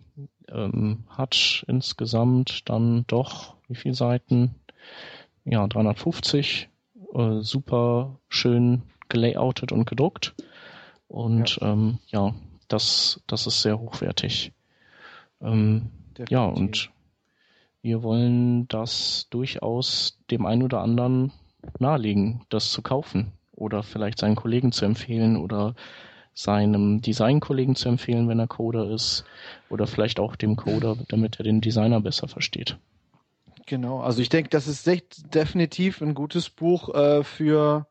ähm, 0.48 1.04
hat 1.10 1.66
insgesamt 1.68 2.66
dann 2.70 3.04
doch 3.08 3.56
wie 3.68 3.74
viele 3.74 3.92
Seiten? 3.92 4.54
Ja, 5.44 5.66
350. 5.66 6.70
Äh, 7.12 7.40
super 7.40 8.18
schön 8.30 8.84
gelayoutet 9.10 9.70
und 9.70 9.84
gedruckt. 9.84 10.34
Und 11.08 11.58
ja, 11.60 11.72
ähm, 11.72 11.98
ja 12.06 12.34
das, 12.68 13.20
das 13.26 13.46
ist 13.46 13.60
sehr 13.60 13.78
hochwertig. 13.78 14.52
Ähm, 15.42 15.90
ja, 16.30 16.46
und 16.46 16.90
wir 17.82 18.02
wollen 18.02 18.66
das 18.68 19.26
durchaus 19.28 20.18
dem 20.30 20.46
einen 20.46 20.62
oder 20.62 20.80
anderen 20.80 21.32
nahelegen, 21.78 22.42
das 22.48 22.70
zu 22.70 22.82
kaufen 22.82 23.32
oder 23.52 23.82
vielleicht 23.82 24.18
seinen 24.18 24.36
Kollegen 24.36 24.72
zu 24.72 24.84
empfehlen 24.84 25.36
oder 25.36 25.74
seinem 26.34 27.00
Designkollegen 27.02 27.74
zu 27.74 27.88
empfehlen, 27.88 28.28
wenn 28.28 28.38
er 28.38 28.46
Coder 28.46 28.90
ist 28.90 29.24
oder 29.68 29.86
vielleicht 29.86 30.20
auch 30.20 30.36
dem 30.36 30.56
Coder, 30.56 30.96
damit 31.08 31.38
er 31.38 31.44
den 31.44 31.60
Designer 31.60 32.00
besser 32.00 32.28
versteht. 32.28 32.78
Genau, 33.66 34.00
also 34.00 34.22
ich 34.22 34.28
denke, 34.28 34.48
das 34.48 34.66
ist 34.66 34.88
definitiv 35.34 36.00
ein 36.00 36.14
gutes 36.14 36.50
Buch 36.50 36.94
äh, 36.94 37.22
für 37.22 37.86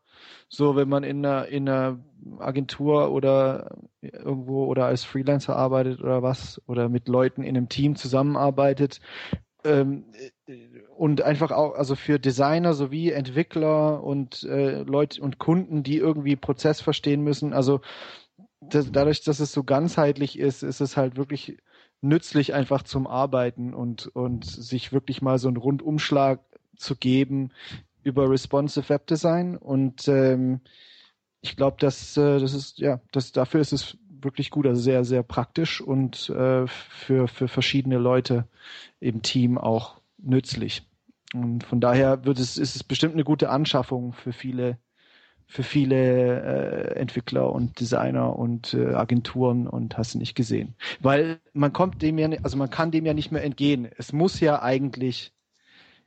so, 0.49 0.75
wenn 0.75 0.89
man 0.89 1.03
in 1.03 1.25
einer, 1.25 1.47
in 1.47 1.69
einer 1.69 1.99
Agentur 2.39 3.11
oder 3.11 3.77
irgendwo 4.01 4.65
oder 4.65 4.85
als 4.85 5.03
Freelancer 5.03 5.55
arbeitet 5.55 6.01
oder 6.01 6.23
was 6.23 6.61
oder 6.67 6.89
mit 6.89 7.07
Leuten 7.07 7.43
in 7.43 7.55
einem 7.55 7.69
Team 7.69 7.95
zusammenarbeitet, 7.95 8.99
ähm, 9.63 10.05
und 10.95 11.21
einfach 11.21 11.51
auch, 11.51 11.75
also 11.75 11.95
für 11.95 12.19
Designer 12.19 12.73
sowie 12.73 13.11
Entwickler 13.11 14.03
und 14.03 14.43
äh, 14.43 14.83
Leute 14.83 15.21
und 15.21 15.39
Kunden, 15.39 15.83
die 15.83 15.97
irgendwie 15.97 16.35
Prozess 16.35 16.81
verstehen 16.81 17.21
müssen. 17.21 17.53
Also 17.53 17.81
das, 18.61 18.91
dadurch, 18.91 19.23
dass 19.23 19.39
es 19.39 19.51
so 19.51 19.63
ganzheitlich 19.63 20.37
ist, 20.37 20.63
ist 20.63 20.81
es 20.81 20.97
halt 20.97 21.17
wirklich 21.17 21.57
nützlich 22.01 22.53
einfach 22.53 22.83
zum 22.83 23.07
Arbeiten 23.07 23.73
und, 23.73 24.07
und 24.07 24.45
sich 24.45 24.93
wirklich 24.93 25.21
mal 25.21 25.37
so 25.37 25.47
einen 25.47 25.57
Rundumschlag 25.57 26.39
zu 26.77 26.95
geben 26.95 27.51
über 28.03 28.29
responsive 28.29 28.87
Web 28.89 29.07
Design. 29.07 29.57
Und 29.57 30.07
ähm, 30.07 30.61
ich 31.41 31.55
glaube, 31.55 31.77
dass 31.79 32.15
äh, 32.17 32.39
das 32.39 32.53
ist, 32.53 32.79
ja, 32.79 33.01
das 33.11 33.31
dafür 33.31 33.59
ist 33.59 33.73
es 33.73 33.97
wirklich 34.21 34.51
gut, 34.51 34.67
also 34.67 34.81
sehr, 34.81 35.03
sehr 35.03 35.23
praktisch 35.23 35.81
und 35.81 36.29
äh, 36.29 36.67
für, 36.67 37.27
für 37.27 37.47
verschiedene 37.47 37.97
Leute 37.97 38.47
im 38.99 39.21
Team 39.21 39.57
auch 39.57 39.99
nützlich. 40.17 40.83
Und 41.33 41.63
von 41.63 41.79
daher 41.79 42.25
wird 42.25 42.39
es, 42.39 42.57
ist 42.57 42.75
es 42.75 42.83
bestimmt 42.83 43.13
eine 43.13 43.23
gute 43.23 43.49
Anschaffung 43.49 44.13
für 44.13 44.33
viele, 44.33 44.77
für 45.45 45.63
viele 45.63 46.41
äh, 46.41 46.99
Entwickler 46.99 47.51
und 47.51 47.79
Designer 47.79 48.37
und 48.37 48.73
äh, 48.73 48.93
Agenturen 48.93 49.67
und 49.67 49.97
hast 49.97 50.15
du 50.15 50.17
nicht 50.17 50.35
gesehen. 50.35 50.75
Weil 50.99 51.39
man 51.53 51.73
kommt 51.73 52.01
dem 52.01 52.17
ja, 52.17 52.29
also 52.43 52.57
man 52.57 52.69
kann 52.69 52.91
dem 52.91 53.05
ja 53.05 53.13
nicht 53.13 53.31
mehr 53.31 53.43
entgehen. 53.43 53.87
Es 53.97 54.11
muss 54.11 54.39
ja 54.39 54.61
eigentlich, 54.61 55.33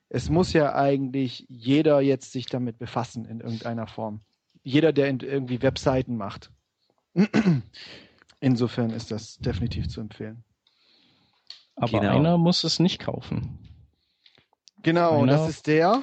es 0.09 0.29
muss 0.29 0.53
ja 0.53 0.75
eigentlich 0.75 1.47
jeder 1.49 2.01
jetzt 2.01 2.33
sich 2.33 2.47
damit 2.47 2.79
befassen 2.79 3.25
in 3.25 3.41
irgendeiner 3.41 3.87
Form. 3.87 4.21
Jeder, 4.65 4.93
der 4.93 5.07
irgendwie 5.07 5.63
Webseiten 5.63 6.17
macht. 6.17 6.51
Insofern 8.41 8.91
ist 8.91 9.11
das 9.11 9.39
definitiv 9.39 9.89
zu 9.89 10.01
empfehlen. 10.01 10.45
Aber 11.77 12.01
genau. 12.01 12.17
einer 12.19 12.39
muss 12.39 12.65
es 12.65 12.79
nicht 12.79 12.99
kaufen. 12.99 13.59
Genau, 14.83 15.23
einer... 15.23 15.33
das 15.33 15.49
ist 15.49 15.67
der, 15.67 16.03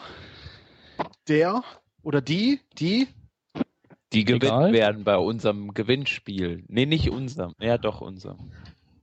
der 1.28 1.64
oder 2.02 2.22
die, 2.22 2.62
die 2.80 3.08
Die 4.14 4.24
gewinnen 4.26 4.44
Egal. 4.44 4.74
werden 4.74 5.04
bei 5.04 5.18
unserem 5.18 5.74
Gewinnspiel. 5.74 6.64
Nee, 6.68 6.86
nicht 6.86 7.10
unserem. 7.10 7.54
Ja, 7.60 7.78
doch 7.78 8.02
unserem. 8.02 8.52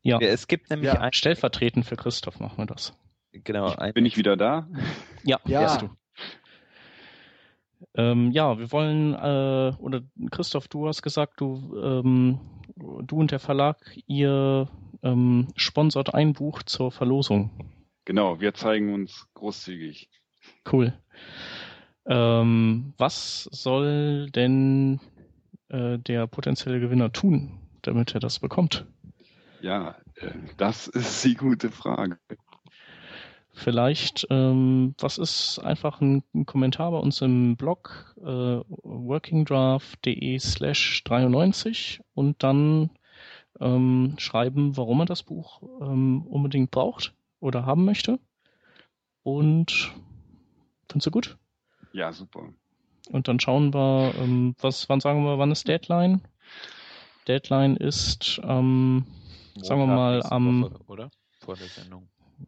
Ja. 0.03 0.19
Es 0.19 0.49
gibt 0.49 0.71
nämlich 0.71 0.93
Ja. 0.93 1.01
ein, 1.01 1.13
Stellvertretend 1.13 1.85
für 1.85 1.97
Christoph 1.97 2.41
machen 2.41 2.59
wir 2.59 2.67
das. 2.67 2.95
genau, 3.33 3.75
Bin 3.95 4.07
ich 4.07 4.17
wieder 4.17 4.37
da? 4.37 4.69
Ja, 5.25 5.39
Ja. 5.45 5.61
wärst 5.61 5.83
du. 5.83 5.91
Ähm, 7.95 8.31
ja, 8.33 8.59
wir 8.59 8.73
wollen, 8.73 9.15
äh, 9.15 9.77
oder 9.79 10.03
Christoph, 10.31 10.69
du 10.69 10.87
hast 10.87 11.03
gesagt, 11.03 11.41
du, 11.41 11.79
ähm, 11.83 12.41
du 12.77 13.17
und 13.17 13.31
der 13.31 13.39
Verlag, 13.39 13.79
ihr 14.07 14.69
ähm, 15.03 15.49
sponsort 15.57 16.15
ein 16.15 16.33
Buch 16.33 16.63
zur 16.63 16.91
Verlosung. 16.91 17.51
Genau, 18.05 18.41
wir 18.41 18.55
zeigen 18.55 18.93
uns 18.95 19.27
großzügig. 19.35 20.09
Cool. 20.71 20.95
Ähm, 22.07 22.95
was 22.99 23.49
soll 23.51 24.31
denn 24.31 25.01
äh, 25.69 25.99
der 25.99 26.27
potenzielle 26.27 26.81
Gewinner 26.81 27.13
tun, 27.13 27.59
damit 27.83 28.15
er 28.15 28.21
das 28.21 28.39
bekommt? 28.39 28.87
Ja, 29.61 29.97
äh, 30.17 30.31
das 30.57 30.87
ist 30.87 31.25
die 31.25 31.35
gute 31.35 31.71
Frage. 31.71 32.19
Vielleicht, 33.59 34.27
ähm, 34.29 34.95
was 34.99 35.17
ist 35.17 35.61
einfach 35.61 36.03
ein, 36.03 36.23
ein 36.35 36.45
Kommentar 36.45 36.91
bei 36.91 36.99
uns 36.99 37.23
im 37.23 37.57
Blog 37.57 38.15
äh, 38.21 38.61
workingdraft.de 38.83 40.39
slash 40.39 41.03
93 41.05 42.03
und 42.13 42.43
dann 42.43 42.91
ähm, 43.59 44.13
schreiben, 44.19 44.77
warum 44.77 45.01
er 45.01 45.07
das 45.07 45.23
Buch 45.23 45.63
ähm, 45.81 46.27
unbedingt 46.27 46.71
braucht 46.71 47.15
oder 47.41 47.65
haben 47.65 47.87
möchte. 47.87 48.19
Und 49.23 49.91
findest 50.91 51.07
du 51.07 51.11
gut? 51.11 51.39
Ja, 51.93 52.13
super. 52.13 52.51
Und 53.11 53.27
dann 53.27 53.41
schauen 53.41 53.73
wir, 53.73 54.13
ähm, 54.19 54.55
was, 54.61 54.87
wann 54.91 55.01
sagen 55.01 55.25
wir, 55.25 55.39
wann 55.39 55.51
ist 55.51 55.67
Deadline? 55.67 56.21
Deadline 57.27 57.77
ist, 57.77 58.39
ähm, 58.45 59.07
sagen 59.63 59.81
wir 59.81 59.87
mal, 59.87 60.23
am- 60.25 60.65
Woche, 60.65 60.81
oder? 60.89 61.11
Vor 61.41 61.57
der 61.57 61.69
Sendung. 61.69 62.07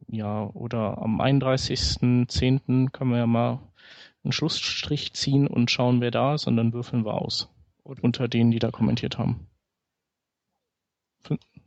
Ja, 0.08 0.44
oder 0.44 0.98
am 0.98 1.20
31.10. 1.20 2.90
können 2.90 3.10
wir 3.10 3.18
ja 3.18 3.26
mal 3.26 3.60
einen 4.24 4.32
Schlussstrich 4.32 5.12
ziehen 5.14 5.46
und 5.46 5.70
schauen, 5.70 6.00
wer 6.00 6.10
da 6.10 6.34
ist, 6.34 6.46
und 6.46 6.56
dann 6.56 6.72
würfeln 6.72 7.04
wir 7.04 7.14
aus. 7.14 7.48
Unter 7.82 8.28
denen, 8.28 8.50
die 8.50 8.58
da 8.58 8.70
kommentiert 8.70 9.18
haben. 9.18 9.46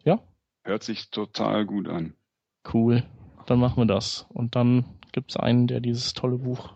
Ja? 0.04 0.20
Hört 0.64 0.84
sich 0.84 1.10
total 1.10 1.66
gut 1.66 1.88
an. 1.88 2.14
Cool. 2.72 3.04
Dann 3.48 3.60
machen 3.60 3.78
wir 3.78 3.88
das. 3.88 4.28
Und 4.30 4.56
dann 4.56 4.86
gibt's 5.12 5.36
einen, 5.36 5.68
der 5.68 5.80
dieses 5.80 6.14
tolle 6.14 6.38
Buch 6.38 6.74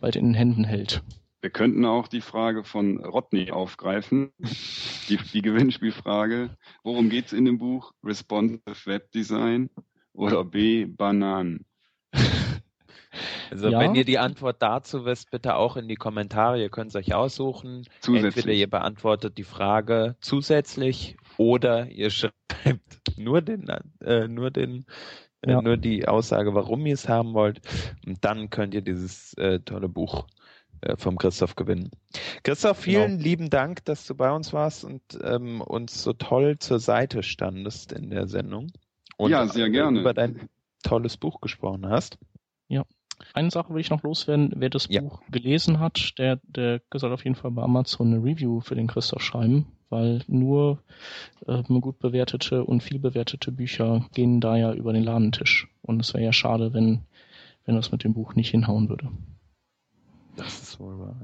bald 0.00 0.16
in 0.16 0.26
den 0.26 0.34
Händen 0.34 0.64
hält. 0.64 1.04
Wir 1.40 1.50
könnten 1.50 1.86
auch 1.86 2.08
die 2.08 2.20
Frage 2.20 2.64
von 2.64 3.02
Rodney 3.02 3.50
aufgreifen. 3.50 4.32
Die, 5.08 5.16
die 5.32 5.42
Gewinnspielfrage. 5.42 6.56
Worum 6.82 7.08
geht's 7.08 7.32
in 7.32 7.44
dem 7.44 7.58
Buch? 7.58 7.92
Responsive 8.04 8.86
Web 8.86 9.10
Design 9.12 9.70
oder 10.12 10.44
B. 10.44 10.84
Bananen? 10.86 11.64
Also 13.50 13.68
Ja. 13.68 13.80
wenn 13.80 13.96
ihr 13.96 14.04
die 14.04 14.18
Antwort 14.20 14.62
dazu 14.62 15.04
wisst, 15.04 15.32
bitte 15.32 15.56
auch 15.56 15.76
in 15.76 15.88
die 15.88 15.96
Kommentare. 15.96 16.60
Ihr 16.60 16.70
könnt 16.70 16.90
es 16.90 16.96
euch 16.96 17.14
aussuchen. 17.14 17.84
Zusätzlich. 18.00 18.36
Entweder 18.36 18.52
ihr 18.54 18.70
beantwortet 18.70 19.36
die 19.38 19.42
Frage 19.44 20.14
zusätzlich 20.20 21.16
oder 21.36 21.88
ihr 21.88 22.10
schreibt 22.10 23.00
nur 23.16 23.42
den, 23.42 23.66
äh, 24.00 24.28
nur 24.28 24.52
den, 24.52 24.86
Ja. 25.44 25.58
äh, 25.58 25.62
nur 25.62 25.76
die 25.76 26.06
Aussage, 26.06 26.54
warum 26.54 26.86
ihr 26.86 26.94
es 26.94 27.08
haben 27.08 27.34
wollt. 27.34 27.60
Und 28.06 28.24
dann 28.24 28.50
könnt 28.50 28.74
ihr 28.74 28.82
dieses 28.82 29.34
äh, 29.34 29.58
tolle 29.58 29.88
Buch 29.88 30.28
äh, 30.82 30.96
vom 30.96 31.18
Christoph 31.18 31.56
gewinnen. 31.56 31.90
Christoph, 32.44 32.78
vielen 32.78 33.18
lieben 33.18 33.50
Dank, 33.50 33.84
dass 33.84 34.06
du 34.06 34.14
bei 34.14 34.30
uns 34.30 34.52
warst 34.52 34.84
und 34.84 35.02
ähm, 35.24 35.60
uns 35.60 36.02
so 36.04 36.12
toll 36.12 36.58
zur 36.60 36.78
Seite 36.78 37.24
standest 37.24 37.90
in 37.90 38.10
der 38.10 38.28
Sendung. 38.28 38.70
Und 39.20 39.30
Ja, 39.30 39.46
sehr 39.46 39.66
äh, 39.66 39.70
gerne. 39.70 40.00
über 40.00 40.14
dein 40.14 40.48
tolles 40.82 41.16
Buch 41.18 41.40
gesprochen 41.40 41.86
hast. 41.86 42.18
Eine 43.34 43.50
Sache 43.50 43.74
will 43.74 43.82
ich 43.82 43.90
noch 43.90 44.02
loswerden. 44.02 44.50
Wer 44.56 44.70
das 44.70 44.88
Ja. 44.88 45.02
Buch 45.02 45.20
gelesen 45.30 45.78
hat, 45.78 46.14
der, 46.18 46.40
der 46.42 46.80
soll 46.94 47.12
auf 47.12 47.22
jeden 47.24 47.36
Fall 47.36 47.50
bei 47.50 47.62
Amazon 47.62 48.14
eine 48.14 48.24
Review 48.24 48.60
für 48.60 48.74
den 48.74 48.86
Christoph 48.86 49.20
schreiben, 49.22 49.66
weil 49.90 50.22
nur 50.26 50.82
ähm, 51.46 51.82
gut 51.82 51.98
bewertete 51.98 52.64
und 52.64 52.82
viel 52.82 52.98
bewertete 52.98 53.52
Bücher 53.52 54.06
gehen 54.14 54.40
da 54.40 54.56
ja 54.56 54.72
über 54.72 54.94
den 54.94 55.04
Ladentisch. 55.04 55.68
Und 55.82 56.00
es 56.00 56.14
wäre 56.14 56.24
ja 56.24 56.32
schade, 56.32 56.72
wenn, 56.72 57.02
wenn 57.66 57.74
das 57.76 57.92
mit 57.92 58.04
dem 58.04 58.14
Buch 58.14 58.34
nicht 58.36 58.50
hinhauen 58.52 58.88
würde. 58.88 59.10
Das 60.36 60.62
ist 60.62 60.80
wohl 60.80 60.98
wahr. 60.98 61.20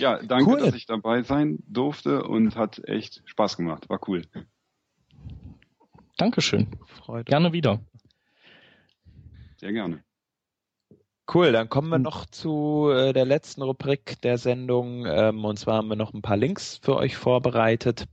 Ja, 0.00 0.18
danke, 0.22 0.50
Cool. 0.50 0.60
dass 0.60 0.74
ich 0.74 0.86
dabei 0.86 1.22
sein 1.24 1.58
durfte 1.68 2.22
und 2.24 2.56
hat 2.56 2.82
echt 2.88 3.20
Spaß 3.26 3.58
gemacht. 3.58 3.90
War 3.90 4.00
cool. 4.08 4.22
Dankeschön. 6.20 6.66
Freude. 6.84 7.24
Gerne 7.24 7.54
wieder. 7.54 7.80
Sehr 9.56 9.72
gerne. 9.72 10.04
Cool, 11.32 11.52
dann 11.52 11.70
kommen 11.70 11.88
wir 11.88 11.96
Hm. 11.96 12.02
noch 12.02 12.26
zu 12.26 12.90
äh, 12.90 13.14
der 13.14 13.24
letzten 13.24 13.62
Rubrik 13.62 14.20
der 14.20 14.36
Sendung. 14.36 15.06
Ähm, 15.06 15.42
und 15.46 15.58
zwar 15.58 15.76
haben 15.76 15.88
wir 15.88 15.96
noch 15.96 16.12
ein 16.12 16.20
paar 16.20 16.36
Links 16.36 16.78
für 16.82 16.96
euch 16.96 17.16
vorbereitet. 17.16 18.04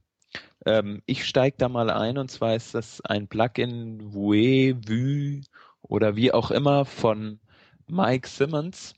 Ähm, 0.66 1.02
ich 1.06 1.26
steige 1.26 1.58
da 1.58 1.68
mal 1.68 1.90
ein 1.90 2.18
und 2.18 2.32
zwar 2.32 2.56
ist 2.56 2.74
das 2.74 3.02
ein 3.02 3.28
Plugin 3.28 4.14
Vue, 4.14 4.76
Vue 4.88 5.42
oder 5.82 6.16
wie 6.16 6.32
auch 6.32 6.50
immer 6.50 6.86
von 6.86 7.42
Mike 7.88 8.30
Simmons. 8.30 8.96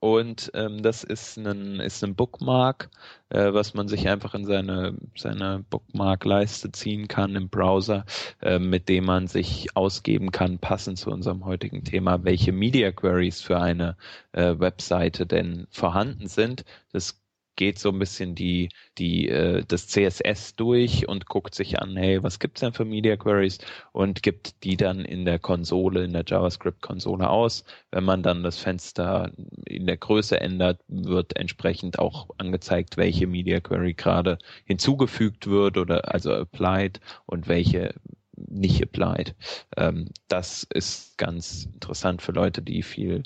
Und 0.00 0.52
ähm, 0.54 0.82
das 0.82 1.02
ist 1.02 1.36
ein, 1.38 1.80
ist 1.80 2.04
ein 2.04 2.14
Bookmark, 2.14 2.88
äh, 3.30 3.52
was 3.52 3.74
man 3.74 3.88
sich 3.88 4.08
einfach 4.08 4.34
in 4.34 4.44
seine, 4.44 4.96
seine 5.16 5.64
Bookmark-Leiste 5.70 6.70
ziehen 6.70 7.08
kann 7.08 7.34
im 7.34 7.48
Browser, 7.48 8.04
äh, 8.40 8.60
mit 8.60 8.88
dem 8.88 9.06
man 9.06 9.26
sich 9.26 9.76
ausgeben 9.76 10.30
kann, 10.30 10.58
passend 10.60 10.98
zu 10.98 11.10
unserem 11.10 11.44
heutigen 11.44 11.82
Thema, 11.82 12.22
welche 12.24 12.52
Media 12.52 12.92
Queries 12.92 13.42
für 13.42 13.58
eine 13.58 13.96
äh, 14.32 14.54
Webseite 14.58 15.26
denn 15.26 15.66
vorhanden 15.70 16.28
sind. 16.28 16.64
Das 16.92 17.20
geht 17.58 17.78
so 17.80 17.88
ein 17.90 17.98
bisschen 17.98 18.36
die, 18.36 18.68
die, 18.98 19.28
äh, 19.28 19.64
das 19.66 19.88
CSS 19.88 20.54
durch 20.54 21.08
und 21.08 21.26
guckt 21.26 21.56
sich 21.56 21.80
an, 21.80 21.96
hey, 21.96 22.22
was 22.22 22.38
gibt's 22.38 22.60
denn 22.60 22.72
für 22.72 22.84
Media 22.84 23.16
Queries 23.16 23.58
und 23.90 24.22
gibt 24.22 24.62
die 24.62 24.76
dann 24.76 25.00
in 25.00 25.24
der 25.24 25.40
Konsole, 25.40 26.04
in 26.04 26.12
der 26.12 26.22
JavaScript-Konsole 26.24 27.28
aus. 27.28 27.64
Wenn 27.90 28.04
man 28.04 28.22
dann 28.22 28.44
das 28.44 28.58
Fenster 28.58 29.32
in 29.66 29.86
der 29.86 29.96
Größe 29.96 30.40
ändert, 30.40 30.80
wird 30.86 31.36
entsprechend 31.36 31.98
auch 31.98 32.28
angezeigt, 32.38 32.96
welche 32.96 33.26
Media 33.26 33.58
Query 33.58 33.94
gerade 33.94 34.38
hinzugefügt 34.64 35.48
wird 35.48 35.78
oder 35.78 36.14
also 36.14 36.32
applied 36.32 37.00
und 37.26 37.48
welche 37.48 37.92
nicht 38.36 38.80
applied. 38.80 39.34
Ähm, 39.76 40.10
das 40.28 40.62
ist 40.62 41.18
ganz 41.18 41.68
interessant 41.74 42.22
für 42.22 42.30
Leute, 42.30 42.62
die 42.62 42.84
viel 42.84 43.24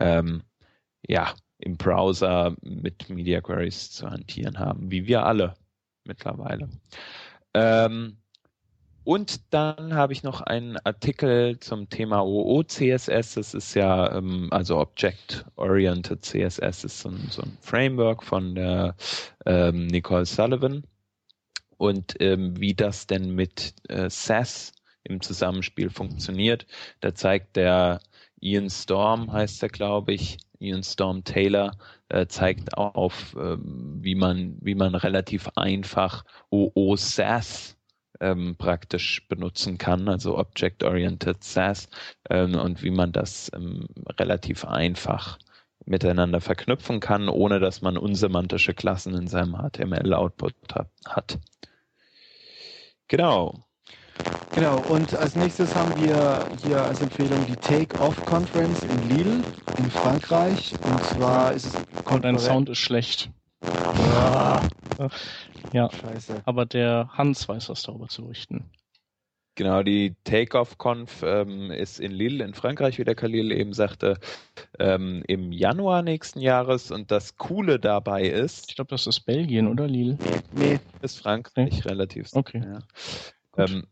ähm, 0.00 0.42
ja, 1.08 1.34
im 1.60 1.76
Browser 1.76 2.54
mit 2.62 3.08
Media 3.10 3.40
Queries 3.40 3.90
zu 3.90 4.10
hantieren 4.10 4.58
haben, 4.58 4.90
wie 4.90 5.06
wir 5.06 5.24
alle 5.24 5.54
mittlerweile. 6.04 6.68
Ähm, 7.54 8.16
und 9.04 9.52
dann 9.52 9.94
habe 9.94 10.12
ich 10.12 10.22
noch 10.22 10.40
einen 10.40 10.76
Artikel 10.84 11.58
zum 11.58 11.88
Thema 11.88 12.24
OOCSS. 12.24 13.34
Das 13.34 13.54
ist 13.54 13.74
ja, 13.74 14.14
ähm, 14.14 14.48
also 14.50 14.78
Object 14.78 15.46
Oriented 15.56 16.24
CSS 16.24 16.84
ist 16.84 17.00
so 17.00 17.08
ein, 17.08 17.28
so 17.30 17.42
ein 17.42 17.56
Framework 17.60 18.22
von 18.22 18.54
der 18.54 18.94
ähm, 19.46 19.86
Nicole 19.86 20.26
Sullivan. 20.26 20.84
Und 21.78 22.14
ähm, 22.20 22.60
wie 22.60 22.74
das 22.74 23.06
denn 23.06 23.34
mit 23.34 23.74
äh, 23.88 24.10
SAS 24.10 24.72
im 25.02 25.22
Zusammenspiel 25.22 25.88
funktioniert, 25.88 26.66
da 27.00 27.14
zeigt 27.14 27.56
der 27.56 28.00
Ian 28.38 28.68
Storm, 28.68 29.32
heißt 29.32 29.62
er, 29.62 29.70
glaube 29.70 30.12
ich, 30.12 30.38
Ian 30.60 30.82
Storm 30.82 31.24
Taylor, 31.24 31.72
äh, 32.08 32.26
zeigt 32.26 32.76
auf, 32.76 33.34
ähm, 33.38 33.98
wie 34.00 34.14
man, 34.14 34.56
wie 34.60 34.74
man 34.74 34.94
relativ 34.94 35.48
einfach 35.56 36.24
OO-SAS 36.50 37.76
ähm, 38.20 38.56
praktisch 38.56 39.26
benutzen 39.28 39.78
kann, 39.78 40.08
also 40.08 40.38
Object-Oriented 40.38 41.42
SAS, 41.42 41.88
ähm, 42.28 42.54
und 42.54 42.82
wie 42.82 42.90
man 42.90 43.12
das 43.12 43.50
ähm, 43.54 43.86
relativ 44.18 44.64
einfach 44.64 45.38
miteinander 45.86 46.40
verknüpfen 46.40 47.00
kann, 47.00 47.28
ohne 47.28 47.58
dass 47.58 47.80
man 47.80 47.96
unsemantische 47.96 48.74
Klassen 48.74 49.14
in 49.14 49.26
seinem 49.26 49.56
HTML-Output 49.56 50.54
hat. 51.06 51.38
Genau. 53.08 53.64
Genau, 54.54 54.78
und 54.88 55.14
als 55.14 55.36
nächstes 55.36 55.74
haben 55.74 55.92
wir 56.02 56.46
hier 56.62 56.82
als 56.82 57.00
Empfehlung 57.00 57.44
die 57.46 57.56
Take-Off-Conference 57.56 58.82
in 58.82 59.08
Lille 59.08 59.44
in 59.78 59.90
Frankreich. 59.90 60.74
Und 60.84 61.04
zwar 61.04 61.52
ist 61.52 61.66
es 61.66 61.74
Und 62.10 62.24
dein 62.24 62.38
Sound 62.38 62.68
ist 62.68 62.78
schlecht. 62.78 63.30
Ah, 63.62 64.60
Ja, 65.72 65.88
scheiße. 65.90 66.42
aber 66.44 66.66
der 66.66 67.10
Hans 67.12 67.48
weiß 67.48 67.68
was 67.68 67.82
darüber 67.82 68.08
zu 68.08 68.22
berichten. 68.22 68.64
Genau, 69.56 69.82
die 69.82 70.14
Takeoff-Conf 70.24 71.22
ähm, 71.22 71.70
ist 71.70 72.00
in 72.00 72.12
Lille 72.12 72.44
in 72.44 72.54
Frankreich, 72.54 72.98
wie 72.98 73.04
der 73.04 73.14
Khalil 73.14 73.52
eben 73.52 73.72
sagte, 73.72 74.18
ähm, 74.78 75.22
im 75.26 75.52
Januar 75.52 76.02
nächsten 76.02 76.40
Jahres. 76.40 76.90
Und 76.90 77.10
das 77.10 77.36
Coole 77.36 77.78
dabei 77.78 78.22
ist. 78.22 78.70
Ich 78.70 78.76
glaube, 78.76 78.88
das 78.90 79.06
ist 79.06 79.20
Belgien, 79.20 79.68
oder 79.68 79.86
Lille? 79.86 80.16
Nee, 80.52 80.80
ist 81.02 81.18
Frankreich 81.20 81.84
nee. 81.84 81.90
relativ. 81.90 82.30
Okay. 82.32 82.62
Ja. 82.64 82.78
Ähm, 83.64 83.84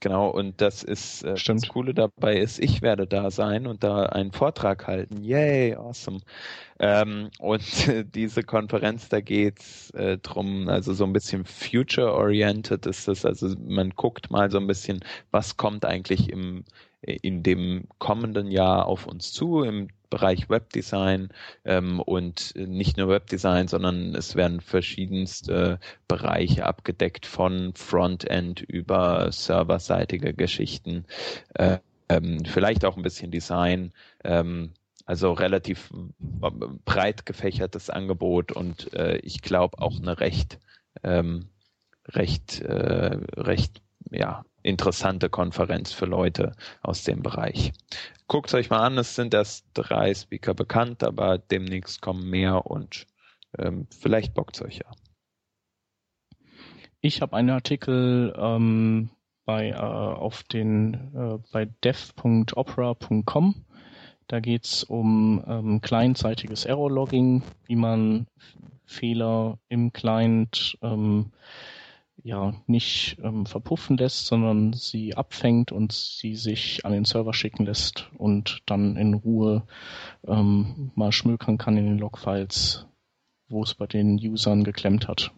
Genau, 0.00 0.30
und 0.30 0.60
das 0.60 0.82
ist 0.82 1.22
äh, 1.24 1.36
Stimmt. 1.36 1.62
das 1.62 1.68
Coole 1.68 1.92
dabei 1.94 2.36
ist, 2.38 2.58
ich 2.58 2.80
werde 2.82 3.06
da 3.06 3.30
sein 3.30 3.66
und 3.66 3.84
da 3.84 4.04
einen 4.04 4.32
Vortrag 4.32 4.86
halten. 4.86 5.22
Yay, 5.22 5.74
awesome. 5.74 6.20
Ähm, 6.78 7.30
und 7.38 7.62
diese 8.14 8.42
Konferenz, 8.42 9.08
da 9.08 9.20
geht's 9.20 9.90
äh, 9.90 10.18
drum, 10.18 10.68
also 10.68 10.94
so 10.94 11.04
ein 11.04 11.12
bisschen 11.12 11.44
future-oriented 11.44 12.86
ist 12.86 13.08
das. 13.08 13.24
Also 13.26 13.54
man 13.58 13.90
guckt 13.90 14.30
mal 14.30 14.50
so 14.50 14.58
ein 14.58 14.66
bisschen, 14.66 15.00
was 15.30 15.56
kommt 15.56 15.84
eigentlich 15.84 16.30
im 16.30 16.64
in 17.02 17.42
dem 17.42 17.84
kommenden 17.98 18.50
Jahr 18.50 18.86
auf 18.86 19.06
uns 19.06 19.32
zu 19.32 19.62
im 19.62 19.88
Bereich 20.10 20.48
Webdesign 20.48 21.28
ähm, 21.64 22.00
und 22.00 22.54
nicht 22.56 22.96
nur 22.96 23.08
Webdesign, 23.08 23.68
sondern 23.68 24.14
es 24.14 24.36
werden 24.36 24.60
verschiedenste 24.60 25.78
Bereiche 26.08 26.66
abgedeckt 26.66 27.26
von 27.26 27.72
Frontend 27.74 28.60
über 28.60 29.30
serverseitige 29.32 30.34
Geschichten, 30.34 31.04
äh, 31.54 31.78
ähm, 32.08 32.44
vielleicht 32.44 32.84
auch 32.84 32.96
ein 32.96 33.02
bisschen 33.02 33.30
Design. 33.30 33.92
Ähm, 34.24 34.72
also 35.06 35.32
relativ 35.32 35.92
breit 36.84 37.26
gefächertes 37.26 37.90
Angebot 37.90 38.50
und 38.50 38.92
äh, 38.92 39.18
ich 39.18 39.40
glaube 39.40 39.80
auch 39.80 40.00
eine 40.00 40.18
recht 40.18 40.58
ähm, 41.04 41.48
recht 42.08 42.60
äh, 42.60 43.16
recht 43.36 43.82
ja 44.10 44.44
interessante 44.66 45.30
Konferenz 45.30 45.92
für 45.92 46.06
Leute 46.06 46.52
aus 46.82 47.04
dem 47.04 47.22
Bereich. 47.22 47.72
Guckt 48.26 48.52
euch 48.54 48.70
mal 48.70 48.80
an, 48.80 48.98
es 48.98 49.14
sind 49.14 49.32
erst 49.34 49.66
drei 49.74 50.12
Speaker 50.12 50.54
bekannt, 50.54 51.04
aber 51.04 51.38
demnächst 51.38 52.02
kommen 52.02 52.28
mehr 52.28 52.66
und 52.66 53.06
ähm, 53.58 53.86
vielleicht 53.90 54.34
bockt 54.34 54.56
es 54.56 54.62
euch 54.62 54.78
ja. 54.78 54.90
Ich 57.00 57.22
habe 57.22 57.36
einen 57.36 57.50
Artikel 57.50 58.34
ähm, 58.36 59.10
bei, 59.44 59.70
äh, 59.70 59.76
auf 59.76 60.42
den, 60.42 60.94
äh, 61.14 61.38
bei 61.52 61.66
dev.opera.com. 61.84 63.54
Da 64.26 64.40
geht 64.40 64.64
es 64.64 64.82
um 64.82 65.44
ähm, 65.46 65.80
clientseitiges 65.80 66.64
Error-Logging, 66.64 67.44
wie 67.66 67.76
man 67.76 68.26
Fehler 68.84 69.58
im 69.68 69.92
Client 69.92 70.76
ähm, 70.82 71.30
ja 72.22 72.54
nicht 72.66 73.18
ähm, 73.22 73.46
verpuffen 73.46 73.96
lässt, 73.96 74.26
sondern 74.26 74.72
sie 74.72 75.14
abfängt 75.14 75.72
und 75.72 75.92
sie 75.92 76.34
sich 76.34 76.84
an 76.84 76.92
den 76.92 77.04
Server 77.04 77.34
schicken 77.34 77.66
lässt 77.66 78.10
und 78.16 78.62
dann 78.66 78.96
in 78.96 79.14
Ruhe 79.14 79.66
ähm, 80.26 80.90
mal 80.94 81.12
schmökern 81.12 81.58
kann 81.58 81.76
in 81.76 81.86
den 81.86 81.98
Logfiles, 81.98 82.86
wo 83.48 83.62
es 83.62 83.74
bei 83.74 83.86
den 83.86 84.18
Usern 84.18 84.64
geklemmt 84.64 85.08
hat. 85.08 85.32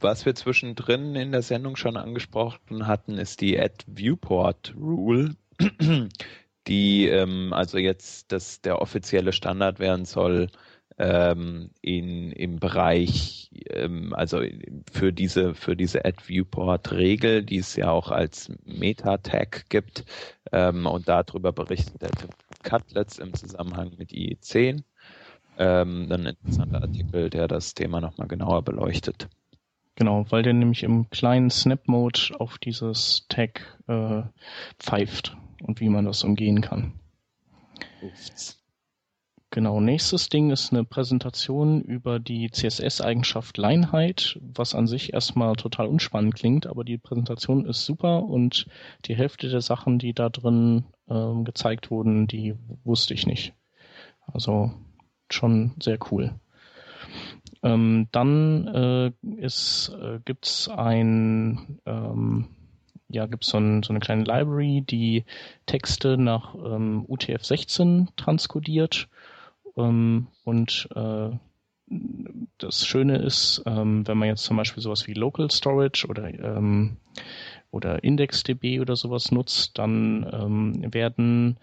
Was 0.00 0.26
wir 0.26 0.34
zwischendrin 0.34 1.14
in 1.14 1.32
der 1.32 1.42
Sendung 1.42 1.76
schon 1.76 1.96
angesprochen 1.96 2.86
hatten, 2.86 3.16
ist 3.16 3.40
die 3.40 3.58
Add 3.58 3.84
Viewport 3.86 4.74
Rule, 4.76 5.34
die 6.66 7.06
ähm, 7.06 7.52
also 7.52 7.78
jetzt 7.78 8.30
das 8.32 8.60
der 8.60 8.82
offizielle 8.82 9.32
Standard 9.32 9.78
werden 9.78 10.04
soll 10.04 10.48
ähm, 10.98 11.70
in, 11.80 12.30
im 12.32 12.58
Bereich, 12.58 13.50
ähm, 13.68 14.14
also 14.14 14.40
für 14.92 15.12
diese, 15.12 15.54
für 15.54 15.76
diese 15.76 16.04
Ad 16.04 16.18
Viewport 16.26 16.92
Regel, 16.92 17.42
die 17.42 17.58
es 17.58 17.74
ja 17.76 17.90
auch 17.90 18.10
als 18.10 18.52
Meta-Tag 18.64 19.68
gibt, 19.68 20.04
ähm, 20.52 20.86
und 20.86 21.08
darüber 21.08 21.52
berichtet 21.52 22.02
der 22.02 22.10
Cutlets 22.62 23.18
im 23.18 23.34
Zusammenhang 23.34 23.92
mit 23.98 24.10
IE10. 24.10 24.84
Ähm, 25.56 26.10
ein 26.10 26.26
interessanter 26.26 26.82
Artikel, 26.82 27.30
der 27.30 27.48
das 27.48 27.74
Thema 27.74 28.00
nochmal 28.00 28.28
genauer 28.28 28.62
beleuchtet. 28.62 29.28
Genau, 29.96 30.26
weil 30.30 30.42
der 30.42 30.52
nämlich 30.52 30.82
im 30.82 31.08
kleinen 31.10 31.50
Snap-Mode 31.50 32.32
auf 32.38 32.58
dieses 32.58 33.26
Tag 33.28 33.78
äh, 33.86 34.22
pfeift 34.80 35.36
und 35.62 35.80
wie 35.80 35.88
man 35.88 36.04
das 36.04 36.24
umgehen 36.24 36.60
kann. 36.60 36.98
Ups. 38.02 38.63
Genau, 39.54 39.80
nächstes 39.80 40.28
Ding 40.30 40.50
ist 40.50 40.72
eine 40.72 40.82
Präsentation 40.82 41.80
über 41.80 42.18
die 42.18 42.50
CSS-Eigenschaft 42.50 43.56
Leinheit, 43.56 44.36
was 44.40 44.74
an 44.74 44.88
sich 44.88 45.12
erstmal 45.12 45.54
total 45.54 45.86
unspannend 45.86 46.34
klingt, 46.34 46.66
aber 46.66 46.82
die 46.82 46.98
Präsentation 46.98 47.64
ist 47.64 47.84
super 47.84 48.24
und 48.24 48.66
die 49.04 49.14
Hälfte 49.14 49.48
der 49.48 49.60
Sachen, 49.60 50.00
die 50.00 50.12
da 50.12 50.28
drin 50.28 50.86
ähm, 51.08 51.44
gezeigt 51.44 51.92
wurden, 51.92 52.26
die 52.26 52.56
wusste 52.82 53.14
ich 53.14 53.28
nicht. 53.28 53.52
Also 54.26 54.72
schon 55.30 55.74
sehr 55.80 55.98
cool. 56.10 56.34
Ähm, 57.62 58.08
dann 58.10 58.66
äh, 58.66 59.12
ist, 59.36 59.92
äh, 60.02 60.18
gibt's 60.24 60.68
ein 60.68 61.78
ähm, 61.86 62.48
ja, 63.08 63.26
gibt 63.26 63.44
so, 63.44 63.58
ein, 63.58 63.84
so 63.84 63.92
eine 63.92 64.00
kleine 64.00 64.24
Library, 64.24 64.82
die 64.82 65.24
Texte 65.66 66.18
nach 66.18 66.56
ähm, 66.56 67.06
UTF-16 67.08 68.08
transkodiert 68.16 69.08
ähm, 69.76 70.28
und 70.44 70.88
äh, 70.94 71.30
das 72.58 72.86
Schöne 72.86 73.18
ist, 73.18 73.62
ähm, 73.66 74.06
wenn 74.06 74.18
man 74.18 74.28
jetzt 74.28 74.44
zum 74.44 74.56
Beispiel 74.56 74.82
sowas 74.82 75.06
wie 75.06 75.12
Local 75.12 75.50
Storage 75.50 76.06
oder, 76.08 76.28
ähm, 76.28 76.96
oder 77.70 78.02
IndexDB 78.02 78.80
oder 78.80 78.96
sowas 78.96 79.30
nutzt, 79.30 79.78
dann 79.78 80.26
ähm, 80.32 80.94
werden 80.94 81.58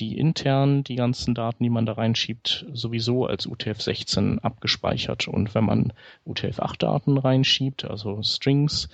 die 0.00 0.18
intern 0.18 0.84
die 0.84 0.96
ganzen 0.96 1.34
Daten, 1.34 1.62
die 1.62 1.70
man 1.70 1.86
da 1.86 1.92
reinschiebt, 1.92 2.66
sowieso 2.72 3.26
als 3.26 3.46
UTF-16 3.46 4.40
abgespeichert. 4.40 5.28
Und 5.28 5.54
wenn 5.54 5.64
man 5.64 5.92
UTF-8-Daten 6.26 7.18
reinschiebt, 7.18 7.84
also 7.84 8.22
Strings, 8.22 8.88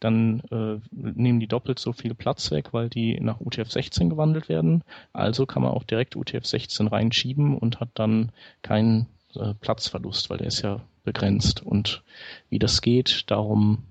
dann 0.00 0.40
äh, 0.50 0.80
nehmen 0.90 1.40
die 1.40 1.46
doppelt 1.46 1.78
so 1.78 1.92
viel 1.92 2.14
Platz 2.14 2.50
weg, 2.50 2.72
weil 2.72 2.88
die 2.88 3.20
nach 3.20 3.40
UTF-16 3.40 4.08
gewandelt 4.08 4.48
werden. 4.48 4.82
Also 5.12 5.46
kann 5.46 5.62
man 5.62 5.72
auch 5.72 5.84
direkt 5.84 6.16
UTF-16 6.16 6.90
reinschieben 6.90 7.56
und 7.56 7.80
hat 7.80 7.90
dann 7.94 8.32
keinen 8.62 9.06
äh, 9.34 9.54
Platzverlust, 9.54 10.30
weil 10.30 10.38
der 10.38 10.48
ist 10.48 10.62
ja 10.62 10.80
begrenzt. 11.04 11.62
Und 11.62 12.02
wie 12.48 12.58
das 12.58 12.80
geht, 12.80 13.30
darum 13.30 13.84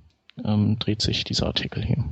ähm, 0.43 0.79
dreht 0.79 1.01
sich 1.01 1.23
dieser 1.23 1.47
Artikel 1.47 1.83
hier. 1.83 2.03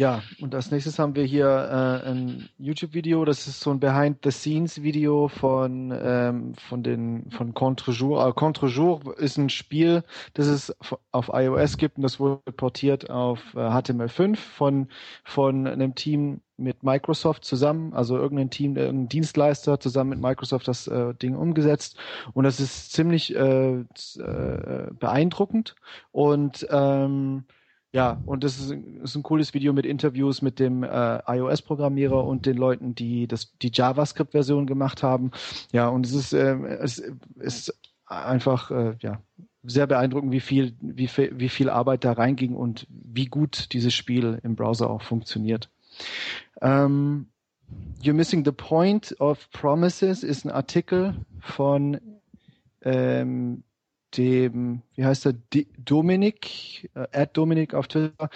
Ja, 0.00 0.22
und 0.40 0.54
als 0.54 0.70
nächstes 0.70 0.98
haben 0.98 1.14
wir 1.14 1.24
hier 1.24 1.44
äh, 1.46 2.08
ein 2.08 2.48
YouTube-Video. 2.56 3.22
Das 3.26 3.46
ist 3.46 3.60
so 3.60 3.70
ein 3.70 3.80
Behind-the-Scenes-Video 3.80 5.28
von 5.28 5.92
ähm, 5.94 6.54
von 6.54 7.26
von 7.28 7.52
Contre-Jour. 7.52 8.26
Äh, 8.26 8.32
Contre-Jour 8.32 9.18
ist 9.18 9.36
ein 9.36 9.50
Spiel, 9.50 10.02
das 10.32 10.46
es 10.46 10.74
auf 11.12 11.30
iOS 11.34 11.76
gibt 11.76 11.98
und 11.98 12.02
das 12.04 12.18
wurde 12.18 12.50
portiert 12.50 13.10
auf 13.10 13.40
äh, 13.54 13.58
HTML5 13.58 14.36
von 14.36 14.88
von 15.22 15.66
einem 15.66 15.94
Team 15.94 16.40
mit 16.56 16.82
Microsoft 16.82 17.44
zusammen, 17.44 17.92
also 17.92 18.16
irgendein 18.16 18.48
Team, 18.48 18.78
irgendein 18.78 19.10
Dienstleister 19.10 19.80
zusammen 19.80 20.10
mit 20.10 20.20
Microsoft 20.22 20.66
das 20.66 20.86
äh, 20.86 21.12
Ding 21.12 21.36
umgesetzt 21.36 21.98
und 22.32 22.44
das 22.44 22.58
ist 22.58 22.94
ziemlich 22.94 23.36
äh, 23.36 23.80
äh, 23.80 23.84
beeindruckend 24.98 25.74
und 26.10 26.66
ähm, 26.70 27.44
ja, 27.92 28.22
und 28.24 28.44
das 28.44 28.58
ist, 28.60 28.70
ist, 28.70 29.16
ein 29.16 29.22
cooles 29.22 29.52
Video 29.52 29.72
mit 29.72 29.84
Interviews 29.84 30.42
mit 30.42 30.60
dem 30.60 30.84
äh, 30.84 31.18
iOS-Programmierer 31.26 32.24
und 32.24 32.46
den 32.46 32.56
Leuten, 32.56 32.94
die 32.94 33.26
das 33.26 33.56
die 33.58 33.70
JavaScript-Version 33.72 34.66
gemacht 34.66 35.02
haben. 35.02 35.32
Ja, 35.72 35.88
und 35.88 36.06
es 36.06 36.12
ist, 36.12 36.32
äh, 36.32 36.56
es 36.80 37.02
ist 37.36 37.76
einfach 38.06 38.70
äh, 38.70 38.94
ja 39.00 39.20
sehr 39.62 39.86
beeindruckend, 39.86 40.32
wie 40.32 40.40
viel, 40.40 40.74
wie 40.80 41.08
viel, 41.08 41.32
wie 41.38 41.48
viel 41.48 41.68
Arbeit 41.68 42.04
da 42.04 42.12
reinging 42.12 42.54
und 42.54 42.86
wie 42.88 43.26
gut 43.26 43.72
dieses 43.72 43.92
Spiel 43.92 44.38
im 44.42 44.54
Browser 44.54 44.88
auch 44.88 45.02
funktioniert. 45.02 45.68
Ähm, 46.62 47.26
You're 48.02 48.14
Missing 48.14 48.44
the 48.44 48.52
Point 48.52 49.20
of 49.20 49.50
Promises 49.50 50.22
ist 50.22 50.44
ein 50.44 50.50
Artikel 50.50 51.14
von 51.40 52.00
ähm, 52.82 53.64
dem, 54.16 54.82
wie 54.94 55.04
heißt 55.04 55.26
er, 55.26 55.34
Dominik, 55.78 56.90
äh, 56.94 57.06
at 57.12 57.36
Dominik 57.36 57.74
auf 57.74 57.88
Twitter, 57.88 58.30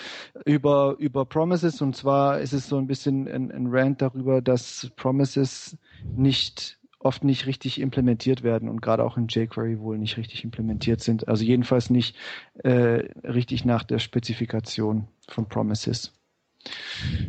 über, 0.44 0.96
über 0.98 1.24
Promises. 1.24 1.80
Und 1.82 1.96
zwar 1.96 2.40
ist 2.40 2.52
es 2.52 2.68
so 2.68 2.76
ein 2.78 2.86
bisschen 2.86 3.28
ein, 3.28 3.50
ein 3.50 3.66
Rant 3.68 4.02
darüber, 4.02 4.40
dass 4.40 4.90
Promises 4.96 5.76
nicht 6.16 6.78
oft 7.04 7.22
nicht 7.22 7.46
richtig 7.46 7.80
implementiert 7.80 8.42
werden 8.42 8.68
und 8.68 8.80
gerade 8.80 9.04
auch 9.04 9.18
in 9.18 9.28
jQuery 9.28 9.78
wohl 9.78 9.98
nicht 9.98 10.16
richtig 10.16 10.42
implementiert 10.42 11.02
sind. 11.02 11.28
Also 11.28 11.44
jedenfalls 11.44 11.90
nicht 11.90 12.16
äh, 12.62 13.04
richtig 13.22 13.64
nach 13.64 13.84
der 13.84 13.98
Spezifikation 13.98 15.06
von 15.28 15.46
Promises. 15.46 16.12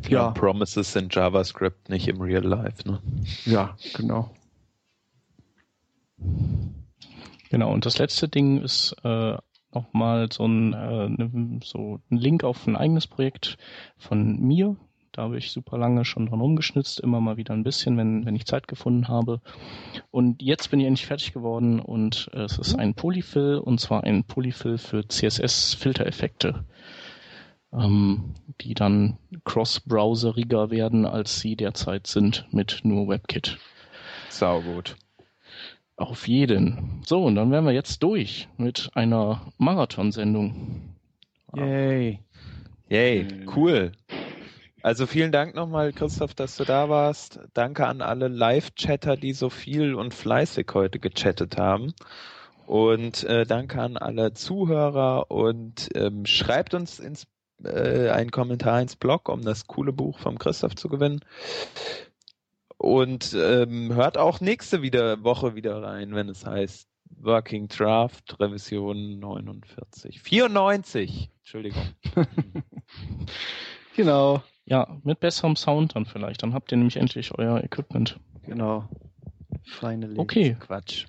Ja, 0.07 0.09
ja, 0.09 0.31
Promises 0.31 0.95
in 0.95 1.09
JavaScript, 1.11 1.89
nicht 1.89 2.07
im 2.07 2.21
Real 2.21 2.43
Life, 2.43 2.87
ne? 2.87 3.01
Ja, 3.43 3.75
genau. 3.95 4.31
Genau, 7.49 7.71
und 7.71 7.85
das 7.85 7.97
letzte 7.97 8.27
Ding 8.27 8.61
ist 8.61 8.95
äh, 9.03 9.37
nochmal 9.73 10.31
so 10.31 10.45
ein, 10.45 10.73
äh, 10.73 11.09
ne, 11.09 11.59
so 11.63 11.99
ein 12.09 12.17
Link 12.17 12.43
auf 12.43 12.65
ein 12.65 12.75
eigenes 12.75 13.07
Projekt 13.07 13.57
von 13.97 14.39
mir. 14.39 14.75
Da 15.11 15.23
habe 15.23 15.37
ich 15.37 15.51
super 15.51 15.77
lange 15.77 16.03
schon 16.03 16.25
dran 16.25 16.41
rumgeschnitzt, 16.41 16.99
immer 16.99 17.21
mal 17.21 17.37
wieder 17.37 17.53
ein 17.53 17.63
bisschen, 17.63 17.95
wenn, 17.95 18.25
wenn 18.25 18.35
ich 18.35 18.45
Zeit 18.45 18.67
gefunden 18.67 19.07
habe. 19.07 19.39
Und 20.11 20.41
jetzt 20.41 20.71
bin 20.71 20.81
ich 20.81 20.87
endlich 20.87 21.05
fertig 21.05 21.31
geworden 21.31 21.79
und 21.79 22.29
äh, 22.33 22.41
es 22.41 22.57
ist 22.57 22.75
ein 22.75 22.95
Polyfill 22.95 23.55
und 23.55 23.79
zwar 23.79 24.03
ein 24.03 24.25
Polyfill 24.25 24.77
für 24.77 25.07
CSS-Filtereffekte, 25.07 26.65
ähm, 27.71 28.33
die 28.59 28.73
dann 28.73 29.17
cross-browseriger 29.45 30.69
werden, 30.69 31.05
als 31.05 31.39
sie 31.39 31.55
derzeit 31.55 32.07
sind 32.07 32.45
mit 32.51 32.81
nur 32.83 33.07
WebKit. 33.07 33.57
Sau 34.29 34.61
gut. 34.61 34.97
Auf 35.97 36.27
jeden. 36.27 37.01
So, 37.05 37.23
und 37.23 37.35
dann 37.35 37.51
wären 37.51 37.65
wir 37.65 37.71
jetzt 37.71 38.03
durch 38.03 38.49
mit 38.57 38.89
einer 38.95 39.41
Marathonsendung. 39.57 40.95
Yay. 41.55 42.19
Yay, 42.89 43.27
cool. 43.55 43.93
Also 44.85 45.07
vielen 45.07 45.31
Dank 45.31 45.55
nochmal, 45.55 45.93
Christoph, 45.93 46.35
dass 46.35 46.57
du 46.57 46.63
da 46.63 46.89
warst. 46.89 47.39
Danke 47.53 47.87
an 47.87 48.01
alle 48.01 48.27
Live-Chatter, 48.27 49.17
die 49.17 49.33
so 49.33 49.49
viel 49.49 49.95
und 49.95 50.13
fleißig 50.13 50.67
heute 50.73 50.99
gechattet 50.99 51.57
haben. 51.57 51.93
Und 52.67 53.23
äh, 53.23 53.45
danke 53.45 53.81
an 53.81 53.97
alle 53.97 54.33
Zuhörer 54.33 55.31
und 55.31 55.89
ähm, 55.95 56.25
schreibt 56.25 56.73
uns 56.75 56.99
ins, 56.99 57.25
äh, 57.63 58.09
einen 58.09 58.31
Kommentar 58.31 58.81
ins 58.81 58.95
Blog, 58.95 59.29
um 59.29 59.41
das 59.41 59.65
coole 59.65 59.93
Buch 59.93 60.19
vom 60.19 60.37
Christoph 60.37 60.75
zu 60.75 60.89
gewinnen. 60.89 61.21
Und 62.77 63.33
ähm, 63.33 63.93
hört 63.93 64.17
auch 64.17 64.41
nächste 64.41 64.81
wieder, 64.81 65.23
Woche 65.23 65.55
wieder 65.55 65.81
rein, 65.81 66.13
wenn 66.13 66.29
es 66.29 66.45
heißt 66.45 66.89
Working 67.17 67.67
Draft 67.67 68.39
Revision 68.39 69.19
49. 69.19 70.21
94, 70.21 71.31
Entschuldigung. 71.39 71.83
Genau. 73.95 74.43
Ja, 74.65 74.97
mit 75.03 75.19
besserem 75.19 75.55
Sound 75.55 75.95
dann 75.95 76.05
vielleicht. 76.05 76.43
Dann 76.43 76.53
habt 76.53 76.71
ihr 76.71 76.77
nämlich 76.77 76.97
endlich 76.97 77.37
euer 77.37 77.63
Equipment. 77.63 78.19
Genau. 78.43 78.87
Finally. 79.63 80.19
Okay. 80.19 80.57
Quatsch. 80.59 81.05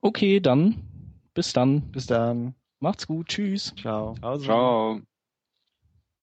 Okay, 0.00 0.40
dann. 0.40 0.82
Bis 1.34 1.52
dann. 1.52 1.90
Bis 1.92 2.06
dann. 2.06 2.54
Macht's 2.80 3.06
gut. 3.06 3.28
Tschüss. 3.28 3.74
Ciao. 3.76 4.14
Also. 4.20 4.44
Ciao. 4.44 5.00